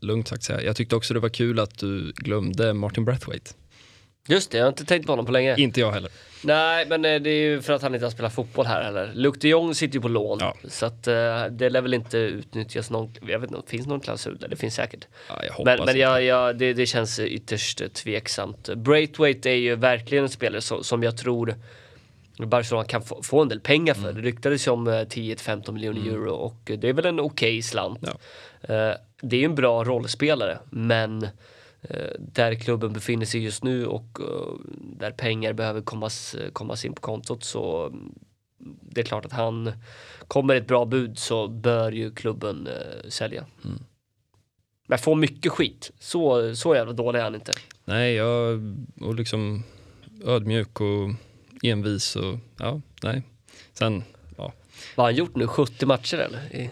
lugnt 0.00 0.28
sagt 0.28 0.42
säga. 0.42 0.62
Jag 0.62 0.76
tyckte 0.76 0.96
också 0.96 1.14
det 1.14 1.20
var 1.20 1.28
kul 1.28 1.58
att 1.60 1.78
du 1.78 2.12
glömde 2.16 2.72
Martin 2.74 3.04
Brathwaite. 3.04 3.50
Just 4.30 4.50
det, 4.50 4.58
jag 4.58 4.64
har 4.64 4.68
inte 4.68 4.84
tänkt 4.84 5.06
på 5.06 5.12
honom 5.12 5.26
på 5.26 5.32
länge. 5.32 5.56
Inte 5.56 5.80
jag 5.80 5.92
heller. 5.92 6.10
Nej, 6.44 6.86
men 6.88 7.04
eh, 7.04 7.20
det 7.20 7.30
är 7.30 7.42
ju 7.42 7.62
för 7.62 7.72
att 7.72 7.82
han 7.82 7.94
inte 7.94 8.06
har 8.06 8.10
spelat 8.10 8.34
fotboll 8.34 8.66
här 8.66 8.82
heller. 8.82 9.10
Luke 9.14 9.38
de 9.40 9.48
Jong 9.48 9.74
sitter 9.74 9.94
ju 9.94 10.00
på 10.00 10.08
lån, 10.08 10.38
Ja. 10.40 10.54
så 10.68 10.86
att 10.86 11.06
eh, 11.06 11.44
det 11.50 11.70
lär 11.70 11.80
väl 11.80 11.94
inte 11.94 12.18
utnyttjas 12.18 12.90
någon, 12.90 13.12
jag 13.28 13.38
vet 13.38 13.50
inte, 13.50 13.70
finns 13.70 13.86
någon 13.86 14.00
klausul 14.00 14.38
där? 14.38 14.48
Det 14.48 14.56
finns 14.56 14.74
säkert. 14.74 15.06
Ja, 15.28 15.34
jag 15.44 15.64
Men, 15.64 15.84
men 15.84 15.98
jag, 15.98 16.22
jag, 16.22 16.58
det, 16.58 16.72
det 16.72 16.86
känns 16.86 17.18
ytterst 17.20 17.82
tveksamt. 17.94 18.68
Braithwaite 18.74 19.50
är 19.50 19.54
ju 19.54 19.76
verkligen 19.76 20.24
en 20.24 20.30
spelare 20.30 20.60
som, 20.60 20.84
som 20.84 21.02
jag 21.02 21.16
tror 21.16 21.54
Barcelona 22.38 22.84
kan 22.84 23.02
få, 23.02 23.22
få 23.22 23.42
en 23.42 23.48
del 23.48 23.60
pengar 23.60 23.94
för. 23.94 24.12
Det 24.12 24.20
ryktades 24.20 24.66
ju 24.66 24.70
om 24.70 24.88
eh, 24.88 24.92
10-15 24.92 25.72
miljoner 25.72 26.10
euro 26.10 26.32
och 26.34 26.60
det 26.78 26.88
är 26.88 26.92
väl 26.92 27.06
en 27.06 27.20
okej 27.20 27.62
slant. 27.62 27.98
Ja. 28.02 28.74
Eh, 28.74 28.94
Det 29.22 29.36
är 29.36 29.40
ju 29.40 29.44
en 29.44 29.54
bra 29.54 29.84
rollspelare, 29.84 30.58
men 30.70 31.22
eh, 31.22 31.28
där 32.18 32.54
klubben 32.54 32.92
befinner 32.92 33.26
sig 33.26 33.40
just 33.44 33.64
nu 33.64 33.86
och 33.86 34.18
eh, 34.20 34.54
där 34.98 35.10
pengar 35.10 35.52
behöver 35.52 35.80
kommas, 35.80 36.36
kommas 36.52 36.84
in 36.84 36.92
på 36.94 37.00
kontot 37.00 37.44
så 37.44 37.86
mm, 37.86 38.14
det 38.82 39.00
är 39.00 39.04
klart 39.04 39.24
att 39.24 39.32
han 39.32 39.72
kommer 40.28 40.54
ett 40.54 40.66
bra 40.66 40.84
bud 40.84 41.18
så 41.18 41.48
bör 41.48 41.92
ju 41.92 42.14
klubben 42.14 42.66
eh, 42.66 43.08
sälja. 43.08 43.46
Mm. 43.64 43.78
Men 44.86 44.98
får 44.98 45.14
mycket 45.14 45.52
skit. 45.52 45.90
Så, 45.98 46.54
så 46.56 46.74
jävla 46.74 46.92
dålig 46.92 47.18
är 47.18 47.24
han 47.24 47.34
inte. 47.34 47.52
Nej, 47.84 48.14
jag 48.14 48.60
och 49.00 49.14
liksom 49.14 49.62
ödmjuk 50.24 50.80
och 50.80 51.10
envis 51.62 52.16
och 52.16 52.38
ja, 52.58 52.80
nej. 53.02 53.22
Sen, 53.72 54.04
ja, 54.36 54.52
Vad 54.96 55.04
har 55.04 55.12
han 55.12 55.14
gjort 55.14 55.36
nu? 55.36 55.46
70 55.46 55.86
matcher 55.86 56.16
eller? 56.18 56.56
I- 56.56 56.70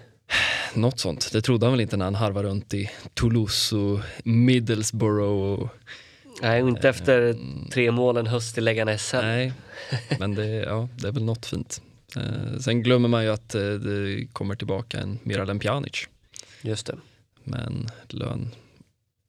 något 0.74 1.00
sånt. 1.00 1.32
Det 1.32 1.42
trodde 1.42 1.66
han 1.66 1.72
väl 1.72 1.80
inte 1.80 1.96
när 1.96 2.04
han 2.04 2.14
harvade 2.14 2.48
runt 2.48 2.74
i 2.74 2.90
Toulouse 3.14 3.76
och 3.76 4.00
Middlesbrough 4.24 5.62
och 5.62 5.68
Nej, 6.42 6.62
och 6.62 6.68
inte 6.68 6.88
efter 6.88 7.36
tre 7.70 7.90
målen 7.90 8.26
höst 8.26 8.58
i 8.58 8.60
Leganes 8.60 9.12
nej, 9.12 9.52
men 10.18 10.34
det, 10.34 10.46
ja, 10.46 10.88
det 10.96 11.08
är 11.08 11.12
väl 11.12 11.24
något 11.24 11.46
fint. 11.46 11.82
Eh, 12.16 12.58
sen 12.60 12.82
glömmer 12.82 13.08
man 13.08 13.24
ju 13.24 13.30
att 13.30 13.54
eh, 13.54 13.70
det 13.70 14.26
kommer 14.32 14.54
tillbaka 14.54 15.00
en 15.00 15.18
Miralem 15.22 15.58
Pjanic 15.58 16.08
Just 16.62 16.86
det. 16.86 16.96
med 17.44 17.60
en 17.60 17.88
lön 18.08 18.50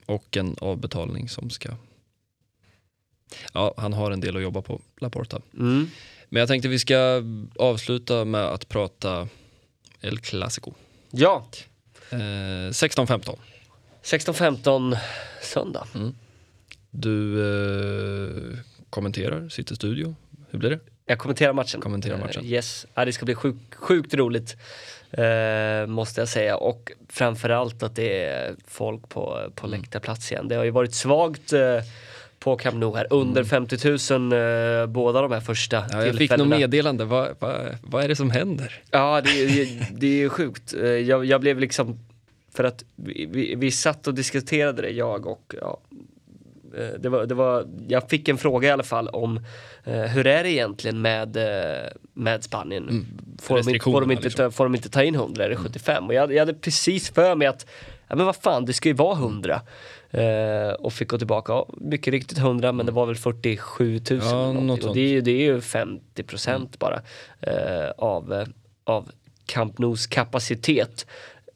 och 0.06 0.38
en 0.38 0.56
avbetalning 0.62 1.30
som 1.30 1.50
ska 1.50 1.70
Ja, 3.54 3.74
han 3.78 3.94
har 3.94 4.12
en 4.12 4.20
del 4.20 4.36
att 4.36 4.42
jobba 4.42 4.62
på, 4.62 4.82
Laporta. 5.02 5.42
Mm. 5.54 5.90
Men 6.30 6.40
jag 6.40 6.48
tänkte 6.50 6.68
vi 6.68 6.80
ska 6.80 7.24
avsluta 7.56 8.26
med 8.26 8.46
att 8.46 8.70
prata 8.70 9.28
El 10.02 10.20
Clasico. 10.20 10.74
Ja, 11.12 11.46
Eh, 12.12 12.18
16-15. 12.72 13.36
16-15 14.04 14.98
söndag. 15.42 15.88
Du 16.92 17.40
eh, 18.54 18.60
kommenterar, 18.90 19.50
sitter 19.50 19.74
i 19.74 19.76
studio. 19.76 20.16
Hur 20.50 20.60
blir 20.60 20.70
det? 20.70 20.80
Jag 21.06 21.20
kommenterar 21.20 21.54
matchen. 21.54 21.82
Kommenterar 21.82 22.18
matchen. 22.18 22.46
Eh, 22.46 22.52
yes, 22.52 22.86
ja, 22.94 23.06
det 23.06 23.14
ska 23.14 23.26
bli 23.26 23.36
sjukt, 23.36 23.76
sjukt 23.76 24.14
roligt. 24.14 24.58
Eh, 25.12 25.86
måste 25.88 26.22
jag 26.22 26.28
säga. 26.28 26.58
Och 26.58 26.92
framförallt 27.10 27.84
att 27.84 27.96
det 27.96 28.24
är 28.24 28.56
folk 28.68 29.10
på, 29.10 29.52
på 29.56 29.68
Mm. 29.68 29.80
läktarplats 29.82 30.32
igen. 30.32 30.48
Det 30.48 30.56
har 30.56 30.64
ju 30.64 30.72
varit 30.72 30.94
svagt 30.94 31.54
eh, 31.54 31.78
på 32.40 32.56
Camp 32.56 32.76
Nou 32.78 32.96
här. 32.96 33.08
Under 33.10 33.44
50 33.44 34.18
000 34.20 34.82
eh, 34.82 34.88
båda 34.88 35.22
de 35.22 35.32
här 35.32 35.40
första 35.40 35.78
Mm. 35.78 35.90
Ja, 35.92 35.98
jag 35.98 36.06
fick 36.12 36.18
tillfällena. 36.18 36.50
något 36.50 36.60
meddelande. 36.60 37.06
Vad, 37.06 37.28
vad, 37.40 37.56
vad 37.84 38.04
är 38.04 38.08
det 38.08 38.16
som 38.16 38.32
händer? 38.32 38.82
Ja, 38.92 39.22
det, 39.22 39.30
är- 39.30 39.88
det 39.92 40.08
är 40.08 40.18
ju 40.18 40.30
sjukt. 40.30 40.74
Eh, 40.74 40.82
Jag, 40.90 41.26
jag 41.26 41.42
blev 41.42 41.60
liksom, 41.60 42.00
för 42.54 42.64
att 42.64 42.84
vi, 42.96 43.26
vi, 43.32 43.56
vi 43.56 43.72
satt 43.72 44.08
och 44.08 44.14
diskuterade 44.14 44.82
det, 44.82 44.90
jag 44.90 45.28
och 45.28 45.56
ja, 45.62 45.80
eh, 46.78 47.00
det 47.00 47.10
var, 47.10 47.26
det 47.26 47.36
var, 47.36 47.66
jag 47.88 48.10
fick 48.10 48.28
en 48.30 48.38
fråga 48.38 48.68
i 48.68 48.72
alla 48.72 48.84
fall 48.84 49.08
om 49.08 49.38
eh, 49.84 49.94
hur 50.02 50.28
är 50.28 50.44
det 50.44 50.52
egentligen 50.52 51.02
med, 51.02 51.38
eh, 51.38 51.90
med 52.14 52.44
Spanien? 52.44 53.06
Får, 53.42 53.56
de 53.64 53.70
inte, 53.70 53.84
får, 53.84 54.02
de 54.02 54.12
inte, 54.12 54.24
liksom. 54.24 54.46
ta- 54.46 54.52
får 54.52 54.64
de 54.64 54.76
inte 54.76 54.90
ta 54.90 55.04
in 55.04 55.16
100 55.16 55.46
eller 55.46 55.56
75? 55.56 56.08
Och 56.08 56.14
jag, 56.14 56.34
jag 56.34 56.40
hade 56.40 56.54
precis 56.54 57.10
för 57.10 57.36
mig 57.36 57.48
att, 57.48 57.66
ja 58.08 58.16
men 58.16 58.26
vad 58.26 58.36
fan, 58.36 58.66
det 58.66 58.74
ska 58.74 58.90
ju 58.90 58.96
vara 58.96 59.18
100. 59.18 59.62
Eh, 60.12 60.72
och 60.72 60.94
fick 60.94 61.08
gå 61.08 61.18
tillbaka, 61.18 61.52
ja, 61.52 61.68
mycket 61.78 62.12
riktigt 62.12 62.38
100 62.38 62.72
men 62.72 62.86
det 62.86 62.92
var 62.92 63.06
väl 63.06 63.16
47 63.16 64.02
000 64.12 64.20
Ja, 64.24 64.54
något 64.54 64.84
och 64.84 64.96
det 64.96 65.02
är 65.02 65.10
ju, 65.10 65.22
det 65.22 65.32
är 65.32 65.54
ju 65.54 65.62
50 65.62 66.24
procent 66.24 66.80
bara 66.80 67.02
eh, 67.42 67.90
av, 67.98 68.34
eh, 68.34 68.48
av 68.84 69.12
Camp 69.46 69.78
Nous 69.78 70.08
kapacitet. 70.08 71.06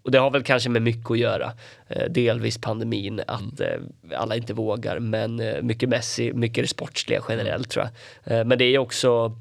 Och 0.03 0.11
det 0.11 0.17
har 0.17 0.31
väl 0.31 0.43
kanske 0.43 0.69
med 0.69 0.81
mycket 0.81 1.11
att 1.11 1.17
göra. 1.17 1.51
Eh, 1.87 2.11
delvis 2.11 2.57
pandemin, 2.57 3.21
att 3.27 3.59
eh, 3.59 4.17
alla 4.17 4.35
inte 4.35 4.53
vågar, 4.53 4.99
men 4.99 5.39
eh, 5.39 5.61
mycket 5.61 5.89
Messi, 5.89 6.33
mycket 6.33 6.63
det 6.63 6.67
sportsliga 6.67 7.21
generellt 7.29 7.69
tror 7.69 7.85
jag. 8.23 8.39
Eh, 8.39 8.45
men 8.45 8.57
det 8.57 8.65
är 8.65 8.69
ju 8.69 8.77
också 8.77 9.37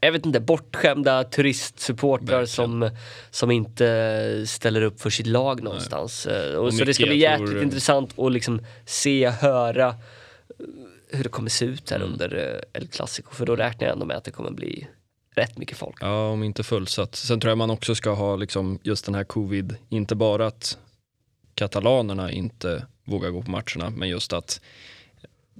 jag 0.00 0.12
vet 0.12 0.26
inte, 0.26 0.40
bortskämda 0.40 1.24
turistsupportrar 1.24 2.44
som, 2.44 2.90
som 3.30 3.50
inte 3.50 4.44
ställer 4.46 4.82
upp 4.82 5.00
för 5.00 5.10
sitt 5.10 5.26
lag 5.26 5.62
någonstans. 5.62 6.26
Eh, 6.26 6.54
Och 6.54 6.64
Och 6.64 6.72
så 6.72 6.78
det 6.78 6.82
mycket, 6.84 6.96
ska 6.96 7.06
bli 7.06 7.16
jäkligt 7.16 7.50
tror- 7.50 7.62
intressant 7.62 8.18
att 8.18 8.32
liksom 8.32 8.60
se, 8.86 9.28
höra 9.30 9.88
eh, 9.88 9.94
hur 11.10 11.22
det 11.22 11.28
kommer 11.30 11.50
se 11.50 11.64
ut 11.64 11.90
Mm. 11.92 12.02
här 12.02 12.08
under 12.12 12.60
eh, 12.74 12.80
El 12.82 12.88
Clasico. 12.88 13.34
För 13.34 13.46
då 13.46 13.56
räknar 13.56 13.86
jag 13.86 13.92
ändå 13.92 14.06
med 14.06 14.16
att 14.16 14.24
det 14.24 14.30
kommer 14.30 14.50
bli 14.50 14.88
rätt 15.34 15.58
mycket 15.58 15.76
folk. 15.78 15.96
Ja, 16.00 16.28
om 16.30 16.42
inte 16.42 16.62
fullsatt. 16.62 17.16
Sen 17.16 17.40
tror 17.40 17.50
jag 17.50 17.58
man 17.58 17.70
också 17.70 17.94
ska 17.94 18.10
ha 18.10 18.36
liksom 18.36 18.78
just 18.82 19.04
den 19.06 19.14
här 19.14 19.24
covid, 19.24 19.76
inte 19.88 20.14
bara 20.14 20.46
att 20.46 20.78
katalanerna 21.54 22.30
inte 22.32 22.86
vågar 23.04 23.30
gå 23.30 23.42
på 23.42 23.50
matcherna, 23.50 23.90
men 23.96 24.08
just 24.08 24.32
att 24.32 24.60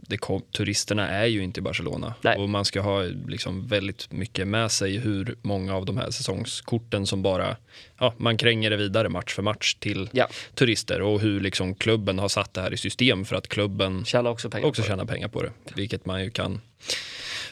det 0.08 0.16
kom, 0.16 0.42
turisterna 0.52 1.08
är 1.08 1.26
ju 1.26 1.42
inte 1.42 1.60
i 1.60 1.62
Barcelona. 1.62 2.14
Nej. 2.22 2.36
Och 2.36 2.48
man 2.48 2.64
ska 2.64 2.80
ha 2.80 3.02
liksom 3.28 3.66
väldigt 3.66 4.12
mycket 4.12 4.48
med 4.48 4.72
sig 4.72 4.98
hur 4.98 5.36
många 5.42 5.74
av 5.74 5.84
de 5.86 5.96
här 5.96 6.10
säsongskorten 6.10 7.06
som 7.06 7.22
bara, 7.22 7.56
ja, 7.98 8.14
man 8.18 8.36
kränger 8.36 8.70
det 8.70 8.76
vidare 8.76 9.08
match 9.08 9.34
för 9.34 9.42
match 9.42 9.74
till 9.74 10.08
Ja, 10.12 10.28
turister 10.54 11.02
och 11.02 11.20
hur 11.20 11.40
liksom 11.40 11.74
klubben 11.74 12.18
har 12.18 12.28
satt 12.28 12.54
det 12.54 12.60
här 12.60 12.72
i 12.72 12.76
system 12.76 13.24
för 13.24 13.36
att 13.36 13.48
klubben 13.48 14.04
tjänar 14.04 14.30
också 14.30 14.50
pengar 14.50 14.68
också 14.68 14.82
på 14.82 14.96
det. 14.96 15.06
pengar 15.06 15.28
på 15.28 15.42
det, 15.42 15.50
vilket 15.74 16.06
man 16.06 16.24
ju 16.24 16.30
kan 16.30 16.60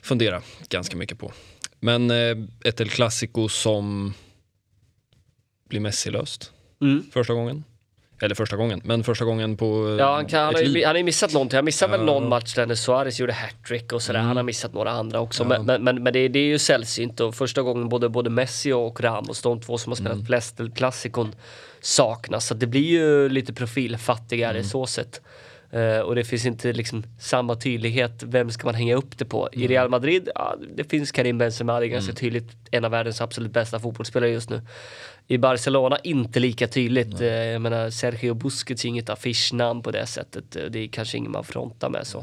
fundera 0.02 0.42
ganska 0.68 0.96
mycket 0.96 1.18
på. 1.18 1.32
Men 1.80 2.10
eh, 2.10 2.36
ett 2.64 2.80
El 2.80 2.88
Clasico 2.90 3.48
som 3.48 4.14
blir 5.68 5.80
Messi-löst 5.80 6.50
Mm. 6.80 7.04
första 7.12 7.34
gången. 7.34 7.64
Eller 8.22 8.34
första 8.34 8.56
gången, 8.56 8.80
men 8.84 9.04
första 9.04 9.24
gången 9.24 9.56
på 9.56 9.88
eh, 9.88 9.94
Ja, 9.98 10.14
han, 10.14 10.26
kan, 10.26 10.44
han, 10.44 10.54
har 10.54 10.62
ju, 10.62 10.84
han 10.84 10.90
har 10.94 10.98
ju 10.98 11.04
missat 11.04 11.32
någonting. 11.32 11.56
Han 11.56 11.64
missade 11.64 11.90
väl 11.90 12.00
Ja. 12.00 12.06
någon 12.06 12.28
match 12.28 12.54
där 12.54 12.66
när 12.66 12.74
Suarez 12.74 13.20
gjorde 13.20 13.32
hattrick 13.32 13.92
och 13.92 14.02
sådär. 14.02 14.18
Mm. 14.18 14.28
Han 14.28 14.36
har 14.36 14.44
missat 14.44 14.74
några 14.74 14.90
andra 14.90 15.20
också. 15.20 15.42
Ja. 15.42 15.48
Men, 15.48 15.66
men, 15.66 15.84
men, 15.84 16.02
men 16.02 16.12
det, 16.12 16.28
det 16.28 16.38
är 16.38 16.44
ju 16.46 16.58
sällsynt 16.58 17.20
och 17.20 17.34
första 17.34 17.62
gången 17.62 17.88
både, 17.88 18.08
både 18.08 18.30
Messi 18.30 18.72
och 18.72 19.00
Ramos, 19.00 19.42
de 19.42 19.60
två 19.60 19.78
som 19.78 19.90
har 19.90 19.96
spelat 19.96 20.14
Mm. 20.14 20.26
flest 20.26 20.60
El 20.60 20.70
Clasicon, 20.70 21.34
saknas. 21.80 22.46
Så 22.46 22.54
det 22.54 22.66
blir 22.66 22.82
ju 22.90 23.28
lite 23.28 23.52
profilfattigare 23.52 24.58
Mm. 24.58 24.64
så 24.64 24.86
sett. 24.86 25.20
Eh, 25.70 25.98
och 25.98 26.14
det 26.14 26.24
finns 26.24 26.46
inte 26.46 26.72
liksom 26.72 27.04
samma 27.20 27.54
tydlighet, 27.56 28.22
vem 28.22 28.50
ska 28.50 28.66
man 28.66 28.74
hänga 28.74 28.96
upp 28.96 29.18
det 29.18 29.24
på? 29.24 29.48
Mm. 29.52 29.64
I 29.64 29.68
Real 29.74 29.88
Madrid, 29.88 30.28
ja, 30.34 30.56
det 30.76 30.84
finns 30.84 31.12
Karim 31.12 31.38
Benzema, 31.38 31.80
det 31.80 31.86
är 31.86 31.88
ganska 31.88 32.12
tydligt 32.12 32.48
en 32.70 32.84
av 32.84 32.90
världens 32.90 33.20
absolut 33.20 33.52
bästa 33.52 33.78
fotbollsspelare 33.78 34.30
just 34.30 34.50
nu. 34.50 34.60
I 35.28 35.38
Barcelona 35.38 35.98
inte 36.04 36.40
lika 36.40 36.68
tydligt. 36.68 37.20
Eh, 37.20 37.26
jag 37.28 37.62
menar 37.62 37.90
Sergio 37.90 38.34
Busquets 38.34 38.84
är 38.84 38.88
inget 38.88 39.08
affischnamn 39.10 39.82
på 39.82 39.90
det 39.90 40.06
sättet. 40.06 40.56
Eh, 40.56 40.62
Det 40.64 40.78
är 40.78 40.88
kanske 40.88 41.18
ingen 41.18 41.30
man 41.32 41.44
frontar 41.44 41.88
med 41.90 42.06
så. 42.06 42.18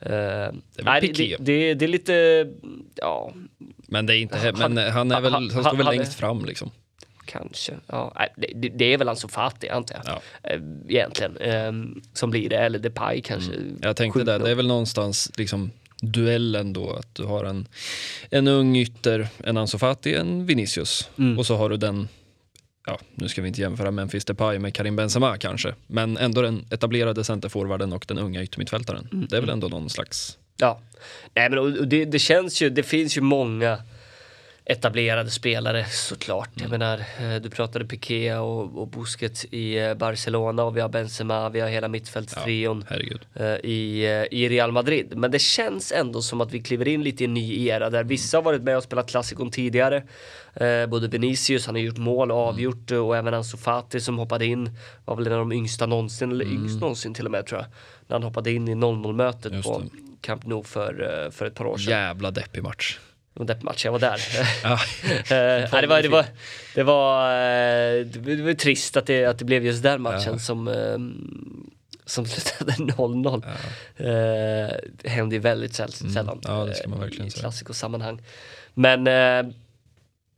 Eh, 0.00 0.52
nej, 0.82 1.00
det, 1.00 1.00
Piqué. 1.00 1.36
det, 1.38 1.44
det, 1.44 1.74
det 1.74 1.84
är 1.84 1.88
lite, 1.88 2.46
ja, 2.94 3.32
Men 3.88 4.06
det 4.06 4.16
är 4.16 4.18
inte, 4.20 4.38
Han- 4.38 4.74
men 4.74 4.92
han, 4.92 5.10
är 5.12 5.20
väl, 5.20 5.32
han- 5.32 5.50
han 5.50 5.64
står 5.64 5.76
väl 5.76 5.86
han- 5.86 5.96
längst 5.96 6.14
fram 6.14 6.44
liksom. 6.44 6.70
kanske. 7.24 7.72
Ja, 7.86 8.12
nej, 8.16 8.52
det- 8.56 8.68
det, 8.68 8.84
är 8.84 8.98
väl 8.98 9.08
Ansu 9.08 9.28
Fati 9.28 9.68
antar 9.68 10.00
jag. 10.04 10.14
Ja. 10.42 10.50
Eh, 10.50 10.60
egentligen. 10.88 11.36
Eh, 11.36 11.72
som 12.12 12.30
blir 12.30 12.48
det, 12.48 12.56
eller 12.58 12.78
Depay 12.78 13.20
kanske. 13.22 13.52
Jag 13.82 13.96
tänkte 13.96 14.24
det, 14.24 14.38
det 14.38 14.50
är 14.50 14.54
väl 14.54 14.66
någonstans 14.68 15.30
liksom 15.36 15.70
duellen 16.00 16.72
då, 16.72 16.90
att 16.92 17.14
du 17.14 17.24
har 17.24 17.44
en, 17.44 17.68
en 18.30 18.48
ung 18.48 18.76
ytter, 18.76 19.28
en 19.44 19.56
Ansu 19.56 19.78
Fati, 19.78 20.14
en 20.14 20.46
Vinicius 20.46 21.10
Mm. 21.18 21.38
och 21.38 21.46
så 21.46 21.56
har 21.56 21.68
du 21.68 21.76
den 21.76 22.08
ja, 22.86 22.98
nu 23.14 23.28
ska 23.28 23.42
vi 23.42 23.48
inte 23.48 23.60
jämföra 23.60 23.90
Memphis 23.90 24.24
Depay 24.24 24.58
med 24.58 24.74
Karim 24.74 24.96
Benzema 24.96 25.36
kanske, 25.36 25.74
men 25.86 26.16
ändå 26.16 26.42
den 26.42 26.64
etablerade 26.70 27.24
centerforwarden 27.24 27.92
och 27.92 28.04
den 28.08 28.18
unga 28.18 28.42
yttermittfältaren. 28.42 29.08
Mm. 29.12 29.26
Det 29.30 29.36
är 29.36 29.40
väl 29.40 29.50
ändå 29.50 29.68
någon 29.68 29.90
slags... 29.90 30.38
Ja, 30.56 30.80
nej 31.34 31.50
men 31.50 31.88
det, 31.88 32.04
det 32.04 32.18
känns 32.18 32.62
ju, 32.62 32.70
det 32.70 32.82
finns 32.82 33.16
ju 33.16 33.20
många 33.20 33.78
etablerade 34.72 35.30
spelare 35.30 35.84
såklart. 35.84 36.50
Jag 36.54 36.70
menar, 36.70 36.98
eh, 36.98 37.34
du 37.42 37.50
pratade 37.50 37.84
Piqué 37.84 38.34
och, 38.34 38.78
och 38.78 38.88
Busquets 38.88 39.44
i 39.44 39.78
eh, 39.78 39.94
Barcelona 39.94 40.64
och 40.64 40.76
vi 40.76 40.80
har 40.80 40.88
Benzema, 40.88 41.48
vi 41.48 41.60
har 41.60 41.68
hela 41.68 41.88
mittfältstrion 41.88 42.84
Herregud. 42.88 43.26
eh, 43.34 43.46
i, 43.46 44.04
i 44.30 44.48
Real 44.48 44.72
Madrid. 44.72 45.12
Men 45.16 45.30
det 45.30 45.38
känns 45.38 45.92
ändå 45.92 46.22
som 46.22 46.40
att 46.40 46.52
vi 46.52 46.62
kliver 46.62 46.88
in 46.88 47.02
lite 47.02 47.24
i 47.24 47.26
en 47.26 47.34
ny 47.34 47.66
era 47.66 47.90
där 47.90 48.04
vissa 48.04 48.36
har 48.36 48.42
varit 48.42 48.62
med 48.62 48.76
och 48.76 48.82
spelat 48.82 49.10
klassikon 49.10 49.50
tidigare. 49.50 50.02
Både 50.88 51.08
Vinicius, 51.08 51.66
han 51.66 51.74
har 51.74 51.82
gjort 51.82 51.96
mål 51.98 52.30
och 52.30 52.38
avgjort 52.38 52.90
och 52.90 53.16
även 53.16 53.34
Ansu 53.34 53.56
Fati 53.56 54.00
som 54.00 54.18
hoppade 54.18 54.46
in, 54.46 54.70
var 55.04 55.16
väl 55.16 55.26
en 55.26 55.32
av 55.32 55.38
de 55.38 55.52
yngsta 55.52 55.86
någonsin, 55.86 56.30
eller 56.32 56.44
yngst 56.44 56.80
någonsin 56.80 57.14
till 57.14 57.24
och 57.24 57.30
med 57.30 57.46
tror 57.46 57.60
jag. 57.60 57.66
När 58.06 58.14
han 58.14 58.22
hoppade 58.22 58.52
in 58.52 58.68
i 58.68 58.74
0-0 58.74 59.12
mötet 59.12 59.62
på. 59.62 59.82
Camp 60.20 60.46
Nou 60.46 60.62
för, 60.62 61.30
för 61.32 61.46
ett 61.46 61.54
par 61.54 61.64
år 61.64 61.76
sedan. 61.76 61.90
Jävla 61.90 62.30
deppig 62.30 62.62
match. 62.62 62.98
Det 63.34 63.38
var 63.40 63.46
den 63.46 63.58
matchen 63.62 63.80
jag 63.84 63.92
var 63.92 63.98
där. 63.98 64.20
Ja. 64.62 64.72
Eh, 64.72 65.68
nej, 65.72 65.80
det, 65.82 65.86
var, 65.86 66.02
det, 66.02 66.08
var, 66.08 66.24
det, 66.74 66.82
var, 66.82 67.30
eh, 67.30 68.04
det 68.06 68.42
var 68.42 68.54
trist 68.54 68.96
att 68.96 69.06
det, 69.06 69.24
att 69.24 69.38
det 69.38 69.44
blev 69.44 69.64
just 69.64 69.82
den 69.82 70.02
matchen 70.02 70.32
Ja. 70.32 70.38
som, 70.38 70.68
eh, 70.68 70.98
som 72.06 72.26
slutade 72.26 72.72
0-0. 72.92 73.42
Eh, 73.96 74.76
Det 75.02 75.08
händer 75.08 75.36
ju 75.36 75.40
väldigt 75.40 75.74
säll, 75.74 75.92
sällan 75.92 76.40
Mm. 76.48 76.56
Ja, 76.58 76.68
eh, 77.20 77.26
i 77.26 77.30
klassikosammanhang. 77.30 78.20
Men 78.74 79.06
eh, 79.06 79.52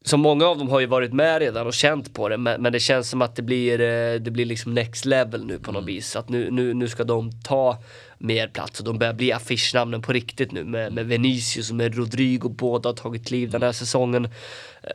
så 0.04 0.16
många 0.16 0.46
av 0.46 0.58
dem 0.58 0.68
har 0.68 0.80
ju 0.80 0.86
varit 0.86 1.12
med 1.12 1.38
redan 1.40 1.66
och 1.66 1.74
känt 1.74 2.14
på 2.14 2.28
det 2.28 2.36
men, 2.36 2.62
men 2.62 2.72
det 2.72 2.80
känns 2.80 3.10
som 3.10 3.22
att 3.22 3.36
det 3.36 3.42
blir, 3.42 3.80
eh, 3.80 4.14
det 4.20 4.30
blir 4.30 4.44
liksom 4.44 4.74
next 4.74 5.04
level 5.04 5.44
nu 5.46 5.58
på 5.58 5.72
något 5.72 5.82
Mm. 5.82 5.94
vis. 5.94 6.16
Att 6.16 6.28
nu, 6.28 6.50
nu, 6.50 6.74
nu 6.74 6.88
ska 6.88 7.04
de 7.04 7.32
ta 7.42 7.78
mer 8.18 8.48
plats 8.48 8.78
och 8.80 8.84
de 8.86 8.98
börjar 8.98 9.14
bli 9.14 9.32
affischnamnen 9.32 10.02
på 10.02 10.12
riktigt 10.12 10.52
nu 10.52 10.64
med, 10.64 10.92
med 10.92 11.06
Vinicius 11.06 11.70
och 11.70 11.76
med 11.76 11.96
Rodrigo. 11.96 12.48
Båda 12.48 12.88
har 12.88 12.94
tagit 12.94 13.26
kliv 13.26 13.50
den 13.50 13.62
här 13.62 13.72
säsongen. 13.72 14.28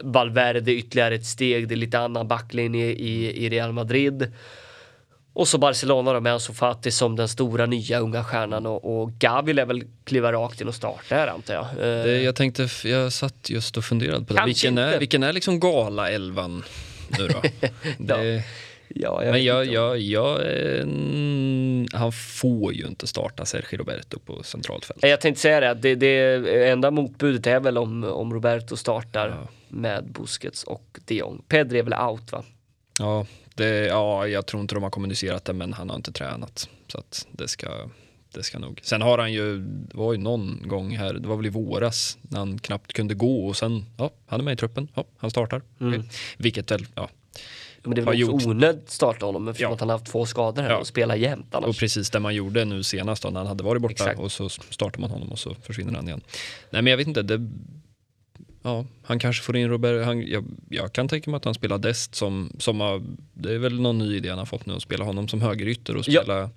Valverde 0.02 0.72
ytterligare 0.72 1.16
ett 1.16 1.26
steg, 1.26 1.68
det 1.68 1.74
är 1.74 1.78
lite 1.78 2.00
annan 2.00 2.28
backlinje 2.28 2.86
i, 2.86 3.46
i 3.46 3.50
Real 3.50 3.72
Madrid. 3.72 4.32
Och 5.34 5.48
så 5.48 5.58
Barcelona 5.58 6.14
då 6.14 6.20
med 6.20 6.34
Ansu 6.34 6.54
Fati 6.54 6.92
som 6.92 7.16
den 7.16 7.28
stora 7.28 7.66
nya 7.66 8.00
unga 8.00 8.24
stjärnan 8.24 8.66
och, 8.66 9.02
och 9.02 9.12
Gavi 9.12 9.54
lär 9.54 9.66
väl 9.66 9.84
kliva 10.04 10.32
rakt 10.32 10.62
in 10.62 10.68
och 10.68 10.76
starta 10.76 11.16
här 11.16 11.28
antar 11.28 11.54
jag. 11.54 11.66
Eh, 11.66 12.04
Det, 12.04 12.22
jag 12.22 12.36
tänkte, 12.36 12.70
jag 12.84 13.14
satt 13.14 13.50
just 13.50 13.78
och 13.78 13.86
funderade 13.86 14.26
på 14.26 14.34
det. 14.34 14.46
Vilken 14.46 14.70
inte. 14.70 14.82
är, 14.82 15.00
vilken 15.00 15.24
är 15.24 15.34
liksom 15.34 15.60
gala-elvan 15.60 16.64
nu 17.08 17.28
då? 17.28 17.42
det, 17.98 18.34
ja, 18.34 18.42
jag 18.96 19.26
men 19.32 19.44
jag, 19.44 19.66
jag, 19.66 20.00
jag, 20.00 20.42
eh, 20.42 20.82
mm, 20.82 21.88
han 21.94 22.12
får 22.12 22.74
ju 22.74 22.88
inte 22.88 23.08
starta 23.08 23.46
Sergio 23.46 23.78
Roberto 23.78 24.20
på 24.20 24.44
centralt 24.44 24.86
fält. 24.86 25.00
Jag 25.02 25.22
tänkte 25.22 25.42
säga 25.42 25.60
det, 25.60 25.70
att 25.72 25.82
det, 25.82 25.96
det 25.96 26.70
enda 26.70 26.92
motbudet 26.92 27.48
är 27.48 27.60
väl 27.60 27.78
om, 27.78 28.04
om 28.04 28.34
Roberto 28.34 28.78
startar 28.78 29.28
Ja. 29.30 29.48
med 29.68 30.12
Busquets 30.12 30.64
och 30.64 31.00
de 31.06 31.16
Jong. 31.16 31.42
Pedri 31.48 31.80
är 31.80 31.84
väl 31.84 31.94
out 32.10 32.32
va? 32.32 32.44
Ja, 33.00 33.26
det, 33.56 33.86
ja, 33.86 34.28
jag 34.28 34.46
tror 34.46 34.62
inte 34.62 34.76
de 34.76 34.84
har 34.84 34.90
kommunicerat 34.90 35.46
det, 35.46 35.54
men 35.54 35.74
han 35.74 35.90
har 35.90 35.96
inte 35.96 36.12
tränat. 36.12 36.70
Så 36.88 36.98
att 36.98 37.28
det 37.32 37.48
ska, 37.48 37.90
det 38.34 38.44
ska 38.44 38.60
nog. 38.60 38.80
Sen 38.84 39.02
har 39.02 39.18
han 39.18 39.34
ju, 39.34 39.58
det 39.60 39.98
var 39.98 40.14
ju 40.14 40.20
någon 40.20 40.64
gång 40.68 40.98
här, 40.98 41.14
det 41.14 41.28
var 41.28 41.36
väl 41.36 41.46
i 41.46 41.50
våras, 41.50 42.18
när 42.22 42.40
han 42.40 42.60
knappt 42.60 42.94
kunde 42.94 43.14
gå 43.14 43.48
och 43.48 43.58
sen, 43.58 43.86
ja, 43.98 44.12
han 44.26 44.40
är 44.40 44.44
med 44.44 44.54
i 44.54 44.58
truppen, 44.58 44.88
ja, 44.94 45.06
han 45.18 45.32
startar. 45.32 45.62
Mm. 45.82 46.04
Vilket 46.38 46.72
väl, 46.72 46.86
ja, 46.96 47.10
Men 47.84 47.96
det 47.96 48.02
också 48.02 48.14
gjort. 48.14 48.46
onödigt 48.46 48.84
att 48.84 48.90
starta 48.90 49.26
honom 49.26 49.48
eftersom 49.48 49.70
Ja. 49.70 49.74
att 49.74 49.80
han 49.80 49.90
haft 49.90 50.06
två 50.06 50.26
skador 50.26 50.62
här 50.62 50.70
Ja. 50.70 50.78
och 50.78 50.88
spelar 50.88 51.16
jämt 51.16 51.56
annars. 51.56 51.70
och 51.70 51.76
precis 51.78 52.10
det 52.10 52.20
man 52.20 52.36
gjorde 52.36 52.66
nu 52.66 52.84
senast 52.84 53.24
då, 53.24 53.30
när 53.30 53.40
han 53.40 53.48
hade 53.48 53.64
varit 53.64 53.82
borta 53.82 53.92
Exakt. 53.94 54.20
och 54.20 54.32
så 54.32 54.50
startar 54.50 55.00
man 55.02 55.10
honom 55.10 55.32
och 55.32 55.40
så 55.40 55.56
försvinner 55.64 55.94
han 55.94 56.08
igen. 56.08 56.22
Nej 56.70 56.82
men 56.82 56.92
jag 56.92 56.98
vet 56.98 57.08
inte, 57.08 57.22
det, 57.22 57.50
ja, 58.64 58.86
han 59.04 59.20
kanske 59.20 59.44
får 59.44 59.58
in 59.58 59.70
Robert, 59.70 60.06
han, 60.06 60.28
jag, 60.28 60.46
jag 60.70 60.94
kan 60.94 61.08
tänka 61.08 61.32
mig 61.32 61.38
att 61.38 61.46
han 61.46 61.54
spelar 61.54 61.78
Dest 61.78 62.16
som, 62.16 62.52
som 62.60 62.80
har, 62.80 63.02
det 63.34 63.54
är 63.54 63.58
väl 63.60 63.82
någon 63.82 63.98
ny 63.98 64.16
idé 64.18 64.30
han 64.30 64.38
har 64.40 64.46
fått 64.46 64.66
nu 64.66 64.74
att 64.74 64.82
spela 64.82 65.06
honom 65.06 65.28
som 65.28 65.42
högerytter 65.42 65.96
och 65.98 66.04
Ja. 66.08 66.22
spela, 66.22 66.50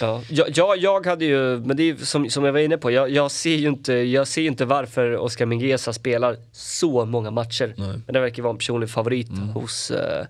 Ja, 0.00 0.22
jag, 0.54 0.78
jag, 0.78 1.06
hade 1.06 1.24
ju, 1.24 1.58
men 1.58 1.76
det 1.76 1.82
är 1.90 1.96
som, 1.96 2.30
som 2.30 2.44
jag 2.44 2.52
var 2.52 2.60
inne 2.60 2.76
på, 2.78 2.90
jag, 2.90 3.10
jag, 3.10 3.30
ser 3.30 3.56
ju 3.56 3.68
inte, 3.68 3.92
jag 3.92 4.28
ser 4.28 4.42
inte 4.42 4.64
varför 4.64 5.16
Oscar 5.16 5.46
Mingueza 5.46 5.92
spelar 5.92 6.36
så 6.52 7.04
många 7.04 7.30
matcher. 7.30 7.74
Nej. 7.76 7.88
Mm. 7.88 8.02
Men 8.06 8.12
det 8.14 8.20
verkar 8.20 8.42
vara 8.42 8.50
en 8.50 8.58
personlig 8.58 8.90
favorit 8.90 9.28
hos, 9.54 9.90
eh, 9.90 10.26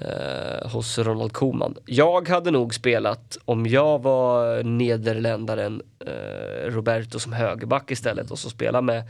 eh, 0.00 0.70
hos 0.70 0.98
Ronald 0.98 1.32
Koeman. 1.32 1.76
Jag 1.86 2.28
hade 2.28 2.50
nog 2.50 2.74
spelat, 2.74 3.38
om 3.44 3.66
jag 3.66 4.02
var 4.02 4.62
nederländaren, 4.62 5.82
eh, 6.06 6.70
Roberto 6.70 7.18
som 7.18 7.32
högerback 7.32 7.90
istället 7.90 8.30
och 8.30 8.38
så 8.38 8.50
spela 8.50 8.80
med, 8.80 9.02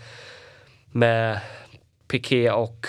med 0.92 1.40
Piqué 2.08 2.50
och 2.50 2.86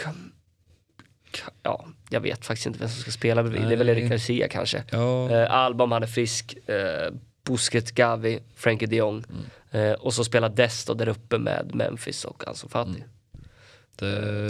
Ja, 1.64 1.86
jag 2.10 2.20
vet 2.20 2.46
faktiskt 2.46 2.66
inte 2.66 2.80
vem 2.80 2.90
som 2.90 3.02
ska 3.02 3.12
spela 3.12 3.44
bredvid. 3.44 3.68
Det 3.68 3.74
är 3.74 3.78
väl. 3.78 3.90
Eric 3.90 4.10
Garcia 4.10 4.48
kanske. 4.48 4.84
ja, 4.92 5.32
Eh, 5.32 5.52
Alba 5.52 5.84
om 5.84 5.92
han 5.92 6.04
är 6.04 6.08
frisk, 6.08 6.58
eh, 6.70 7.14
Busquets, 7.44 7.92
Gavi, 7.92 8.40
Frankie 8.56 8.88
de 8.88 8.96
Jong. 8.96 9.24
Mm. 9.30 9.92
Eh, 9.92 9.94
och 9.94 10.14
så 10.14 10.24
spela 10.24 10.50
Desto 10.50 10.94
där 10.94 11.08
uppe 11.08 11.38
med 11.38 11.76
Memphis 11.76 12.26
och 12.26 12.48
Ansu 12.48 12.68
Fati. 12.68 12.90
Mm. 12.90 13.08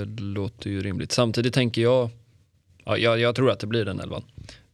det 0.08 0.22
låter 0.22 0.70
ju 0.70 0.82
rimligt. 0.82 1.12
Samtidigt 1.12 1.54
tänker 1.54 1.82
jag, 1.82 2.10
ja, 2.88 2.98
jag, 2.98 3.20
jag 3.20 3.36
tror 3.36 3.52
att 3.52 3.60
det 3.60 3.68
blir 3.68 3.86
den 3.86 4.00
elvan. 4.00 4.24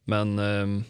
Men 0.03 0.39
ehm, 0.39 0.84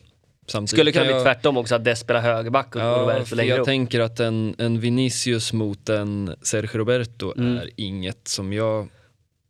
samtidigt 0.47 0.69
Skulle 0.69 0.91
kunna 0.91 1.05
bli 1.05 1.13
jag, 1.13 1.23
tvärtom 1.23 1.57
också, 1.57 1.75
att 1.75 1.83
Dest 1.83 2.01
spelar 2.01 2.21
högerback 2.21 2.75
och 2.75 2.81
Ja, 2.81 2.85
Roberto 3.01 3.35
längre 3.35 3.49
jag 3.49 3.59
upp. 3.59 3.65
tänker 3.65 3.99
att 3.99 4.19
en, 4.19 4.55
en 4.57 4.79
Vinicius 4.79 5.53
mot 5.53 5.89
en 5.89 6.35
Sergio 6.41 6.77
Roberto 6.77 7.33
Mm. 7.37 7.57
är 7.57 7.69
inget 7.75 8.27
som 8.27 8.53
jag 8.53 8.89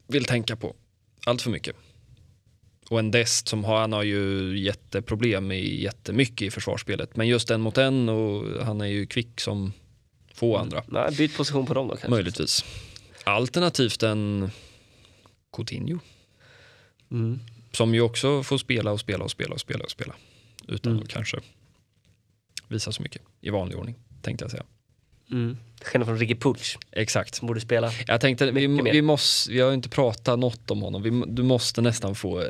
vill 0.08 0.26
tänka 0.26 0.56
på 0.56 0.76
allt 1.26 1.42
för 1.42 1.50
mycket. 1.50 1.76
Och 2.90 3.00
en 3.00 3.12
Dest 3.12 3.48
som 3.48 3.64
har, 3.64 3.80
han 3.80 3.94
har 3.94 4.04
ju 4.04 4.54
jätteproblem 4.60 5.52
i 5.52 5.82
jättemycket 5.82 6.42
i 6.42 6.52
försvarsspelet. 6.52 7.16
Men 7.16 7.28
just 7.28 7.52
en 7.52 7.62
mot 7.62 7.78
en 7.78 8.10
och 8.10 8.66
han 8.66 8.82
är 8.82 8.86
ju 8.86 9.06
kvick 9.06 9.42
som 9.42 9.74
få 10.34 10.58
andra. 10.58 10.84
Nej, 10.88 11.12
byt 11.18 11.38
position 11.38 11.66
på 11.66 11.74
dem 11.74 11.88
då 11.88 11.94
kanske. 11.94 12.10
Möjligtvis. 12.10 12.66
Alternativt 13.24 14.04
en 14.04 14.52
Coutinho. 15.56 16.00
Mm. 17.12 17.40
Som 17.74 17.94
ju 17.96 18.02
också 18.02 18.44
får 18.44 18.58
spela 18.58 18.92
och 18.92 19.00
spela 19.00 19.24
och 19.24 19.32
spela 19.32 19.54
och 19.54 19.60
spela 19.60 19.84
och 19.84 19.92
spela. 19.92 20.14
Utan 20.68 20.92
Mm. 20.92 21.04
att 21.04 21.10
kanske 21.10 21.38
visa 22.68 22.92
så 22.92 23.02
mycket 23.02 23.22
i 23.42 23.50
vanlig 23.50 23.78
ordning, 23.78 23.96
tänkte 24.22 24.44
jag 24.44 24.52
säga. 24.52 24.64
Mm. 25.32 25.58
Skillnad 25.84 26.08
från 26.08 26.18
Ricky 26.18 26.36
Puch 26.36 26.78
Exakt. 26.92 27.36
som 27.36 27.48
borde 27.48 27.62
spela. 27.62 27.92
Jag 28.08 28.22
tänkte, 28.22 28.52
vi, 28.52 28.68
vi, 28.92 29.02
måste, 29.02 29.52
vi 29.52 29.60
har 29.62 29.74
inte 29.74 29.90
pratat 29.90 30.40
något 30.40 30.72
om 30.72 30.82
honom. 30.82 31.02
Vi, 31.04 31.24
du 31.28 31.44
måste 31.44 31.82
nästan 31.82 32.16
få 32.16 32.42
eh, 32.42 32.46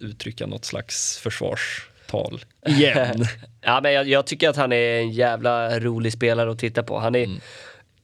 uttrycka 0.00 0.46
något 0.46 0.64
slags 0.64 1.18
försvarstal 1.18 2.44
igen. 2.66 3.24
Ja, 3.60 3.80
men 3.82 3.92
jag, 3.92 4.08
jag 4.08 4.26
tycker 4.26 4.48
att 4.48 4.56
han 4.56 4.72
är 4.72 4.98
en 5.00 5.10
jävla 5.10 5.80
rolig 5.80 6.12
spelare 6.12 6.50
att 6.50 6.58
titta 6.58 6.82
på. 6.82 6.98
Han 6.98 7.14
är 7.14 7.24
Mm 7.24 7.40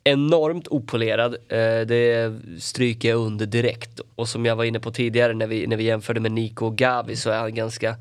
enormt 0.04 0.68
opolerad. 0.68 1.34
Eh, 1.34 1.80
det 1.86 2.32
stryker 2.60 3.08
jag 3.08 3.18
under 3.18 3.46
direkt. 3.46 4.00
Och 4.14 4.28
som 4.28 4.46
jag 4.46 4.56
var 4.56 4.64
inne 4.64 4.80
på 4.80 4.90
tidigare 4.90 5.34
när 5.34 5.46
vi, 5.46 5.66
när 5.66 5.76
vi 5.76 5.84
jämförde 5.84 6.20
med 6.20 6.32
Nico 6.32 6.66
och 6.66 6.76
Gavi 6.76 7.16
så 7.16 7.30
är 7.30 7.38
han 7.38 7.54
ganska 7.54 7.96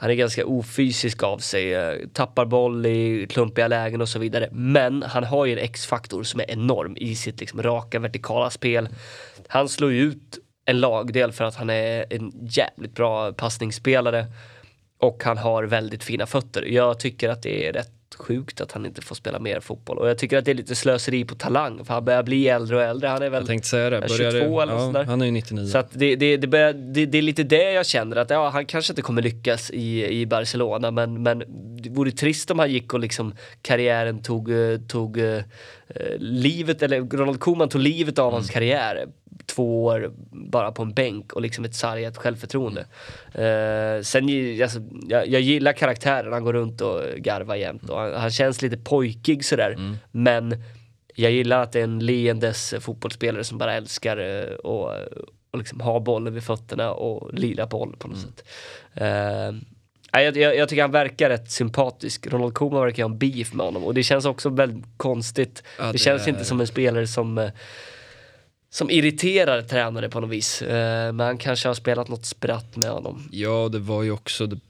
han 0.00 0.10
är 0.10 0.14
ganska 0.14 0.46
ofysisk 0.46 1.22
av 1.22 1.38
sig, 1.38 1.74
eh, 1.74 1.94
tappar 2.12 2.44
boll 2.44 2.86
i 2.86 3.26
klumpiga 3.30 3.68
lägen 3.68 4.00
och 4.00 4.08
så 4.08 4.18
vidare. 4.18 4.48
Men 4.52 5.02
han 5.02 5.24
har 5.24 5.46
ju 5.46 5.52
en 5.52 5.58
X-faktor 5.58 6.22
som 6.22 6.40
är 6.40 6.50
enorm 6.50 6.96
i 6.96 7.14
sitt 7.14 7.40
liksom 7.40 7.62
raka 7.62 7.98
vertikala 7.98 8.50
spel. 8.50 8.88
Han 9.48 9.68
slår 9.68 9.92
ju 9.92 10.02
ut 10.02 10.38
en 10.64 10.80
lagdel 10.80 11.32
för 11.32 11.44
att 11.44 11.54
han 11.54 11.70
är 11.70 12.04
en 12.10 12.32
jävligt 12.42 12.94
bra 12.94 13.32
passningsspelare. 13.32 14.26
Och 14.98 15.24
han 15.24 15.38
har 15.38 15.64
väldigt 15.64 16.04
fina 16.04 16.26
fötter. 16.26 16.62
Jag 16.62 17.00
tycker 17.00 17.28
att 17.28 17.42
det 17.42 17.66
är 17.66 17.72
rätt 17.72 17.97
sjukt 18.14 18.60
att 18.60 18.72
han 18.72 18.86
inte 18.86 19.02
får 19.02 19.14
spela 19.14 19.38
mer 19.38 19.60
fotboll. 19.60 19.98
Och 19.98 20.08
jag 20.08 20.18
tycker 20.18 20.38
att 20.38 20.44
det 20.44 20.50
är 20.50 20.54
lite 20.54 20.74
slöseri 20.74 21.24
på 21.24 21.34
talang. 21.34 21.84
För 21.84 21.94
han 21.94 22.04
börjar 22.04 22.22
bli 22.22 22.48
äldre 22.48 22.76
och 22.76 22.82
äldre. 22.82 23.08
Han 23.08 23.22
är 23.22 23.30
väl 23.30 23.40
Jag 23.40 23.46
tänkte 23.46 23.68
säga 23.68 23.90
det. 23.90 23.96
är 23.96 24.08
Börjar 24.08 24.30
22 24.30 24.56
det 24.56 24.62
eller 24.62 24.78
sådär. 24.78 25.00
ja, 25.00 25.06
han 25.06 25.20
är 25.20 25.26
ju 25.26 25.32
99. 25.32 25.66
så 25.66 25.82
det, 25.92 26.16
det, 26.16 26.36
det, 26.36 26.46
börjar, 26.46 26.72
det, 26.72 27.06
det 27.06 27.18
är 27.18 27.22
lite 27.22 27.42
det 27.42 27.72
jag 27.72 27.86
känner 27.86 28.16
att 28.16 28.30
ja, 28.30 28.48
han 28.48 28.66
kanske 28.66 28.92
inte 28.92 29.02
kommer 29.02 29.22
lyckas 29.22 29.70
i, 29.70 30.06
i 30.20 30.26
Barcelona 30.26 30.90
men, 30.90 31.22
men 31.22 31.38
det 31.82 31.90
vore 31.90 32.10
trist 32.10 32.50
om 32.50 32.58
han 32.58 32.70
gick 32.70 32.94
och 32.94 33.00
liksom 33.00 33.34
karriären 33.62 34.22
tog, 34.22 34.50
eh, 34.50 34.78
tog 34.88 35.18
eh, 35.18 35.36
eh, 35.88 36.18
livet, 36.18 36.82
eller 36.82 37.00
Ronald 37.00 37.40
Koeman 37.40 37.68
tog 37.68 37.80
livet 37.80 38.18
av 38.18 38.32
hans 38.32 38.50
karriär 38.50 39.06
två 39.46 39.84
år 39.84 40.10
bara 40.30 40.72
på 40.72 40.82
en 40.82 40.92
bänk 40.92 41.32
och 41.32 41.42
liksom 41.42 41.64
ett 41.64 41.74
sargat 41.74 42.16
självförtroende. 42.16 42.80
Eh, 43.32 44.02
sen, 44.02 44.24
alltså, 44.62 44.80
jag, 45.08 45.28
jag 45.28 45.40
gillar 45.40 45.72
karaktären, 45.72 46.32
han 46.32 46.44
går 46.44 46.52
runt 46.52 46.80
och 46.80 47.02
garvar 47.16 47.56
jämt 47.56 47.90
och 47.90 48.00
han, 48.00 48.14
han 48.14 48.30
känns 48.30 48.62
lite 48.62 48.76
pojkig 48.76 49.44
sådär 49.44 49.76
men 50.10 50.62
jag 51.14 51.32
gillar 51.32 51.62
att 51.62 51.72
det 51.72 51.80
är 51.80 51.84
en 51.84 51.98
leendes 51.98 52.74
fotbollsspelare 52.80 53.44
som 53.44 53.58
bara 53.58 53.74
älskar 53.74 54.16
eh, 54.16 54.54
och, 54.54 54.90
och 55.50 55.58
liksom 55.58 55.80
ha 55.80 56.00
bollen 56.00 56.34
vid 56.34 56.42
fötterna 56.42 56.92
och 56.92 57.34
lira 57.34 57.66
boll 57.66 57.96
på 57.98 58.08
något 58.08 58.18
sätt. 58.20 58.44
Eh, 58.94 60.22
jag, 60.22 60.36
jag, 60.36 60.56
jag 60.56 60.68
tycker 60.68 60.82
han 60.82 60.90
verkar 60.90 61.30
rätt 61.30 61.50
sympatisk. 61.50 62.26
Ronald 62.26 62.54
Koeman 62.54 62.80
verkar 62.82 63.02
ha 63.02 63.10
en 63.10 63.18
beef 63.18 63.54
med 63.54 63.66
honom 63.66 63.84
och 63.84 63.94
det 63.94 64.02
känns 64.02 64.24
också 64.24 64.48
väldigt 64.48 64.84
konstigt. 64.96 65.62
Ja, 65.78 65.84
det, 65.84 65.92
det 65.92 65.98
känns 65.98 66.26
är- 66.26 66.30
inte 66.30 66.44
som 66.44 66.60
en 66.60 66.66
spelare 66.66 67.06
som 67.06 67.38
eh, 67.38 67.50
som 68.70 68.90
irriterar 68.90 69.62
tränare 69.62 70.08
på 70.08 70.20
något 70.20 70.30
vis. 70.30 70.62
Eh, 70.62 71.12
men 71.12 71.38
kanske 71.38 71.68
har 71.68 71.74
spelat 71.74 72.08
något 72.08 72.26
spratt 72.26 72.76
med 72.76 72.90
honom. 72.90 73.28
Ja, 73.32 73.68
det 73.68 73.78
var 73.78 74.02
ju 74.02 74.10
också 74.10 74.46
det, 74.46 74.60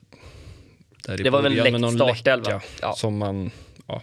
där 1.05 1.19
Det 1.19 1.31
var 1.31 1.43
väl 1.43 1.59
en 1.59 1.81
någon 1.81 1.95
startelva. 1.95 2.63
Ja. 2.83 2.95
Som 2.97 3.19
man, 3.19 3.51
ja. 3.87 4.03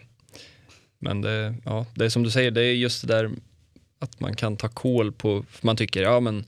Men 1.00 1.22
det, 1.22 1.56
ja, 1.66 1.86
det 1.96 2.06
är 2.06 2.10
som 2.10 2.24
du 2.24 2.32
säger, 2.32 2.52
det 2.52 2.62
är 2.62 2.74
just 2.74 3.08
det 3.08 3.14
där 3.14 3.32
att 4.00 4.20
man 4.20 4.36
kan 4.36 4.58
ta 4.58 4.68
koll 4.68 5.12
på, 5.12 5.46
man 5.62 5.78
tycker, 5.78 6.02
ja 6.02 6.20
men 6.20 6.46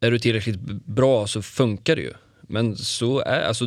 är 0.00 0.10
du 0.10 0.18
tillräckligt 0.18 0.60
bra 0.84 1.26
så 1.26 1.42
funkar 1.42 1.96
det 1.96 2.02
ju. 2.02 2.12
Men 2.40 2.76
så 2.76 3.20
är, 3.20 3.40
alltså 3.40 3.64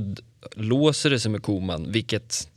låser 0.55 1.09
det 1.09 1.19
sig 1.19 1.31
med 1.31 1.43
Koman, 1.43 1.91
vilket 1.91 2.49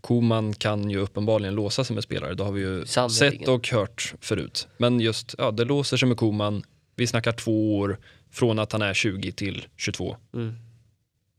Koman 0.00 0.52
kan 0.54 0.90
ju 0.90 0.98
uppenbarligen 0.98 1.54
låsa 1.54 1.84
sig 1.84 1.94
med 1.94 2.04
spelare, 2.04 2.34
det 2.34 2.42
har 2.44 2.52
vi 2.52 2.60
ju 2.60 2.86
Sannerligen. 2.86 3.38
sett 3.38 3.48
och 3.48 3.68
hört 3.68 4.14
förut. 4.20 4.68
Men 4.78 5.00
just, 5.00 5.34
ja 5.38 5.50
det 5.50 5.64
låser 5.64 5.96
sig 5.96 6.08
med 6.08 6.16
Koman, 6.16 6.62
vi 6.96 7.06
snackar 7.06 7.32
två 7.32 7.78
år 7.78 7.98
från 8.30 8.58
att 8.58 8.72
han 8.72 8.82
är 8.82 8.94
20 8.94 9.32
till 9.32 9.66
22 9.76 10.16
Mm. 10.34 10.54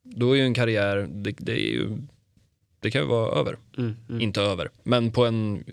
då 0.04 0.32
är 0.32 0.36
ju 0.38 0.44
en 0.44 0.54
karriär, 0.54 1.08
det, 1.12 1.32
det 1.38 1.56
ju, 1.58 1.98
det 2.80 2.92
kan 2.92 3.02
ju 3.02 3.08
vara 3.08 3.40
över. 3.40 3.58
Mm, 3.78 3.96
mm. 4.10 4.22
Inte 4.22 4.42
över, 4.42 4.70
men 4.84 5.12
på 5.12 5.26
en, 5.26 5.64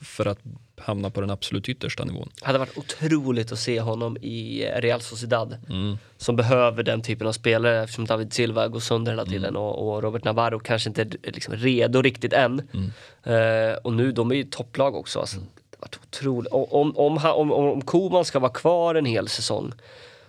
för 0.00 0.26
att 0.26 0.38
hamna 0.84 1.10
på 1.10 1.20
den 1.20 1.30
absolut 1.30 1.68
yttersta 1.68 2.04
nivån. 2.04 2.28
hade 2.42 2.58
varit 2.58 2.78
otroligt 2.78 3.52
att 3.52 3.58
se 3.58 3.80
honom 3.80 4.16
i 4.20 4.64
eh, 4.64 4.80
Real 4.80 5.00
Sociedad. 5.00 5.56
Mm. 5.68 5.98
Som 6.16 6.36
behöver 6.36 6.82
den 6.82 7.02
typen 7.02 7.26
av 7.26 7.32
spelare 7.32 7.82
eftersom 7.82 8.04
David 8.04 8.32
Silva 8.32 8.68
går 8.68 8.80
sönder 8.80 9.12
hela 9.12 9.24
tiden 9.24 9.44
Mm. 9.44 9.62
och, 9.62 9.88
och 9.94 10.02
Robert 10.02 10.24
Navarro 10.24 10.58
kanske 10.58 10.88
inte 10.88 11.02
är 11.02 11.32
liksom 11.32 11.54
redo 11.54 12.02
riktigt 12.02 12.32
än. 12.32 12.68
Mm. 12.74 12.92
Eh, 13.22 13.76
och 13.76 13.92
nu, 13.92 14.12
de 14.12 14.30
är 14.30 14.34
ju 14.34 14.44
topplag 14.44 14.94
också. 14.94 15.20
Alltså, 15.20 15.36
det 15.36 15.76
har 15.78 15.80
varit 15.80 15.98
otroligt. 16.08 16.52
Om, 16.52 16.96
om, 16.96 17.18
om, 17.18 17.52
om, 17.52 17.52
om 17.52 17.82
Koman 17.82 18.24
ska 18.24 18.38
vara 18.38 18.52
kvar 18.52 18.94
en 18.94 19.04
hel 19.06 19.28
säsong 19.28 19.72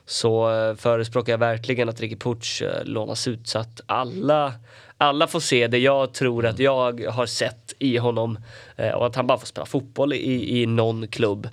så 0.05 0.51
eh, 0.51 0.75
förespråkar 0.75 1.33
jag 1.33 1.37
verkligen 1.37 1.89
att 1.89 2.01
Ricky 2.01 2.15
Puch 2.15 2.63
lånas 2.83 3.27
ut 3.27 3.47
så 3.47 3.59
att 3.59 3.81
alla, 3.85 4.53
alla 4.97 5.27
får 5.27 5.39
se 5.39 5.67
det 5.67 5.77
jag 5.77 6.13
tror 6.13 6.45
att 6.45 6.59
jag 6.59 7.01
har 7.09 7.25
sett 7.25 7.73
i 7.79 7.97
honom 7.97 8.37
eh, 8.75 8.91
och 8.91 9.05
att 9.05 9.15
han 9.15 9.27
bara 9.27 9.37
får 9.37 9.47
spela 9.47 9.65
fotboll 9.65 10.13
i, 10.13 10.61
i 10.61 10.65
någon 10.65 11.07
klubb 11.07 11.49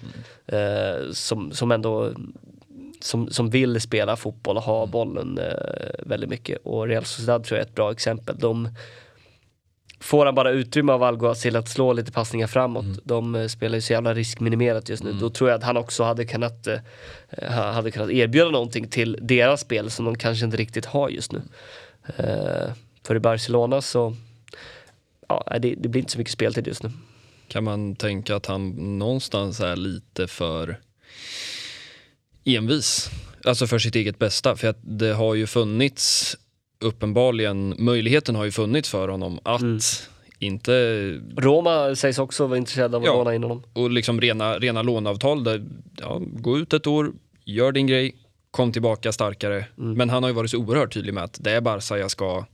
eh, 0.46 1.12
som, 1.12 1.52
som 1.52 1.72
ändå 1.72 2.12
som, 3.00 3.30
som 3.30 3.50
vill 3.50 3.80
spela 3.80 4.16
fotboll 4.16 4.56
och 4.56 4.62
ha 4.62 4.86
bollen 4.86 5.38
eh, 5.38 5.90
väldigt 5.98 6.30
mycket. 6.30 6.58
Och 6.64 6.86
Real 6.88 7.04
Sociedad 7.04 7.44
tror 7.44 7.58
jag 7.58 7.64
är 7.64 7.68
ett 7.68 7.74
bra 7.74 7.92
exempel. 7.92 8.36
De 8.38 8.68
Får 10.00 10.26
han 10.26 10.34
bara 10.34 10.50
utrymme 10.50 10.92
av 10.92 11.02
Alguacil 11.02 11.56
att 11.56 11.68
slå 11.68 11.92
lite 11.92 12.12
passningar 12.12 12.46
framåt, 12.46 12.84
de 13.04 13.34
eh, 13.34 13.46
spelar 13.46 13.74
ju 13.74 13.80
så 13.80 13.92
jävla 13.92 14.14
riskminimerat 14.14 14.88
just 14.88 15.02
nu, 15.04 15.12
då 15.12 15.30
tror 15.30 15.50
jag 15.50 15.56
att 15.58 15.64
han 15.64 15.76
också 15.76 16.02
hade 16.04 16.24
kunnat, 16.24 16.66
eh, 16.66 16.78
ha- 17.48 17.70
hade 17.72 17.90
kunnat 17.90 18.10
erbjuda 18.10 18.50
någonting 18.50 18.88
till 18.88 19.18
deras 19.20 19.60
spel 19.60 19.90
som 19.90 20.04
de 20.04 20.18
kanske 20.18 20.44
inte 20.44 20.56
riktigt 20.56 20.86
har 20.86 21.08
just 21.08 21.32
nu. 21.32 21.42
Eh, 22.16 22.72
för 23.06 23.16
i 23.16 23.20
Barcelona 23.20 23.80
så, 23.80 24.16
ja, 25.28 25.58
det, 25.60 25.74
det 25.74 25.88
blir 25.88 26.00
inte 26.00 26.12
så 26.12 26.18
mycket 26.18 26.32
speltid 26.32 26.66
just 26.66 26.82
nu. 26.82 26.90
Kan 27.48 27.64
man 27.64 27.96
tänka 27.96 28.36
att 28.36 28.46
han 28.46 28.68
någonstans 28.98 29.60
är 29.60 29.76
lite 29.76 30.26
för 30.26 30.80
envis? 32.44 33.10
Alltså 33.44 33.66
för 33.66 33.78
sitt 33.78 33.94
eget 33.94 34.18
bästa. 34.18 34.56
För 34.56 34.68
att 34.68 34.78
det 34.82 35.12
har 35.14 35.34
ju 35.34 35.46
funnits, 35.46 36.36
uppenbarligen, 36.80 37.74
möjligheten 37.78 38.34
har 38.34 38.44
ju 38.44 38.50
funnits 38.50 38.88
för 38.88 39.08
honom 39.08 39.38
att 39.42 39.60
Mm. 39.62 39.78
inte 40.38 40.72
Roma 41.36 41.94
sägs 41.96 42.18
också 42.18 42.46
vara 42.46 42.58
intresserade 42.58 42.96
av 42.96 43.02
att 43.02 43.06
Ja. 43.06 43.14
låna 43.14 43.34
in 43.34 43.42
honom. 43.42 43.62
och 43.72 43.90
liksom 43.90 44.20
rena, 44.20 44.58
rena 44.58 44.82
låneavtal 44.82 45.44
där, 45.44 45.64
ja, 46.00 46.20
gå 46.22 46.58
ut 46.58 46.72
ett 46.72 46.86
år, 46.86 47.12
gör 47.44 47.72
din 47.72 47.86
grej, 47.86 48.14
kom 48.50 48.72
tillbaka 48.72 49.12
starkare. 49.12 49.64
Mm. 49.78 49.92
Men 49.92 50.10
han 50.10 50.22
har 50.22 50.30
ju 50.30 50.34
varit 50.34 50.50
så 50.50 50.58
oerhört 50.58 50.92
tydlig 50.94 51.14
med 51.14 51.24
att 51.24 51.38
det 51.44 51.50
är 51.50 51.60
Barca 51.60 51.98
jag 51.98 52.10
ska 52.10 52.44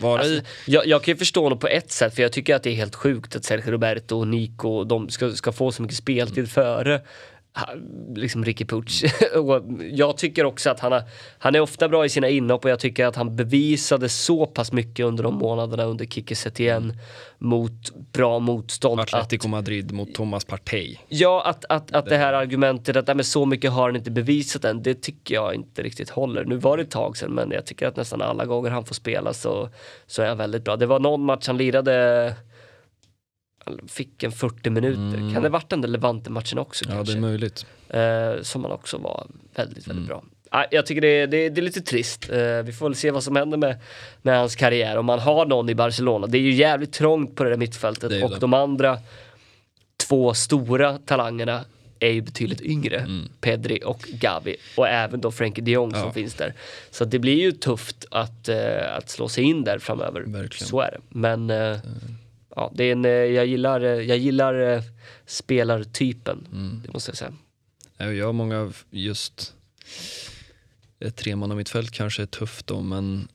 vara 0.00 0.24
i. 0.24 0.36
Alltså, 0.36 0.52
jag, 0.66 0.86
jag 0.86 1.02
kan 1.04 1.12
ju 1.12 1.18
förstå 1.18 1.42
honom 1.42 1.58
på 1.58 1.68
ett 1.68 1.92
sätt, 1.92 2.14
för 2.14 2.22
jag 2.22 2.32
tycker 2.32 2.54
att 2.54 2.62
det 2.62 2.70
är 2.70 2.74
helt 2.74 2.94
sjukt 2.94 3.36
att 3.36 3.44
Sergio 3.44 3.70
Roberto 3.70 4.18
och 4.18 4.28
Nico, 4.28 4.84
de 4.84 5.08
ska, 5.08 5.30
ska 5.30 5.52
få 5.52 5.72
så 5.72 5.82
mycket 5.82 5.96
speltid 5.96 6.50
före 6.50 6.92
ha- 6.92 7.00
liksom 8.14 8.44
Ricky 8.44 8.64
Puch. 8.64 9.04
och 9.36 9.62
jag 9.90 10.16
tycker 10.16 10.44
också 10.44 10.70
att 10.70 10.80
han, 10.80 10.92
har, 10.92 11.02
han 11.38 11.54
är 11.54 11.60
ofta 11.60 11.88
bra 11.88 12.04
i 12.04 12.08
sina 12.08 12.28
inhopp 12.28 12.64
och 12.64 12.70
jag 12.70 12.80
tycker 12.80 13.06
att 13.06 13.16
han 13.16 13.36
bevisade 13.36 14.08
så 14.08 14.46
pass 14.46 14.72
mycket 14.72 15.06
under 15.06 15.24
de 15.24 15.34
månaderna 15.34 15.84
under 15.84 16.06
Kike 16.06 16.36
Setien 16.36 16.92
mot 17.38 18.12
bra 18.12 18.38
motstånd. 18.38 19.00
Att, 19.00 19.14
Atletico 19.14 19.48
Madrid 19.48 19.92
mot 19.92 20.14
Thomas 20.14 20.44
Partey. 20.44 20.96
ja, 21.08 21.42
att, 21.46 21.64
att, 21.68 21.92
att 21.92 22.06
det 22.06 22.16
här 22.16 22.32
argumentet 22.32 22.96
att 22.96 23.06
"Nej, 23.06 23.16
men 23.16 23.24
så 23.24 23.46
mycket 23.46 23.72
har 23.72 23.82
han 23.82 23.96
inte 23.96 24.10
bevisat 24.10 24.64
än, 24.64 24.82
det 24.82 24.94
tycker 24.94 25.34
jag 25.34 25.54
inte 25.54 25.82
riktigt 25.82 26.10
håller. 26.10 26.44
Nu 26.44 26.56
var 26.56 26.76
det 26.76 26.82
ett 26.82 26.90
tag 26.90 27.16
sedan, 27.16 27.30
men 27.32 27.50
jag 27.50 27.66
tycker 27.66 27.86
att 27.86 27.96
nästan 27.96 28.22
alla 28.22 28.44
gånger 28.44 28.70
han 28.70 28.84
får 28.84 28.94
spela 28.94 29.32
så, 29.32 29.68
så 30.06 30.22
är 30.22 30.28
han 30.28 30.38
väldigt 30.38 30.64
bra. 30.64 30.76
Det 30.76 30.86
var 30.86 30.98
någon 31.00 31.24
match 31.24 31.46
han 31.46 31.56
lirade, 31.56 32.34
fick 33.88 34.22
en 34.22 34.32
40 34.32 34.70
minuter. 34.70 35.34
Kan 35.34 35.42
det 35.42 35.48
varit 35.48 35.68
den 35.70 35.80
där 35.80 35.88
Levante-matchen 35.88 36.58
också 36.58 36.84
Mm. 36.84 36.96
Ja, 36.96 37.02
det 37.02 37.06
kanske? 37.12 37.18
är 37.18 37.30
möjligt. 37.30 37.66
Eh, 37.88 38.42
som 38.42 38.64
han 38.64 38.72
också 38.72 38.98
var 38.98 39.26
väldigt, 39.54 39.76
väldigt 39.76 39.90
Mm. 39.90 40.06
bra. 40.06 40.22
Nej, 40.52 40.66
Jag 40.70 40.86
tycker 40.86 41.00
det 41.00 41.08
är, 41.08 41.26
det, 41.26 41.36
är, 41.36 41.50
det 41.50 41.60
är 41.60 41.62
lite 41.62 41.80
trist. 41.80 42.30
Eh, 42.30 42.62
vi 42.64 42.72
får 42.72 42.86
väl 42.88 42.94
se 42.96 43.10
vad 43.10 43.22
som 43.22 43.36
händer 43.36 43.58
med, 43.58 43.76
med 44.22 44.38
hans 44.38 44.56
karriär. 44.56 44.96
Om 44.98 45.08
han 45.08 45.18
har 45.18 45.46
någon 45.46 45.68
i 45.68 45.74
Barcelona. 45.74 46.26
Det 46.26 46.38
är 46.38 46.42
ju 46.42 46.52
jävligt 46.52 46.92
trångt 46.92 47.34
på 47.36 47.44
det 47.44 47.50
där 47.50 47.56
mittfältet 47.56 48.10
Det 48.10 48.22
och 48.24 48.30
det. 48.30 48.38
de 48.38 48.54
andra 48.54 48.98
två 50.08 50.34
stora 50.34 50.98
talangerna 50.98 51.64
är 51.98 52.10
ju 52.10 52.20
betydligt 52.20 52.60
yngre. 52.60 52.96
Mm. 52.98 53.28
Pedri 53.40 53.80
och 53.84 54.00
Gavi 54.20 54.56
och 54.76 54.88
även 54.88 55.20
då 55.20 55.30
Frenkie 55.30 55.64
de 55.64 55.70
Jong 55.72 55.90
som 55.90 56.00
Ja. 56.00 56.12
finns 56.12 56.34
där. 56.34 56.54
Så 56.90 57.04
det 57.04 57.18
blir 57.18 57.40
ju 57.40 57.52
tufft 57.52 58.06
att, 58.10 58.48
eh, 58.48 58.96
att 58.96 59.10
slå 59.10 59.28
sig 59.28 59.44
in 59.44 59.64
där 59.64 59.78
framöver. 59.78 60.20
Verkligen. 60.20 60.68
Så 60.68 60.80
är 60.80 60.90
det. 60.90 60.98
Men 61.08 61.50
eh, 61.50 61.76
ja, 62.56 62.72
det 62.74 62.84
är 62.84 62.92
en, 62.92 63.04
eh, 63.04 63.10
jag 63.10 63.46
gillar, 63.46 63.80
eh, 63.80 63.88
jag 63.88 64.18
gillar 64.18 64.60
eh, 64.60 64.82
spelartypen. 65.26 66.48
Mm. 66.52 66.82
Det 66.86 66.92
måste 66.92 67.10
jag 67.10 67.16
säga. 67.16 67.32
Ja, 67.96 68.12
Jag 68.12 68.26
har 68.26 68.32
många 68.32 68.72
just 68.90 69.54
ett 71.00 71.16
tremannamittfält 71.16 71.90
kanske 71.90 72.22
är 72.22 72.26
tufft 72.26 72.66
då, 72.66 72.80
men 72.80 73.28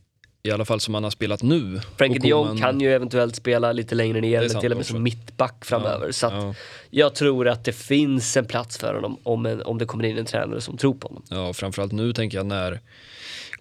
i 0.43 0.51
alla 0.51 0.65
fall 0.65 0.79
som 0.79 0.93
han 0.93 1.03
har 1.03 1.11
spelat 1.11 1.43
nu. 1.43 1.81
Frankie 1.97 2.19
de 2.19 2.27
Jong 2.27 2.57
kan 2.57 2.81
ju 2.81 2.93
eventuellt 2.93 3.35
spela 3.35 3.71
lite 3.71 3.95
längre 3.95 4.21
ner 4.21 4.39
eller 4.39 4.59
till 4.59 4.71
och 4.71 4.77
med 4.77 4.85
som 4.85 5.03
mittback 5.03 5.65
framöver. 5.65 6.05
Ja, 6.05 6.13
så 6.13 6.25
ja, 6.25 6.53
jag 6.89 7.15
tror 7.15 7.47
att 7.47 7.63
det 7.63 7.73
finns 7.73 8.37
en 8.37 8.45
plats 8.45 8.77
för 8.77 8.93
honom 8.93 9.17
om, 9.23 9.45
en, 9.45 9.61
om 9.61 9.77
det 9.77 9.85
kommer 9.85 10.03
in 10.03 10.17
en 10.17 10.25
tränare 10.25 10.61
som 10.61 10.77
tror 10.77 10.93
på 10.93 11.07
honom. 11.07 11.23
ja, 11.29 11.53
framförallt 11.53 11.91
nu 11.91 12.13
tänker 12.13 12.37
jag 12.37 12.45
när 12.45 12.79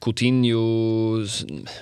Coutinho, 0.00 1.26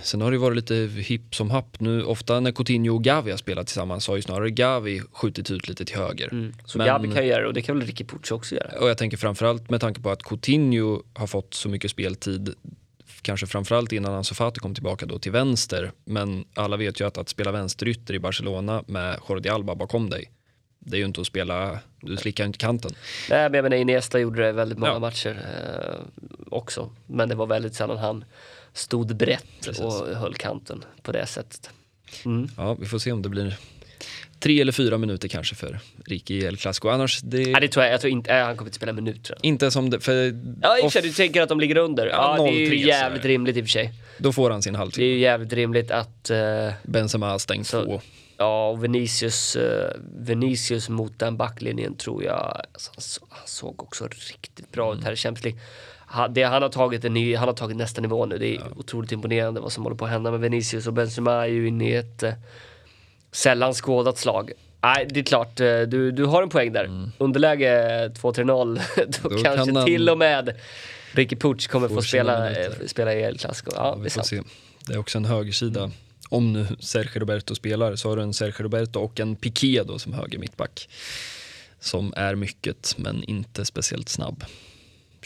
sen 0.02 0.20
har 0.20 0.30
det 0.30 0.34
ju 0.34 0.40
varit 0.40 0.56
lite 0.56 0.74
hipp 1.02 1.34
som 1.34 1.50
happ 1.50 1.80
nu, 1.80 2.04
ofta 2.04 2.40
när 2.40 2.52
Coutinho 2.52 2.94
och 2.94 3.04
Gavi 3.04 3.30
har 3.30 3.38
spelat 3.38 3.66
tillsammans 3.66 4.08
har 4.08 4.16
ju 4.16 4.22
snarare 4.22 4.50
Gavi 4.50 5.02
skjutit 5.12 5.50
ut 5.50 5.68
lite 5.68 5.84
till 5.84 5.96
höger. 5.96 6.28
Mm. 6.32 6.52
Så 6.64 6.78
Men- 6.78 6.86
Gabi 6.86 7.12
kan 7.14 7.26
göra 7.26 7.40
det 7.40 7.46
och 7.46 7.54
det 7.54 7.62
kan 7.62 7.78
väl 7.78 7.86
Ricky 7.86 8.04
Pucci 8.04 8.34
också 8.34 8.54
göra. 8.54 8.80
Och 8.80 8.88
jag 8.88 8.98
tänker 8.98 9.16
framförallt 9.16 9.70
med 9.70 9.80
tanke 9.80 10.00
på 10.00 10.10
att 10.10 10.22
Coutinho 10.22 11.02
har 11.14 11.26
fått 11.26 11.54
så 11.54 11.68
mycket 11.68 11.90
speltid, 11.90 12.54
kanske 13.22 13.46
framförallt 13.46 13.92
innan 13.92 14.14
Ansu 14.14 14.34
Fati 14.34 14.60
kom 14.60 14.74
tillbaka 14.74 15.06
då 15.06 15.18
till 15.18 15.32
vänster, 15.32 15.92
men 16.04 16.44
alla 16.54 16.76
vet 16.76 17.00
ju 17.00 17.06
att 17.06 17.18
att 17.18 17.28
spela 17.28 17.52
vänsterytter 17.52 18.14
i 18.14 18.18
Barcelona 18.18 18.84
med 18.86 19.18
Jordi 19.28 19.48
Alba 19.48 19.74
bakom 19.74 20.10
dig, 20.10 20.30
det 20.78 20.96
är 20.96 20.98
ju 20.98 21.04
inte 21.06 21.20
att 21.20 21.26
spela, 21.26 21.78
du 22.00 22.16
slickar 22.16 22.44
inte 22.44 22.58
kanten. 22.58 22.90
Nej 23.30 23.42
men 23.50 23.54
jag 23.54 23.62
menar 23.62 23.76
Iniesta 23.76 24.18
gjorde 24.18 24.42
det 24.42 24.52
väldigt 24.52 24.78
många 24.78 24.92
Ja. 24.92 24.98
matcher 24.98 25.46
eh, 25.54 26.24
också. 26.50 26.90
Men 27.06 27.28
det 27.28 27.34
var 27.34 27.46
väldigt 27.46 27.74
sällan 27.74 27.98
han 27.98 28.24
stod 28.72 29.16
brett 29.16 29.44
Precis. 29.64 29.84
och 29.84 30.06
höll 30.16 30.34
kanten 30.34 30.84
på 31.02 31.12
det 31.12 31.26
sättet. 31.26 31.70
Mm. 32.24 32.48
Ja, 32.56 32.74
vi 32.74 32.86
får 32.86 32.98
se 32.98 33.12
om 33.12 33.22
det 33.22 33.28
blir 33.28 33.56
tre 34.40 34.60
eller 34.60 34.72
fyra 34.72 34.98
minuter 34.98 35.28
kanske 35.28 35.54
för 35.54 35.78
Ricky 36.06 36.34
i 36.38 36.44
El 36.44 36.56
Clasico. 36.56 36.88
Annars, 36.88 37.20
det 37.20 37.38
Nej 37.38 37.60
det 37.60 37.68
tror 37.68 37.84
jag, 37.84 37.94
jag 37.94 38.00
tror 38.00 38.12
inte, 38.12 38.32
han 38.32 38.56
kommer 38.56 38.68
inte 38.68 38.76
spela 38.76 38.90
en 38.90 38.96
minut 38.96 39.30
inte 39.42 39.70
som 39.70 39.90
det, 39.90 40.00
för 40.00 40.12
Ja 40.62 40.78
i 40.78 40.80
och 40.80 40.82
för 40.92 41.00
sig, 41.00 41.02
du 41.02 41.12
tänker 41.12 41.42
att 41.42 41.48
de 41.48 41.60
ligger 41.60 41.76
under. 41.78 42.06
Ja, 42.06 42.34
Ja, 42.38 42.44
det 42.44 42.50
är 42.50 42.52
ju 42.52 42.66
0-3 42.70 42.74
jävligt 42.86 43.22
sådär. 43.22 43.28
rimligt 43.28 43.56
i 43.56 43.60
och 43.60 43.64
för 43.64 43.70
sig. 43.70 43.92
då 44.18 44.32
får 44.32 44.50
han 44.50 44.62
sin 44.62 44.74
Det 44.74 45.02
är 45.02 45.06
ju 45.06 45.18
jävligt 45.18 45.52
rimligt 45.52 45.90
att 45.90 46.30
eh, 46.30 46.70
Benzema 46.82 47.38
stängt 47.38 47.66
Så- 47.66 47.84
två. 47.84 48.00
Ja, 48.40 48.68
och 48.68 48.84
Vinicius, 48.84 49.56
eh, 49.56 49.90
Vinicius 50.18 50.88
mot 50.88 51.18
den 51.18 51.36
backlinjen 51.36 51.96
tror 51.96 52.24
jag, 52.24 52.60
alltså, 52.72 52.90
han, 52.94 53.02
så, 53.02 53.20
han 53.30 53.46
såg 53.46 53.82
också 53.82 54.08
riktigt 54.30 54.72
bra 54.72 54.94
ut 54.94 55.04
här 55.04 55.12
i 55.12 55.16
Champions 55.16 55.44
League. 55.44 55.60
Han, 56.06 56.34
det, 56.34 56.42
han, 56.42 56.62
har 56.62 56.68
tagit 56.68 57.04
en 57.04 57.14
ny, 57.14 57.34
han 57.34 57.48
har 57.48 57.54
tagit 57.54 57.76
nästa 57.76 58.00
nivå 58.00 58.26
nu, 58.26 58.38
det 58.38 58.54
är 58.56 58.60
otroligt 58.76 59.12
imponerande 59.12 59.60
vad 59.60 59.72
som 59.72 59.84
håller 59.84 59.96
på 59.96 60.04
att 60.04 60.10
hända 60.10 60.30
med 60.30 60.40
Vinicius 60.40 60.86
och 60.86 60.92
Benzema 60.92 61.32
är 61.32 61.46
ju 61.46 61.68
inne 61.68 61.90
i 61.90 61.94
ett 61.94 62.22
eh, 62.22 62.32
sällan 63.32 63.74
skådat 63.74 64.18
slag. 64.18 64.52
Nej, 64.82 65.06
det 65.10 65.20
är 65.20 65.24
klart, 65.24 65.60
eh, 65.60 65.80
du, 65.80 66.10
du 66.10 66.24
har 66.24 66.42
en 66.42 66.48
poäng 66.48 66.72
där. 66.72 67.10
Underläge 67.18 68.08
2-3-0, 68.08 68.80
då, 69.22 69.28
Då 69.28 69.42
kanske 69.42 69.72
kan 69.72 69.84
till 69.84 70.08
och 70.08 70.18
med 70.18 70.56
Ricky 71.12 71.36
Puch 71.36 71.68
kommer 71.68 71.88
få 71.88 72.02
spela, 72.02 72.50
eh, 72.50 72.72
spela 72.86 73.14
i 73.14 73.22
El 73.22 73.38
Clasico. 73.38 73.70
Ja, 73.74 73.84
Ja, 73.84 73.94
det 73.94 74.00
är 74.00 74.02
vi 74.04 74.10
får 74.10 74.22
sant. 74.22 74.26
se. 74.26 74.42
Det 74.86 74.92
är 74.94 74.98
också 74.98 75.18
en 75.18 75.24
högersida. 75.24 75.90
Om 76.28 76.52
nu 76.52 76.66
Sergio 76.80 77.20
Roberto 77.20 77.54
spelar 77.54 77.96
så 77.96 78.08
har 78.08 78.16
du 78.16 78.22
en 78.22 78.34
Sergio 78.34 78.62
Roberto 78.62 79.00
och 79.00 79.20
en 79.20 79.36
Piqué 79.36 79.82
då 79.82 79.98
som 79.98 80.12
höger 80.14 80.38
mittback. 80.38 80.88
Som 81.80 82.12
är 82.16 82.34
mycket 82.34 82.94
men 82.98 83.24
inte 83.24 83.64
speciellt 83.64 84.08
snabb 84.08 84.44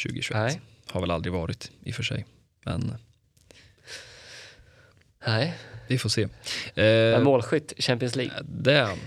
2021. 0.02 0.38
Nej. 0.38 0.60
Har 0.86 1.00
väl 1.00 1.10
aldrig 1.10 1.32
varit 1.32 1.70
i 1.84 1.90
och 1.90 1.94
för 1.94 2.02
sig. 2.02 2.26
Men 2.64 2.94
Nej, 5.26 5.54
vi 5.92 5.98
får 5.98 6.08
se. 6.08 6.28
Eh, 6.74 7.20
målskytt, 7.20 7.72
Champions 7.78 8.16
League. 8.16 8.34
det 8.42 8.72
är 8.72 8.82
han. 8.82 8.98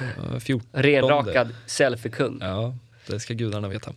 Eh, 0.00 0.38
14. 0.38 0.82
Renrakad 0.82 1.54
selfie-kung. 1.66 2.38
Ja, 2.40 2.76
det 3.06 3.20
ska 3.20 3.34
gudarna 3.34 3.68
veta. 3.68 3.90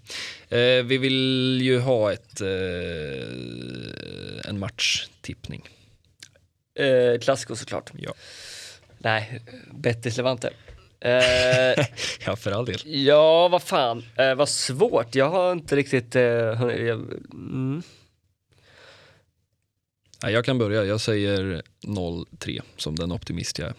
Eh, 0.49 0.83
vi 0.83 0.97
vill 0.97 1.59
ju 1.61 1.79
ha 1.79 2.13
ett, 2.13 2.41
eh, 2.41 2.47
en 4.49 4.59
matchtippning. 4.59 5.69
Eh, 6.79 7.19
Clasico 7.19 7.55
såklart. 7.55 7.91
Ja. 7.97 8.13
Nej, 8.97 9.41
Betis 9.71 10.17
Levante. 10.17 10.53
Eh, 10.99 11.85
ja, 12.25 12.35
för 12.35 12.51
all 12.51 12.65
del. 12.65 12.79
ja, 12.83 13.47
vad 13.47 13.63
fan, 13.63 14.03
eh, 14.17 14.35
vad 14.35 14.49
svårt. 14.49 15.15
Jag 15.15 15.29
har 15.29 15.51
inte 15.51 15.75
riktigt... 15.75 16.15
Eh, 16.15 16.23
jag, 16.23 17.13
mm. 17.33 17.83
Ja, 20.25 20.31
jag 20.31 20.45
kan 20.45 20.57
börja. 20.57 20.83
Jag 20.83 21.01
säger 21.01 21.61
0-3 21.81 22.61
som 22.77 22.95
den 22.95 23.11
optimist 23.11 23.59
jag 23.59 23.67
är. 23.67 23.73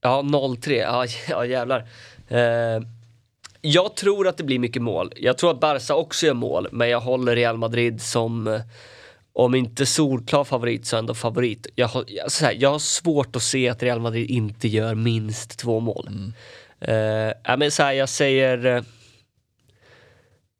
Ja, 0.00 0.22
0-3. 0.22 1.08
Ja, 1.28 1.46
jävlar. 1.46 1.86
Eh, 2.28 2.82
jag 3.60 3.96
tror 3.96 4.28
att 4.28 4.36
det 4.36 4.44
blir 4.44 4.58
mycket 4.58 4.82
mål. 4.82 5.12
Jag 5.16 5.38
tror 5.38 5.50
att 5.50 5.60
Barca 5.60 5.94
också 5.94 6.26
gör 6.26 6.34
mål, 6.34 6.68
men 6.72 6.88
jag 6.88 7.00
håller 7.00 7.36
Real 7.36 7.56
Madrid 7.56 8.02
som, 8.02 8.48
eh, 8.48 8.60
om 9.32 9.54
inte 9.54 9.86
solklar 9.86 10.44
favorit 10.44 10.86
så 10.86 10.96
ändå 10.96 11.14
favorit. 11.14 11.66
Jag 11.74 11.88
har, 11.88 12.04
här, 12.42 12.56
jag 12.58 12.70
har 12.70 12.78
svårt 12.78 13.36
att 13.36 13.42
se 13.42 13.68
att 13.68 13.82
Real 13.82 14.00
Madrid 14.00 14.30
inte 14.30 14.68
gör 14.68 14.94
minst 14.94 15.58
två 15.58 15.80
mål. 15.80 16.08
Eh, 16.80 16.94
ja, 17.44 17.56
men 17.58 17.70
så 17.70 17.82
här, 17.82 17.92
jag 17.92 18.08
säger 18.08 18.66
eh, 18.66 18.82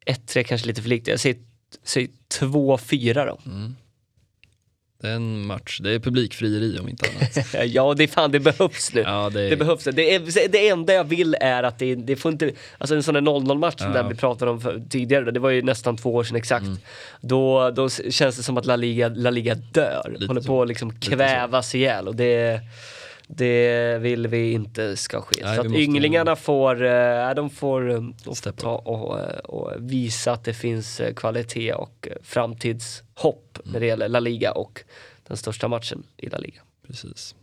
1-3 0.05 0.43
kanske 0.43 0.67
lite 0.67 0.81
för 0.81 0.89
likt. 0.89 1.07
Jag 1.07 1.19
säger, 1.19 1.37
säger 1.83 2.09
2-4 2.39 3.25
då. 3.25 3.37
Det 5.03 5.09
är 5.09 5.15
en 5.15 5.45
match. 5.45 5.79
Det 5.83 5.91
är 5.91 5.99
publikfrieri 5.99 6.79
om 6.79 6.89
inte 6.89 7.05
annat. 7.09 7.55
ja, 7.73 7.93
det 7.93 8.03
är 8.03 8.07
fan, 8.07 8.31
det 8.31 8.39
behövs 8.39 8.93
nu. 8.93 9.01
Ja, 9.01 9.29
det 9.33 9.49
Det 9.49 9.55
behövs. 9.57 9.83
Det, 9.83 10.15
är, 10.15 10.47
det 10.49 10.67
enda 10.69 10.93
jag 10.93 11.03
vill 11.03 11.35
är 11.41 11.63
att 11.63 11.79
det, 11.79 11.95
det 11.95 12.15
får 12.15 12.31
inte, 12.31 12.51
alltså 12.77 12.95
en 12.95 13.03
sån 13.03 13.13
där 13.13 13.21
0-0 13.21 13.57
match 13.57 13.77
som 13.77 13.87
Ja. 13.87 13.93
den 13.93 14.09
vi 14.09 14.15
pratade 14.15 14.51
om 14.51 14.61
för, 14.61 14.81
tidigare, 14.89 15.31
det 15.31 15.39
var 15.39 15.49
ju 15.49 15.61
nästan 15.61 15.97
två 15.97 16.15
år 16.15 16.23
sedan 16.23 16.35
exakt. 16.37 16.65
Då, 17.21 17.71
då 17.71 17.85
s- 17.85 18.01
känns 18.09 18.37
det 18.37 18.43
som 18.43 18.57
att 18.57 18.65
La 18.65 18.75
Liga, 18.75 19.09
La 19.09 19.29
Liga 19.29 19.55
dör, 19.55 20.09
Lite 20.13 20.25
håller 20.27 20.41
så. 20.41 20.47
på 20.47 20.61
att 20.61 20.67
liksom 20.67 20.99
kvävas 20.99 21.75
ihjäl 21.75 22.07
och 22.07 22.15
det, 22.15 22.59
det 23.27 23.97
vill 24.01 24.27
vi 24.27 24.51
inte 24.51 24.97
ska 24.97 25.21
ske. 25.21 25.35
Nej, 25.43 25.55
så 25.55 25.61
att 25.61 25.67
måste- 25.67 25.81
ynglingarna 25.81 26.35
får, 26.35 26.83
eh, 26.83 27.33
de 27.35 27.49
får, 27.49 27.89
eh, 27.89 27.95
de 27.95 28.13
får 28.23 28.33
Steppa 28.35 28.61
ta 28.61 28.75
och, 28.75 29.19
eh, 29.19 29.37
och 29.37 29.71
visa 29.79 30.31
att 30.31 30.43
det 30.43 30.53
finns 30.53 30.99
eh, 30.99 31.13
kvalitet 31.13 31.73
och 31.73 32.07
eh, 32.11 32.17
framtidshopp 32.23 33.59
när 33.63 33.79
det 33.79 33.85
gäller 33.85 34.07
La 34.09 34.19
Liga 34.19 34.51
och 34.51 34.83
den 35.27 35.37
största 35.37 35.67
matchen 35.67 36.03
i 36.17 36.29
La 36.29 36.37
Liga. 36.37 36.61
Precis. 36.87 37.35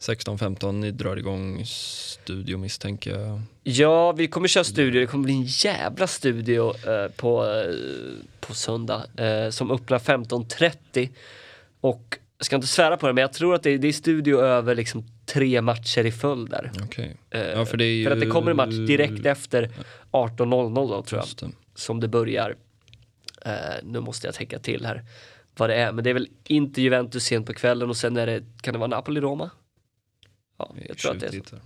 16-15, 0.00 0.72
ni 0.80 0.90
drar 0.90 1.16
igång 1.16 1.64
studio 1.66 2.58
misstänker 2.58 3.18
jag. 3.18 3.40
Ja, 3.62 4.12
vi 4.12 4.26
kommer 4.28 4.48
köra 4.48 4.64
studio. 4.64 5.00
Det 5.00 5.06
kommer 5.06 5.24
bli 5.24 5.34
en 5.34 5.44
jävla 5.44 6.06
studio 6.06 6.74
eh, 6.90 7.10
på, 7.16 7.44
eh, 7.46 7.74
på 8.40 8.54
söndag 8.54 9.02
eh, 9.16 9.50
som 9.50 9.70
öppnar 9.70 9.98
15.30. 9.98 11.08
Och 11.80 12.18
jag 12.38 12.46
ska 12.46 12.56
inte 12.56 12.68
svära 12.68 12.96
på 12.96 13.06
det, 13.06 13.12
men 13.12 13.22
jag 13.22 13.32
tror 13.32 13.54
att 13.54 13.62
det 13.62 13.70
är, 13.70 13.78
det 13.78 13.88
är 13.88 13.92
studio 13.92 14.40
över 14.40 14.74
liksom 14.74 15.04
tre 15.26 15.60
matcher 15.60 16.06
i 16.06 16.12
följd 16.12 16.50
där. 16.50 16.72
Okej. 16.84 17.16
Eh, 17.30 17.40
Ja, 17.40 17.64
för 17.64 17.76
det 17.76 17.84
är 17.84 17.94
ju... 17.94 18.04
För 18.04 18.10
att 18.10 18.20
det 18.20 18.26
kommer 18.26 18.50
en 18.50 18.56
match 18.56 18.74
direkt 18.74 19.26
efter 19.26 19.70
18.00 20.10 20.74
då 20.88 21.02
tror 21.02 21.22
jag, 21.40 21.52
som 21.74 22.00
det 22.00 22.08
börjar. 22.08 22.56
Eh, 23.44 23.52
nu 23.82 24.00
måste 24.00 24.26
jag 24.26 24.34
tänka 24.34 24.58
till 24.58 24.86
här 24.86 25.04
vad 25.56 25.70
det 25.70 25.74
är, 25.74 25.92
men 25.92 26.04
det 26.04 26.10
är 26.10 26.14
väl 26.14 26.28
inte 26.44 26.82
Juventus 26.82 27.24
sent 27.24 27.46
på 27.46 27.54
kvällen 27.54 27.88
och 27.88 27.96
sen 27.96 28.16
är 28.16 28.26
det, 28.26 28.44
kan 28.60 28.72
det 28.72 28.78
vara 28.78 28.88
Napoli-Roma? 28.88 29.50
Ja, 30.58 30.74
jag 30.88 30.98
tror 30.98 31.12
att 31.12 31.20
det 31.20 31.26
är 31.26 31.30
så. 31.30 31.56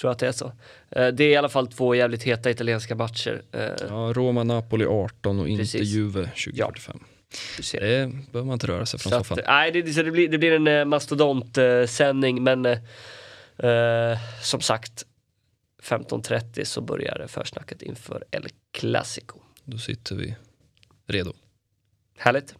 Tror 0.00 0.10
att 0.10 0.18
det 0.18 0.28
är 0.28 0.32
så. 0.32 0.52
Eh, 0.90 1.08
det 1.08 1.24
är 1.24 1.30
i 1.30 1.36
alla 1.36 1.48
fall 1.48 1.66
två 1.66 1.94
jävligt 1.94 2.22
heta 2.22 2.50
italienska 2.50 2.94
matcher. 2.94 3.42
Ja, 3.88 4.12
Roma, 4.16 4.44
Napoli 4.44 4.84
18 4.86 5.40
och 5.40 5.48
inte 5.48 5.62
Precis. 5.62 5.88
Juve 5.88 6.20
2045. 6.26 6.74
du 6.74 6.80
ser. 6.80 7.19
Det 7.72 7.80
behöver 8.32 8.44
man 8.44 8.52
inte 8.52 8.66
röra 8.66 8.86
sig 8.86 9.00
från 9.00 9.10
så 9.10 9.18
soffan. 9.18 9.38
Att, 9.38 9.44
nej, 9.46 9.70
det, 9.70 9.92
så 9.92 10.02
det, 10.02 10.10
blir, 10.10 10.28
det 10.28 10.38
blir 10.38 10.68
en 10.68 10.88
mastodont 10.88 11.58
sändning 11.86 12.36
eh, 12.36 12.42
men 12.42 12.66
eh, 12.66 12.78
eh, 13.70 14.18
som 14.42 14.60
sagt 14.60 15.06
15.30 15.82 16.64
så 16.64 16.80
börjar 16.80 17.26
försnacket 17.28 17.82
inför 17.82 18.24
El 18.30 18.48
Clasico. 18.72 19.38
Då 19.64 19.78
sitter 19.78 20.16
vi 20.16 20.34
redo. 21.06 21.32
Härligt. 22.18 22.54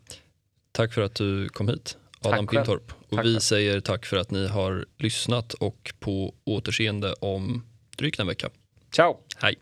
Tack 0.72 0.94
för 0.94 1.02
att 1.02 1.14
du 1.14 1.48
kom 1.48 1.68
hit, 1.68 1.96
Adam 2.20 2.46
Pintorp. 2.46 2.92
Och 3.08 3.16
tack 3.16 3.26
vi 3.26 3.40
säger 3.40 3.80
tack 3.80 4.06
för 4.06 4.16
att 4.16 4.30
ni 4.30 4.48
har 4.48 4.86
lyssnat 4.98 5.54
och 5.54 5.94
på 5.98 6.34
återseende 6.44 7.12
om 7.12 7.66
drygt 7.96 8.20
en 8.20 8.26
vecka. 8.26 8.50
Ciao! 8.90 9.16
Hej! 9.36 9.58